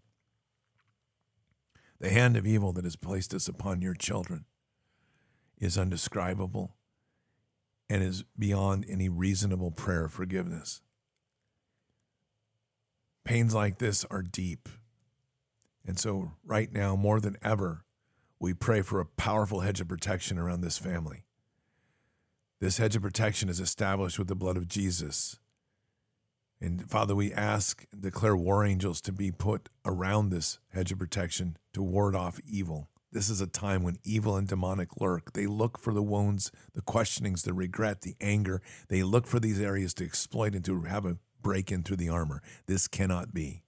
The 1.98 2.10
hand 2.10 2.36
of 2.36 2.46
evil 2.46 2.72
that 2.74 2.84
has 2.84 2.94
placed 2.94 3.34
us 3.34 3.48
upon 3.48 3.82
your 3.82 3.94
children 3.94 4.44
is 5.58 5.76
undescribable 5.76 6.76
and 7.90 8.04
is 8.04 8.22
beyond 8.38 8.86
any 8.88 9.08
reasonable 9.08 9.72
prayer 9.72 10.04
of 10.04 10.12
forgiveness. 10.12 10.80
Pains 13.24 13.52
like 13.52 13.78
this 13.78 14.04
are 14.12 14.22
deep. 14.22 14.68
And 15.84 15.98
so, 15.98 16.32
right 16.44 16.72
now, 16.72 16.94
more 16.94 17.18
than 17.18 17.36
ever, 17.42 17.84
we 18.38 18.54
pray 18.54 18.82
for 18.82 19.00
a 19.00 19.06
powerful 19.06 19.60
hedge 19.60 19.80
of 19.80 19.88
protection 19.88 20.38
around 20.38 20.60
this 20.60 20.78
family. 20.78 21.24
This 22.60 22.78
hedge 22.78 22.96
of 22.96 23.02
protection 23.02 23.48
is 23.48 23.60
established 23.60 24.18
with 24.18 24.28
the 24.28 24.34
blood 24.34 24.56
of 24.56 24.66
Jesus. 24.68 25.38
And 26.60 26.90
Father, 26.90 27.14
we 27.14 27.32
ask, 27.32 27.86
declare 27.98 28.36
war 28.36 28.64
angels 28.64 29.00
to 29.02 29.12
be 29.12 29.30
put 29.30 29.68
around 29.84 30.30
this 30.30 30.58
hedge 30.70 30.90
of 30.90 30.98
protection 30.98 31.56
to 31.72 31.82
ward 31.82 32.16
off 32.16 32.40
evil. 32.44 32.88
This 33.12 33.30
is 33.30 33.40
a 33.40 33.46
time 33.46 33.84
when 33.84 33.98
evil 34.04 34.36
and 34.36 34.46
demonic 34.46 35.00
lurk. 35.00 35.32
They 35.32 35.46
look 35.46 35.78
for 35.78 35.94
the 35.94 36.02
wounds, 36.02 36.50
the 36.74 36.82
questionings, 36.82 37.42
the 37.42 37.54
regret, 37.54 38.02
the 38.02 38.16
anger. 38.20 38.60
They 38.88 39.02
look 39.02 39.26
for 39.26 39.38
these 39.38 39.60
areas 39.60 39.94
to 39.94 40.04
exploit 40.04 40.54
and 40.54 40.64
to 40.64 40.82
have 40.82 41.06
a 41.06 41.18
break 41.40 41.70
in 41.70 41.84
through 41.84 41.96
the 41.96 42.08
armor. 42.08 42.42
This 42.66 42.88
cannot 42.88 43.32
be. 43.32 43.62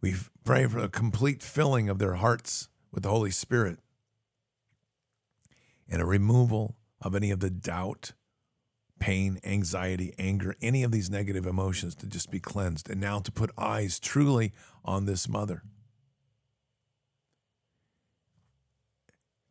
We 0.00 0.14
pray 0.44 0.66
for 0.66 0.80
a 0.80 0.88
complete 0.90 1.42
filling 1.42 1.88
of 1.88 1.98
their 1.98 2.14
hearts 2.14 2.68
with 2.92 3.02
the 3.02 3.10
Holy 3.10 3.30
Spirit 3.30 3.78
and 5.88 6.00
a 6.00 6.06
removal 6.06 6.76
of 7.00 7.14
any 7.14 7.30
of 7.30 7.40
the 7.40 7.50
doubt, 7.50 8.12
pain, 8.98 9.38
anxiety, 9.44 10.14
anger, 10.18 10.54
any 10.62 10.82
of 10.82 10.90
these 10.90 11.10
negative 11.10 11.46
emotions 11.46 11.94
to 11.96 12.06
just 12.06 12.30
be 12.30 12.40
cleansed. 12.40 12.88
And 12.88 13.00
now 13.00 13.18
to 13.20 13.32
put 13.32 13.50
eyes 13.58 14.00
truly 14.00 14.52
on 14.84 15.06
this 15.06 15.28
mother. 15.28 15.62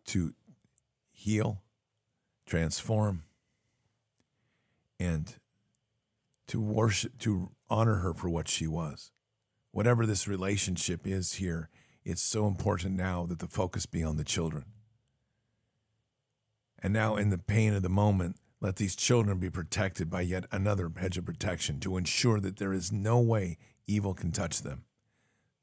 To 0.07 0.33
heal, 1.11 1.63
transform, 2.45 3.23
and 4.99 5.35
to 6.47 6.59
worship, 6.59 7.17
to 7.19 7.51
honor 7.69 7.95
her 7.95 8.13
for 8.13 8.29
what 8.29 8.47
she 8.47 8.67
was. 8.67 9.11
Whatever 9.71 10.05
this 10.05 10.27
relationship 10.27 11.07
is 11.07 11.35
here, 11.35 11.69
it's 12.03 12.21
so 12.21 12.47
important 12.47 12.95
now 12.95 13.25
that 13.25 13.39
the 13.39 13.47
focus 13.47 13.85
be 13.85 14.03
on 14.03 14.17
the 14.17 14.23
children. 14.23 14.65
And 16.83 16.91
now, 16.91 17.15
in 17.15 17.29
the 17.29 17.37
pain 17.37 17.73
of 17.73 17.81
the 17.81 17.89
moment, 17.89 18.35
let 18.59 18.75
these 18.75 18.95
children 18.95 19.39
be 19.39 19.49
protected 19.49 20.09
by 20.09 20.21
yet 20.21 20.45
another 20.51 20.91
hedge 20.97 21.17
of 21.17 21.25
protection 21.25 21.79
to 21.79 21.95
ensure 21.95 22.41
that 22.41 22.57
there 22.57 22.73
is 22.73 22.91
no 22.91 23.19
way 23.19 23.57
evil 23.87 24.13
can 24.13 24.33
touch 24.33 24.61
them. 24.61 24.83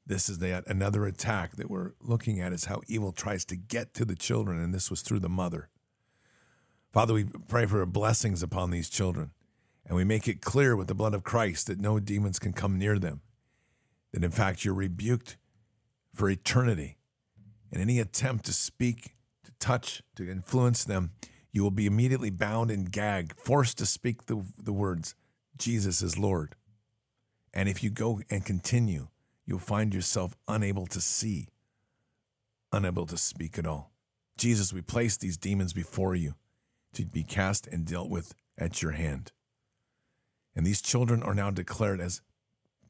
This 0.05 0.29
is 0.29 0.39
yet 0.39 0.63
another 0.65 1.05
attack 1.05 1.55
that 1.57 1.69
we're 1.69 1.91
looking 2.01 2.39
at 2.39 2.53
is 2.53 2.65
how 2.65 2.81
evil 2.87 3.11
tries 3.11 3.45
to 3.45 3.55
get 3.55 3.93
to 3.93 4.03
the 4.03 4.15
children, 4.15 4.59
and 4.59 4.73
this 4.73 4.89
was 4.89 5.01
through 5.01 5.19
the 5.19 5.29
mother. 5.29 5.69
Father, 6.91 7.13
we 7.13 7.25
pray 7.47 7.67
for 7.67 7.85
blessings 7.85 8.41
upon 8.41 8.71
these 8.71 8.89
children, 8.89 9.31
and 9.85 9.95
we 9.95 10.03
make 10.03 10.27
it 10.27 10.41
clear 10.41 10.75
with 10.75 10.87
the 10.87 10.95
blood 10.95 11.13
of 11.13 11.23
Christ 11.23 11.67
that 11.67 11.79
no 11.79 11.99
demons 11.99 12.39
can 12.39 12.51
come 12.51 12.79
near 12.79 12.97
them, 12.97 13.21
that 14.11 14.23
in 14.23 14.31
fact 14.31 14.65
you're 14.65 14.73
rebuked 14.73 15.37
for 16.13 16.29
eternity. 16.29 16.97
And 17.71 17.79
any 17.79 17.99
attempt 17.99 18.45
to 18.45 18.53
speak 18.53 19.15
touch, 19.61 20.03
to 20.15 20.29
influence 20.29 20.83
them, 20.83 21.11
you 21.53 21.63
will 21.63 21.71
be 21.71 21.85
immediately 21.85 22.29
bound 22.29 22.71
and 22.71 22.91
gagged, 22.91 23.39
forced 23.39 23.77
to 23.77 23.85
speak 23.85 24.25
the, 24.25 24.43
the 24.57 24.73
words, 24.73 25.15
Jesus 25.57 26.01
is 26.01 26.17
Lord. 26.17 26.55
And 27.53 27.69
if 27.69 27.83
you 27.83 27.89
go 27.89 28.21
and 28.29 28.45
continue, 28.45 29.07
you'll 29.45 29.59
find 29.59 29.93
yourself 29.93 30.35
unable 30.47 30.87
to 30.87 30.99
see, 30.99 31.47
unable 32.71 33.05
to 33.05 33.17
speak 33.17 33.57
at 33.57 33.67
all. 33.67 33.91
Jesus, 34.37 34.73
we 34.73 34.81
place 34.81 35.17
these 35.17 35.37
demons 35.37 35.73
before 35.73 36.15
you 36.15 36.35
to 36.93 37.05
be 37.05 37.23
cast 37.23 37.67
and 37.67 37.85
dealt 37.85 38.09
with 38.09 38.33
at 38.57 38.81
your 38.81 38.91
hand. 38.91 39.31
And 40.55 40.65
these 40.65 40.81
children 40.81 41.21
are 41.23 41.35
now 41.35 41.51
declared 41.51 42.01
as 42.01 42.21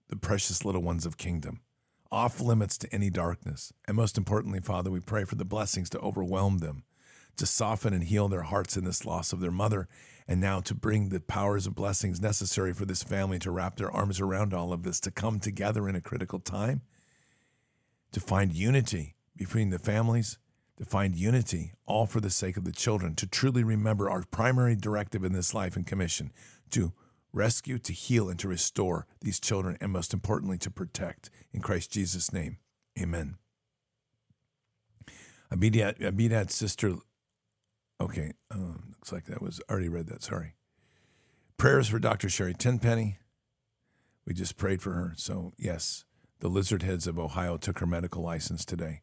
the 0.08 0.16
precious 0.16 0.66
little 0.66 0.82
ones 0.82 1.06
of 1.06 1.18
kingdom 1.18 1.62
off 2.12 2.42
limits 2.42 2.78
to 2.80 2.94
any 2.94 3.10
darkness. 3.10 3.72
And 3.88 3.96
most 3.96 4.18
importantly, 4.18 4.60
Father, 4.60 4.92
we 4.92 5.00
pray 5.00 5.24
for 5.24 5.36
the 5.36 5.46
blessings 5.46 5.90
to 5.92 6.00
overwhelm 6.00 6.58
them, 6.58 6.84
to 7.38 7.46
soften 7.46 7.94
and 7.94 8.04
heal 8.04 8.28
their 8.28 8.44
hearts 8.44 8.76
in 8.76 8.84
this 8.84 9.06
loss 9.06 9.32
of 9.32 9.40
their 9.40 9.52
mother, 9.52 9.88
and 10.28 10.40
now 10.40 10.60
to 10.62 10.76
bring 10.76 11.10
the 11.10 11.20
powers 11.20 11.66
of 11.66 11.76
blessings 11.76 12.22
necessary 12.22 12.74
for 12.74 12.86
this 12.86 13.04
family 13.04 13.40
to 13.40 13.52
wrap 13.52 13.76
their 13.76 13.92
arms 13.92 14.20
around 14.20 14.54
all 14.54 14.74
of 14.74 14.84
this, 14.84 15.00
to 15.00 15.12
come 15.12 15.40
together 15.40 15.88
in 15.88 15.96
a 15.96 16.02
critical 16.02 16.40
time, 16.40 16.82
to 18.12 18.20
find 18.20 18.54
unity 18.54 19.16
between 19.36 19.70
the 19.70 19.80
families, 19.80 20.38
to 20.78 20.86
find 20.86 21.16
unity, 21.16 21.74
all 21.86 22.06
for 22.06 22.20
the 22.20 22.30
sake 22.30 22.58
of 22.58 22.66
the 22.66 22.72
children, 22.72 23.16
to 23.16 23.28
truly 23.28 23.64
remember 23.64 24.10
our 24.10 24.24
primary 24.32 24.76
directive 24.76 25.24
in 25.24 25.34
this 25.34 25.54
life 25.54 25.76
and 25.76 25.88
commission, 25.88 26.32
to 26.70 26.94
rescue, 27.34 27.78
to 27.80 27.94
heal, 27.94 28.30
and 28.30 28.40
to 28.40 28.48
restore 28.48 29.08
these 29.22 29.40
children, 29.40 29.78
and 29.82 29.92
most 29.92 30.14
importantly, 30.14 30.58
to 30.60 30.72
protect. 30.72 31.30
In 31.54 31.62
Christ 31.62 31.92
Jesus' 31.92 32.34
name, 32.34 32.58
amen. 33.00 33.38
Abidad, 35.52 36.00
Abidad's 36.00 36.56
sister, 36.56 36.96
okay, 38.00 38.34
um, 38.50 38.94
looks 38.94 39.12
like 39.12 39.26
that 39.26 39.42
was 39.42 39.62
already 39.70 39.90
read 39.90 40.08
that, 40.08 40.24
sorry. 40.24 40.56
Prayers 41.58 41.90
for 41.90 42.00
Dr. 42.00 42.30
Sherri 42.30 42.54
Tenpenny. 42.54 43.18
We 44.26 44.34
just 44.34 44.58
prayed 44.58 44.82
for 44.82 44.94
her. 44.94 45.14
So, 45.16 45.54
yes, 45.58 46.06
the 46.40 46.48
Lizard 46.48 46.84
Heads 46.84 47.08
of 47.08 47.20
Ohio 47.20 47.58
took 47.58 47.80
her 47.80 47.86
medical 47.86 48.24
license 48.24 48.66
today. 48.66 49.02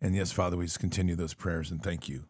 And 0.00 0.14
yes, 0.14 0.32
Father, 0.32 0.56
we 0.56 0.64
just 0.64 0.80
continue 0.80 1.14
those 1.14 1.34
prayers 1.34 1.70
and 1.70 1.82
thank 1.82 2.08
you 2.08 2.24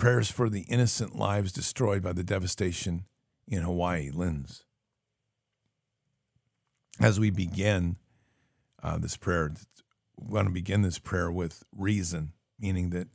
Prayers 0.00 0.30
for 0.30 0.48
the 0.48 0.62
innocent 0.62 1.14
lives 1.14 1.52
destroyed 1.52 2.02
by 2.02 2.14
the 2.14 2.24
devastation 2.24 3.04
in 3.46 3.60
Hawaii, 3.60 4.10
Lynn's. 4.10 4.64
As 6.98 7.20
we 7.20 7.28
begin 7.28 7.96
uh, 8.82 8.96
this 8.96 9.18
prayer, 9.18 9.52
we 10.16 10.32
want 10.32 10.48
to 10.48 10.54
begin 10.54 10.80
this 10.80 10.98
prayer 10.98 11.30
with 11.30 11.64
reason, 11.76 12.32
meaning 12.58 12.88
that 12.90 13.08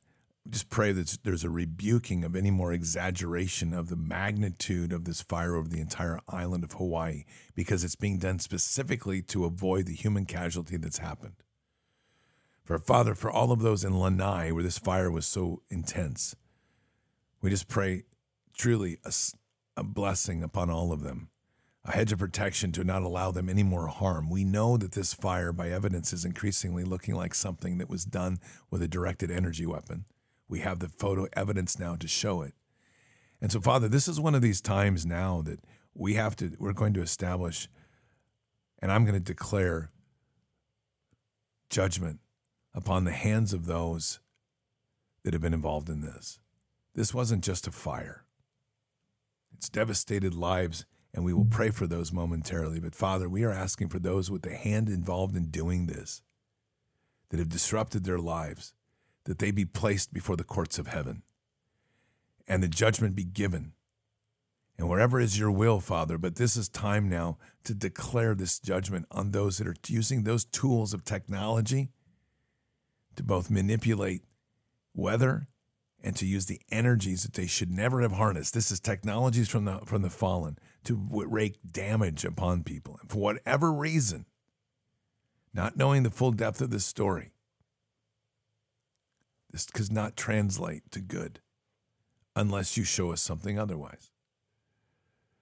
just 0.47 0.69
pray 0.69 0.91
that 0.91 1.17
there's 1.23 1.43
a 1.43 1.49
rebuking 1.49 2.23
of 2.23 2.35
any 2.35 2.51
more 2.51 2.71
exaggeration 2.71 3.73
of 3.73 3.89
the 3.89 3.95
magnitude 3.95 4.93
of 4.93 5.05
this 5.05 5.23
fire 5.23 5.55
over 5.55 5.67
the 5.67 5.81
entire 5.81 6.19
island 6.29 6.63
of 6.63 6.73
Hawaii 6.73 7.23
because 7.55 7.83
it's 7.83 7.95
being 7.95 8.19
done 8.19 8.37
specifically 8.37 9.23
to 9.23 9.45
avoid 9.45 9.87
the 9.87 9.95
human 9.95 10.25
casualty 10.25 10.77
that's 10.77 10.99
happened. 10.99 11.37
For 12.63 12.77
Father, 12.77 13.15
for 13.15 13.31
all 13.31 13.51
of 13.51 13.61
those 13.61 13.83
in 13.83 13.97
Lahaina 13.97 14.53
where 14.53 14.61
this 14.61 14.77
fire 14.77 15.09
was 15.09 15.25
so 15.25 15.63
intense, 15.71 16.35
we 17.45 17.51
just 17.51 17.67
pray 17.67 18.01
truly 18.57 18.97
a, 19.05 19.13
a 19.77 19.83
blessing 19.83 20.41
upon 20.41 20.71
all 20.71 20.91
of 20.91 21.03
them, 21.03 21.29
a 21.83 21.91
hedge 21.91 22.11
of 22.11 22.17
protection 22.17 22.71
to 22.71 22.83
not 22.83 23.03
allow 23.03 23.29
them 23.29 23.49
any 23.49 23.61
more 23.61 23.85
harm. 23.85 24.31
We 24.31 24.43
know 24.43 24.77
that 24.77 24.93
this 24.93 25.13
fire, 25.13 25.53
by 25.53 25.69
evidence, 25.69 26.11
is 26.11 26.25
increasingly 26.25 26.83
looking 26.83 27.13
like 27.13 27.35
something 27.35 27.77
that 27.77 27.87
was 27.87 28.03
done 28.03 28.39
with 28.71 28.81
a 28.81 28.87
directed 28.87 29.29
energy 29.29 29.67
weapon. 29.67 30.05
We 30.49 30.61
have 30.61 30.79
the 30.79 30.89
photo 30.89 31.27
evidence 31.33 31.77
now 31.77 31.95
to 31.97 32.07
show 32.07 32.41
it. 32.41 32.55
And 33.39 33.51
so, 33.51 33.61
Father, 33.61 33.87
this 33.87 34.07
is 34.07 34.19
one 34.19 34.33
of 34.33 34.41
these 34.41 34.59
times 34.59 35.05
now 35.05 35.43
that 35.43 35.59
we 35.93 36.15
have 36.15 36.35
to, 36.37 36.53
we're 36.57 36.73
going 36.73 36.95
to 36.95 37.03
establish, 37.03 37.69
and 38.79 38.91
I'm 38.91 39.03
going 39.03 39.13
to 39.13 39.19
declare 39.19 39.91
judgment 41.69 42.21
upon 42.73 43.03
the 43.03 43.11
hands 43.11 43.53
of 43.53 43.67
those 43.67 44.19
that 45.23 45.35
have 45.35 45.43
been 45.43 45.53
involved 45.53 45.89
in 45.89 46.01
this. 46.01 46.39
This 46.95 47.13
wasn't 47.13 47.43
just 47.43 47.67
a 47.67 47.71
fire, 47.71 48.25
it's 49.53 49.69
devastated 49.69 50.33
lives 50.33 50.85
And 51.15 51.23
we 51.23 51.33
will 51.33 51.45
pray 51.45 51.69
for 51.69 51.87
those 51.87 52.11
momentarily. 52.11 52.81
But 52.81 52.93
Father, 52.93 53.29
we 53.29 53.45
are 53.45 53.51
asking 53.51 53.87
for 53.87 53.99
those 53.99 54.29
with 54.29 54.41
the 54.41 54.53
hand 54.53 54.89
involved 54.89 55.35
in 55.35 55.45
doing 55.45 55.85
this 55.85 56.21
that 57.29 57.39
have 57.39 57.47
disrupted 57.47 58.03
their 58.03 58.19
lives, 58.19 58.73
that 59.23 59.39
they 59.39 59.51
be 59.51 59.63
placed 59.63 60.13
before 60.13 60.35
the 60.35 60.43
courts 60.43 60.77
of 60.77 60.87
heaven 60.87 61.23
and 62.47 62.61
the 62.61 62.67
judgment 62.67 63.15
be 63.15 63.23
given. 63.23 63.71
And 64.77 64.89
wherever 64.89 65.21
is 65.21 65.39
your 65.39 65.51
will, 65.51 65.79
Father, 65.79 66.17
but 66.17 66.35
this 66.35 66.57
is 66.57 66.67
time 66.67 67.07
now 67.07 67.37
to 67.63 67.73
declare 67.73 68.35
this 68.35 68.59
judgment 68.59 69.05
on 69.09 69.31
those 69.31 69.57
that 69.57 69.67
are 69.67 69.75
using 69.87 70.23
those 70.23 70.43
tools 70.43 70.93
of 70.93 71.05
technology 71.05 71.91
to 73.15 73.23
both 73.23 73.49
manipulate 73.49 74.23
weather 74.93 75.47
and 76.05 76.15
to 76.15 76.25
use 76.25 76.45
the 76.45 76.61
energies 76.71 77.23
that 77.23 77.33
they 77.33 77.47
should 77.47 77.71
never 77.71 78.01
have 78.01 78.11
harnessed. 78.11 78.53
This 78.53 78.71
is 78.71 78.79
technologies 78.79 79.49
from 79.49 79.65
the 79.65 79.79
from 79.85 80.03
the 80.03 80.09
fallen 80.11 80.59
to 80.83 80.95
wreak 81.11 81.57
damage 81.69 82.23
upon 82.23 82.63
people. 82.63 82.99
And 83.01 83.09
for 83.09 83.17
whatever 83.17 83.73
reason, 83.73 84.27
not 85.51 85.75
knowing 85.75 86.03
the 86.03 86.11
full 86.11 86.31
depth 86.31 86.61
of 86.61 86.69
this 86.69 86.85
story, 86.85 87.31
this 89.51 89.65
does 89.65 89.91
not 89.91 90.15
translate 90.15 90.91
to 90.91 91.01
good 91.01 91.39
unless 92.35 92.77
you 92.77 92.83
show 92.83 93.11
us 93.11 93.21
something 93.21 93.57
otherwise. 93.57 94.11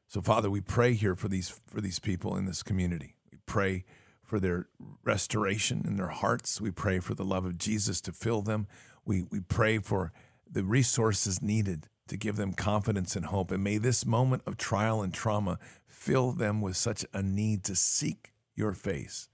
So 0.08 0.22
Father, 0.22 0.50
we 0.50 0.62
pray 0.62 0.94
here 0.94 1.16
for 1.16 1.28
these 1.28 1.50
for 1.68 1.82
these 1.82 2.00
people 2.00 2.38
in 2.38 2.46
this 2.46 2.64
community. 2.64 3.16
We 3.30 3.40
pray 3.46 3.84
for 4.24 4.40
their 4.40 4.70
restoration 5.04 5.84
in 5.86 5.98
their 5.98 6.08
hearts. 6.08 6.62
We 6.62 6.72
pray 6.72 7.00
for 7.00 7.16
the 7.16 7.26
love 7.26 7.44
of 7.44 7.58
Jesus 7.58 8.00
to 8.00 8.14
fill 8.14 8.42
them. 8.42 8.68
We 9.04 9.24
we 9.24 9.42
pray 9.42 9.80
for 9.80 10.14
the 10.54 10.64
resources 10.64 11.42
needed 11.42 11.90
to 12.08 12.18
give 12.18 12.36
them 12.36 12.54
confidence 12.54 13.16
and 13.16 13.26
hope. 13.26 13.52
And 13.52 13.64
may 13.64 13.78
this 13.78 14.06
moment 14.06 14.44
of 14.46 14.58
trial 14.58 15.02
and 15.02 15.14
trauma 15.14 15.58
fill 15.88 16.32
them 16.32 16.62
with 16.62 16.78
such 16.78 17.06
a 17.14 17.22
need 17.22 17.64
to 17.66 17.76
seek 17.76 18.34
your 18.56 18.74
face 18.74 19.30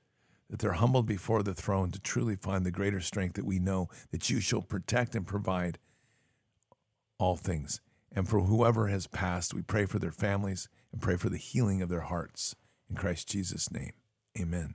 that 0.50 0.60
they're 0.60 0.74
humbled 0.74 1.06
before 1.06 1.44
the 1.44 1.54
throne 1.54 1.92
to 1.92 2.00
truly 2.00 2.36
find 2.36 2.66
the 2.66 2.72
greater 2.72 3.00
strength 3.00 3.36
that 3.36 3.46
we 3.46 3.60
know 3.60 3.88
that 4.12 4.30
you 4.30 4.40
shall 4.40 4.62
protect 4.62 5.14
and 5.16 5.28
provide 5.28 5.78
all 7.20 7.36
things. 7.36 7.82
And 8.12 8.28
for 8.28 8.42
whoever 8.42 8.88
has 8.88 9.06
passed, 9.06 9.54
we 9.54 9.62
pray 9.62 9.86
for 9.86 10.00
their 10.00 10.12
families 10.12 10.68
and 10.92 11.02
pray 11.02 11.18
for 11.18 11.30
the 11.30 11.38
healing 11.38 11.82
of 11.82 11.90
their 11.90 12.02
hearts. 12.02 12.56
In 12.90 12.96
Christ 12.96 13.30
Jesus' 13.30 13.72
name, 13.72 13.92
amen. 14.40 14.74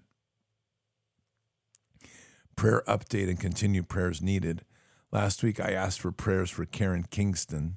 Prayer 2.55 2.85
update 2.87 3.29
and 3.29 3.41
continued 3.41 3.89
prayers 3.89 4.23
needed. 4.23 4.65
Last 5.15 5.45
week, 5.45 5.61
I 5.61 5.70
asked 5.70 6.01
for 6.01 6.11
prayers 6.11 6.51
for 6.51 6.65
Karen 6.65 7.07
Kingston. 7.09 7.77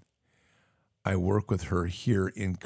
I 1.06 1.16
work 1.18 1.52
with 1.52 1.66
her 1.66 1.86
here 1.86 2.30
in 2.30 2.58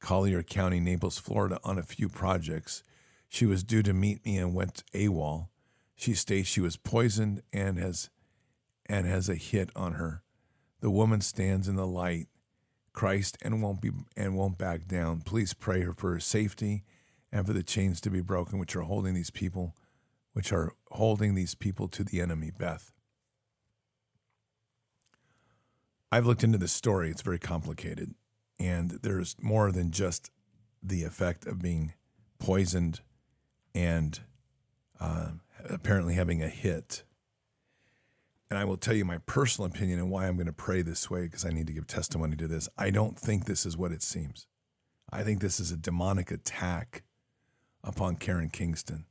Collier 0.00 0.42
County, 0.42 0.80
Naples, 0.80 1.16
Florida, 1.16 1.58
on 1.64 1.78
a 1.78 1.82
few 1.82 2.10
projects. 2.10 2.82
She 3.30 3.46
was 3.46 3.64
due 3.64 3.82
to 3.82 3.94
meet 3.94 4.22
me 4.22 4.36
and 4.36 4.54
went 4.54 4.84
AWOL. 4.92 5.48
She 5.96 6.12
states 6.12 6.46
she 6.46 6.60
was 6.60 6.76
poisoned 6.76 7.40
and 7.54 7.78
has 7.78 8.10
and 8.84 9.06
has 9.06 9.30
a 9.30 9.34
hit 9.34 9.70
on 9.74 9.94
her. 9.94 10.24
The 10.80 10.90
woman 10.90 11.22
stands 11.22 11.66
in 11.66 11.76
the 11.76 11.86
light, 11.86 12.26
Christ, 12.92 13.38
and 13.40 13.62
won't 13.62 13.80
be 13.80 13.92
and 14.14 14.36
won't 14.36 14.58
back 14.58 14.88
down. 14.88 15.22
Please 15.22 15.54
pray 15.54 15.80
her 15.80 15.94
for 15.94 16.12
her 16.12 16.20
safety 16.20 16.84
and 17.32 17.46
for 17.46 17.54
the 17.54 17.62
chains 17.62 18.02
to 18.02 18.10
be 18.10 18.20
broken, 18.20 18.58
which 18.58 18.76
are 18.76 18.82
holding 18.82 19.14
these 19.14 19.30
people, 19.30 19.74
which 20.34 20.52
are 20.52 20.74
holding 20.90 21.34
these 21.34 21.54
people 21.54 21.88
to 21.88 22.04
the 22.04 22.20
enemy. 22.20 22.50
Beth. 22.50 22.92
I've 26.12 26.26
looked 26.26 26.44
into 26.44 26.58
this 26.58 26.72
story. 26.72 27.10
It's 27.10 27.22
very 27.22 27.38
complicated, 27.38 28.14
and 28.58 28.98
there's 29.02 29.36
more 29.40 29.70
than 29.70 29.90
just 29.90 30.30
the 30.82 31.04
effect 31.04 31.46
of 31.46 31.60
being 31.60 31.94
poisoned 32.38 33.00
and 33.74 34.20
uh, 34.98 35.28
apparently 35.68 36.14
having 36.14 36.42
a 36.42 36.48
hit. 36.48 37.04
And 38.48 38.58
I 38.58 38.64
will 38.64 38.76
tell 38.76 38.94
you 38.94 39.04
my 39.04 39.18
personal 39.18 39.70
opinion 39.70 40.00
and 40.00 40.10
why 40.10 40.26
I'm 40.26 40.34
going 40.34 40.46
to 40.46 40.52
pray 40.52 40.82
this 40.82 41.08
way 41.08 41.22
because 41.22 41.44
I 41.44 41.50
need 41.50 41.68
to 41.68 41.72
give 41.72 41.86
testimony 41.86 42.34
to 42.36 42.48
this. 42.48 42.68
I 42.76 42.90
don't 42.90 43.16
think 43.16 43.44
this 43.44 43.64
is 43.64 43.76
what 43.76 43.92
it 43.92 44.02
seems. 44.02 44.48
I 45.12 45.22
think 45.22 45.40
this 45.40 45.60
is 45.60 45.70
a 45.70 45.76
demonic 45.76 46.32
attack 46.32 47.04
upon 47.84 48.16
Karen 48.16 48.50
Kingston. 48.50 49.06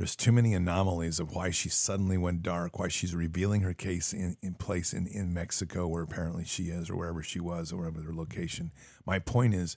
There's 0.00 0.16
too 0.16 0.32
many 0.32 0.54
anomalies 0.54 1.20
of 1.20 1.34
why 1.34 1.50
she 1.50 1.68
suddenly 1.68 2.16
went 2.16 2.42
dark, 2.42 2.78
why 2.78 2.88
she's 2.88 3.14
revealing 3.14 3.60
her 3.60 3.74
case 3.74 4.14
in, 4.14 4.38
in 4.40 4.54
place 4.54 4.94
in, 4.94 5.06
in 5.06 5.34
Mexico, 5.34 5.86
where 5.86 6.02
apparently 6.02 6.46
she 6.46 6.70
is, 6.70 6.88
or 6.88 6.96
wherever 6.96 7.22
she 7.22 7.38
was, 7.38 7.70
or 7.70 7.76
wherever 7.76 8.00
their 8.00 8.14
location. 8.14 8.72
My 9.04 9.18
point 9.18 9.52
is, 9.52 9.76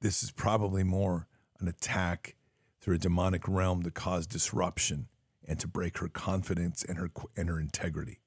this 0.00 0.24
is 0.24 0.32
probably 0.32 0.82
more 0.82 1.28
an 1.60 1.68
attack 1.68 2.34
through 2.80 2.96
a 2.96 2.98
demonic 2.98 3.46
realm 3.46 3.84
to 3.84 3.92
cause 3.92 4.26
disruption 4.26 5.06
and 5.46 5.60
to 5.60 5.68
break 5.68 5.98
her 5.98 6.08
confidence 6.08 6.82
and 6.82 6.98
her 6.98 7.12
and 7.36 7.48
her 7.48 7.60
integrity. 7.60 8.18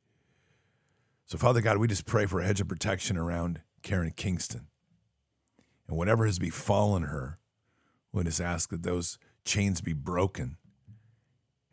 So, 1.25 1.37
Father 1.37 1.59
God, 1.59 1.79
we 1.79 1.89
just 1.89 2.05
pray 2.05 2.27
for 2.27 2.39
a 2.39 2.45
hedge 2.45 2.61
of 2.61 2.69
protection 2.69 3.17
around 3.17 3.61
Karen 3.83 4.13
Kingston. 4.15 4.67
And 5.89 5.97
whatever 5.97 6.25
has 6.25 6.39
befallen 6.39 7.03
her, 7.03 7.39
we 8.13 8.23
just 8.23 8.39
ask 8.39 8.69
that 8.69 8.83
those 8.83 9.19
chains 9.43 9.81
be 9.81 9.91
broken. 9.91 10.55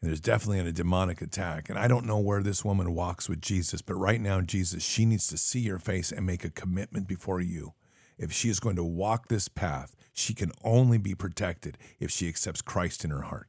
There's 0.05 0.21
definitely 0.21 0.59
a 0.59 0.71
demonic 0.71 1.23
attack. 1.23 1.71
And 1.71 1.79
I 1.79 1.89
don't 1.89 2.05
know 2.05 2.19
where 2.19 2.43
this 2.43 2.63
woman 2.63 2.95
walks 2.95 3.27
with 3.27 3.41
Jesus, 3.41 3.81
but 3.81 3.95
right 3.95 4.21
now, 4.21 4.43
Jesus, 4.43 4.83
she 4.83 5.07
needs 5.07 5.27
to 5.29 5.39
see 5.39 5.61
your 5.61 5.79
face 5.79 6.13
and 6.13 6.27
make 6.27 6.45
a 6.45 6.51
commitment 6.51 7.09
before 7.09 7.41
you. 7.41 7.73
If 8.19 8.31
she 8.31 8.51
is 8.51 8.61
going 8.61 8.77
to 8.77 8.85
walk 8.85 9.29
this 9.29 9.49
path, 9.49 9.97
she 10.13 10.35
can 10.35 10.53
only 10.63 10.99
be 10.99 11.15
protected 11.15 11.79
if 11.99 12.11
she 12.11 12.29
accepts 12.29 12.61
Christ 12.61 13.03
in 13.03 13.11
her 13.11 13.23
heart. 13.23 13.49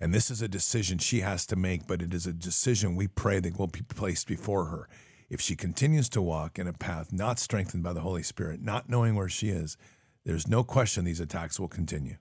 And 0.00 0.14
this 0.14 0.30
is 0.30 0.40
a 0.40 0.48
decision 0.48 0.96
she 0.96 1.20
has 1.20 1.44
to 1.46 1.56
make, 1.56 1.86
but 1.86 2.00
it 2.00 2.14
is 2.14 2.26
a 2.26 2.32
decision 2.32 2.96
we 2.96 3.06
pray 3.06 3.38
that 3.40 3.58
will 3.58 3.66
be 3.66 3.82
placed 3.82 4.26
before 4.26 4.66
her. 4.66 4.88
If 5.28 5.42
she 5.42 5.56
continues 5.56 6.08
to 6.10 6.22
walk 6.22 6.58
in 6.58 6.66
a 6.66 6.72
path 6.72 7.12
not 7.12 7.38
strengthened 7.38 7.82
by 7.82 7.92
the 7.92 8.00
Holy 8.00 8.22
Spirit, 8.22 8.62
not 8.62 8.88
knowing 8.88 9.14
where 9.14 9.28
she 9.28 9.50
is, 9.50 9.76
there's 10.24 10.48
no 10.48 10.64
question 10.64 11.04
these 11.04 11.20
attacks 11.20 11.60
will 11.60 11.68
continue. 11.68 12.16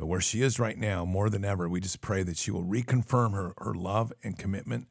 But 0.00 0.06
where 0.06 0.20
she 0.22 0.40
is 0.40 0.58
right 0.58 0.78
now, 0.78 1.04
more 1.04 1.28
than 1.28 1.44
ever, 1.44 1.68
we 1.68 1.78
just 1.78 2.00
pray 2.00 2.22
that 2.22 2.38
she 2.38 2.50
will 2.50 2.64
reconfirm 2.64 3.34
her, 3.34 3.52
her 3.58 3.74
love 3.74 4.14
and 4.24 4.38
commitment 4.38 4.88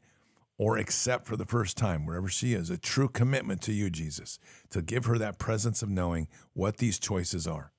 or 0.60 0.78
accept 0.78 1.26
for 1.26 1.36
the 1.36 1.48
first 1.48 1.78
time, 1.78 2.06
wherever 2.06 2.30
she 2.30 2.54
is, 2.54 2.70
a 2.70 2.78
true 2.78 3.08
commitment 3.10 3.60
to 3.64 3.74
you, 3.74 3.90
Jesus, 3.90 4.38
to 4.70 4.84
give 4.84 5.06
her 5.06 5.18
that 5.18 5.40
presence 5.40 5.82
of 5.82 5.90
knowing 5.90 6.28
what 6.54 6.78
these 6.78 7.00
choices 7.00 7.48
are 7.48 7.72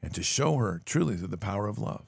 and 0.00 0.14
to 0.14 0.22
show 0.22 0.56
her 0.56 0.80
truly 0.86 1.14
through 1.14 1.28
the 1.28 1.36
power 1.36 1.66
of 1.66 1.78
love. 1.78 2.06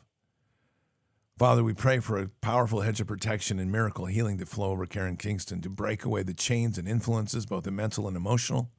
Father, 1.37 1.63
we 1.63 1.75
pray 1.75 1.99
for 1.99 2.17
a 2.17 2.29
powerful 2.41 2.81
hedge 2.81 3.03
of 3.03 3.07
protection 3.07 3.59
and 3.59 3.71
miracle 3.71 4.07
healing 4.07 4.39
to 4.39 4.47
flow 4.47 4.71
over 4.71 4.87
Karen 4.87 5.19
Kingston, 5.19 5.61
to 5.61 5.69
break 5.69 6.07
away 6.07 6.23
the 6.23 6.33
chains 6.33 6.79
and 6.79 6.89
influences, 6.89 7.45
both 7.45 7.65
the 7.65 7.71
mental 7.71 8.09
and 8.09 8.17
emotional 8.17 8.71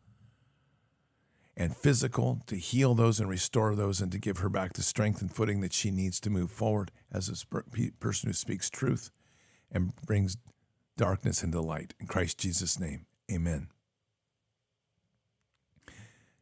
and 1.57 1.75
physical, 1.75 2.41
to 2.47 2.57
heal 2.57 2.93
those 2.93 3.19
and 3.19 3.29
restore 3.29 3.75
those, 3.75 4.01
and 4.01 4.11
to 4.11 4.19
give 4.19 4.39
her 4.39 4.49
back 4.49 4.73
the 4.73 4.83
strength 4.83 5.21
and 5.21 5.33
footing 5.33 5.61
that 5.61 5.73
she 5.73 5.91
needs 5.91 6.19
to 6.19 6.29
move 6.29 6.51
forward 6.51 6.91
as 7.11 7.29
a 7.29 7.61
person 7.99 8.29
who 8.29 8.33
speaks 8.33 8.69
truth 8.69 9.11
and 9.71 9.95
brings 10.05 10.37
darkness 10.97 11.43
into 11.43 11.61
light. 11.61 11.93
In 11.99 12.07
Christ 12.07 12.39
Jesus' 12.39 12.79
name, 12.79 13.05
amen. 13.31 13.69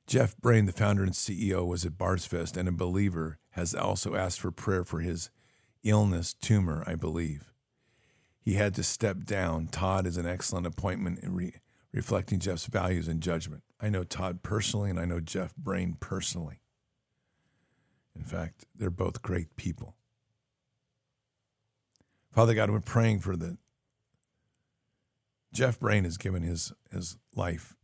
Jeff 0.05 0.35
Brain, 0.37 0.65
the 0.65 0.71
founder 0.71 1.03
and 1.03 1.13
CEO, 1.13 1.65
was 1.65 1.85
at 1.85 1.97
Bards 1.97 2.25
Fest 2.25 2.57
and 2.57 2.67
a 2.67 2.73
believer, 2.73 3.39
has 3.51 3.73
also 3.73 4.15
asked 4.15 4.39
for 4.39 4.51
prayer 4.51 4.83
for 4.83 4.99
his 4.99 5.29
illness, 5.83 6.33
tumor, 6.33 6.83
I 6.85 6.95
believe. 6.95 7.53
He 8.41 8.55
had 8.55 8.75
to 8.75 8.83
step 8.83 9.23
down. 9.23 9.67
Todd 9.67 10.05
is 10.05 10.17
an 10.17 10.25
excellent 10.25 10.67
appointment 10.67 11.19
in 11.19 11.33
re- 11.33 11.53
reflecting 11.93 12.39
Jeff's 12.39 12.65
values 12.65 13.07
and 13.07 13.21
judgment. 13.21 13.63
I 13.83 13.89
know 13.89 14.05
Todd 14.05 14.43
personally, 14.43 14.89
and 14.89 14.97
I 14.97 15.03
know 15.03 15.19
Jeff 15.19 15.53
Brain 15.57 15.97
personally. 15.99 16.61
In 18.15 18.23
fact, 18.23 18.65
they're 18.73 18.89
both 18.89 19.21
great 19.21 19.57
people. 19.57 19.97
Father 22.31 22.53
God, 22.53 22.71
we're 22.71 22.79
praying 22.79 23.19
for 23.19 23.35
the. 23.35 23.57
Jeff 25.51 25.81
Brain 25.81 26.05
has 26.05 26.17
given 26.17 26.43
his, 26.43 26.71
his 26.91 27.17
life, 27.35 27.75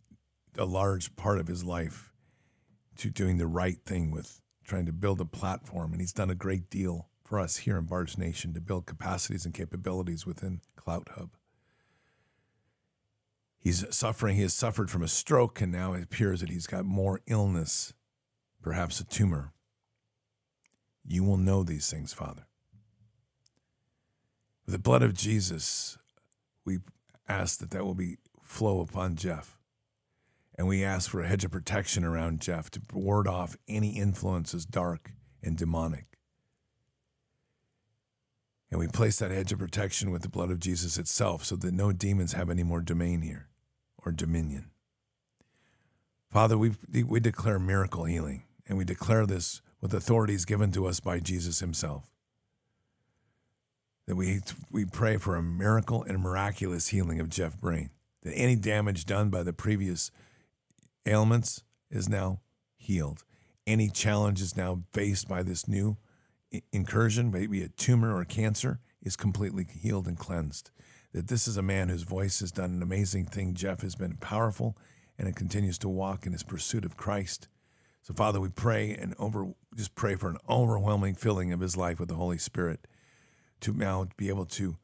a 0.57 0.63
large 0.63 1.17
part 1.17 1.37
of 1.37 1.47
his 1.47 1.65
life, 1.65 2.13
to 2.95 3.09
doing 3.09 3.37
the 3.37 3.45
right 3.45 3.83
thing 3.85 4.09
with 4.09 4.41
trying 4.63 4.85
to 4.85 4.93
build 4.93 5.19
a 5.19 5.25
platform. 5.25 5.91
And 5.91 5.99
he's 5.99 6.13
done 6.13 6.29
a 6.29 6.35
great 6.35 6.69
deal 6.69 7.09
for 7.25 7.39
us 7.39 7.57
here 7.57 7.77
in 7.77 7.83
Bards 7.83 8.17
Nation 8.17 8.53
to 8.53 8.61
build 8.61 8.85
capacities 8.85 9.43
and 9.43 9.53
capabilities 9.53 10.25
within 10.25 10.61
Clout 10.77 11.09
Hub. 11.15 11.31
He's 13.59 13.85
suffering, 13.93 14.37
he 14.37 14.41
has 14.43 14.53
suffered 14.53 14.89
from 14.89 15.03
a 15.03 15.07
stroke, 15.07 15.59
and 15.59 15.71
now 15.71 15.93
it 15.93 16.03
appears 16.03 16.39
that 16.39 16.49
he's 16.49 16.67
got 16.67 16.85
more 16.85 17.19
illness, 17.27 17.93
perhaps 18.61 18.99
a 19.01 19.05
tumor. 19.05 19.53
You 21.05 21.23
will 21.23 21.37
know 21.37 21.63
these 21.63 21.91
things, 21.91 22.13
Father. 22.13 22.45
With 24.65 24.73
the 24.73 24.79
blood 24.79 25.03
of 25.03 25.13
Jesus, 25.13 25.97
we 26.63 26.79
ask 27.27 27.59
that 27.59 27.71
that 27.71 27.85
will 27.85 27.95
be 27.95 28.17
flow 28.41 28.81
upon 28.81 29.15
Jeff 29.15 29.57
And 30.57 30.67
we 30.67 30.83
ask 30.83 31.09
for 31.09 31.21
a 31.21 31.27
hedge 31.27 31.45
of 31.45 31.51
protection 31.51 32.03
around 32.03 32.41
Jeff 32.41 32.69
to 32.71 32.81
ward 32.93 33.27
off 33.27 33.55
any 33.67 33.97
influences 33.97 34.65
dark 34.65 35.11
and 35.43 35.57
demonic. 35.57 36.17
And 38.71 38.79
we 38.79 38.87
place 38.87 39.19
that 39.19 39.31
hedge 39.31 39.51
of 39.51 39.59
protection 39.59 40.11
with 40.11 40.21
the 40.21 40.29
blood 40.29 40.51
of 40.51 40.59
Jesus 40.59 40.97
itself 40.97 41.45
so 41.45 41.55
that 41.57 41.73
no 41.73 41.91
demons 41.91 42.33
have 42.33 42.49
any 42.49 42.63
more 42.63 42.81
domain 42.81 43.21
here 43.21 43.48
or 44.05 44.11
dominion. 44.11 44.71
Father, 46.29 46.57
we, 46.57 46.73
we 47.03 47.19
declare 47.19 47.59
miracle 47.59 48.05
healing, 48.05 48.43
and 48.67 48.77
we 48.77 48.85
declare 48.85 49.25
this 49.25 49.61
with 49.81 49.93
authorities 49.93 50.45
given 50.45 50.71
to 50.71 50.85
us 50.85 50.99
by 50.99 51.19
Jesus 51.19 51.59
himself. 51.59 52.09
That 54.07 54.15
we, 54.15 54.41
we 54.71 54.85
pray 54.85 55.17
for 55.17 55.35
a 55.35 55.41
miracle 55.41 56.03
and 56.03 56.21
miraculous 56.21 56.89
healing 56.89 57.19
of 57.19 57.29
Jeff 57.29 57.59
Brain. 57.59 57.89
That 58.23 58.33
any 58.33 58.55
damage 58.55 59.05
done 59.05 59.29
by 59.29 59.43
the 59.43 59.53
previous 59.53 60.11
ailments 61.05 61.63
is 61.89 62.09
now 62.09 62.41
healed. 62.75 63.23
Any 63.65 63.89
challenge 63.89 64.41
is 64.41 64.57
now 64.57 64.83
faced 64.93 65.27
by 65.27 65.43
this 65.43 65.67
new 65.67 65.97
incursion, 66.71 67.31
maybe 67.31 67.61
a 67.61 67.69
tumor 67.69 68.15
or 68.15 68.25
cancer, 68.25 68.79
is 69.01 69.15
completely 69.15 69.65
healed 69.79 70.07
and 70.07 70.17
cleansed. 70.17 70.71
That 71.13 71.27
this 71.27 71.47
is 71.47 71.57
a 71.57 71.61
man 71.61 71.89
whose 71.89 72.03
voice 72.03 72.39
has 72.39 72.51
done 72.51 72.71
an 72.71 72.83
amazing 72.83 73.25
thing. 73.25 73.53
Jeff 73.53 73.81
has 73.81 73.95
been 73.95 74.17
powerful 74.17 74.77
and 75.17 75.27
it 75.27 75.35
continues 75.35 75.77
to 75.79 75.89
walk 75.89 76.25
in 76.25 76.31
his 76.31 76.43
pursuit 76.43 76.85
of 76.85 76.97
Christ. 76.97 77.47
So, 78.01 78.13
Father, 78.13 78.39
we 78.39 78.49
pray 78.49 78.91
and 78.93 79.13
over 79.19 79.53
just 79.75 79.95
pray 79.95 80.15
for 80.15 80.29
an 80.29 80.37
overwhelming 80.47 81.15
filling 81.15 81.51
of 81.51 81.59
his 81.59 81.75
life 81.75 81.99
with 81.99 82.09
the 82.09 82.15
Holy 82.15 82.37
Spirit 82.37 82.87
to 83.61 83.73
now 83.73 84.07
be 84.17 84.29
able 84.29 84.45
to 84.45 84.77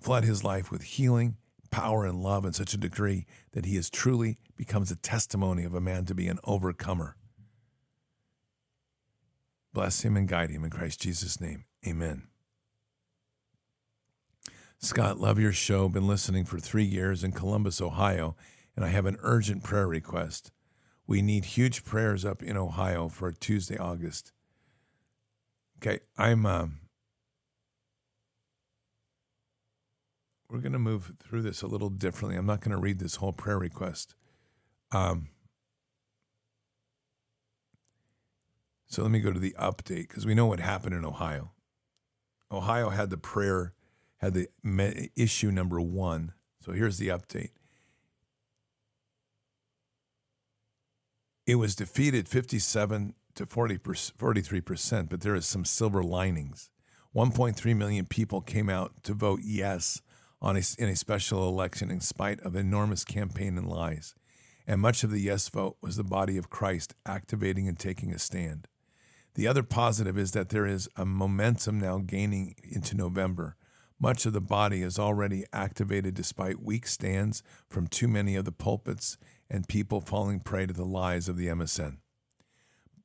flood 0.00 0.24
his 0.24 0.44
life 0.44 0.70
with 0.70 0.82
healing, 0.82 1.36
power, 1.70 2.04
and 2.04 2.22
love 2.22 2.44
in 2.44 2.52
such 2.52 2.74
a 2.74 2.78
degree 2.78 3.26
that 3.52 3.64
he 3.64 3.76
is 3.76 3.90
truly 3.90 4.38
becomes 4.56 4.90
a 4.90 4.96
testimony 4.96 5.64
of 5.64 5.74
a 5.74 5.80
man 5.80 6.04
to 6.04 6.14
be 6.14 6.28
an 6.28 6.38
overcomer. 6.44 7.16
Bless 9.72 10.02
him 10.02 10.16
and 10.16 10.28
guide 10.28 10.50
him 10.50 10.62
in 10.62 10.70
Christ 10.70 11.00
Jesus' 11.00 11.40
name. 11.40 11.64
Amen. 11.86 12.28
Scott, 14.78 15.18
love 15.18 15.38
your 15.38 15.52
show. 15.52 15.88
Been 15.88 16.06
listening 16.06 16.44
for 16.44 16.58
three 16.58 16.84
years 16.84 17.24
in 17.24 17.32
Columbus, 17.32 17.80
Ohio, 17.80 18.36
and 18.76 18.84
I 18.84 18.88
have 18.88 19.06
an 19.06 19.16
urgent 19.22 19.62
prayer 19.62 19.88
request. 19.88 20.50
We 21.06 21.22
need 21.22 21.44
huge 21.44 21.84
prayers 21.84 22.24
up 22.24 22.42
in 22.42 22.56
Ohio 22.56 23.08
for 23.08 23.32
Tuesday, 23.32 23.78
August. 23.78 24.32
Okay, 25.78 26.00
I'm. 26.16 26.46
Um, 26.46 26.80
we're 30.50 30.60
going 30.60 30.72
to 30.72 30.78
move 30.78 31.12
through 31.18 31.42
this 31.42 31.62
a 31.62 31.66
little 31.66 31.90
differently. 31.90 32.36
I'm 32.36 32.46
not 32.46 32.60
going 32.60 32.70
to 32.70 32.80
read 32.80 33.00
this 33.00 33.16
whole 33.16 33.32
prayer 33.32 33.58
request. 33.58 34.14
Um, 34.92 35.28
So 38.94 39.02
let 39.02 39.10
me 39.10 39.18
go 39.18 39.32
to 39.32 39.40
the 39.40 39.56
update 39.58 40.06
because 40.06 40.24
we 40.24 40.36
know 40.36 40.46
what 40.46 40.60
happened 40.60 40.94
in 40.94 41.04
Ohio. 41.04 41.50
Ohio 42.52 42.90
had 42.90 43.10
the 43.10 43.16
prayer, 43.16 43.72
had 44.24 44.34
the 44.34 45.10
issue 45.16 45.50
number 45.50 45.80
one. 45.80 46.32
So 46.64 46.72
here's 46.72 46.98
the 46.98 47.08
update. 47.08 47.50
It 51.46 51.56
was 51.56 51.76
defeated 51.76 52.26
57 52.26 53.14
to 53.34 53.46
40 53.46 53.78
43%, 53.78 55.08
but 55.08 55.20
there 55.20 55.34
is 55.34 55.44
some 55.44 55.64
silver 55.64 56.02
linings. 56.02 56.70
1.3 57.14 57.76
million 57.76 58.06
people 58.06 58.40
came 58.40 58.70
out 58.70 59.02
to 59.04 59.12
vote 59.12 59.40
yes 59.44 60.00
on 60.40 60.56
a, 60.56 60.62
in 60.78 60.88
a 60.88 60.96
special 60.96 61.46
election 61.48 61.90
in 61.90 62.00
spite 62.00 62.40
of 62.40 62.56
enormous 62.56 63.04
campaign 63.04 63.58
and 63.58 63.68
lies. 63.68 64.14
And 64.66 64.80
much 64.80 65.04
of 65.04 65.10
the 65.10 65.20
yes 65.20 65.48
vote 65.50 65.76
was 65.82 65.96
the 65.96 66.04
body 66.04 66.38
of 66.38 66.48
Christ 66.48 66.94
activating 67.04 67.68
and 67.68 67.78
taking 67.78 68.12
a 68.12 68.18
stand. 68.18 68.68
The 69.34 69.46
other 69.46 69.62
positive 69.62 70.16
is 70.16 70.32
that 70.32 70.48
there 70.48 70.66
is 70.66 70.88
a 70.96 71.04
momentum 71.04 71.78
now 71.78 71.98
gaining 71.98 72.54
into 72.62 72.96
November. 72.96 73.56
Much 74.04 74.26
of 74.26 74.34
the 74.34 74.40
body 74.42 74.82
is 74.82 74.98
already 74.98 75.46
activated 75.50 76.12
despite 76.12 76.62
weak 76.62 76.86
stands 76.86 77.42
from 77.70 77.86
too 77.86 78.06
many 78.06 78.36
of 78.36 78.44
the 78.44 78.52
pulpits 78.52 79.16
and 79.48 79.66
people 79.66 80.02
falling 80.02 80.40
prey 80.40 80.66
to 80.66 80.74
the 80.74 80.84
lies 80.84 81.26
of 81.26 81.38
the 81.38 81.46
MSN. 81.46 81.96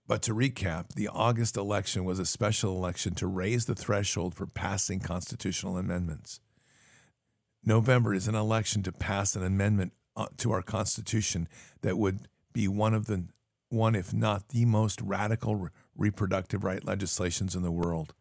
But 0.06 0.22
to 0.24 0.36
recap, 0.36 0.96
the 0.96 1.08
August 1.08 1.56
election 1.56 2.04
was 2.04 2.20
a 2.20 2.26
special 2.26 2.76
election 2.76 3.16
to 3.16 3.28
raise 3.28 3.64
the 3.64 3.76
threshold 3.76 4.36
for 4.36 4.46
passing 4.46 5.00
constitutional 5.00 5.78
amendments. 5.78 6.42
November 7.64 8.14
is 8.14 8.28
an 8.28 8.36
election 8.36 8.84
to 8.84 8.92
pass 8.92 9.38
an 9.38 9.44
amendment 9.46 9.94
uh, 10.18 10.28
to 10.36 10.52
our 10.52 10.62
Constitution 10.62 11.48
that 11.82 11.98
would 11.98 12.28
be 12.52 12.68
one 12.68 12.94
of 12.94 13.06
the 13.06 13.30
one, 13.70 13.96
if 13.96 14.14
not 14.14 14.50
the 14.50 14.66
most 14.66 15.00
radical 15.00 15.70
reproductive 15.96 16.66
right 16.66 16.84
legislations 16.84 17.56
in 17.56 17.62
the 17.62 17.72
world. 17.72 18.14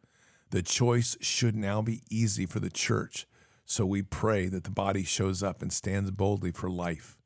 The 0.51 0.63
choice 0.63 1.17
should 1.21 1.55
now 1.55 1.83
be 1.83 2.03
easy 2.09 2.47
for 2.47 2.61
the 2.61 2.71
church, 2.71 3.27
so 3.67 3.85
we 3.85 4.03
pray 4.03 4.49
that 4.49 4.65
the 4.65 4.71
body 4.71 5.05
shows 5.05 5.43
up 5.43 5.61
and 5.61 5.73
stands 5.73 6.11
boldly 6.11 6.53
for 6.53 6.71
life. 6.71 7.19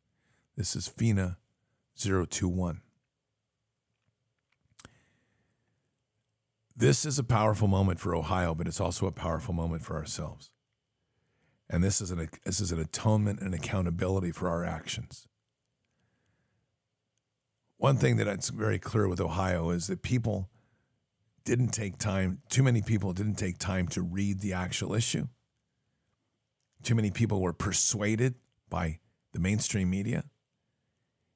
This 0.56 0.74
is 0.74 0.88
FINA 0.88 1.38
021. 1.96 2.80
This 6.74 7.04
is 7.04 7.18
a 7.18 7.24
powerful 7.24 7.68
moment 7.68 8.00
for 8.00 8.14
Ohio, 8.14 8.54
but 8.54 8.66
it's 8.66 8.80
also 8.80 9.06
a 9.06 9.12
powerful 9.12 9.54
moment 9.54 9.84
for 9.84 9.96
ourselves. 9.96 10.50
And 11.70 11.84
this 11.84 12.00
is 12.00 12.10
an, 12.10 12.28
this 12.44 12.60
is 12.60 12.72
an 12.72 12.80
atonement 12.80 13.40
and 13.40 13.54
accountability 13.54 14.32
for 14.32 14.48
our 14.48 14.64
actions. 14.64 15.28
One 17.76 17.96
thing 17.96 18.16
that 18.16 18.44
very 18.48 18.78
clear 18.78 19.08
with 19.08 19.20
Ohio 19.20 19.70
is 19.70 19.86
that 19.86 20.02
people 20.02 20.50
didn't 21.44 21.68
take 21.68 21.98
time, 21.98 22.40
too 22.48 22.62
many 22.62 22.82
people 22.82 23.12
didn't 23.12 23.36
take 23.36 23.58
time 23.58 23.88
to 23.88 24.02
read 24.02 24.40
the 24.40 24.52
actual 24.52 24.94
issue. 24.94 25.28
Too 26.82 26.94
many 26.94 27.10
people 27.10 27.40
were 27.40 27.52
persuaded 27.52 28.34
by 28.68 28.98
the 29.32 29.38
mainstream 29.38 29.90
media. 29.90 30.24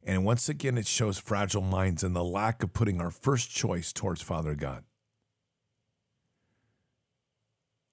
And 0.04 0.24
once 0.24 0.48
again, 0.48 0.78
it 0.78 0.86
shows 0.86 1.18
fragile 1.18 1.62
minds 1.62 2.04
and 2.04 2.14
the 2.14 2.24
lack 2.24 2.62
of 2.62 2.72
putting 2.72 3.00
our 3.00 3.10
first 3.10 3.50
choice 3.50 3.92
towards 3.92 4.22
Father 4.22 4.54
God. 4.54 4.84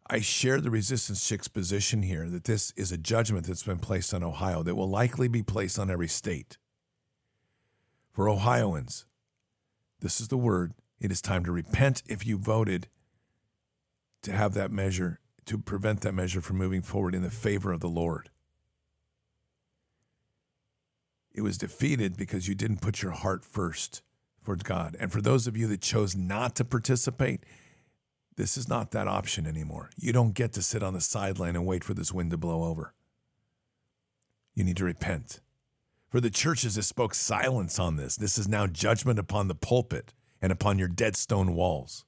I 0.07 0.19
share 0.19 0.61
the 0.61 0.69
resistance 0.69 1.27
chick's 1.27 1.48
position 1.48 2.03
here 2.03 2.30
that 2.30 2.44
this 2.44 2.72
is 2.76 2.91
a 2.91 2.98
judgment 2.98 3.48
that's 3.48 3.64
been 3.64 3.80
placed 3.80 4.14
on 4.14 4.22
Ohio 4.23 4.61
that 4.61 4.76
will 4.76 4.90
likely 4.90 5.27
be 5.27 5.41
placed 5.41 5.80
on 5.80 5.90
every 5.90 6.07
state 6.07 6.57
for 8.11 8.30
Ohioans. 8.30 9.06
This 10.02 10.22
is 10.22 10.27
the 10.27 10.38
word. 10.38 10.73
It 10.99 11.11
is 11.11 11.22
time 11.22 11.44
to 11.45 11.52
repent 11.52 12.03
if 12.07 12.26
you 12.26 12.38
voted 12.38 12.88
to 14.22 14.32
have 14.32 14.53
that 14.53 14.72
measure, 14.72 15.20
to 15.45 15.57
prevent 15.57 16.02
that 16.02 16.14
measure 16.14 16.41
from 16.41 16.57
moving 16.57 16.82
forward 16.82 17.14
in 17.14 17.22
the 17.22 17.30
favor 17.30 17.72
of 17.72 17.82
the 17.82 17.90
Lord. 17.90 18.30
It 21.34 21.41
was 21.41 21.57
defeated 21.57 22.15
because 22.15 22.48
you 22.48 22.56
didn't 22.56 22.82
put 22.82 23.02
your 23.02 23.11
heart 23.11 23.44
first 23.44 24.02
for 24.41 24.56
God. 24.56 24.95
And 24.99 25.11
for 25.11 25.22
those 25.22 25.48
of 25.48 25.57
you 25.57 25.68
that 25.68 25.82
chose 25.82 26.15
not 26.15 26.56
to 26.56 26.65
participate, 26.65 27.44
this 28.36 28.57
is 28.57 28.68
not 28.70 28.91
that 28.91 29.07
option 29.07 29.45
anymore. 29.45 29.90
You 29.98 30.14
don't 30.14 30.34
get 30.34 30.53
to 30.53 30.61
sit 30.61 30.84
on 30.84 30.94
the 30.94 31.02
sideline 31.02 31.56
and 31.56 31.65
wait 31.65 31.84
for 31.84 31.94
this 31.94 32.14
wind 32.14 32.32
to 32.32 32.38
blow 32.38 32.64
over. 32.64 32.94
You 34.56 34.64
need 34.64 34.78
to 34.78 34.86
repent. 34.86 35.40
For 36.10 36.22
the 36.22 36.30
churches 36.30 36.76
that 36.76 36.84
spoke 36.84 37.15
silence 37.15 37.80
on 37.80 37.95
this, 37.95 38.15
this 38.15 38.38
is 38.38 38.48
now 38.48 38.68
judgment 38.68 39.18
upon 39.18 39.48
the 39.48 39.56
pulpit 39.56 40.14
and 40.44 40.52
upon 40.52 40.78
your 40.78 40.90
dead 40.90 41.15
stone 41.15 41.56
walls. 41.56 42.03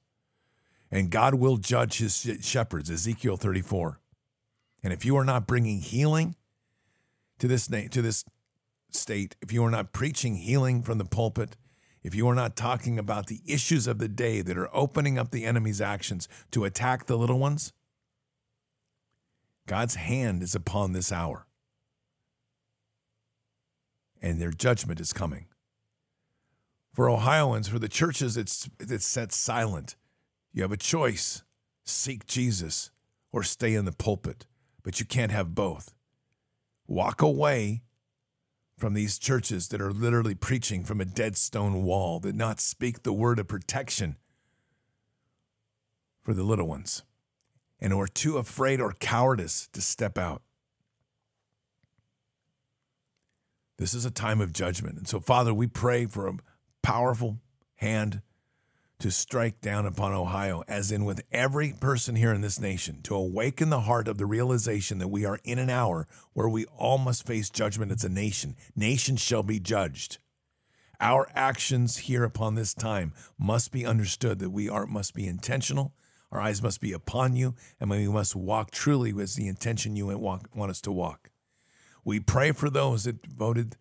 And 0.90 1.10
God 1.10 1.34
will 1.36 1.56
judge 1.56 1.98
his 1.98 2.36
shepherds, 2.42 2.90
Ezekiel 2.90 3.38
34. 3.38 3.98
And 4.84 4.92
if 4.92 5.06
you 5.06 5.16
are 5.16 5.24
not 5.24 5.46
bringing 5.46 5.80
healing 5.80 6.36
to 7.38 7.48
this 7.48 7.66
to 7.66 8.02
this 8.02 8.24
state, 8.90 9.36
if 9.40 9.52
you 9.52 9.64
are 9.64 9.70
not 9.70 9.92
preaching 9.92 10.36
healing 10.36 10.82
from 10.82 10.98
the 10.98 11.06
pulpit, 11.06 11.56
if 12.02 12.14
you 12.14 12.28
are 12.28 12.34
not 12.34 12.56
talking 12.56 12.98
about 12.98 13.26
the 13.26 13.40
issues 13.46 13.86
of 13.86 13.98
the 13.98 14.06
day 14.06 14.42
that 14.42 14.58
are 14.58 14.74
opening 14.76 15.18
up 15.18 15.30
the 15.30 15.46
enemy's 15.46 15.80
actions 15.80 16.28
to 16.50 16.64
attack 16.64 17.06
the 17.06 17.16
little 17.16 17.38
ones, 17.38 17.72
God's 19.66 19.94
hand 19.94 20.42
is 20.42 20.54
upon 20.54 20.92
this 20.92 21.10
hour 21.10 21.46
and 24.20 24.40
their 24.40 24.52
judgment 24.52 25.00
is 25.00 25.14
coming. 25.14 25.46
For 26.96 27.10
Ohioans, 27.10 27.68
for 27.68 27.78
the 27.78 27.90
churches, 27.90 28.38
it's, 28.38 28.70
it's 28.80 29.04
set 29.04 29.30
silent. 29.30 29.96
You 30.54 30.62
have 30.62 30.72
a 30.72 30.78
choice 30.78 31.42
seek 31.84 32.24
Jesus 32.26 32.90
or 33.30 33.42
stay 33.42 33.74
in 33.74 33.84
the 33.84 33.92
pulpit, 33.92 34.46
but 34.82 34.98
you 34.98 35.04
can't 35.04 35.30
have 35.30 35.54
both. 35.54 35.92
Walk 36.86 37.20
away 37.20 37.82
from 38.78 38.94
these 38.94 39.18
churches 39.18 39.68
that 39.68 39.80
are 39.82 39.92
literally 39.92 40.34
preaching 40.34 40.84
from 40.84 41.02
a 41.02 41.04
dead 41.04 41.36
stone 41.36 41.82
wall, 41.82 42.18
that 42.20 42.34
not 42.34 42.60
speak 42.60 43.02
the 43.02 43.12
word 43.12 43.38
of 43.38 43.46
protection 43.46 44.16
for 46.22 46.32
the 46.32 46.44
little 46.44 46.66
ones, 46.66 47.02
and 47.78 47.92
who 47.92 48.00
are 48.00 48.08
too 48.08 48.38
afraid 48.38 48.80
or 48.80 48.94
cowardice 48.94 49.68
to 49.74 49.82
step 49.82 50.16
out. 50.16 50.40
This 53.76 53.92
is 53.92 54.06
a 54.06 54.10
time 54.10 54.40
of 54.40 54.54
judgment. 54.54 54.96
And 54.96 55.06
so, 55.06 55.20
Father, 55.20 55.52
we 55.52 55.66
pray 55.66 56.06
for 56.06 56.32
powerful 56.86 57.40
hand 57.74 58.22
to 59.00 59.10
strike 59.10 59.60
down 59.60 59.86
upon 59.86 60.12
Ohio, 60.12 60.62
as 60.68 60.92
in 60.92 61.04
with 61.04 61.20
every 61.32 61.72
person 61.72 62.14
here 62.14 62.32
in 62.32 62.42
this 62.42 62.60
nation, 62.60 63.02
to 63.02 63.12
awaken 63.12 63.70
the 63.70 63.80
heart 63.80 64.06
of 64.06 64.18
the 64.18 64.24
realization 64.24 64.98
that 64.98 65.08
we 65.08 65.24
are 65.24 65.40
in 65.42 65.58
an 65.58 65.68
hour 65.68 66.06
where 66.32 66.48
we 66.48 66.64
all 66.66 66.96
must 66.96 67.26
face 67.26 67.50
judgment 67.50 67.90
as 67.90 68.04
a 68.04 68.08
nation. 68.08 68.54
Nations 68.76 69.20
shall 69.20 69.42
be 69.42 69.58
judged. 69.58 70.18
Our 71.00 71.28
actions 71.34 71.96
here 71.96 72.22
upon 72.22 72.54
this 72.54 72.72
time 72.72 73.12
must 73.36 73.72
be 73.72 73.84
understood 73.84 74.38
that 74.38 74.50
we 74.50 74.68
are 74.68 74.86
must 74.86 75.12
be 75.12 75.26
intentional. 75.26 75.92
Our 76.30 76.40
eyes 76.40 76.62
must 76.62 76.80
be 76.80 76.92
upon 76.92 77.34
you, 77.34 77.56
and 77.80 77.90
we 77.90 78.06
must 78.06 78.36
walk 78.36 78.70
truly 78.70 79.12
with 79.12 79.34
the 79.34 79.48
intention 79.48 79.96
you 79.96 80.06
want 80.06 80.70
us 80.70 80.80
to 80.82 80.92
walk. 80.92 81.32
We 82.04 82.20
pray 82.20 82.52
for 82.52 82.70
those 82.70 83.02
that 83.04 83.26
voted 83.26 83.76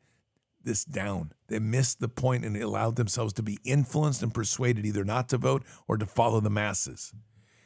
this 0.66 0.84
down. 0.84 1.32
They 1.48 1.60
missed 1.60 2.00
the 2.00 2.10
point 2.10 2.44
and 2.44 2.58
allowed 2.58 2.96
themselves 2.96 3.34
to 3.34 3.44
be 3.44 3.60
influenced 3.64 4.22
and 4.22 4.34
persuaded 4.34 4.86
either 4.86 5.06
not 5.06 5.30
to 5.30 5.38
vote 5.38 5.64
or 5.88 5.98
to 5.98 6.06
follow 6.06 6.40
the 6.40 6.50
masses. 6.50 7.14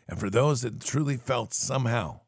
And 0.07 0.19
for 0.19 0.29
those 0.29 0.61
that 0.61 0.81
truly 0.81 1.17
felt 1.17 1.53
somehow 1.53 2.21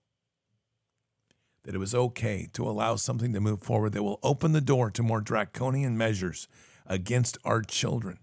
that 1.63 1.75
it 1.75 1.79
was 1.79 1.93
okay 1.93 2.47
to 2.53 2.67
allow 2.67 2.95
something 2.95 3.33
to 3.33 3.39
move 3.39 3.61
forward 3.61 3.93
that 3.93 4.03
will 4.03 4.19
open 4.23 4.51
the 4.51 4.61
door 4.61 4.89
to 4.91 5.03
more 5.03 5.21
draconian 5.21 5.97
measures 5.97 6.47
against 6.87 7.37
our 7.45 7.61
children. 7.61 8.17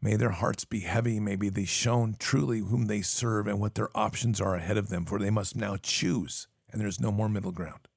May 0.00 0.14
their 0.14 0.30
hearts 0.30 0.64
be 0.64 0.80
heavy. 0.80 1.18
May 1.18 1.34
be 1.34 1.48
they 1.48 1.64
shown 1.64 2.14
truly 2.18 2.60
whom 2.60 2.86
they 2.86 3.02
serve 3.02 3.48
and 3.48 3.58
what 3.58 3.74
their 3.74 3.90
options 3.96 4.40
are 4.40 4.54
ahead 4.54 4.76
of 4.76 4.90
them, 4.90 5.04
for 5.04 5.18
they 5.18 5.30
must 5.30 5.56
now 5.56 5.76
choose 5.76 6.46
and 6.70 6.80
there's 6.80 7.00
no 7.00 7.10
more 7.10 7.28
middle 7.28 7.52
ground. 7.52 7.88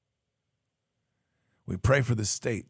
We 1.66 1.76
pray 1.76 2.02
for 2.02 2.14
the 2.14 2.24
state. 2.24 2.66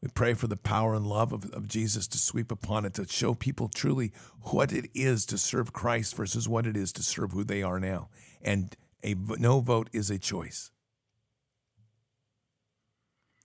We 0.00 0.08
pray 0.08 0.32
for 0.32 0.46
the 0.46 0.56
power 0.56 0.94
and 0.94 1.06
love 1.06 1.32
of, 1.32 1.50
of 1.50 1.68
Jesus 1.68 2.06
to 2.08 2.18
sweep 2.18 2.50
upon 2.50 2.86
it, 2.86 2.94
to 2.94 3.06
show 3.06 3.34
people 3.34 3.68
truly 3.68 4.12
what 4.40 4.72
it 4.72 4.88
is 4.94 5.26
to 5.26 5.36
serve 5.36 5.74
Christ 5.74 6.16
versus 6.16 6.48
what 6.48 6.66
it 6.66 6.76
is 6.76 6.92
to 6.94 7.02
serve 7.02 7.32
who 7.32 7.44
they 7.44 7.62
are 7.62 7.78
now. 7.78 8.08
And 8.40 8.74
a 9.04 9.14
no 9.14 9.60
vote 9.60 9.90
is 9.92 10.10
a 10.10 10.18
choice. 10.18 10.70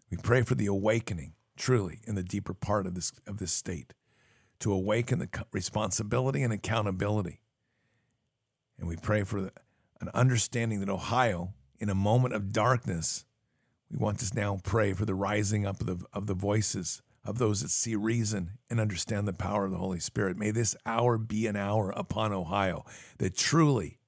We 0.10 0.18
pray 0.18 0.44
for 0.44 0.56
the 0.56 0.68
awakening, 0.68 1.34
truly, 1.58 2.00
in 2.06 2.16
the 2.16 2.24
deeper 2.24 2.54
part 2.54 2.86
of 2.88 2.96
this, 2.96 3.12
of 3.28 3.38
this 3.38 3.52
state, 3.52 3.94
to 4.60 4.72
awaken 4.72 5.20
the 5.20 5.30
responsibility 5.52 6.42
and 6.42 6.54
accountability. 6.54 7.42
And 8.78 8.88
we 8.88 8.96
pray 8.96 9.24
for 9.24 9.52
an 10.00 10.10
understanding 10.14 10.80
that 10.80 10.90
Ohio 10.90 11.54
in 11.80 11.90
a 11.90 11.96
moment 11.96 12.34
of 12.34 12.54
darkness, 12.54 13.26
we 13.90 13.98
want 13.98 14.20
to 14.20 14.36
now 14.36 14.60
pray 14.64 14.94
for 14.94 15.06
the 15.06 15.16
rising 15.16 15.66
up 15.66 15.82
of 15.82 15.88
the, 15.88 16.06
of 16.14 16.28
the 16.28 16.34
voices 16.34 17.02
of 17.24 17.40
those 17.40 17.62
that 17.62 17.72
see 17.72 17.96
reason 17.96 18.52
and 18.70 18.80
understand 18.80 19.28
the 19.28 19.34
power 19.34 19.66
of 19.66 19.72
the 19.72 19.78
Holy 19.78 20.00
Spirit. 20.00 20.38
May 20.38 20.52
this 20.52 20.76
hour 20.86 21.18
be 21.18 21.48
an 21.48 21.56
hour 21.56 21.92
upon 21.96 22.32
Ohio 22.34 22.86
that 23.18 23.36
truly, 23.36 24.00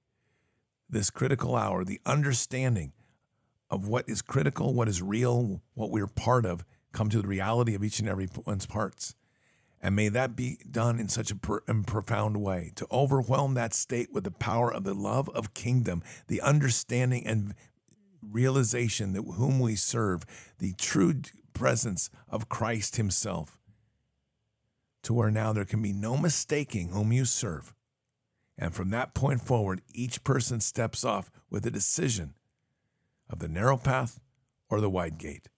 this 0.89 1.09
critical 1.09 1.55
hour, 1.55 1.83
the 1.83 1.99
understanding 2.05 2.93
of 3.69 3.87
what 3.87 4.07
is 4.07 4.21
critical, 4.21 4.73
what 4.73 4.87
is 4.87 5.01
real, 5.01 5.61
what 5.73 5.91
we're 5.91 6.07
part 6.07 6.45
of, 6.45 6.63
come 6.93 7.09
to 7.09 7.21
the 7.21 7.27
reality 7.27 7.75
of 7.75 7.83
each 7.83 7.99
and 7.99 8.07
every 8.07 8.29
one's 8.45 8.65
parts. 8.65 9.15
And 9.81 9.95
may 9.95 10.09
that 10.09 10.35
be 10.35 10.57
done 10.69 10.99
in 10.99 11.07
such 11.07 11.31
a 11.31 11.35
pro- 11.35 11.59
profound 11.85 12.41
way 12.41 12.71
to 12.75 12.87
overwhelm 12.91 13.53
that 13.53 13.73
state 13.73 14.11
with 14.11 14.23
the 14.23 14.31
power 14.31 14.73
of 14.73 14.83
the 14.83 14.95
love 14.95 15.29
of 15.29 15.53
kingdom, 15.53 16.01
the 16.27 16.41
understanding 16.41 17.25
and 17.27 17.53
realization 18.21 19.13
that 19.13 19.21
whom 19.21 19.59
we 19.59 19.75
serve, 19.75 20.25
the 20.57 20.73
true 20.73 21.21
presence 21.53 22.09
of 22.27 22.49
Christ 22.49 22.95
Himself, 22.95 23.59
to 25.03 25.13
where 25.13 25.31
now 25.31 25.53
there 25.53 25.65
can 25.65 25.81
be 25.81 25.93
no 25.93 26.17
mistaking 26.17 26.89
whom 26.89 27.13
you 27.13 27.25
serve. 27.25 27.73
And 28.57 28.73
from 28.73 28.89
that 28.89 29.13
point 29.13 29.41
forward, 29.41 29.81
each 29.93 30.23
person 30.23 30.59
steps 30.59 31.03
off 31.03 31.29
with 31.51 31.65
a 31.65 31.71
decision 31.71 32.33
of 33.29 33.39
the 33.39 33.47
narrow 33.47 33.77
path 33.77 34.19
or 34.69 34.81
the 34.81 34.89
wide 34.89 35.19
gate 35.19 35.49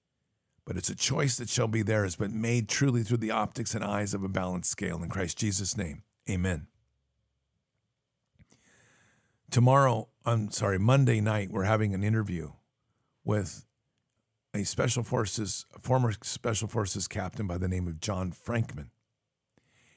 but 0.69 0.77
it's 0.77 0.91
a 0.91 0.95
choice 0.95 1.35
that 1.37 1.49
shall 1.49 1.67
be 1.67 1.81
theirs, 1.81 2.15
but 2.15 2.29
made 2.29 2.69
truly 2.69 3.01
through 3.01 3.17
the 3.17 3.31
optics 3.31 3.73
and 3.73 3.83
eyes 3.83 4.13
of 4.13 4.23
a 4.23 4.29
balanced 4.29 4.69
scale. 4.69 5.01
In 5.01 5.09
Christ 5.09 5.35
Jesus' 5.39 5.75
name, 5.75 6.03
amen. 6.29 6.67
Tomorrow, 9.49 10.09
I'm 10.27 10.51
sorry, 10.51 10.77
Monday 10.77 11.21
night, 11.21 11.49
we're 11.49 11.63
having 11.63 11.95
an 11.95 12.03
interview 12.03 12.51
with 13.23 13.65
a 14.53 14.63
special 14.63 15.01
forces, 15.01 15.65
former 15.79 16.13
special 16.21 16.67
forces 16.67 17.07
captain 17.07 17.47
by 17.47 17.57
the 17.57 17.67
name 17.67 17.87
of 17.87 17.99
John 17.99 18.31
Frankman. 18.31 18.91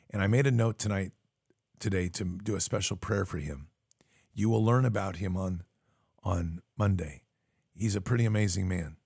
And 0.08 0.22
I 0.22 0.26
made 0.26 0.46
a 0.46 0.50
note 0.50 0.78
tonight, 0.78 1.12
today, 1.80 2.08
to 2.08 2.24
do 2.24 2.56
a 2.56 2.60
special 2.62 2.96
prayer 2.96 3.26
for 3.26 3.36
him. 3.36 3.66
You 4.32 4.48
will 4.48 4.64
learn 4.64 4.86
about 4.86 5.16
him 5.16 5.36
on, 5.36 5.64
on 6.24 6.62
Monday. 6.78 7.24
He's 7.74 7.94
a 7.94 8.00
pretty 8.00 8.24
amazing 8.24 8.66
man. 8.68 8.96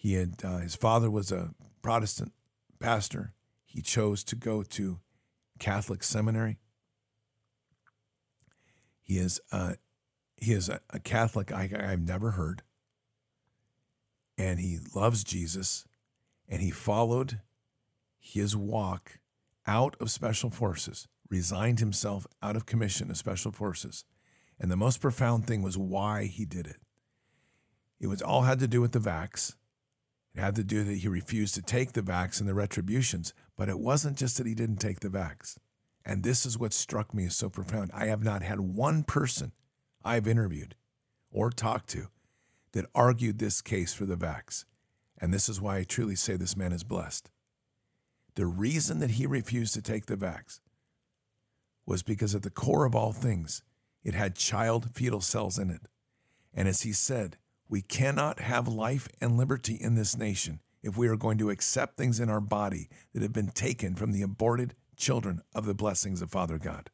He 0.00 0.14
had 0.14 0.36
uh, 0.42 0.60
his 0.60 0.74
father 0.74 1.10
was 1.10 1.30
a 1.30 1.50
Protestant 1.82 2.32
pastor. 2.78 3.34
He 3.66 3.82
chose 3.82 4.24
to 4.24 4.34
go 4.34 4.62
to 4.62 4.98
Catholic 5.58 6.02
seminary. 6.02 6.58
He 9.02 9.18
is 9.18 9.42
uh, 9.52 9.74
he 10.38 10.54
is 10.54 10.70
a, 10.70 10.80
a 10.88 11.00
Catholic 11.00 11.52
I, 11.52 11.70
I've 11.78 12.00
never 12.00 12.30
heard, 12.30 12.62
and 14.38 14.58
he 14.58 14.78
loves 14.94 15.22
Jesus, 15.22 15.84
and 16.48 16.62
he 16.62 16.70
followed 16.70 17.42
his 18.18 18.56
walk 18.56 19.18
out 19.66 19.96
of 20.00 20.10
special 20.10 20.48
forces, 20.48 21.08
resigned 21.28 21.78
himself 21.78 22.26
out 22.42 22.56
of 22.56 22.64
commission 22.64 23.10
of 23.10 23.18
special 23.18 23.52
forces, 23.52 24.06
and 24.58 24.70
the 24.70 24.76
most 24.76 25.02
profound 25.02 25.46
thing 25.46 25.60
was 25.60 25.76
why 25.76 26.24
he 26.24 26.46
did 26.46 26.66
it. 26.66 26.78
It 28.00 28.06
was 28.06 28.22
all 28.22 28.44
had 28.44 28.60
to 28.60 28.66
do 28.66 28.80
with 28.80 28.92
the 28.92 28.98
vax 28.98 29.56
it 30.34 30.40
had 30.40 30.54
to 30.56 30.64
do 30.64 30.84
that 30.84 30.98
he 30.98 31.08
refused 31.08 31.54
to 31.56 31.62
take 31.62 31.92
the 31.92 32.02
vax 32.02 32.40
and 32.40 32.48
the 32.48 32.54
retributions, 32.54 33.34
but 33.56 33.68
it 33.68 33.80
wasn't 33.80 34.16
just 34.16 34.38
that 34.38 34.46
he 34.46 34.54
didn't 34.54 34.76
take 34.76 35.00
the 35.00 35.08
vax. 35.08 35.56
And 36.04 36.22
this 36.22 36.46
is 36.46 36.58
what 36.58 36.72
struck 36.72 37.12
me 37.12 37.26
as 37.26 37.36
so 37.36 37.50
profound. 37.50 37.90
I 37.92 38.06
have 38.06 38.22
not 38.22 38.42
had 38.42 38.60
one 38.60 39.02
person 39.02 39.52
I've 40.04 40.28
interviewed 40.28 40.76
or 41.30 41.50
talked 41.50 41.88
to 41.90 42.08
that 42.72 42.86
argued 42.94 43.38
this 43.38 43.60
case 43.60 43.92
for 43.92 44.06
the 44.06 44.16
vax. 44.16 44.64
And 45.18 45.34
this 45.34 45.48
is 45.48 45.60
why 45.60 45.78
I 45.78 45.84
truly 45.84 46.14
say 46.14 46.36
this 46.36 46.56
man 46.56 46.72
is 46.72 46.84
blessed. 46.84 47.30
The 48.36 48.46
reason 48.46 49.00
that 49.00 49.12
he 49.12 49.26
refused 49.26 49.74
to 49.74 49.82
take 49.82 50.06
the 50.06 50.16
vax 50.16 50.60
was 51.84 52.02
because 52.02 52.34
at 52.34 52.42
the 52.42 52.50
core 52.50 52.86
of 52.86 52.94
all 52.94 53.12
things, 53.12 53.62
it 54.04 54.14
had 54.14 54.36
child 54.36 54.90
fetal 54.94 55.20
cells 55.20 55.58
in 55.58 55.70
it. 55.70 55.82
And 56.54 56.68
as 56.68 56.82
he 56.82 56.92
said, 56.92 57.36
we 57.70 57.80
cannot 57.80 58.40
have 58.40 58.66
life 58.66 59.08
and 59.20 59.38
liberty 59.38 59.74
in 59.74 59.94
this 59.94 60.18
nation 60.18 60.60
if 60.82 60.98
we 60.98 61.06
are 61.06 61.16
going 61.16 61.38
to 61.38 61.50
accept 61.50 61.96
things 61.96 62.18
in 62.18 62.28
our 62.28 62.40
body 62.40 62.88
that 63.14 63.22
have 63.22 63.32
been 63.32 63.50
taken 63.50 63.94
from 63.94 64.10
the 64.10 64.22
aborted 64.22 64.74
children 64.96 65.40
of 65.54 65.66
the 65.66 65.74
blessings 65.74 66.20
of 66.20 66.30
Father 66.30 66.58
God. 66.58 66.90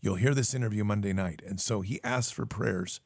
You'll 0.00 0.14
hear 0.14 0.32
this 0.32 0.54
interview 0.54 0.84
Monday 0.84 1.12
night. 1.12 1.42
And 1.44 1.60
so 1.60 1.80
he 1.80 2.00
asks 2.04 2.30
for 2.30 2.46
prayers 2.46 3.00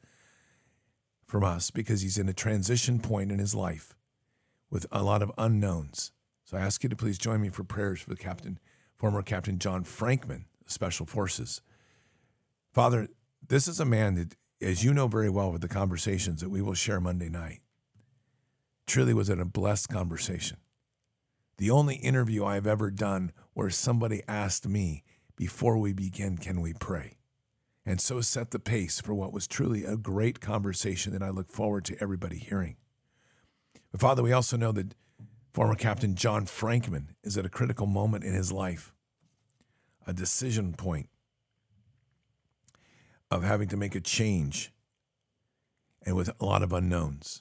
from 1.25 1.43
us 1.43 1.71
because 1.71 2.01
he's 2.01 2.17
in 2.17 2.29
a 2.29 2.33
transition 2.33 2.99
point 2.99 3.31
in 3.31 3.39
his 3.39 3.55
life 3.55 3.95
with 4.69 4.85
a 4.91 5.01
lot 5.01 5.23
of 5.23 5.31
unknowns. 5.37 6.11
So 6.45 6.57
I 6.57 6.61
ask 6.61 6.83
you 6.83 6.89
to 6.89 6.95
please 6.95 7.17
join 7.17 7.41
me 7.41 7.49
for 7.49 7.63
prayers 7.63 8.01
for 8.01 8.09
the 8.09 8.15
captain, 8.15 8.59
former 8.95 9.23
Captain 9.23 9.57
John 9.57 9.83
Frankman, 9.83 10.45
Special 10.67 11.07
Forces. 11.07 11.61
Father, 12.71 13.07
this 13.47 13.67
is 13.67 13.79
a 13.79 13.85
man 13.85 14.15
that 14.15 14.35
as 14.61 14.83
you 14.83 14.93
know 14.93 15.07
very 15.07 15.29
well 15.29 15.51
with 15.51 15.61
the 15.61 15.67
conversations 15.67 16.41
that 16.41 16.49
we 16.49 16.61
will 16.61 16.73
share 16.73 16.99
Monday 16.99 17.29
night, 17.29 17.59
truly 18.87 19.13
was 19.13 19.29
it 19.29 19.39
a 19.39 19.45
blessed 19.45 19.89
conversation. 19.89 20.57
The 21.57 21.71
only 21.71 21.95
interview 21.95 22.45
I've 22.45 22.67
ever 22.67 22.89
done 22.89 23.31
where 23.53 23.69
somebody 23.69 24.21
asked 24.27 24.67
me, 24.67 25.03
before 25.35 25.77
we 25.77 25.93
begin, 25.93 26.37
can 26.37 26.59
we 26.61 26.73
pray? 26.73 27.17
And 27.85 28.01
so 28.01 28.19
set 28.21 28.51
the 28.51 28.59
pace 28.59 28.99
for 28.99 29.13
what 29.13 29.31
was 29.31 29.47
truly 29.47 29.85
a 29.85 29.95
great 29.95 30.41
conversation 30.41 31.13
that 31.13 31.23
I 31.23 31.29
look 31.29 31.49
forward 31.49 31.85
to 31.85 31.97
everybody 32.01 32.37
hearing. 32.37 32.75
But 33.91 34.01
Father, 34.01 34.21
we 34.21 34.33
also 34.33 34.57
know 34.57 34.71
that 34.73 34.95
former 35.51 35.75
Captain 35.75 36.15
John 36.15 36.45
Frankman 36.45 37.15
is 37.23 37.37
at 37.37 37.45
a 37.45 37.49
critical 37.49 37.87
moment 37.87 38.25
in 38.25 38.33
his 38.33 38.51
life, 38.51 38.93
a 40.05 40.13
decision 40.13 40.73
point 40.73 41.09
of 43.31 43.43
having 43.43 43.67
to 43.69 43.77
make 43.77 43.95
a 43.95 44.01
change 44.01 44.71
and 46.05 46.15
with 46.15 46.29
a 46.39 46.45
lot 46.45 46.63
of 46.63 46.73
unknowns. 46.73 47.39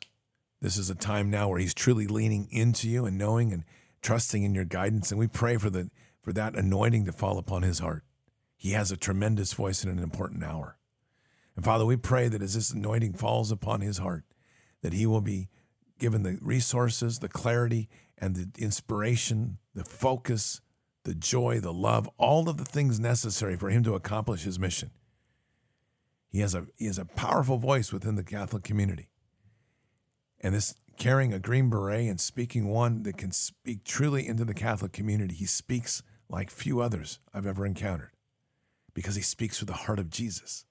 This 0.60 0.76
is 0.76 0.90
a 0.90 0.94
time 0.94 1.30
now 1.30 1.48
where 1.48 1.60
he's 1.60 1.74
truly 1.74 2.06
leaning 2.06 2.48
into 2.50 2.88
you 2.88 3.06
and 3.06 3.16
knowing 3.16 3.52
and 3.52 3.64
trusting 4.02 4.42
in 4.42 4.54
your 4.54 4.64
guidance. 4.64 5.10
And 5.10 5.18
we 5.18 5.28
pray 5.28 5.56
for, 5.56 5.70
the, 5.70 5.90
for 6.20 6.32
that 6.32 6.56
anointing 6.56 7.04
to 7.06 7.12
fall 7.12 7.38
upon 7.38 7.62
his 7.62 7.78
heart. 7.78 8.02
He 8.56 8.72
has 8.72 8.90
a 8.90 8.96
tremendous 8.96 9.52
voice 9.52 9.84
in 9.84 9.90
an 9.90 10.00
important 10.00 10.42
hour. 10.42 10.76
And 11.54 11.64
Father, 11.64 11.86
we 11.86 11.96
pray 11.96 12.28
that 12.28 12.42
as 12.42 12.54
this 12.54 12.70
anointing 12.70 13.14
falls 13.14 13.50
upon 13.52 13.80
his 13.80 13.98
heart, 13.98 14.24
that 14.82 14.92
he 14.92 15.06
will 15.06 15.20
be 15.20 15.48
given 15.98 16.22
the 16.22 16.38
resources, 16.40 17.18
the 17.18 17.28
clarity, 17.28 17.88
and 18.16 18.36
the 18.36 18.62
inspiration, 18.62 19.58
the 19.74 19.84
focus, 19.84 20.60
the 21.04 21.14
joy, 21.14 21.60
the 21.60 21.72
love, 21.72 22.08
all 22.18 22.48
of 22.48 22.58
the 22.58 22.64
things 22.64 23.00
necessary 23.00 23.56
for 23.56 23.70
him 23.70 23.82
to 23.84 23.94
accomplish 23.94 24.42
his 24.42 24.58
mission. 24.58 24.90
He 26.30 26.40
has 26.40 26.54
a 26.54 26.66
he 26.76 26.86
has 26.86 26.98
a 26.98 27.04
powerful 27.04 27.58
voice 27.58 27.92
within 27.92 28.16
the 28.16 28.24
Catholic 28.24 28.62
community. 28.62 29.10
And 30.40 30.54
this 30.54 30.74
carrying 30.98 31.32
a 31.32 31.38
green 31.38 31.70
beret 31.70 32.08
and 32.08 32.20
speaking 32.20 32.68
one 32.68 33.02
that 33.04 33.16
can 33.16 33.32
speak 33.32 33.84
truly 33.84 34.26
into 34.26 34.44
the 34.44 34.54
Catholic 34.54 34.92
community, 34.92 35.34
he 35.34 35.46
speaks 35.46 36.02
like 36.28 36.50
few 36.50 36.80
others 36.80 37.18
I've 37.32 37.46
ever 37.46 37.64
encountered 37.64 38.10
because 38.94 39.14
he 39.14 39.22
speaks 39.22 39.60
with 39.60 39.68
the 39.68 39.74
heart 39.74 39.98
of 39.98 40.10
Jesus. 40.10 40.66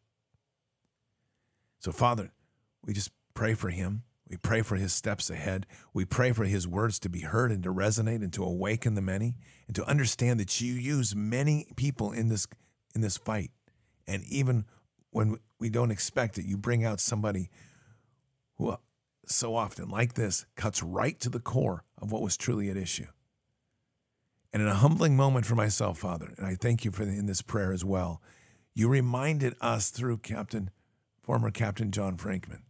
So, 1.80 1.92
Father, 1.92 2.32
we 2.84 2.94
just 2.94 3.12
pray 3.34 3.54
for 3.54 3.70
him. 3.70 4.04
We 4.30 4.38
pray 4.38 4.62
for 4.62 4.76
his 4.76 4.94
steps 4.94 5.30
ahead. 5.30 5.66
We 5.94 6.04
pray 6.04 6.34
for 6.34 6.44
his 6.44 6.68
words 6.68 7.00
to 7.00 7.10
be 7.10 7.22
heard 7.22 7.52
and 7.52 7.64
to 7.64 7.74
resonate 7.74 8.22
and 8.22 8.34
to 8.34 8.44
awaken 8.44 8.96
the 8.96 9.02
many 9.02 9.38
and 9.68 9.76
to 9.76 9.86
understand 9.86 10.40
that 10.40 10.60
you 10.60 10.74
use 10.74 11.16
many 11.16 11.68
people 11.76 12.12
in 12.12 12.28
this 12.28 12.48
in 12.94 13.02
this 13.02 13.18
fight. 13.18 13.52
And 14.06 14.24
even 14.26 14.66
when 15.12 15.38
we 15.60 15.70
don't 15.70 15.92
expect 15.92 16.38
it, 16.38 16.46
you 16.46 16.58
bring 16.58 16.86
out 16.86 17.00
somebody 17.00 17.50
who 18.58 18.70
uh, 18.70 18.78
so 19.26 19.56
often, 19.56 19.90
like 19.90 20.14
this, 20.14 20.46
cuts 20.56 20.82
right 20.82 21.20
to 21.20 21.30
the 21.30 21.40
core 21.40 21.84
of 22.02 22.12
what 22.12 22.22
was 22.22 22.38
truly 22.38 22.70
at 22.70 22.78
issue. 22.78 23.08
And 24.54 24.62
in 24.62 24.68
a 24.68 24.76
humbling 24.76 25.16
moment 25.16 25.46
for 25.46 25.56
myself, 25.56 26.00
Father, 26.00 26.34
and 26.38 26.46
I 26.46 26.56
thank 26.56 26.86
you 26.86 26.92
for 26.92 27.06
the, 27.06 27.12
in 27.12 27.26
this 27.26 27.42
prayer 27.42 27.74
as 27.74 27.84
well, 27.84 28.22
you 28.74 28.88
reminded 28.88 29.56
us 29.60 29.90
through 29.90 30.20
Captain, 30.20 30.70
former 31.22 31.52
Captain 31.52 31.92
John 31.92 32.16
Frankman, 32.16 32.62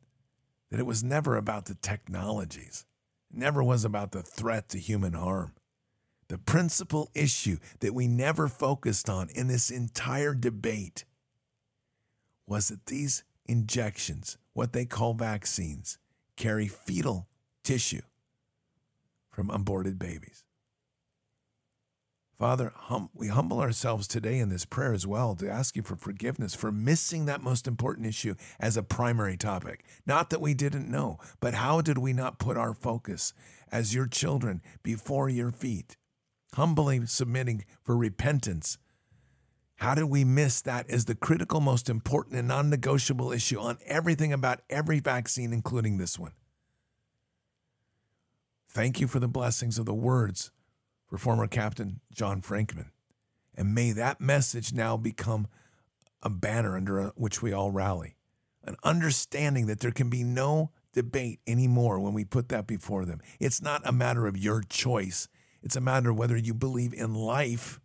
that 0.71 0.79
it 0.79 0.85
was 0.85 1.03
never 1.03 1.37
about 1.37 1.65
the 1.65 1.75
technologies, 1.75 2.85
it 3.29 3.37
never 3.37 3.63
was 3.63 3.85
about 3.85 4.11
the 4.11 4.23
threat 4.23 4.69
to 4.69 4.79
human 4.79 5.13
harm. 5.13 5.53
The 6.29 6.37
principal 6.37 7.09
issue 7.13 7.57
that 7.79 7.93
we 7.93 8.07
never 8.07 8.49
focused 8.49 9.09
on 9.09 9.29
in 9.29 9.47
this 9.47 9.69
entire 9.69 10.33
debate 10.33 11.05
was 12.47 12.69
that 12.69 12.85
these 12.85 13.23
injections, 13.45 14.37
what 14.53 14.73
they 14.73 14.85
call 14.85 15.13
vaccines, 15.13 15.97
carry 16.35 16.67
fetal 16.67 17.27
tissue 17.63 18.01
from 19.29 19.49
aborted 19.49 19.99
babies. 19.99 20.43
Father, 22.37 22.71
hum, 22.75 23.09
we 23.15 23.29
humble 23.29 23.59
ourselves 23.59 24.07
today 24.07 24.37
in 24.37 24.49
this 24.49 24.63
prayer 24.63 24.93
as 24.93 25.07
well 25.07 25.33
to 25.35 25.49
ask 25.49 25.75
you 25.75 25.81
for 25.81 25.95
forgiveness 25.95 26.53
for 26.53 26.71
missing 26.71 27.25
that 27.25 27.41
most 27.41 27.67
important 27.67 28.05
issue 28.05 28.35
as 28.59 28.77
a 28.77 28.83
primary 28.83 29.35
topic. 29.35 29.83
Not 30.05 30.29
that 30.29 30.41
we 30.41 30.53
didn't 30.53 30.89
know, 30.89 31.17
but 31.39 31.55
how 31.55 31.81
did 31.81 31.97
we 31.97 32.13
not 32.13 32.37
put 32.37 32.55
our 32.55 32.75
focus 32.75 33.33
as 33.71 33.95
your 33.95 34.05
children 34.05 34.61
before 34.83 35.29
your 35.29 35.51
feet, 35.51 35.97
humbly 36.53 37.07
submitting 37.07 37.65
for 37.83 37.97
repentance? 37.97 38.77
How 39.77 39.93
did 39.93 40.05
we 40.05 40.23
miss 40.23 40.61
that 40.61 40.89
as 40.89 41.05
the 41.05 41.15
critical, 41.15 41.61
most 41.61 41.87
important, 41.87 42.35
and 42.35 42.47
non 42.47 42.69
negotiable 42.69 43.31
issue 43.31 43.59
on 43.59 43.77
everything 43.85 44.33
about 44.33 44.61
every 44.69 44.99
vaccine, 44.99 45.53
including 45.53 45.97
this 45.97 46.17
one? 46.17 46.31
Thank 48.67 48.99
you 48.99 49.07
for 49.07 49.19
the 49.19 49.27
blessings 49.27 49.77
of 49.77 49.85
the 49.85 49.93
words 49.93 50.51
for 51.07 51.17
former 51.17 51.47
Captain 51.47 51.99
John 52.11 52.41
Frankman. 52.41 52.89
And 53.55 53.73
may 53.73 53.91
that 53.91 54.19
message 54.19 54.73
now 54.73 54.97
become 54.97 55.47
a 56.23 56.29
banner 56.29 56.75
under 56.75 57.11
which 57.15 57.43
we 57.43 57.53
all 57.53 57.71
rally, 57.71 58.15
an 58.63 58.75
understanding 58.83 59.67
that 59.67 59.79
there 59.79 59.91
can 59.91 60.09
be 60.09 60.23
no 60.23 60.71
debate 60.91 61.39
anymore 61.45 61.99
when 61.99 62.13
we 62.13 62.25
put 62.25 62.49
that 62.49 62.65
before 62.65 63.05
them. 63.05 63.21
It's 63.39 63.61
not 63.61 63.81
a 63.85 63.91
matter 63.91 64.25
of 64.25 64.37
your 64.37 64.63
choice, 64.63 65.27
it's 65.61 65.75
a 65.75 65.81
matter 65.81 66.09
of 66.09 66.17
whether 66.17 66.37
you 66.37 66.55
believe 66.55 66.93
in 66.93 67.13
life 67.13 67.79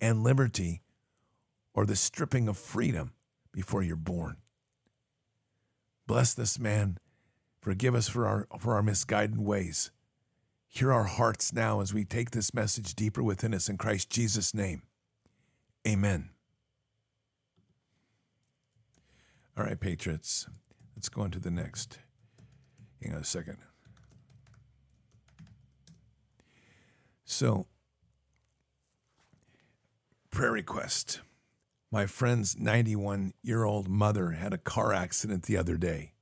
and 0.00 0.22
liberty 0.24 0.82
or 1.78 1.86
the 1.86 1.94
stripping 1.94 2.48
of 2.48 2.58
freedom 2.58 3.12
before 3.52 3.84
you're 3.84 3.94
born. 3.94 4.36
Bless 6.08 6.34
this 6.34 6.58
man. 6.58 6.98
Forgive 7.60 7.94
us 7.94 8.08
for 8.08 8.26
our, 8.26 8.48
for 8.58 8.74
our 8.74 8.82
misguided 8.82 9.40
ways. 9.40 9.92
Hear 10.66 10.92
our 10.92 11.04
hearts 11.04 11.52
now 11.52 11.80
as 11.80 11.94
we 11.94 12.04
take 12.04 12.32
this 12.32 12.52
message 12.52 12.96
deeper 12.96 13.22
within 13.22 13.54
us 13.54 13.68
in 13.68 13.76
Christ 13.76 14.10
Jesus' 14.10 14.52
name. 14.52 14.82
Amen. 15.86 16.30
All 19.56 19.62
right, 19.62 19.78
Patriots, 19.78 20.48
let's 20.96 21.08
go 21.08 21.22
on 21.22 21.30
to 21.30 21.38
the 21.38 21.48
next. 21.48 22.00
Hang 23.00 23.14
on 23.14 23.20
a 23.20 23.24
second. 23.24 23.58
So, 27.24 27.66
prayer 30.32 30.50
request. 30.50 31.20
My 31.90 32.04
friend's 32.04 32.58
91 32.58 33.32
year 33.42 33.64
old 33.64 33.88
mother 33.88 34.32
had 34.32 34.52
a 34.52 34.58
car 34.58 34.92
accident 34.92 35.44
the 35.44 35.56
other 35.56 35.76
day. 35.76 36.12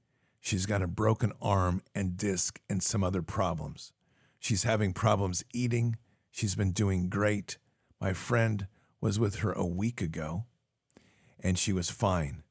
She's 0.40 0.64
got 0.64 0.82
a 0.82 0.86
broken 0.86 1.32
arm 1.42 1.82
and 1.92 2.16
disc 2.16 2.60
and 2.70 2.80
some 2.80 3.02
other 3.02 3.22
problems. 3.22 3.92
She's 4.38 4.62
having 4.62 4.92
problems 4.92 5.44
eating. 5.52 5.96
She's 6.30 6.54
been 6.54 6.70
doing 6.70 7.08
great. 7.08 7.58
My 8.00 8.12
friend 8.12 8.68
was 9.00 9.18
with 9.18 9.36
her 9.36 9.50
a 9.50 9.66
week 9.66 10.00
ago 10.00 10.44
and 11.40 11.58
she 11.58 11.72
was 11.72 11.90
fine. 11.90 12.44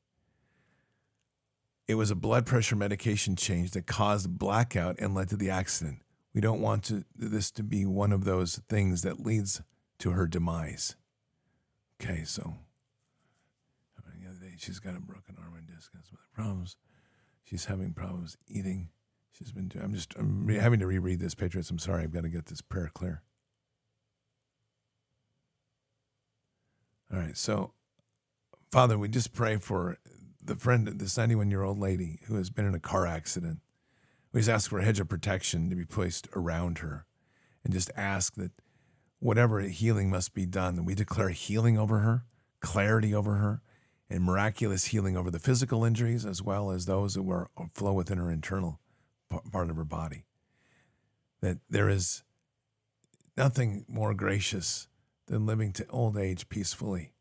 It 1.88 1.96
was 1.96 2.12
a 2.12 2.16
blood 2.16 2.46
pressure 2.46 2.76
medication 2.76 3.38
change 3.38 3.72
that 3.72 3.86
caused 3.86 4.38
blackout 4.38 4.98
and 5.00 5.16
led 5.16 5.30
to 5.30 5.38
the 5.38 5.50
accident. 5.50 6.02
We 6.34 6.42
don't 6.42 6.60
want 6.60 6.84
to, 6.86 7.06
this 7.16 7.50
to 7.52 7.64
be 7.64 7.86
one 7.86 8.12
of 8.12 8.26
those 8.26 8.60
things 8.68 9.04
that 9.04 9.26
leads 9.26 9.62
to 10.00 10.12
her 10.12 10.28
demise. 10.28 10.98
Okay, 12.02 12.26
so 12.26 12.56
she's 14.66 14.80
got 14.80 14.96
a 14.96 15.00
broken 15.00 15.36
arm 15.40 15.54
and 15.58 15.68
disc 15.68 15.92
and 15.94 16.04
some 16.04 16.18
other 16.20 16.28
problems. 16.34 16.76
She's 17.44 17.66
having 17.66 17.94
problems 17.94 18.38
eating. 18.48 18.90
She's 19.32 19.52
been. 19.52 19.72
I'm 19.82 19.94
just. 19.94 20.16
I'm 20.18 20.48
having 20.50 20.80
to 20.80 20.88
reread 20.88 21.20
this, 21.20 21.36
Patriots. 21.36 21.70
I'm 21.70 21.80
sorry. 21.80 22.04
I've 22.04 22.14
got 22.14 22.24
to 22.24 22.30
get 22.30 22.48
this 22.48 22.62
prayer 22.62 22.90
clear. 22.94 23.22
All 27.14 27.20
right. 27.20 27.38
So, 27.38 27.74
Father, 28.72 28.98
we 28.98 29.08
just 29.08 29.34
pray 29.34 29.58
for 29.58 29.98
the 30.44 30.56
friend, 30.56 30.88
this 30.88 31.18
91 31.18 31.52
year 31.52 31.64
old 31.64 31.80
lady 31.80 32.20
who 32.28 32.36
has 32.36 32.50
been 32.50 32.66
in 32.66 32.74
a 32.74 32.80
car 32.80 33.06
accident. 33.06 33.60
We 34.32 34.42
just 34.42 34.50
ask 34.50 34.70
for 34.70 34.80
a 34.80 34.86
hedge 34.86 35.00
of 35.00 35.08
protection 35.08 35.70
to 35.70 35.76
be 35.76 35.86
placed 35.86 36.28
around 36.36 36.80
her, 36.80 37.06
and 37.64 37.74
just 37.74 37.92
ask 37.96 38.36
that 38.36 38.52
whatever 39.20 39.60
healing 39.62 40.10
must 40.10 40.34
be 40.34 40.46
done, 40.46 40.76
that 40.76 40.84
we 40.84 40.96
declare 40.96 41.30
healing 41.30 41.78
over 41.78 42.00
her, 42.00 42.26
clarity 42.60 43.14
over 43.14 43.36
her, 43.36 43.62
and 44.10 44.24
miraculous 44.24 44.86
healing 44.86 45.18
over 45.18 45.32
the 45.32 45.40
physical 45.40 45.84
injuries 45.84 46.26
as 46.26 46.42
well 46.42 46.72
as 46.72 46.86
those 46.86 47.16
that 47.16 47.24
were 47.24 47.50
flow 47.74 47.94
within 47.94 48.18
her 48.18 48.32
internal 48.32 48.80
part 49.52 49.70
of 49.70 49.76
her 49.76 49.86
body. 49.86 50.26
That 51.42 51.58
there 51.70 51.90
is 51.90 52.24
nothing 53.36 53.86
more 53.88 54.14
gracious 54.14 54.88
than 55.28 55.46
living 55.46 55.74
to 55.74 55.88
old 55.88 56.18
age 56.18 56.50
peacefully. 56.50 57.14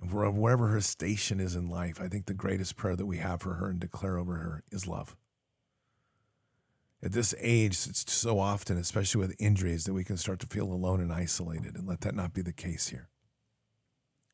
And 0.00 0.10
for 0.10 0.28
wherever 0.30 0.68
her 0.68 0.80
station 0.80 1.40
is 1.40 1.54
in 1.54 1.68
life, 1.68 2.00
I 2.00 2.08
think 2.08 2.26
the 2.26 2.34
greatest 2.34 2.76
prayer 2.76 2.96
that 2.96 3.06
we 3.06 3.18
have 3.18 3.42
for 3.42 3.54
her 3.54 3.68
and 3.68 3.78
declare 3.78 4.18
over 4.18 4.36
her 4.36 4.62
is 4.72 4.86
love. 4.86 5.14
At 7.02 7.12
this 7.12 7.34
age, 7.38 7.86
it's 7.86 8.10
so 8.12 8.38
often, 8.38 8.76
especially 8.76 9.20
with 9.20 9.36
injuries, 9.38 9.84
that 9.84 9.94
we 9.94 10.04
can 10.04 10.18
start 10.18 10.38
to 10.40 10.46
feel 10.46 10.70
alone 10.70 11.00
and 11.00 11.12
isolated, 11.12 11.76
and 11.76 11.86
let 11.86 12.02
that 12.02 12.14
not 12.14 12.34
be 12.34 12.42
the 12.42 12.52
case 12.52 12.88
here. 12.88 13.08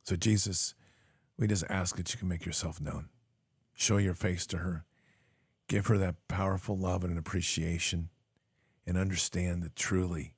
So, 0.03 0.17
Jesus, 0.17 0.75
we 1.39 1.47
just 1.47 1.65
ask 1.69 1.97
that 1.97 2.13
you 2.13 2.19
can 2.19 2.29
make 2.29 2.47
yourself 2.47 2.81
known. 2.81 3.09
Show 3.75 3.99
your 3.99 4.15
face 4.15 4.47
to 4.47 4.59
her 4.59 4.85
Give 5.69 5.87
her 5.87 5.99
that 5.99 6.29
powerful 6.29 6.77
love 6.77 7.03
and 7.03 7.19
appreciation 7.19 8.11
and 8.87 8.97
understand 8.97 9.63
that 9.63 9.75
truly 9.75 10.35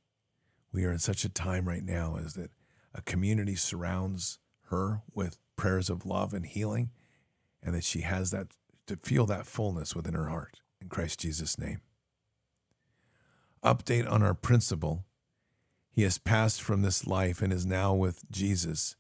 we 0.73 0.85
are 0.85 0.93
in 0.93 0.99
such 0.99 1.25
a 1.25 1.29
time 1.29 1.69
right 1.69 1.85
now 1.85 2.17
as 2.17 2.35
that 2.35 2.51
a 2.95 3.03
community 3.03 3.55
surrounds 3.55 4.39
her 4.71 5.03
with 5.15 5.39
prayers 5.57 5.91
of 5.91 6.07
love 6.07 6.33
and 6.33 6.47
healing 6.47 6.91
and 7.63 7.75
that 7.75 7.85
she 7.85 8.01
has 8.03 8.31
that 8.31 8.49
to 8.87 8.97
feel 8.97 9.27
that 9.27 9.47
fullness 9.47 9.95
within 9.95 10.15
her 10.15 10.29
heart 10.29 10.61
in 10.81 10.89
Christ 10.89 11.21
Jesus 11.21 11.59
name. 11.59 11.83
Update 13.63 14.11
on 14.11 14.23
our 14.23 14.35
principal. 14.35 15.05
He 15.91 16.05
has 16.05 16.17
passed 16.17 16.63
from 16.63 16.81
this 16.81 17.07
life 17.07 17.43
and 17.43 17.53
is 17.53 17.67
now 17.67 17.93
with 17.93 18.23
Jesus. 18.31 18.97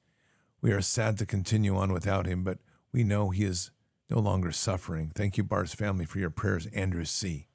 We 0.60 0.72
are 0.72 0.80
sad 0.80 1.18
to 1.18 1.26
continue 1.26 1.76
on 1.76 1.92
without 1.92 2.26
him, 2.26 2.42
but 2.44 2.58
we 2.92 3.04
know 3.04 3.30
he 3.30 3.44
is 3.44 3.70
no 4.10 4.18
longer 4.18 4.52
suffering. 4.52 5.12
Thank 5.14 5.36
you, 5.36 5.44
Bard's 5.44 5.74
family, 5.74 6.04
for 6.04 6.18
your 6.18 6.30
prayers. 6.30 6.66
Andrew 6.66 7.04
C. 7.04 7.46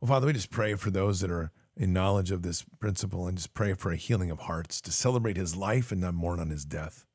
Well, 0.00 0.08
Father, 0.08 0.26
we 0.26 0.32
just 0.32 0.50
pray 0.50 0.74
for 0.74 0.90
those 0.90 1.20
that 1.20 1.30
are 1.30 1.50
in 1.76 1.92
knowledge 1.92 2.30
of 2.30 2.42
this 2.42 2.64
principal 2.80 3.26
and 3.26 3.36
just 3.36 3.54
pray 3.54 3.72
for 3.74 3.92
a 3.92 3.96
healing 3.96 4.30
of 4.30 4.40
hearts 4.40 4.80
to 4.82 4.92
celebrate 4.92 5.36
his 5.36 5.56
life 5.56 5.92
and 5.92 6.00
not 6.00 6.14
mourn 6.14 6.40
on 6.40 6.50
his 6.50 6.64
death. 6.64 7.06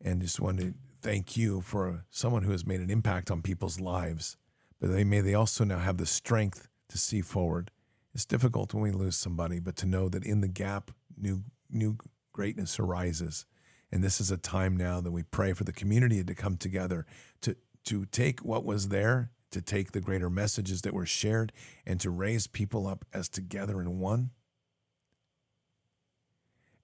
And 0.00 0.22
just 0.22 0.40
want 0.40 0.60
to 0.60 0.74
thank 1.02 1.36
you 1.36 1.60
for 1.60 2.04
someone 2.10 2.44
who 2.44 2.52
has 2.52 2.66
made 2.66 2.80
an 2.80 2.90
impact 2.90 3.30
on 3.30 3.42
people's 3.42 3.80
lives 3.80 4.36
but 4.84 4.92
they 4.92 5.02
may 5.02 5.22
they 5.22 5.32
also 5.32 5.64
now 5.64 5.78
have 5.78 5.96
the 5.96 6.04
strength 6.04 6.68
to 6.90 6.98
see 6.98 7.22
forward. 7.22 7.70
It's 8.14 8.26
difficult 8.26 8.74
when 8.74 8.82
we 8.82 8.90
lose 8.90 9.16
somebody, 9.16 9.58
but 9.58 9.76
to 9.76 9.86
know 9.86 10.10
that 10.10 10.24
in 10.24 10.42
the 10.42 10.48
gap, 10.48 10.90
new 11.16 11.44
new 11.70 11.96
greatness 12.34 12.78
arises. 12.78 13.46
And 13.90 14.04
this 14.04 14.20
is 14.20 14.30
a 14.30 14.36
time 14.36 14.76
now 14.76 15.00
that 15.00 15.12
we 15.12 15.22
pray 15.22 15.54
for 15.54 15.64
the 15.64 15.72
community 15.72 16.22
to 16.22 16.34
come 16.34 16.58
together 16.58 17.06
to 17.40 17.56
to 17.84 18.06
take 18.06 18.40
what 18.40 18.64
was 18.64 18.88
there, 18.88 19.30
to 19.50 19.60
take 19.60 19.92
the 19.92 20.00
greater 20.00 20.30
messages 20.30 20.82
that 20.82 20.94
were 20.94 21.06
shared, 21.06 21.52
and 21.86 22.00
to 22.00 22.10
raise 22.10 22.46
people 22.46 22.86
up 22.86 23.04
as 23.12 23.28
together 23.28 23.80
in 23.80 23.98
one. 23.98 24.30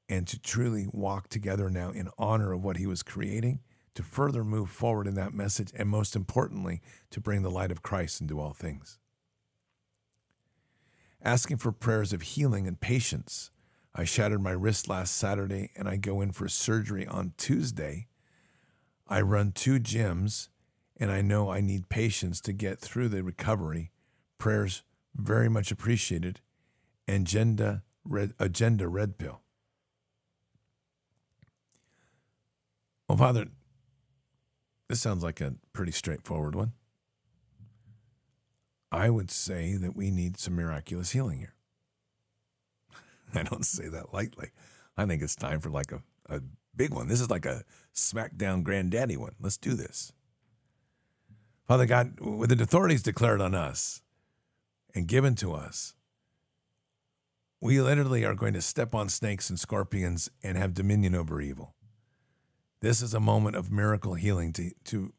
And 0.08 0.26
to 0.28 0.38
truly 0.38 0.88
walk 0.92 1.28
together 1.28 1.70
now 1.70 1.90
in 1.90 2.10
honor 2.18 2.52
of 2.52 2.62
what 2.62 2.76
he 2.76 2.86
was 2.86 3.02
creating, 3.02 3.60
to 3.94 4.02
further 4.02 4.44
move 4.44 4.70
forward 4.70 5.06
in 5.06 5.14
that 5.14 5.32
message, 5.32 5.72
and 5.74 5.88
most 5.88 6.14
importantly, 6.14 6.80
to 7.10 7.20
bring 7.20 7.42
the 7.42 7.50
light 7.50 7.70
of 7.70 7.82
Christ 7.82 8.20
into 8.20 8.40
all 8.40 8.52
things. 8.52 8.98
Asking 11.22 11.58
for 11.58 11.72
prayers 11.72 12.12
of 12.12 12.22
healing 12.22 12.66
and 12.66 12.80
patience. 12.80 13.50
I 13.94 14.04
shattered 14.04 14.42
my 14.42 14.52
wrist 14.52 14.88
last 14.88 15.16
Saturday 15.16 15.70
and 15.76 15.88
I 15.88 15.96
go 15.96 16.20
in 16.20 16.32
for 16.32 16.48
surgery 16.48 17.06
on 17.06 17.32
Tuesday. 17.36 18.06
I 19.08 19.20
run 19.20 19.52
two 19.52 19.80
gyms 19.80 20.48
and 20.96 21.10
I 21.10 21.22
know 21.22 21.50
I 21.50 21.60
need 21.60 21.88
patience 21.88 22.40
to 22.42 22.52
get 22.52 22.78
through 22.78 23.08
the 23.08 23.24
recovery. 23.24 23.90
Prayers 24.38 24.82
very 25.14 25.48
much 25.48 25.72
appreciated. 25.72 26.40
Agenda 27.08 27.82
red, 28.04 28.32
agenda 28.38 28.86
red 28.86 29.18
pill. 29.18 29.42
Well, 33.08 33.18
Father, 33.18 33.46
this 34.88 35.00
sounds 35.00 35.24
like 35.24 35.40
a 35.40 35.54
pretty 35.72 35.92
straightforward 35.92 36.54
one. 36.54 36.72
I 38.92 39.10
would 39.10 39.30
say 39.30 39.74
that 39.74 39.96
we 39.96 40.10
need 40.10 40.38
some 40.38 40.54
miraculous 40.54 41.10
healing 41.10 41.38
here. 41.38 41.54
I 43.34 43.42
don't 43.42 43.64
say 43.64 43.88
that 43.88 44.12
lightly. 44.12 44.50
I 44.96 45.06
think 45.06 45.22
it's 45.22 45.36
time 45.36 45.60
for 45.60 45.70
like 45.70 45.92
a, 45.92 46.02
a 46.28 46.40
big 46.76 46.92
one. 46.92 47.08
This 47.08 47.20
is 47.20 47.30
like 47.30 47.46
a 47.46 47.64
smackdown 47.94 48.62
granddaddy 48.62 49.16
one. 49.16 49.34
Let's 49.40 49.56
do 49.56 49.74
this. 49.74 50.12
Father 51.66 51.86
God, 51.86 52.18
with 52.20 52.50
the 52.50 52.62
authorities 52.62 53.02
declared 53.02 53.40
on 53.40 53.54
us 53.54 54.02
and 54.94 55.06
given 55.06 55.36
to 55.36 55.52
us, 55.52 55.94
we 57.60 57.80
literally 57.80 58.24
are 58.24 58.34
going 58.34 58.54
to 58.54 58.62
step 58.62 58.94
on 58.94 59.08
snakes 59.08 59.50
and 59.50 59.60
scorpions 59.60 60.30
and 60.42 60.56
have 60.56 60.74
dominion 60.74 61.14
over 61.14 61.40
evil. 61.40 61.74
This 62.80 63.02
is 63.02 63.12
a 63.12 63.20
moment 63.20 63.56
of 63.56 63.70
miracle 63.70 64.14
healing 64.14 64.52
to, 64.54 64.70
to, 64.84 65.12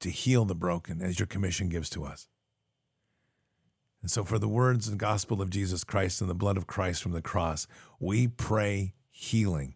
to 0.00 0.10
heal 0.10 0.44
the 0.44 0.54
broken 0.54 1.02
as 1.02 1.18
your 1.18 1.26
commission 1.26 1.68
gives 1.68 1.90
to 1.90 2.04
us. 2.04 2.28
And 4.00 4.10
so, 4.10 4.24
for 4.24 4.38
the 4.38 4.48
words 4.48 4.88
and 4.88 4.98
gospel 4.98 5.42
of 5.42 5.50
Jesus 5.50 5.84
Christ 5.84 6.20
and 6.20 6.30
the 6.30 6.34
blood 6.34 6.56
of 6.56 6.66
Christ 6.66 7.02
from 7.02 7.12
the 7.12 7.22
cross, 7.22 7.66
we 7.98 8.28
pray 8.28 8.94
healing 9.10 9.74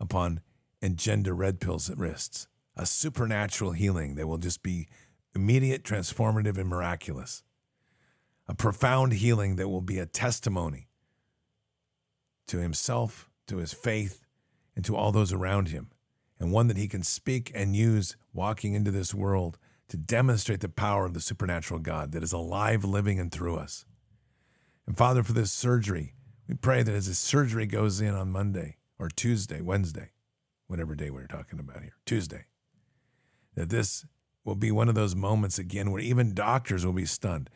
upon 0.00 0.40
agenda 0.82 1.32
red 1.32 1.60
pills 1.60 1.88
at 1.88 1.96
wrists, 1.96 2.48
a 2.76 2.84
supernatural 2.84 3.72
healing 3.72 4.16
that 4.16 4.26
will 4.26 4.38
just 4.38 4.62
be 4.62 4.88
immediate, 5.34 5.84
transformative, 5.84 6.58
and 6.58 6.68
miraculous. 6.68 7.42
A 8.46 8.54
profound 8.54 9.14
healing 9.14 9.56
that 9.56 9.68
will 9.68 9.80
be 9.80 9.98
a 9.98 10.06
testimony 10.06 10.88
to 12.46 12.58
himself, 12.58 13.30
to 13.46 13.58
his 13.58 13.72
faith, 13.72 14.26
and 14.76 14.84
to 14.84 14.96
all 14.96 15.12
those 15.12 15.32
around 15.32 15.68
him, 15.68 15.90
and 16.38 16.52
one 16.52 16.66
that 16.66 16.76
he 16.76 16.88
can 16.88 17.02
speak 17.02 17.50
and 17.54 17.74
use 17.74 18.16
walking 18.32 18.74
into 18.74 18.90
this 18.90 19.14
world 19.14 19.58
to 19.94 19.98
demonstrate 20.00 20.58
the 20.58 20.68
power 20.68 21.06
of 21.06 21.14
the 21.14 21.20
supernatural 21.20 21.78
God 21.78 22.10
that 22.10 22.24
is 22.24 22.32
alive, 22.32 22.84
living, 22.84 23.20
and 23.20 23.30
through 23.30 23.54
us. 23.54 23.84
And 24.88 24.96
Father, 24.96 25.22
for 25.22 25.32
this 25.32 25.52
surgery, 25.52 26.14
we 26.48 26.56
pray 26.56 26.82
that 26.82 26.92
as 26.92 27.06
this 27.06 27.20
surgery 27.20 27.64
goes 27.64 28.00
in 28.00 28.12
on 28.12 28.32
Monday 28.32 28.78
or 28.98 29.08
Tuesday, 29.08 29.60
Wednesday, 29.60 30.10
whatever 30.66 30.96
day 30.96 31.10
we're 31.10 31.28
talking 31.28 31.60
about 31.60 31.82
here, 31.82 31.94
Tuesday, 32.04 32.46
that 33.54 33.70
this 33.70 34.04
will 34.44 34.56
be 34.56 34.72
one 34.72 34.88
of 34.88 34.96
those 34.96 35.14
moments 35.14 35.60
again 35.60 35.92
where 35.92 36.02
even 36.02 36.34
doctors 36.34 36.84
will 36.84 36.92
be 36.92 37.06
stunned. 37.06 37.48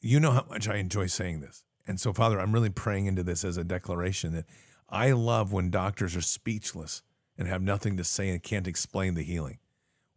You 0.00 0.20
know 0.20 0.30
how 0.30 0.46
much 0.48 0.68
I 0.68 0.76
enjoy 0.76 1.06
saying 1.06 1.40
this. 1.40 1.64
And 1.88 1.98
so, 1.98 2.12
Father, 2.12 2.38
I'm 2.38 2.52
really 2.52 2.70
praying 2.70 3.06
into 3.06 3.24
this 3.24 3.44
as 3.44 3.56
a 3.56 3.64
declaration 3.64 4.32
that 4.34 4.46
I 4.88 5.10
love 5.10 5.52
when 5.52 5.70
doctors 5.70 6.14
are 6.14 6.20
speechless 6.20 7.02
and 7.36 7.48
have 7.48 7.62
nothing 7.62 7.96
to 7.96 8.04
say 8.04 8.28
and 8.28 8.40
can't 8.40 8.68
explain 8.68 9.14
the 9.14 9.24
healing. 9.24 9.58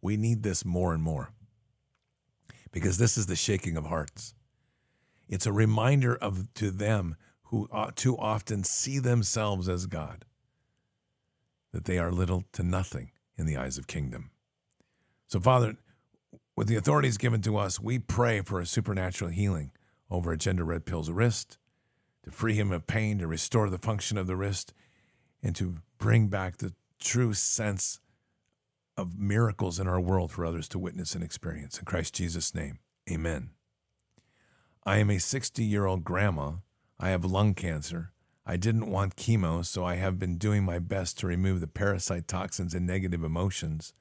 We 0.00 0.16
need 0.16 0.44
this 0.44 0.64
more 0.64 0.94
and 0.94 1.02
more 1.02 1.32
because 2.72 2.98
this 2.98 3.16
is 3.16 3.26
the 3.26 3.36
shaking 3.36 3.76
of 3.76 3.86
hearts. 3.86 4.34
It's 5.28 5.46
a 5.46 5.52
reminder 5.52 6.16
of 6.16 6.52
to 6.54 6.70
them 6.70 7.16
who 7.44 7.68
uh, 7.72 7.90
too 7.94 8.16
often 8.18 8.64
see 8.64 8.98
themselves 8.98 9.68
as 9.68 9.86
God 9.86 10.24
that 11.72 11.84
they 11.84 11.98
are 11.98 12.10
little 12.10 12.44
to 12.52 12.62
nothing 12.62 13.10
in 13.36 13.46
the 13.46 13.56
eyes 13.56 13.78
of 13.78 13.86
kingdom. 13.86 14.30
So, 15.26 15.38
Father, 15.38 15.76
with 16.56 16.66
the 16.66 16.76
authorities 16.76 17.18
given 17.18 17.42
to 17.42 17.56
us, 17.56 17.78
we 17.78 17.98
pray 17.98 18.40
for 18.40 18.60
a 18.60 18.66
supernatural 18.66 19.30
healing 19.30 19.70
over 20.10 20.32
Agenda 20.32 20.64
Red 20.64 20.86
Pill's 20.86 21.10
wrist, 21.10 21.58
to 22.24 22.30
free 22.30 22.54
him 22.54 22.72
of 22.72 22.86
pain, 22.86 23.18
to 23.18 23.26
restore 23.26 23.68
the 23.70 23.78
function 23.78 24.18
of 24.18 24.26
the 24.26 24.36
wrist, 24.36 24.72
and 25.42 25.54
to 25.56 25.76
bring 25.98 26.28
back 26.28 26.56
the 26.56 26.72
true 26.98 27.34
sense 27.34 28.00
of 28.98 29.18
miracles 29.18 29.78
in 29.78 29.86
our 29.86 30.00
world 30.00 30.32
for 30.32 30.44
others 30.44 30.68
to 30.68 30.78
witness 30.78 31.14
and 31.14 31.22
experience. 31.22 31.78
In 31.78 31.84
Christ 31.84 32.14
Jesus' 32.14 32.54
name, 32.54 32.80
amen. 33.10 33.50
I 34.84 34.98
am 34.98 35.08
a 35.08 35.18
60 35.18 35.64
year 35.64 35.86
old 35.86 36.02
grandma. 36.04 36.54
I 36.98 37.10
have 37.10 37.24
lung 37.24 37.54
cancer. 37.54 38.12
I 38.44 38.56
didn't 38.56 38.90
want 38.90 39.16
chemo, 39.16 39.64
so 39.64 39.84
I 39.84 39.96
have 39.96 40.18
been 40.18 40.36
doing 40.36 40.64
my 40.64 40.78
best 40.78 41.18
to 41.18 41.26
remove 41.26 41.60
the 41.60 41.66
parasite 41.66 42.26
toxins 42.26 42.74
and 42.74 42.86
negative 42.86 43.22
emotions. 43.22 43.92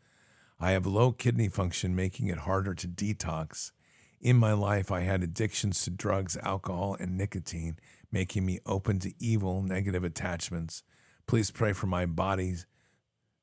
I 0.60 0.72
have 0.72 0.88
low 0.88 1.12
kidney 1.12 1.50
function, 1.50 1.96
making 1.96 2.28
it 2.28 2.40
harder 2.40 2.74
to 2.74 2.88
detox. 2.88 3.72
In 4.20 4.38
my 4.38 4.54
life, 4.54 4.92
I 4.92 5.02
had 5.02 5.22
addictions 5.22 5.84
to 5.84 5.92
drugs, 5.92 6.38
alcohol, 6.38 6.96
and 7.00 7.18
nicotine, 7.18 7.78
making 8.12 8.46
me 8.46 8.60
open 8.66 9.00
to 9.00 9.14
evil, 9.20 9.62
negative 9.62 10.04
attachments. 10.04 10.82
Please 11.28 11.52
pray 11.52 11.74
for 11.74 11.86
my 11.86 12.08
body 12.08 12.56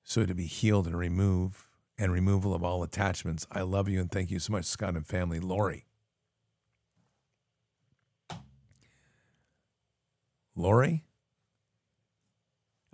so 0.05 0.25
to 0.25 0.35
be 0.35 0.47
healed 0.47 0.87
and 0.87 0.97
remove 0.97 1.71
and 1.99 2.13
removal 2.13 2.55
of 2.55 2.63
all 2.63 2.83
attachments. 2.83 3.47
I 3.51 3.63
love 3.63 3.89
you 3.89 4.01
and 4.01 4.11
thank 4.11 4.31
you 4.31 4.39
so 4.39 4.53
much, 4.53 4.65
Scott 4.67 4.95
and 4.95 5.07
family. 5.07 5.41
Lori. 5.41 5.87
Lori, 10.57 11.03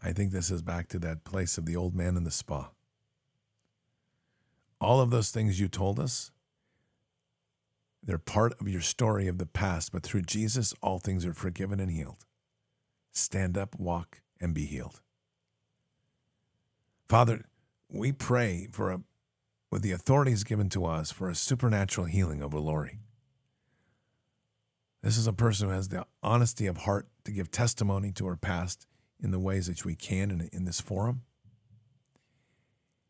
I 0.03 0.13
think 0.13 0.33
this 0.33 0.51
is 0.51 0.63
back 0.63 0.89
to 0.89 0.99
that 1.01 1.25
place 1.25 1.59
of 1.59 1.67
the 1.67 1.77
old 1.77 1.95
man 1.95 2.17
in 2.17 2.25
the 2.25 2.31
spa 2.31 2.71
all 4.81 5.01
of 5.01 5.11
those 5.11 5.31
things 5.31 5.61
you 5.61 5.69
told 5.69 6.01
us, 6.01 6.31
they're 8.03 8.19
part 8.19 8.59
of 8.61 8.69
your 8.69 8.81
story 8.81 9.29
of 9.29 9.39
the 9.39 9.47
past, 9.47 9.93
but 9.93 10.03
through 10.03 10.23
Jesus, 10.23 10.73
all 10.83 10.99
things 10.99 11.27
are 11.27 11.35
forgiven 11.35 11.81
and 11.81 11.91
healed. 11.91 12.25
Stand 13.13 13.59
up, 13.59 13.79
walk, 13.79 14.23
and 14.41 14.55
be 14.55 14.65
healed. 14.65 15.01
Father, 17.11 17.43
we 17.89 18.13
pray 18.13 18.69
for 18.71 18.93
a, 18.93 19.01
with 19.69 19.83
the 19.83 19.91
authorities 19.91 20.45
given 20.45 20.69
to 20.69 20.85
us, 20.85 21.11
for 21.11 21.29
a 21.29 21.35
supernatural 21.35 22.07
healing 22.07 22.41
over 22.41 22.61
Lori. 22.61 23.01
This 25.03 25.17
is 25.19 25.27
a 25.27 25.33
person 25.33 25.67
who 25.67 25.75
has 25.75 25.89
the 25.89 26.07
honesty 26.23 26.69
of 26.69 26.77
heart 26.77 27.09
to 27.25 27.33
give 27.33 27.51
testimony 27.51 28.13
to 28.13 28.27
her 28.27 28.37
past 28.37 28.87
in 29.21 29.33
the 29.33 29.41
ways 29.41 29.67
that 29.67 29.85
we 29.85 29.97
can 29.97 30.31
in, 30.31 30.49
in 30.53 30.67
this 30.67 30.81
forum. 30.81 31.23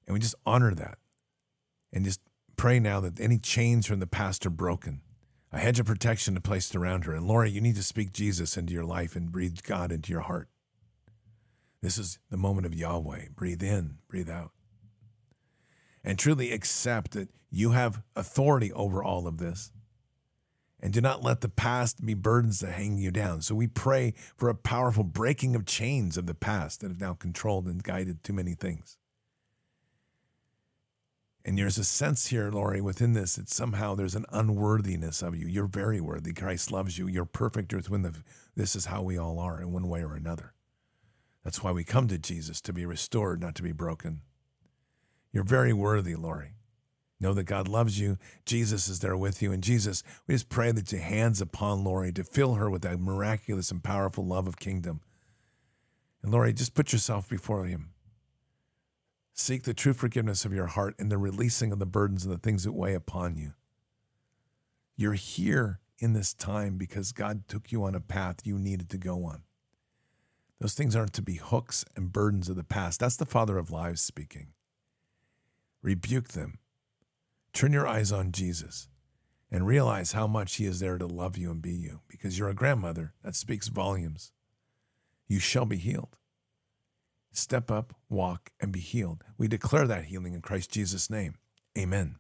And 0.07 0.15
we 0.15 0.21
just 0.21 0.35
honor 0.47 0.75
that 0.75 0.97
and 1.93 2.03
just 2.07 2.23
pray 2.57 2.81
now 2.81 3.01
that 3.01 3.21
any 3.21 3.37
chains 3.37 3.85
from 3.85 4.01
the 4.01 4.07
past 4.07 4.47
are 4.47 4.51
broken. 4.51 5.03
A 5.53 5.59
hedge 5.59 5.79
of 5.79 5.85
protection 5.85 6.41
placed 6.41 6.75
around 6.75 7.05
her. 7.05 7.13
And 7.13 7.29
Lori, 7.29 7.51
you 7.51 7.61
need 7.61 7.77
to 7.77 7.83
speak 7.83 8.15
Jesus 8.15 8.57
into 8.57 8.73
your 8.73 8.87
life 8.87 9.15
and 9.15 9.31
breathe 9.31 9.59
God 9.63 9.93
into 9.93 10.11
your 10.11 10.23
heart. 10.23 10.49
This 11.83 11.99
is 11.99 12.19
the 12.31 12.37
moment 12.37 12.67
of 12.67 12.75
Yahweh. 12.75 13.29
Breathe 13.35 13.63
in, 13.63 13.99
breathe 14.09 14.31
out. 14.31 14.53
And 16.05 16.19
truly 16.19 16.53
accept 16.53 17.13
that 17.13 17.29
you 17.51 17.73
have 17.73 18.03
authority 18.15 18.73
over 18.73 19.03
all 19.03 19.27
of 19.27 19.39
this. 19.39 19.73
And 20.83 20.93
do 20.95 21.01
not 21.01 21.23
let 21.23 21.43
the 21.43 21.49
past 21.49 22.05
be 22.05 22.15
burdens 22.15 22.61
that 22.61 22.73
hang 22.73 22.97
you 22.97 23.11
down. 23.11 23.43
So 23.43 23.55
we 23.55 23.67
pray 23.67 24.15
for 24.37 24.49
a 24.49 24.55
powerful 24.55 25.05
breaking 25.05 25.55
of 25.55 25.67
chains 25.67 26.17
of 26.17 26.27
the 26.27 26.35
past 26.35 26.81
that 26.81 26.89
have 26.89 27.01
now 27.01 27.13
controlled 27.13 27.67
and 27.67 27.83
guided 27.83 28.23
too 28.23 28.33
many 28.33 28.55
things. 28.55 28.97
And 31.45 31.59
there's 31.59 31.79
a 31.79 31.85
sense 31.85 32.27
here, 32.27 32.51
Lori, 32.51 32.81
within 32.81 33.15
this, 33.15 33.37
that 33.37 33.49
somehow 33.49 33.95
there's 33.95 34.15
an 34.15 34.27
unworthiness 34.31 35.23
of 35.23 35.35
you. 35.35 35.47
You're 35.47 35.67
very 35.67 36.01
worthy. 36.01 36.33
Christ 36.33 36.71
loves 36.71 36.99
you. 36.99 37.09
You're 37.09 37.25
perfect 37.25 37.73
within 37.73 38.03
the, 38.03 38.15
this 38.57 38.77
is 38.77 38.87
how 38.87 39.03
we 39.03 39.19
all 39.19 39.39
are 39.39 39.61
in 39.61 39.73
one 39.73 39.89
way 39.89 40.03
or 40.03 40.15
another. 40.15 40.53
That's 41.45 41.63
why 41.63 41.73
we 41.73 41.85
come 41.85 42.09
to 42.09 42.19
Jesus 42.19 42.61
to 42.63 42.73
be 42.73 42.85
restored, 42.85 43.41
not 43.41 43.55
to 43.57 43.63
be 43.63 43.73
broken. 43.73 44.21
You're 45.33 45.45
very 45.45 45.73
worthy, 45.73 46.15
Lori. 46.15 46.55
Know 47.21 47.35
that 47.35 47.45
God 47.45 47.69
loves 47.69 48.01
you. 48.01 48.17
Jesus 48.47 48.89
is 48.89 49.01
there 49.01 49.17
with 49.17 49.43
you. 49.43 49.53
And 49.53 49.63
Jesus, 49.63 50.03
we 50.27 50.35
just 50.35 50.49
pray 50.49 50.73
that 50.73 50.91
your 50.91 51.03
hands 51.03 51.41
upon 51.41 51.85
Lori 51.85 52.13
to 52.13 52.25
fill 52.25 52.55
her 52.55 52.71
with 52.71 52.83
that 52.83 52.99
miraculous 52.99 53.71
and 53.71 53.85
powerful 53.85 54.25
love 54.25 54.47
of 54.47 54.59
kingdom. 54.59 55.01
And 56.23 56.33
Lori, 56.33 56.53
just 56.53 56.75
put 56.75 56.93
yourself 56.93 57.29
before 57.29 57.65
him. 57.65 57.91
Seek 59.35 59.63
the 59.63 59.75
true 59.75 59.93
forgiveness 59.93 60.45
of 60.45 60.53
your 60.53 60.67
heart 60.67 60.95
and 60.99 61.11
the 61.11 61.19
releasing 61.19 61.73
of 61.73 61.79
the 61.79 61.87
burdens 61.87 62.25
and 62.25 62.35
the 62.35 62.39
things 62.39 62.65
that 62.65 62.73
weigh 62.73 62.95
upon 62.95 63.37
you. 63.37 63.53
You're 64.97 65.15
here 65.15 65.81
in 65.99 66.15
this 66.15 66.35
time 66.35 66.77
because 66.77 67.13
God 67.13 67.49
took 67.49 67.71
you 67.71 67.85
on 67.85 67.95
a 67.95 68.01
path 68.01 68.41
you 68.45 68.59
needed 68.59 68.91
to 68.91 68.99
go 68.99 69.25
on. 69.25 69.43
Those 70.61 70.75
things 70.75 70.95
aren't 70.95 71.15
to 71.15 71.23
be 71.23 71.37
hooks 71.37 71.85
and 71.97 72.13
burdens 72.13 72.49
of 72.49 72.57
the 72.57 72.65
past. 72.65 73.01
That's 73.01 73.17
the 73.17 73.27
father 73.27 73.57
of 73.57 73.71
lies 73.71 74.01
speaking. 74.01 74.49
Rebuke 75.83 76.29
them 76.29 76.59
Turn 77.53 77.73
your 77.73 77.87
eyes 77.87 78.13
on 78.13 78.33
Jesus 78.33 78.89
and 79.51 79.67
realize 79.67 80.13
how 80.13 80.27
much 80.27 80.57
He 80.57 80.67
is 80.67 80.81
there 80.81 80.99
to 80.99 81.07
love 81.07 81.37
you 81.37 81.51
and 81.51 81.61
be 81.61 81.73
you 81.73 82.01
because 82.09 82.39
you're 82.39 82.49
a 82.49 82.55
grandmother. 82.55 83.13
That 83.25 83.35
speaks 83.35 83.69
volumes. 83.69 84.33
You 85.29 85.41
shall 85.41 85.65
be 85.65 85.77
healed. 85.77 86.17
Step 87.33 87.71
up, 87.71 87.95
walk, 88.09 88.51
and 88.61 88.73
be 88.73 88.81
healed. 88.81 89.23
We 89.39 89.49
declare 89.49 89.87
that 89.87 90.07
healing 90.07 90.35
in 90.35 90.43
Christ 90.43 90.73
Jesus' 90.73 91.11
name. 91.11 91.35
Amen. 91.79 92.17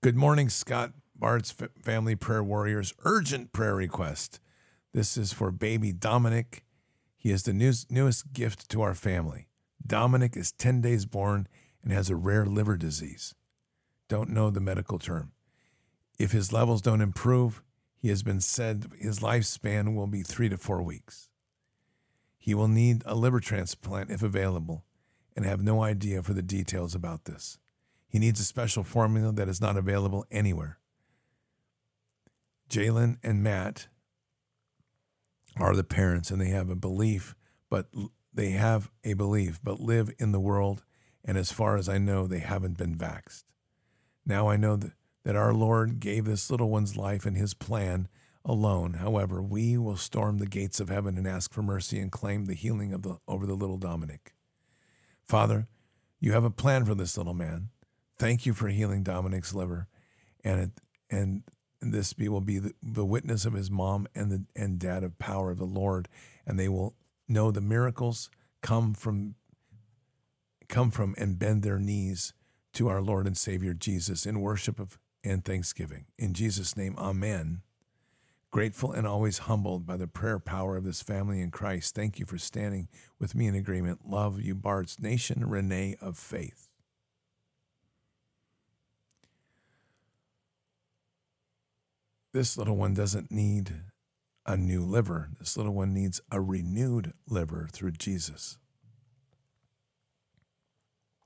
Good 0.00 0.16
morning, 0.16 0.48
Scott 0.48 0.92
Bard's 1.16 1.52
Family 1.82 2.14
Prayer 2.14 2.42
Warriors. 2.42 2.94
Urgent 3.04 3.52
prayer 3.52 3.74
request. 3.74 4.40
This 4.92 5.16
is 5.16 5.32
for 5.32 5.50
baby 5.50 5.92
Dominic. 5.92 6.64
He 7.16 7.30
is 7.30 7.42
the 7.42 7.52
newest 7.52 8.32
gift 8.32 8.68
to 8.70 8.82
our 8.82 8.94
family. 8.94 9.48
Dominic 9.86 10.36
is 10.36 10.52
10 10.52 10.80
days 10.80 11.04
born 11.04 11.46
and 11.82 11.92
has 11.92 12.10
a 12.10 12.16
rare 12.16 12.46
liver 12.46 12.76
disease. 12.76 13.34
Don't 14.08 14.30
know 14.30 14.50
the 14.50 14.60
medical 14.60 14.98
term. 14.98 15.32
If 16.18 16.32
his 16.32 16.52
levels 16.52 16.82
don't 16.82 17.00
improve, 17.00 17.62
he 17.96 18.08
has 18.08 18.22
been 18.22 18.40
said 18.40 18.86
his 18.98 19.20
lifespan 19.20 19.94
will 19.94 20.06
be 20.06 20.22
three 20.22 20.48
to 20.48 20.56
four 20.56 20.82
weeks. 20.82 21.28
He 22.38 22.54
will 22.54 22.68
need 22.68 23.02
a 23.04 23.14
liver 23.14 23.40
transplant 23.40 24.10
if 24.10 24.22
available 24.22 24.84
and 25.36 25.44
have 25.44 25.62
no 25.62 25.82
idea 25.82 26.22
for 26.22 26.32
the 26.32 26.42
details 26.42 26.94
about 26.94 27.24
this. 27.24 27.58
He 28.08 28.18
needs 28.18 28.40
a 28.40 28.44
special 28.44 28.82
formula 28.82 29.32
that 29.32 29.48
is 29.48 29.60
not 29.60 29.76
available 29.76 30.24
anywhere. 30.30 30.78
Jalen 32.70 33.18
and 33.22 33.42
Matt 33.42 33.88
are 35.58 35.74
the 35.74 35.84
parents 35.84 36.30
and 36.30 36.40
they 36.40 36.48
have 36.48 36.70
a 36.70 36.76
belief, 36.76 37.34
but 37.70 37.88
they 38.32 38.50
have 38.50 38.90
a 39.04 39.14
belief, 39.14 39.60
but 39.62 39.80
live 39.80 40.10
in 40.18 40.32
the 40.32 40.40
world 40.40 40.84
and 41.24 41.36
as 41.36 41.52
far 41.52 41.76
as 41.76 41.88
I 41.88 41.98
know, 41.98 42.26
they 42.26 42.38
haven't 42.38 42.78
been 42.78 42.96
vaxed. 42.96 43.44
Now 44.24 44.48
I 44.48 44.56
know 44.56 44.76
that, 44.76 44.92
that 45.24 45.36
our 45.36 45.52
Lord 45.52 46.00
gave 46.00 46.24
this 46.24 46.50
little 46.50 46.70
one's 46.70 46.96
life 46.96 47.26
and 47.26 47.36
his 47.36 47.52
plan 47.52 48.08
alone. 48.44 48.94
However, 48.94 49.42
we 49.42 49.76
will 49.76 49.96
storm 49.96 50.38
the 50.38 50.46
gates 50.46 50.80
of 50.80 50.88
heaven 50.88 51.18
and 51.18 51.26
ask 51.26 51.52
for 51.52 51.62
mercy 51.62 51.98
and 51.98 52.10
claim 52.10 52.46
the 52.46 52.54
healing 52.54 52.94
of 52.94 53.02
the, 53.02 53.18
over 53.28 53.44
the 53.44 53.54
little 53.54 53.76
Dominic. 53.76 54.34
Father, 55.26 55.68
you 56.18 56.32
have 56.32 56.44
a 56.44 56.50
plan 56.50 56.86
for 56.86 56.94
this 56.94 57.18
little 57.18 57.34
man. 57.34 57.68
Thank 58.18 58.46
you 58.46 58.54
for 58.54 58.68
healing 58.68 59.02
Dominic's 59.02 59.54
liver, 59.54 59.86
and 60.42 60.60
it, 60.60 60.70
and 61.10 61.42
this 61.80 62.12
be, 62.12 62.28
will 62.28 62.40
be 62.40 62.58
the, 62.58 62.74
the 62.82 63.04
witness 63.04 63.44
of 63.44 63.52
his 63.52 63.70
mom 63.70 64.08
and 64.14 64.30
the 64.30 64.44
and 64.56 64.78
dad 64.78 65.04
of 65.04 65.18
power 65.18 65.50
of 65.50 65.58
the 65.58 65.64
Lord, 65.64 66.08
and 66.46 66.58
they 66.58 66.68
will 66.68 66.94
know 67.28 67.50
the 67.50 67.60
miracles 67.60 68.30
come 68.62 68.94
from 68.94 69.34
come 70.68 70.90
from 70.90 71.14
and 71.18 71.38
bend 71.38 71.62
their 71.62 71.78
knees 71.78 72.32
to 72.74 72.88
our 72.88 73.00
Lord 73.00 73.26
and 73.26 73.36
Savior 73.36 73.74
Jesus 73.74 74.26
in 74.26 74.40
worship 74.40 74.78
of 74.78 74.98
and 75.24 75.44
thanksgiving. 75.44 76.06
In 76.18 76.34
Jesus' 76.34 76.76
name, 76.76 76.94
amen. 76.98 77.62
Grateful 78.50 78.92
and 78.92 79.06
always 79.06 79.38
humbled 79.38 79.86
by 79.86 79.96
the 79.96 80.06
prayer 80.06 80.38
power 80.38 80.76
of 80.76 80.84
this 80.84 81.02
family 81.02 81.40
in 81.40 81.50
Christ. 81.50 81.94
Thank 81.94 82.18
you 82.18 82.24
for 82.24 82.38
standing 82.38 82.88
with 83.18 83.34
me 83.34 83.46
in 83.46 83.54
agreement. 83.54 84.08
Love 84.08 84.40
you, 84.40 84.54
Bard's 84.54 84.98
Nation, 85.00 85.46
Renee 85.46 85.96
of 86.00 86.16
Faith. 86.16 86.67
This 92.32 92.58
little 92.58 92.76
one 92.76 92.94
doesn't 92.94 93.30
need 93.30 93.82
a 94.44 94.56
new 94.56 94.84
liver. 94.84 95.30
This 95.38 95.56
little 95.56 95.74
one 95.74 95.94
needs 95.94 96.20
a 96.30 96.40
renewed 96.40 97.12
liver 97.26 97.68
through 97.72 97.92
Jesus. 97.92 98.58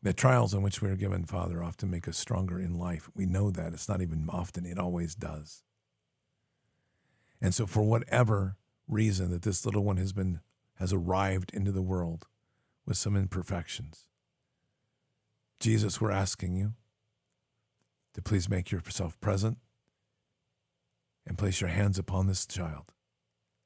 The 0.03 0.13
trials 0.13 0.53
in 0.53 0.63
which 0.63 0.83
we 0.83 0.91
are 0.91 0.97
given, 0.97 1.25
Father, 1.25 1.63
often 1.63 1.91
make 1.91 2.09
us 2.09 2.19
stronger 2.19 2.59
in 2.59 2.79
life. 2.79 3.09
We 3.15 3.27
know 3.27 3.51
that. 3.51 3.73
It's 3.73 3.89
not 3.89 4.03
even 4.03 4.29
often, 4.29 4.67
it 4.67 4.79
always 4.79 5.15
does. 5.15 5.63
And 7.41 7.55
so, 7.55 7.67
for 7.67 7.83
whatever 7.83 8.57
reason 8.89 9.31
that 9.31 9.43
this 9.43 9.65
little 9.65 9.85
one 9.85 9.97
has 9.97 10.13
been 10.13 10.41
has 10.77 10.93
arrived 10.93 11.53
into 11.55 11.71
the 11.71 11.83
world 11.83 12.27
with 12.85 12.97
some 12.97 13.17
imperfections, 13.17 14.07
Jesus, 15.61 16.01
we're 16.01 16.11
asking 16.11 16.55
you 16.55 16.75
to 18.15 18.23
please 18.23 18.49
make 18.49 18.73
yourself 18.73 19.21
present 19.21 19.59
and 21.27 21.39
place 21.39 21.61
your 21.61 21.71
hands 21.71 21.99
upon 21.99 22.27
this 22.27 22.47
child. 22.47 22.87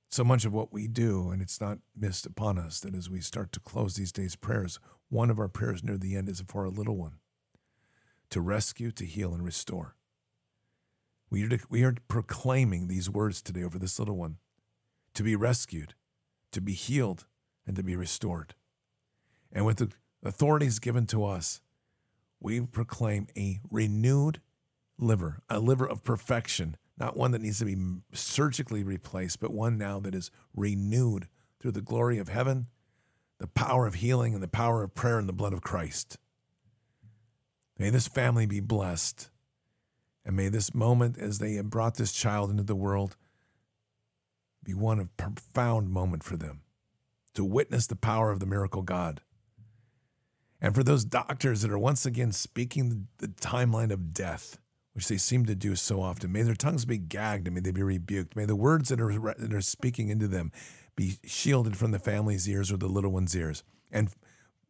So 0.09 0.25
much 0.25 0.45
of 0.45 0.55
what 0.55 0.73
we 0.73 0.87
do, 0.87 1.31
and 1.31 1.43
it's 1.43 1.61
not 1.61 1.79
missed 1.97 2.27
upon 2.27 2.59
us, 2.59 2.81
that 2.81 2.95
as 2.95 3.11
we 3.11 3.21
start 3.21 3.53
to 3.53 3.61
close 3.61 3.97
these 3.97 4.13
days' 4.13 4.37
prayers, 4.37 4.79
one 5.09 5.31
of 5.31 5.39
our 5.39 5.49
prayers 5.49 5.83
near 5.83 5.99
the 5.99 6.17
end 6.17 6.29
is 6.29 6.43
for 6.47 6.65
a 6.65 6.71
little 6.71 6.97
one 6.97 7.19
to 8.31 8.41
rescue, 8.41 8.91
to 8.91 9.05
heal, 9.05 9.33
and 9.33 9.45
restore. 9.45 9.95
We 11.31 11.45
are, 11.45 11.59
we 11.71 11.85
are 11.85 11.95
proclaiming 12.09 12.89
these 12.89 13.11
words 13.11 13.41
today 13.41 13.63
over 13.63 13.79
this 13.79 13.99
little 13.99 14.17
one 14.17 14.39
to 15.15 15.23
be 15.23 15.37
rescued, 15.37 15.95
to 16.53 16.61
be 16.61 16.73
healed, 16.73 17.27
and 17.67 17.77
to 17.77 17.83
be 17.83 17.97
restored. 17.97 18.55
And 19.53 19.65
with 19.65 19.79
the 19.79 19.91
authorities 20.25 20.79
given 20.79 21.07
to 21.07 21.25
us, 21.25 21.61
we 22.41 22.61
proclaim 22.61 23.27
a 23.37 23.61
renewed 23.71 24.41
liver, 24.99 25.41
a 25.49 25.59
liver 25.59 25.87
of 25.87 26.05
perfection, 26.05 26.77
not 26.99 27.17
one 27.17 27.31
that 27.33 27.43
needs 27.43 27.59
to 27.59 27.65
be 27.65 27.77
surgically 28.13 28.83
replaced, 28.83 29.41
but 29.41 29.53
one 29.53 29.77
now 29.77 30.01
that 30.01 30.15
is 30.15 30.31
renewed 30.55 31.29
through 31.61 31.73
the 31.73 31.83
glory 31.83 32.19
of 32.19 32.29
heaven 32.29 32.67
the 33.39 33.47
power 33.47 33.87
of 33.87 33.97
healing 33.97 34.35
and 34.35 34.43
the 34.43 34.49
power 34.49 34.83
of 34.83 34.95
prayer 34.95 35.19
and 35.19 35.29
the 35.29 35.33
blood 35.33 35.53
of 35.53 35.61
Christ. 35.61 36.19
May 37.79 37.91
this 37.91 38.09
family 38.09 38.47
be 38.47 38.61
blessed. 38.61 39.31
And 40.25 40.35
may 40.35 40.49
this 40.49 40.75
moment, 40.75 41.19
as 41.19 41.39
they 41.39 41.55
have 41.55 41.71
brought 41.71 41.97
this 41.97 42.13
child 42.13 42.51
into 42.51 42.63
the 42.63 42.75
world, 42.75 43.17
be 44.65 44.75
one 44.75 44.99
of 44.99 45.17
profound 45.17 45.91
moment 45.91 46.25
for 46.25 46.37
them 46.37 46.63
to 47.35 47.45
witness 47.45 47.87
the 47.87 47.95
power 47.95 48.31
of 48.31 48.41
the 48.41 48.47
miracle 48.47 48.83
God. 48.83 49.21
And 50.61 50.75
for 50.75 50.83
those 50.83 51.05
doctors 51.05 51.63
that 51.63 51.71
are 51.71 51.79
once 51.79 52.07
again 52.07 52.33
speaking 52.33 52.89
the, 52.89 53.27
the 53.27 53.33
timeline 53.35 53.93
of 53.93 54.13
death, 54.13 54.59
which 54.97 55.09
they 55.09 55.19
seem 55.19 55.45
to 55.45 55.55
do 55.55 55.77
so 55.77 56.01
often, 56.01 56.33
may 56.33 56.41
their 56.41 56.55
tongues 56.55 56.87
be 56.87 56.97
gagged 56.97 57.47
and 57.47 57.55
may 57.55 57.61
they 57.61 57.71
be 57.71 57.83
rebuked. 57.83 58.35
May 58.35 58.47
the 58.47 58.57
words 58.57 58.89
that 58.89 58.99
are, 58.99 59.35
that 59.37 59.53
are 59.53 59.61
speaking 59.61 60.09
into 60.09 60.27
them 60.27 60.51
be 60.97 61.19
shielded 61.23 61.77
from 61.77 61.91
the 61.91 61.99
family's 61.99 62.49
ears 62.49 62.73
or 62.73 62.79
the 62.79 62.89
little 62.89 63.13
one's 63.13 63.37
ears. 63.37 63.63
And 63.93 64.09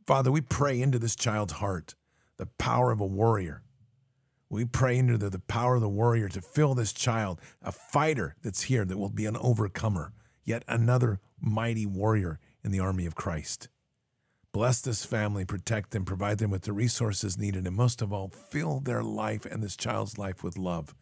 Father, 0.04 0.32
we 0.32 0.40
pray 0.40 0.82
into 0.82 0.98
this 0.98 1.14
child's 1.14 1.54
heart 1.54 1.94
the 2.38 2.46
power 2.46 2.90
of 2.90 3.00
a 3.00 3.06
warrior. 3.06 3.62
We 4.50 4.64
pray 4.64 4.98
into 4.98 5.16
the, 5.16 5.30
the 5.30 5.38
power 5.38 5.76
of 5.76 5.80
the 5.80 5.88
warrior 5.88 6.28
to 6.30 6.42
fill 6.42 6.74
this 6.74 6.92
child, 6.92 7.40
a 7.62 7.70
fighter 7.70 8.34
that's 8.42 8.62
here 8.62 8.84
that 8.84 8.98
will 8.98 9.10
be 9.10 9.26
an 9.26 9.36
overcomer, 9.36 10.12
yet 10.44 10.64
another 10.66 11.20
mighty 11.40 11.86
warrior 11.86 12.40
in 12.64 12.72
the 12.72 12.80
army 12.80 13.06
of 13.06 13.14
Christ. 13.14 13.68
Bless 14.56 14.80
this 14.80 15.04
family, 15.04 15.44
protect 15.44 15.90
them, 15.90 16.06
provide 16.06 16.38
them 16.38 16.50
with 16.50 16.62
the 16.62 16.72
resources 16.72 17.36
needed, 17.36 17.66
and 17.66 17.76
most 17.76 18.00
of 18.00 18.10
all, 18.10 18.30
fill 18.30 18.80
their 18.80 19.02
life 19.02 19.44
and 19.44 19.62
this 19.62 19.76
child's 19.76 20.16
life 20.16 20.42
with 20.42 20.56
love. 20.56 20.94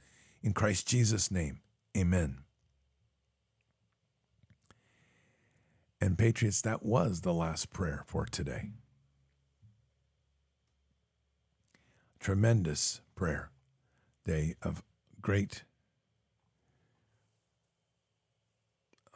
In 0.42 0.52
Christ 0.52 0.88
Jesus' 0.88 1.30
name, 1.30 1.60
amen. 1.96 2.38
And, 6.00 6.18
Patriots, 6.18 6.62
that 6.62 6.84
was 6.84 7.20
the 7.20 7.32
last 7.32 7.72
prayer 7.72 8.02
for 8.08 8.26
today. 8.26 8.70
Tremendous 12.18 13.02
prayer 13.14 13.52
day 14.24 14.56
of 14.62 14.82
great 15.22 15.62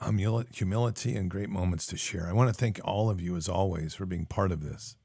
humility 0.01 1.17
and 1.17 1.31
great 1.31 1.49
moments 1.49 1.87
to 1.87 1.97
share. 1.97 2.27
I 2.29 2.33
want 2.33 2.49
to 2.49 2.55
thank 2.55 2.81
all 2.85 3.11
of 3.11 3.21
you, 3.21 3.37
as 3.37 3.49
always, 3.49 3.95
for 3.95 4.07
being 4.07 4.27
part 4.27 4.53
of 4.53 4.63
this. 4.63 4.97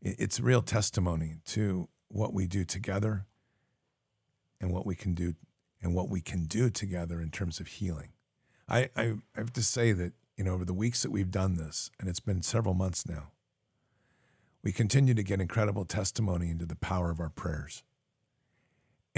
It's 0.00 0.40
real 0.40 0.62
testimony 0.62 1.36
to 1.46 1.88
what 2.08 2.32
we 2.32 2.46
do 2.46 2.64
together 2.64 3.26
and 4.60 4.72
what 4.72 4.86
we 4.86 4.94
can 4.94 5.14
do 5.14 5.34
and 5.82 5.94
what 5.94 6.08
we 6.08 6.20
can 6.20 6.46
do 6.46 6.70
together 6.70 7.20
in 7.20 7.30
terms 7.30 7.60
of 7.60 7.66
healing. 7.66 8.10
I, 8.68 8.90
I 8.96 9.14
have 9.34 9.52
to 9.54 9.62
say 9.62 9.92
that 9.92 10.12
you 10.38 10.44
know, 10.44 10.54
over 10.54 10.64
the 10.64 10.72
weeks 10.72 11.02
that 11.02 11.10
we've 11.10 11.32
done 11.32 11.56
this, 11.56 11.90
and 11.98 12.08
it's 12.08 12.20
been 12.20 12.42
several 12.42 12.72
months 12.72 13.06
now, 13.06 13.32
we 14.62 14.70
continue 14.70 15.12
to 15.12 15.22
get 15.24 15.40
incredible 15.40 15.84
testimony 15.84 16.48
into 16.48 16.64
the 16.64 16.76
power 16.76 17.10
of 17.10 17.18
our 17.18 17.28
prayers. 17.28 17.82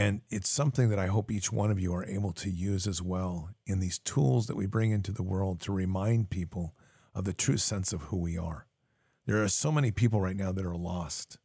And 0.01 0.23
it's 0.31 0.49
something 0.49 0.89
that 0.89 0.99
I 0.99 1.09
hope 1.09 1.31
each 1.31 1.53
one 1.53 1.71
of 1.71 1.79
you 1.79 1.95
are 1.95 2.07
able 2.07 2.33
to 2.33 2.49
use 2.49 2.87
as 2.87 3.03
well 3.03 3.51
in 3.67 3.81
these 3.81 3.99
tools 3.99 4.47
that 4.47 4.57
we 4.57 4.65
bring 4.65 4.93
into 4.93 5.13
the 5.13 5.23
world 5.23 5.61
to 5.61 5.73
remind 5.73 6.31
people 6.31 6.75
of 7.15 7.25
the 7.25 7.35
true 7.35 7.59
sense 7.59 7.93
of 7.93 8.05
who 8.05 8.17
we 8.17 8.39
are. 8.39 8.67
There 9.27 9.43
are 9.43 9.49
so 9.49 9.71
many 9.71 9.91
people 9.91 10.19
right 10.19 10.39
now 10.39 10.53
that 10.53 10.65
are 10.65 10.75
lost. 10.75 11.37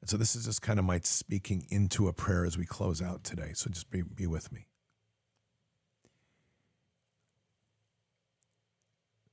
And 0.00 0.08
so 0.08 0.16
this 0.16 0.36
is 0.36 0.44
just 0.44 0.62
kind 0.62 0.78
of 0.78 0.84
my 0.84 1.00
speaking 1.00 1.66
into 1.70 2.06
a 2.06 2.12
prayer 2.12 2.44
as 2.44 2.56
we 2.56 2.64
close 2.64 3.02
out 3.02 3.24
today. 3.24 3.50
So 3.52 3.68
just 3.68 3.90
be, 3.90 4.02
be 4.02 4.28
with 4.28 4.52
me. 4.52 4.68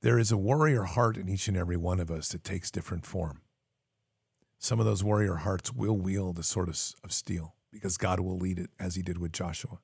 There 0.02 0.18
is 0.18 0.32
a 0.32 0.38
warrior 0.38 0.86
heart 0.86 1.18
in 1.18 1.30
each 1.30 1.48
and 1.48 1.56
every 1.56 1.78
one 1.78 2.00
of 2.00 2.10
us 2.10 2.30
that 2.30 2.44
takes 2.44 2.72
different 2.72 3.06
form. 3.06 3.42
Some 4.58 4.80
of 4.80 4.88
those 4.88 5.04
warrior 5.04 5.36
hearts 5.36 5.72
will 5.72 5.98
wield 5.98 6.40
a 6.40 6.44
sword 6.44 6.70
of, 6.70 6.82
of 7.04 7.12
steel 7.12 7.54
because 7.76 7.98
God 7.98 8.20
will 8.20 8.38
lead 8.38 8.58
it 8.58 8.70
as 8.80 8.95
he 8.95 9.02
did 9.04 9.20
with 9.20 9.34
Joshua. 9.34 9.80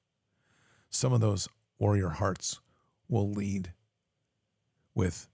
Some 0.89 1.13
of 1.13 1.21
those 1.21 1.47
warrior 1.77 2.09
hearts 2.09 2.59
will 3.07 3.29
lead 3.29 3.73
with 4.95 5.27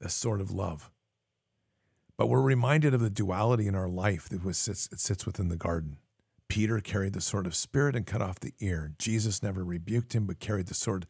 a 0.00 0.08
sword 0.08 0.40
of 0.40 0.50
love. 0.50 0.90
But 2.16 2.28
we're 2.28 2.42
reminded 2.42 2.94
of 2.94 3.00
the 3.00 3.10
duality 3.10 3.66
in 3.66 3.74
our 3.74 3.88
life 3.88 4.28
that 4.28 4.44
was, 4.44 4.68
it 4.68 5.00
sits 5.00 5.26
within 5.26 5.48
the 5.48 5.56
garden. 5.56 5.96
Peter 6.48 6.78
carried 6.78 7.14
the 7.14 7.20
sword 7.20 7.46
of 7.46 7.54
spirit 7.54 7.96
and 7.96 8.06
cut 8.06 8.22
off 8.22 8.38
the 8.38 8.54
ear. 8.60 8.92
Jesus 8.98 9.42
never 9.42 9.64
rebuked 9.64 10.14
him, 10.14 10.26
but 10.26 10.38
carried 10.38 10.66
the 10.66 10.74
sword 10.74 11.06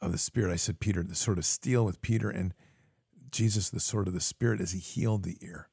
of 0.00 0.12
the 0.12 0.18
Spirit. 0.18 0.52
I 0.52 0.56
said 0.56 0.80
Peter, 0.80 1.02
the 1.02 1.14
sword 1.14 1.38
of 1.38 1.44
steel 1.44 1.84
with 1.84 2.00
Peter, 2.02 2.30
and 2.30 2.54
Jesus, 3.30 3.68
the 3.70 3.80
sword 3.80 4.08
of 4.08 4.14
the 4.14 4.20
Spirit, 4.20 4.60
as 4.60 4.72
he 4.72 4.78
healed 4.78 5.24
the 5.24 5.36
ear. 5.40 5.68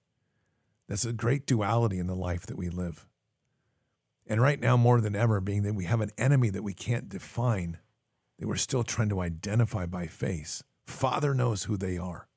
That's 0.87 1.05
a 1.05 1.13
great 1.13 1.47
duality 1.47 1.99
in 1.99 2.07
the 2.07 2.15
life 2.15 2.45
that 2.45 2.57
we 2.57 2.69
live. 2.69 3.07
And 4.27 4.41
right 4.41 4.59
now, 4.59 4.75
more 4.75 5.01
than 5.01 5.15
ever, 5.15 5.39
being 5.39 5.63
that 5.63 5.75
we 5.75 5.85
have 5.85 6.01
an 6.01 6.11
enemy 6.17 6.49
that 6.49 6.63
we 6.63 6.73
can't 6.73 7.09
define, 7.09 7.77
that 8.39 8.47
we're 8.47 8.55
still 8.55 8.83
trying 8.83 9.09
to 9.09 9.21
identify 9.21 9.85
by 9.85 10.07
face. 10.07 10.63
Father 10.85 11.33
knows 11.33 11.63
who 11.65 11.77
they 11.77 11.97
are. 11.97 12.27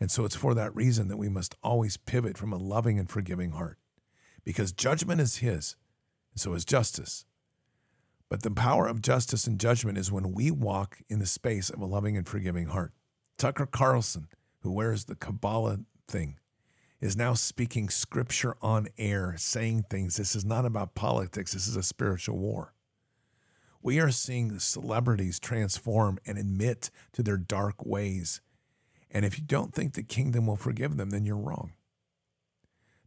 And 0.00 0.10
so 0.10 0.24
it's 0.24 0.36
for 0.36 0.54
that 0.54 0.74
reason 0.74 1.08
that 1.08 1.16
we 1.16 1.28
must 1.28 1.56
always 1.62 1.96
pivot 1.96 2.36
from 2.36 2.52
a 2.52 2.58
loving 2.58 2.98
and 2.98 3.08
forgiving 3.08 3.52
heart, 3.52 3.78
because 4.44 4.72
judgment 4.72 5.20
is 5.20 5.38
His, 5.38 5.76
and 6.32 6.40
so 6.40 6.52
is 6.54 6.64
justice. 6.64 7.24
But 8.28 8.42
the 8.42 8.50
power 8.50 8.86
of 8.86 9.02
justice 9.02 9.46
and 9.46 9.60
judgment 9.60 9.98
is 9.98 10.10
when 10.10 10.32
we 10.32 10.50
walk 10.50 10.98
in 11.08 11.18
the 11.18 11.26
space 11.26 11.70
of 11.70 11.80
a 11.80 11.86
loving 11.86 12.16
and 12.16 12.26
forgiving 12.26 12.66
heart. 12.66 12.92
Tucker 13.38 13.66
Carlson, 13.66 14.28
who 14.60 14.72
wears 14.72 15.04
the 15.04 15.14
Kabbalah 15.14 15.80
thing, 16.08 16.38
is 17.04 17.16
now 17.16 17.34
speaking 17.34 17.88
scripture 17.88 18.56
on 18.62 18.88
air, 18.96 19.34
saying 19.36 19.84
things. 19.90 20.16
This 20.16 20.34
is 20.34 20.44
not 20.44 20.64
about 20.64 20.94
politics, 20.94 21.52
this 21.52 21.68
is 21.68 21.76
a 21.76 21.82
spiritual 21.82 22.38
war. 22.38 22.74
We 23.82 24.00
are 24.00 24.10
seeing 24.10 24.58
celebrities 24.58 25.38
transform 25.38 26.18
and 26.24 26.38
admit 26.38 26.90
to 27.12 27.22
their 27.22 27.36
dark 27.36 27.84
ways. 27.84 28.40
And 29.10 29.24
if 29.24 29.38
you 29.38 29.44
don't 29.44 29.74
think 29.74 29.92
the 29.92 30.02
kingdom 30.02 30.46
will 30.46 30.56
forgive 30.56 30.96
them, 30.96 31.10
then 31.10 31.26
you're 31.26 31.36
wrong. 31.36 31.74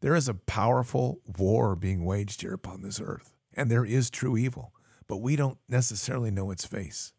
There 0.01 0.16
is 0.16 0.30
a 0.30 0.35
powerful 0.35 1.19
war 1.38 1.76
being 1.76 2.06
waged 2.06 2.42
here 2.42 2.53
upon 2.53 2.84
this 2.84 3.01
earth, 3.01 3.34
and 3.56 3.72
there 3.72 3.84
is 3.84 4.11
true 4.11 4.38
evil 4.38 4.72
but 5.08 5.17
we 5.17 5.35
don't 5.35 5.58
necessarily 5.67 6.30
know 6.30 6.51
its 6.51 6.66
face. 6.66 7.14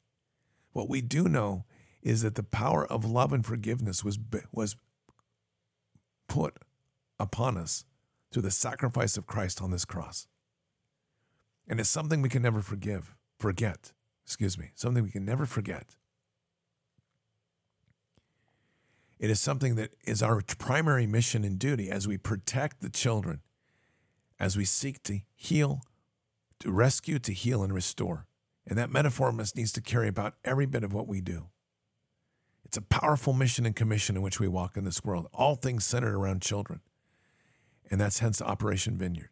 What 0.73 0.89
we 0.89 1.01
do 1.01 1.25
know 1.25 1.65
is 2.03 2.23
that 2.23 2.35
the 2.35 2.43
power 2.43 2.87
of 2.87 3.05
love 3.05 3.33
and 3.33 3.45
forgiveness 3.45 4.05
was, 4.05 4.19
was 4.53 4.77
put 6.29 6.59
upon 7.19 7.57
us 7.57 7.85
through 8.33 8.43
the 8.43 8.51
sacrifice 8.51 9.17
of 9.17 9.27
Christ 9.27 9.63
on 9.63 9.71
this 9.71 9.85
cross. 9.85 10.27
And 11.69 11.81
it's 11.81 11.89
something 11.89 12.23
we 12.23 12.29
can 12.29 12.43
never 12.43 12.61
forgive, 12.61 13.15
forget, 13.39 13.93
excuse 14.25 14.59
me, 14.59 14.71
something 14.75 15.03
we 15.03 15.11
can 15.11 15.25
never 15.25 15.47
forget. 15.47 15.97
It 19.19 19.31
is 19.31 19.41
something 19.41 19.75
that 19.75 19.95
is 20.07 20.23
our 20.23 20.43
primary 20.59 21.07
mission 21.07 21.45
and 21.45 21.59
duty 21.59 21.91
as 21.91 22.07
we 22.07 22.17
protect 22.17 22.81
the 22.81 22.91
children, 22.91 23.41
as 24.39 24.57
we 24.57 24.65
seek 24.65 25.03
to 25.05 25.21
heal 25.35 25.83
to 26.61 26.73
rescue, 26.73 27.19
to 27.21 27.33
heal, 27.33 27.63
and 27.63 27.73
restore. 27.73 28.27
And 28.67 28.79
that 28.79 28.91
metaphor 28.91 29.33
must 29.33 29.57
needs 29.57 29.73
to 29.73 29.81
carry 29.81 30.09
about 30.09 30.35
every 30.45 30.67
bit 30.67 30.85
of 30.85 30.93
what 30.93 31.09
we 31.09 31.21
do. 31.21 31.49
It's 32.65 32.77
a 32.77 32.83
powerful 32.83 33.33
mission 33.33 33.65
and 33.65 33.75
commission 33.75 34.17
in 34.17 34.23
which 34.23 34.41
we 34.41 34.49
walk 34.49 34.77
in 34.77 34.85
this 34.85 35.03
world, 35.03 35.29
all 35.33 35.55
things 35.55 35.87
centered 35.87 36.15
around 36.15 36.43
children. 36.43 36.81
And 37.91 38.01
that's 38.01 38.19
hence 38.19 38.43
Operation 38.43 38.97
Vineyard. 38.97 39.31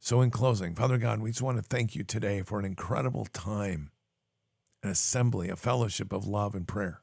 So, 0.00 0.20
in 0.20 0.30
closing, 0.30 0.74
Father 0.74 0.98
God, 0.98 1.20
we 1.20 1.30
just 1.30 1.40
want 1.40 1.56
to 1.56 1.62
thank 1.62 1.94
you 1.94 2.04
today 2.04 2.42
for 2.42 2.58
an 2.58 2.66
incredible 2.66 3.24
time, 3.32 3.90
an 4.82 4.90
assembly, 4.90 5.48
a 5.48 5.56
fellowship 5.56 6.12
of 6.12 6.26
love 6.26 6.54
and 6.54 6.68
prayer, 6.68 7.00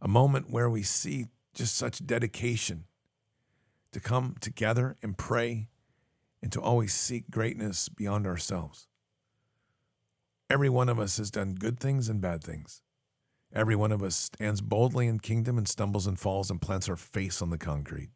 a 0.00 0.08
moment 0.08 0.50
where 0.50 0.68
we 0.68 0.82
see 0.82 1.26
just 1.54 1.76
such 1.76 2.04
dedication 2.04 2.84
to 3.92 4.00
come 4.00 4.34
together 4.40 4.96
and 5.02 5.16
pray 5.16 5.68
and 6.42 6.50
to 6.52 6.60
always 6.60 6.92
seek 6.92 7.30
greatness 7.30 7.88
beyond 7.88 8.26
ourselves. 8.26 8.88
Every 10.50 10.68
one 10.68 10.88
of 10.88 10.98
us 10.98 11.18
has 11.18 11.30
done 11.30 11.54
good 11.54 11.78
things 11.78 12.08
and 12.08 12.20
bad 12.20 12.42
things. 12.42 12.82
Every 13.52 13.76
one 13.76 13.92
of 13.92 14.02
us 14.02 14.16
stands 14.16 14.60
boldly 14.60 15.06
in 15.06 15.20
kingdom 15.20 15.58
and 15.58 15.68
stumbles 15.68 16.06
and 16.06 16.18
falls 16.18 16.50
and 16.50 16.60
plants 16.60 16.88
our 16.88 16.96
face 16.96 17.40
on 17.40 17.50
the 17.50 17.58
concrete. 17.58 18.10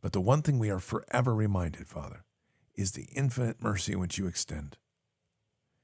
But 0.00 0.12
the 0.12 0.20
one 0.20 0.42
thing 0.42 0.58
we 0.58 0.70
are 0.70 0.80
forever 0.80 1.34
reminded, 1.34 1.86
Father, 1.86 2.24
is 2.74 2.92
the 2.92 3.08
infinite 3.14 3.62
mercy 3.62 3.94
which 3.94 4.18
you 4.18 4.26
extend 4.26 4.76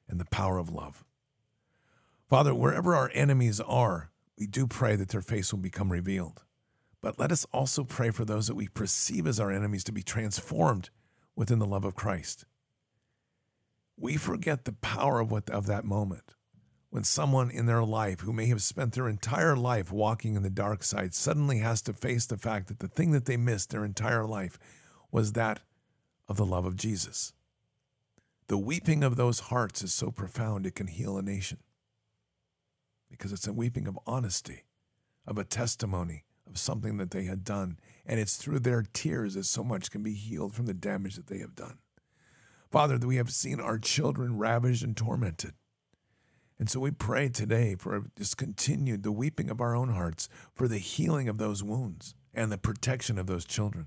and 0.08 0.20
the 0.20 0.24
power 0.26 0.58
of 0.58 0.70
love. 0.70 1.04
Father, 2.28 2.54
wherever 2.54 2.94
our 2.94 3.10
enemies 3.14 3.60
are, 3.60 4.10
we 4.38 4.46
do 4.46 4.66
pray 4.66 4.96
that 4.96 5.10
their 5.10 5.20
face 5.20 5.52
will 5.52 5.60
become 5.60 5.92
revealed. 5.92 6.42
But 7.02 7.18
let 7.18 7.30
us 7.30 7.46
also 7.52 7.84
pray 7.84 8.10
for 8.10 8.24
those 8.24 8.46
that 8.46 8.54
we 8.54 8.68
perceive 8.68 9.26
as 9.26 9.38
our 9.38 9.50
enemies 9.50 9.84
to 9.84 9.92
be 9.92 10.02
transformed 10.02 10.90
within 11.34 11.58
the 11.58 11.66
love 11.66 11.84
of 11.84 11.94
Christ. 11.94 12.46
We 13.96 14.16
forget 14.16 14.64
the 14.64 14.72
power 14.72 15.20
of, 15.20 15.30
what, 15.30 15.48
of 15.50 15.66
that 15.66 15.84
moment 15.84 16.35
when 16.96 17.04
someone 17.04 17.50
in 17.50 17.66
their 17.66 17.84
life 17.84 18.20
who 18.20 18.32
may 18.32 18.46
have 18.46 18.62
spent 18.62 18.94
their 18.94 19.06
entire 19.06 19.54
life 19.54 19.92
walking 19.92 20.34
in 20.34 20.42
the 20.42 20.48
dark 20.48 20.82
side 20.82 21.12
suddenly 21.12 21.58
has 21.58 21.82
to 21.82 21.92
face 21.92 22.24
the 22.24 22.38
fact 22.38 22.68
that 22.68 22.78
the 22.78 22.88
thing 22.88 23.10
that 23.10 23.26
they 23.26 23.36
missed 23.36 23.68
their 23.68 23.84
entire 23.84 24.24
life 24.24 24.58
was 25.12 25.34
that 25.34 25.60
of 26.26 26.38
the 26.38 26.46
love 26.46 26.64
of 26.64 26.74
Jesus. 26.74 27.34
The 28.46 28.56
weeping 28.56 29.04
of 29.04 29.16
those 29.16 29.40
hearts 29.40 29.82
is 29.82 29.92
so 29.92 30.10
profound 30.10 30.64
it 30.64 30.74
can 30.74 30.86
heal 30.86 31.18
a 31.18 31.22
nation 31.22 31.58
because 33.10 33.30
it's 33.30 33.46
a 33.46 33.52
weeping 33.52 33.86
of 33.86 33.98
honesty, 34.06 34.64
of 35.26 35.36
a 35.36 35.44
testimony 35.44 36.24
of 36.48 36.56
something 36.56 36.96
that 36.96 37.10
they 37.10 37.24
had 37.24 37.44
done. 37.44 37.78
And 38.06 38.18
it's 38.18 38.38
through 38.38 38.60
their 38.60 38.86
tears 38.94 39.34
that 39.34 39.44
so 39.44 39.62
much 39.62 39.90
can 39.90 40.02
be 40.02 40.14
healed 40.14 40.54
from 40.54 40.64
the 40.64 40.72
damage 40.72 41.16
that 41.16 41.26
they 41.26 41.40
have 41.40 41.54
done. 41.54 41.76
Father, 42.70 42.96
that 42.96 43.06
we 43.06 43.16
have 43.16 43.30
seen 43.30 43.60
our 43.60 43.76
children 43.78 44.38
ravaged 44.38 44.82
and 44.82 44.96
tormented. 44.96 45.52
And 46.58 46.70
so 46.70 46.80
we 46.80 46.90
pray 46.90 47.28
today 47.28 47.76
for 47.78 48.06
just 48.16 48.36
continued 48.36 49.02
the 49.02 49.12
weeping 49.12 49.50
of 49.50 49.60
our 49.60 49.76
own 49.76 49.90
hearts, 49.90 50.28
for 50.54 50.68
the 50.68 50.78
healing 50.78 51.28
of 51.28 51.38
those 51.38 51.62
wounds 51.62 52.14
and 52.32 52.50
the 52.50 52.58
protection 52.58 53.18
of 53.18 53.26
those 53.26 53.44
children. 53.44 53.86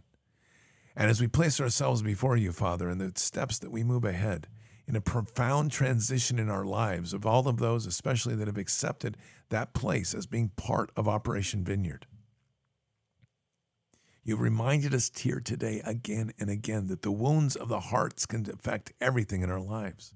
And 0.95 1.09
as 1.09 1.22
we 1.22 1.27
place 1.27 1.59
ourselves 1.59 2.01
before 2.01 2.38
you, 2.38 2.51
Father, 2.51 2.89
and 2.89 2.99
the 2.99 3.11
steps 3.15 3.57
that 3.59 3.72
we 3.72 3.83
move 3.83 4.06
ahead 4.06 4.48
in 4.88 4.95
a 4.95 5.01
profound 5.01 5.72
transition 5.72 6.39
in 6.39 6.49
our 6.49 6.65
lives 6.65 7.14
of 7.14 7.25
all 7.25 7.48
of 7.48 7.57
those, 7.57 7.85
especially 7.85 8.35
that 8.35 8.48
have 8.48 8.57
accepted 8.57 9.17
that 9.49 9.73
place 9.73 10.14
as 10.14 10.25
being 10.25 10.49
part 10.49 10.91
of 10.95 11.07
Operation 11.07 11.64
Vineyard. 11.64 12.06
You've 14.23 14.41
reminded 14.41 14.93
us 14.93 15.11
here 15.15 15.39
today 15.39 15.81
again 15.85 16.33
and 16.39 16.49
again 16.49 16.88
that 16.88 17.01
the 17.01 17.11
wounds 17.11 17.56
of 17.56 17.69
the 17.69 17.80
hearts 17.80 18.25
can 18.25 18.48
affect 18.51 18.93
everything 18.99 19.41
in 19.41 19.49
our 19.49 19.61
lives. 19.61 20.14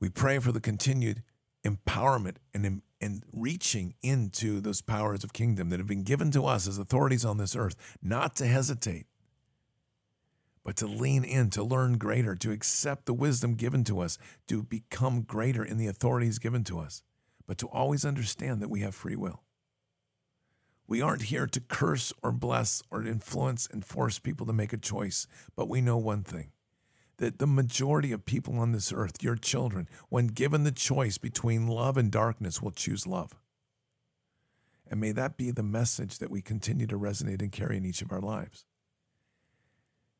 We 0.00 0.08
pray 0.08 0.38
for 0.38 0.50
the 0.50 0.60
continued 0.60 1.22
empowerment 1.64 2.36
and, 2.54 2.82
and 3.00 3.22
reaching 3.32 3.94
into 4.02 4.60
those 4.60 4.80
powers 4.80 5.22
of 5.22 5.34
kingdom 5.34 5.68
that 5.68 5.78
have 5.78 5.86
been 5.86 6.04
given 6.04 6.30
to 6.32 6.46
us 6.46 6.66
as 6.66 6.78
authorities 6.78 7.24
on 7.24 7.36
this 7.36 7.54
earth, 7.54 7.76
not 8.02 8.34
to 8.36 8.46
hesitate, 8.46 9.06
but 10.64 10.76
to 10.76 10.86
lean 10.86 11.22
in, 11.22 11.50
to 11.50 11.62
learn 11.62 11.98
greater, 11.98 12.34
to 12.34 12.50
accept 12.50 13.04
the 13.04 13.14
wisdom 13.14 13.54
given 13.54 13.84
to 13.84 14.00
us, 14.00 14.16
to 14.48 14.62
become 14.62 15.22
greater 15.22 15.64
in 15.64 15.76
the 15.76 15.86
authorities 15.86 16.38
given 16.38 16.64
to 16.64 16.78
us, 16.78 17.02
but 17.46 17.58
to 17.58 17.66
always 17.66 18.04
understand 18.04 18.62
that 18.62 18.70
we 18.70 18.80
have 18.80 18.94
free 18.94 19.16
will. 19.16 19.42
We 20.86 21.02
aren't 21.02 21.22
here 21.22 21.46
to 21.46 21.60
curse 21.60 22.12
or 22.22 22.32
bless 22.32 22.82
or 22.90 23.06
influence 23.06 23.68
and 23.70 23.84
force 23.84 24.18
people 24.18 24.46
to 24.46 24.52
make 24.52 24.72
a 24.72 24.78
choice, 24.78 25.26
but 25.54 25.68
we 25.68 25.80
know 25.80 25.98
one 25.98 26.24
thing 26.24 26.52
that 27.20 27.38
the 27.38 27.46
majority 27.46 28.12
of 28.12 28.24
people 28.24 28.58
on 28.58 28.72
this 28.72 28.92
earth, 28.92 29.22
your 29.22 29.36
children, 29.36 29.86
when 30.08 30.28
given 30.28 30.64
the 30.64 30.72
choice 30.72 31.18
between 31.18 31.66
love 31.68 31.98
and 31.98 32.10
darkness, 32.10 32.62
will 32.62 32.70
choose 32.70 33.06
love. 33.06 33.34
And 34.90 34.98
may 34.98 35.12
that 35.12 35.36
be 35.36 35.50
the 35.50 35.62
message 35.62 36.18
that 36.18 36.30
we 36.30 36.40
continue 36.40 36.86
to 36.86 36.98
resonate 36.98 37.42
and 37.42 37.52
carry 37.52 37.76
in 37.76 37.84
each 37.84 38.00
of 38.00 38.10
our 38.10 38.22
lives. 38.22 38.64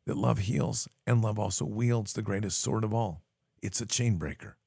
That 0.04 0.18
love 0.18 0.40
heals 0.40 0.88
and 1.06 1.22
love 1.22 1.38
also 1.38 1.64
wields 1.64 2.12
the 2.12 2.20
greatest 2.20 2.60
sword 2.60 2.84
of 2.84 2.92
all. 2.92 3.22
It's 3.62 3.80
a 3.80 3.86
chain 3.86 4.16
breaker. 4.16 4.58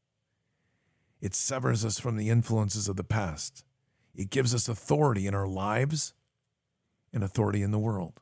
It 1.22 1.36
severs 1.36 1.86
us 1.86 2.00
from 2.00 2.18
the 2.18 2.32
influences 2.32 2.90
of 2.90 2.96
the 2.96 3.04
past. 3.04 3.64
It 4.16 4.32
gives 4.32 4.56
us 4.56 4.68
authority 4.68 5.28
in 5.28 5.36
our 5.36 5.48
lives 5.48 6.16
and 7.14 7.24
authority 7.24 7.62
in 7.62 7.70
the 7.70 7.80
world. 7.80 8.22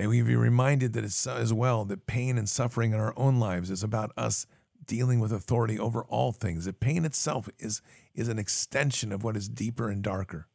May 0.00 0.06
we 0.06 0.22
be 0.22 0.34
reminded 0.34 0.94
that 0.94 1.04
it's 1.04 1.26
as 1.26 1.52
well 1.52 1.84
that 1.84 2.06
pain 2.06 2.38
and 2.38 2.48
suffering 2.48 2.92
in 2.94 2.98
our 2.98 3.12
own 3.18 3.38
lives 3.38 3.70
is 3.70 3.82
about 3.82 4.12
us 4.16 4.46
dealing 4.86 5.20
with 5.20 5.30
authority 5.30 5.78
over 5.78 6.04
all 6.04 6.32
things. 6.32 6.64
That 6.64 6.80
pain 6.80 7.04
itself 7.04 7.50
is, 7.58 7.82
is 8.14 8.26
an 8.28 8.38
extension 8.38 9.12
of 9.12 9.22
what 9.22 9.36
is 9.36 9.46
deeper 9.46 9.90
and 9.90 10.02
darker. 10.02 10.48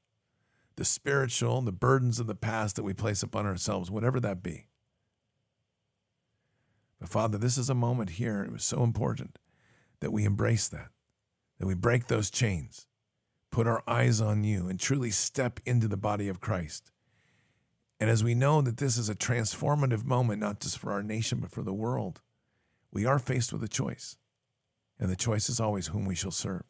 The 0.77 0.83
spiritual, 0.83 1.61
the 1.61 1.71
burdens 1.71 2.19
of 2.19 2.25
the 2.25 2.33
past 2.33 2.75
that 2.77 2.83
we 2.83 2.95
place 2.95 3.21
upon 3.21 3.45
ourselves, 3.45 3.91
whatever 3.91 4.19
that 4.19 4.41
be. 4.41 4.65
But 6.99 7.09
Father, 7.09 7.37
this 7.37 7.59
is 7.59 7.69
a 7.69 7.75
moment 7.75 8.09
here. 8.11 8.41
It 8.41 8.51
was 8.51 8.63
so 8.63 8.81
important 8.81 9.37
that 9.99 10.11
we 10.11 10.25
embrace 10.25 10.67
that, 10.69 10.89
that 11.59 11.67
we 11.67 11.75
break 11.75 12.07
those 12.07 12.31
chains, 12.31 12.87
put 13.51 13.67
our 13.67 13.83
eyes 13.87 14.19
on 14.19 14.43
you, 14.43 14.67
and 14.67 14.79
truly 14.79 15.11
step 15.11 15.59
into 15.67 15.87
the 15.87 15.97
body 15.97 16.29
of 16.29 16.41
Christ 16.41 16.89
and 17.99 18.09
as 18.09 18.23
we 18.23 18.35
know 18.35 18.61
that 18.61 18.77
this 18.77 18.97
is 18.97 19.09
a 19.09 19.15
transformative 19.15 20.03
moment, 20.03 20.41
not 20.41 20.59
just 20.59 20.77
for 20.77 20.91
our 20.91 21.03
nation, 21.03 21.39
but 21.39 21.51
for 21.51 21.63
the 21.63 21.73
world, 21.73 22.21
we 22.91 23.05
are 23.05 23.19
faced 23.19 23.53
with 23.53 23.63
a 23.63 23.69
choice. 23.69 24.17
And 24.99 25.09
the 25.09 25.15
choice 25.15 25.49
is 25.49 25.59
always 25.59 25.87
whom 25.87 26.05
we 26.05 26.15
shall 26.15 26.31
serve. 26.31 26.63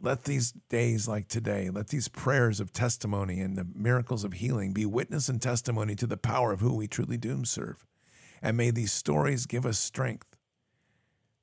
Let 0.00 0.24
these 0.24 0.52
days 0.68 1.08
like 1.08 1.28
today, 1.28 1.70
let 1.70 1.88
these 1.88 2.08
prayers 2.08 2.60
of 2.60 2.72
testimony 2.72 3.40
and 3.40 3.56
the 3.56 3.66
miracles 3.74 4.24
of 4.24 4.34
healing 4.34 4.72
be 4.72 4.84
witness 4.84 5.28
and 5.30 5.40
testimony 5.40 5.94
to 5.96 6.06
the 6.06 6.18
power 6.18 6.52
of 6.52 6.60
who 6.60 6.74
we 6.74 6.86
truly 6.86 7.16
do 7.16 7.44
serve. 7.44 7.86
And 8.42 8.58
may 8.58 8.70
these 8.70 8.92
stories 8.92 9.46
give 9.46 9.64
us 9.64 9.78
strength 9.78 10.36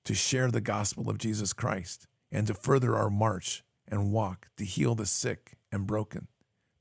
to 0.06 0.14
share 0.14 0.52
the 0.52 0.62
gospel 0.62 1.10
of 1.10 1.18
Jesus 1.18 1.52
Christ 1.52 2.08
and 2.32 2.46
to 2.46 2.54
further 2.54 2.96
our 2.96 3.10
march 3.10 3.64
and 3.88 4.12
walk 4.12 4.50
to 4.58 4.66
heal 4.66 4.94
the 4.94 5.08
sick 5.08 5.58
and 5.72 5.88
broken 5.88 6.28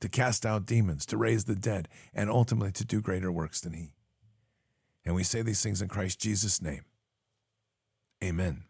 to 0.03 0.09
cast 0.09 0.45
out 0.45 0.67
demons, 0.67 1.07
to 1.07 1.17
raise 1.17 1.45
the 1.45 1.55
dead, 1.55 1.89
and 2.13 2.29
ultimately 2.29 2.73
to 2.73 2.85
do 2.85 3.01
greater 3.01 3.31
works 3.31 3.61
than 3.61 3.73
he. 3.73 3.95
And 5.05 5.15
we 5.15 5.23
say 5.23 5.43
these 5.43 5.63
things 5.63 5.81
in 5.81 5.87
Christ 5.87 6.21
Jesus' 6.21 6.61
name. 6.61 6.83
Amen. 8.23 8.65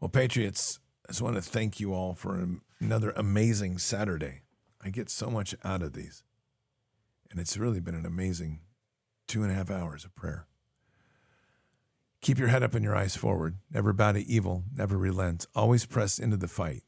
Well, 0.00 0.08
Patriots, 0.08 0.80
I 1.08 1.12
just 1.12 1.22
want 1.22 1.36
to 1.36 1.42
thank 1.42 1.78
you 1.78 1.94
all 1.94 2.14
for 2.14 2.44
another 2.80 3.12
amazing 3.14 3.78
Saturday. 3.78 4.42
I 4.82 4.90
get 4.90 5.08
so 5.08 5.30
much 5.30 5.54
out 5.62 5.82
of 5.82 5.92
these. 5.92 6.24
And 7.30 7.38
it's 7.38 7.56
really 7.56 7.78
been 7.78 7.94
an 7.94 8.06
amazing 8.06 8.60
two 9.28 9.44
and 9.44 9.52
a 9.52 9.54
half 9.54 9.70
hours 9.70 10.04
of 10.04 10.16
prayer. 10.16 10.46
Keep 12.20 12.38
your 12.38 12.48
head 12.48 12.62
up 12.62 12.74
and 12.74 12.84
your 12.84 12.96
eyes 12.96 13.16
forward. 13.16 13.56
Never 13.72 13.92
bow 13.92 14.12
to 14.12 14.20
evil. 14.20 14.64
Never 14.74 14.98
relent. 14.98 15.46
Always 15.54 15.86
press 15.86 16.18
into 16.18 16.36
the 16.36 16.48
fight. 16.48 16.82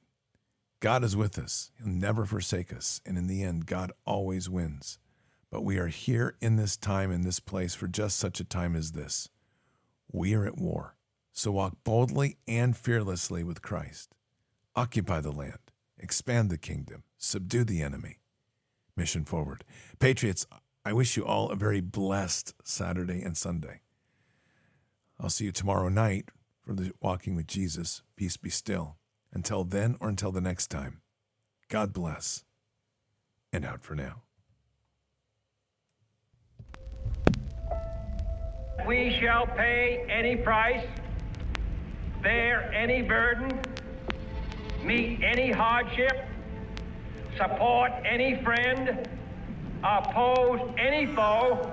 God 0.81 1.05
is 1.05 1.17
with 1.17 1.39
us. 1.39 1.70
He'll 1.78 1.89
never 1.89 2.27
forsake 2.27 2.73
us. 2.73 3.01
And 3.07 3.17
in 3.17 3.28
the 3.28 3.43
end, 3.43 3.67
God 3.67 3.93
always 4.05 4.51
wins. 4.51 4.99
But 5.51 5.65
we 5.65 5.78
are 5.78 5.89
here 5.89 6.36
in 6.41 6.57
this 6.57 6.77
time, 6.77 7.11
in 7.11 7.23
this 7.23 7.41
place, 7.41 7.75
for 7.75 7.86
just 7.86 8.19
such 8.19 8.41
a 8.41 8.44
time 8.44 8.75
as 8.75 8.93
this. 8.93 9.28
We 10.11 10.35
are 10.35 10.44
at 10.44 10.59
war. 10.59 10.97
So 11.33 11.52
walk 11.52 11.77
boldly 11.85 12.36
and 12.47 12.77
fearlessly 12.77 13.43
with 13.43 13.62
Christ. 13.62 14.15
Occupy 14.77 15.20
the 15.20 15.33
land. 15.33 15.59
Expand 15.99 16.51
the 16.51 16.59
kingdom. 16.59 17.05
Subdue 17.17 17.65
the 17.65 17.83
enemy. 17.83 18.19
Mission 18.97 19.25
forward. 19.25 19.65
Patriots, 19.99 20.47
I 20.85 20.93
wish 20.93 21.17
you 21.17 21.25
all 21.25 21.49
a 21.49 21.57
very 21.57 21.81
blessed 21.81 22.55
Saturday 22.65 23.23
and 23.23 23.36
Sunday. 23.36 23.81
I'll 25.23 25.31
see 25.31 25.44
you 25.44 25.52
tomorrow 25.52 25.89
night 25.89 26.31
for 26.67 26.75
the 26.75 26.91
Walking 27.01 27.36
with 27.36 27.47
Jesus. 27.47 28.02
Peace 28.17 28.36
be 28.36 28.51
still. 28.51 28.97
Until 29.33 29.62
then 29.62 29.97
or 30.01 30.09
until 30.09 30.33
the 30.33 30.41
next 30.41 30.67
time, 30.67 31.01
God 31.68 31.92
bless. 31.92 32.42
And 33.52 33.65
out 33.65 33.84
for 33.84 33.94
now. 33.94 34.23
We 38.84 39.17
shall 39.20 39.47
pay 39.47 40.05
any 40.09 40.34
price, 40.34 40.84
bear 42.20 42.73
any 42.73 43.02
burden, 43.02 43.60
meet 44.83 45.20
any 45.23 45.52
hardship, 45.52 46.25
support 47.36 47.92
any 48.05 48.42
friend, 48.42 49.09
oppose 49.84 50.60
any 50.78 51.07
foe 51.15 51.73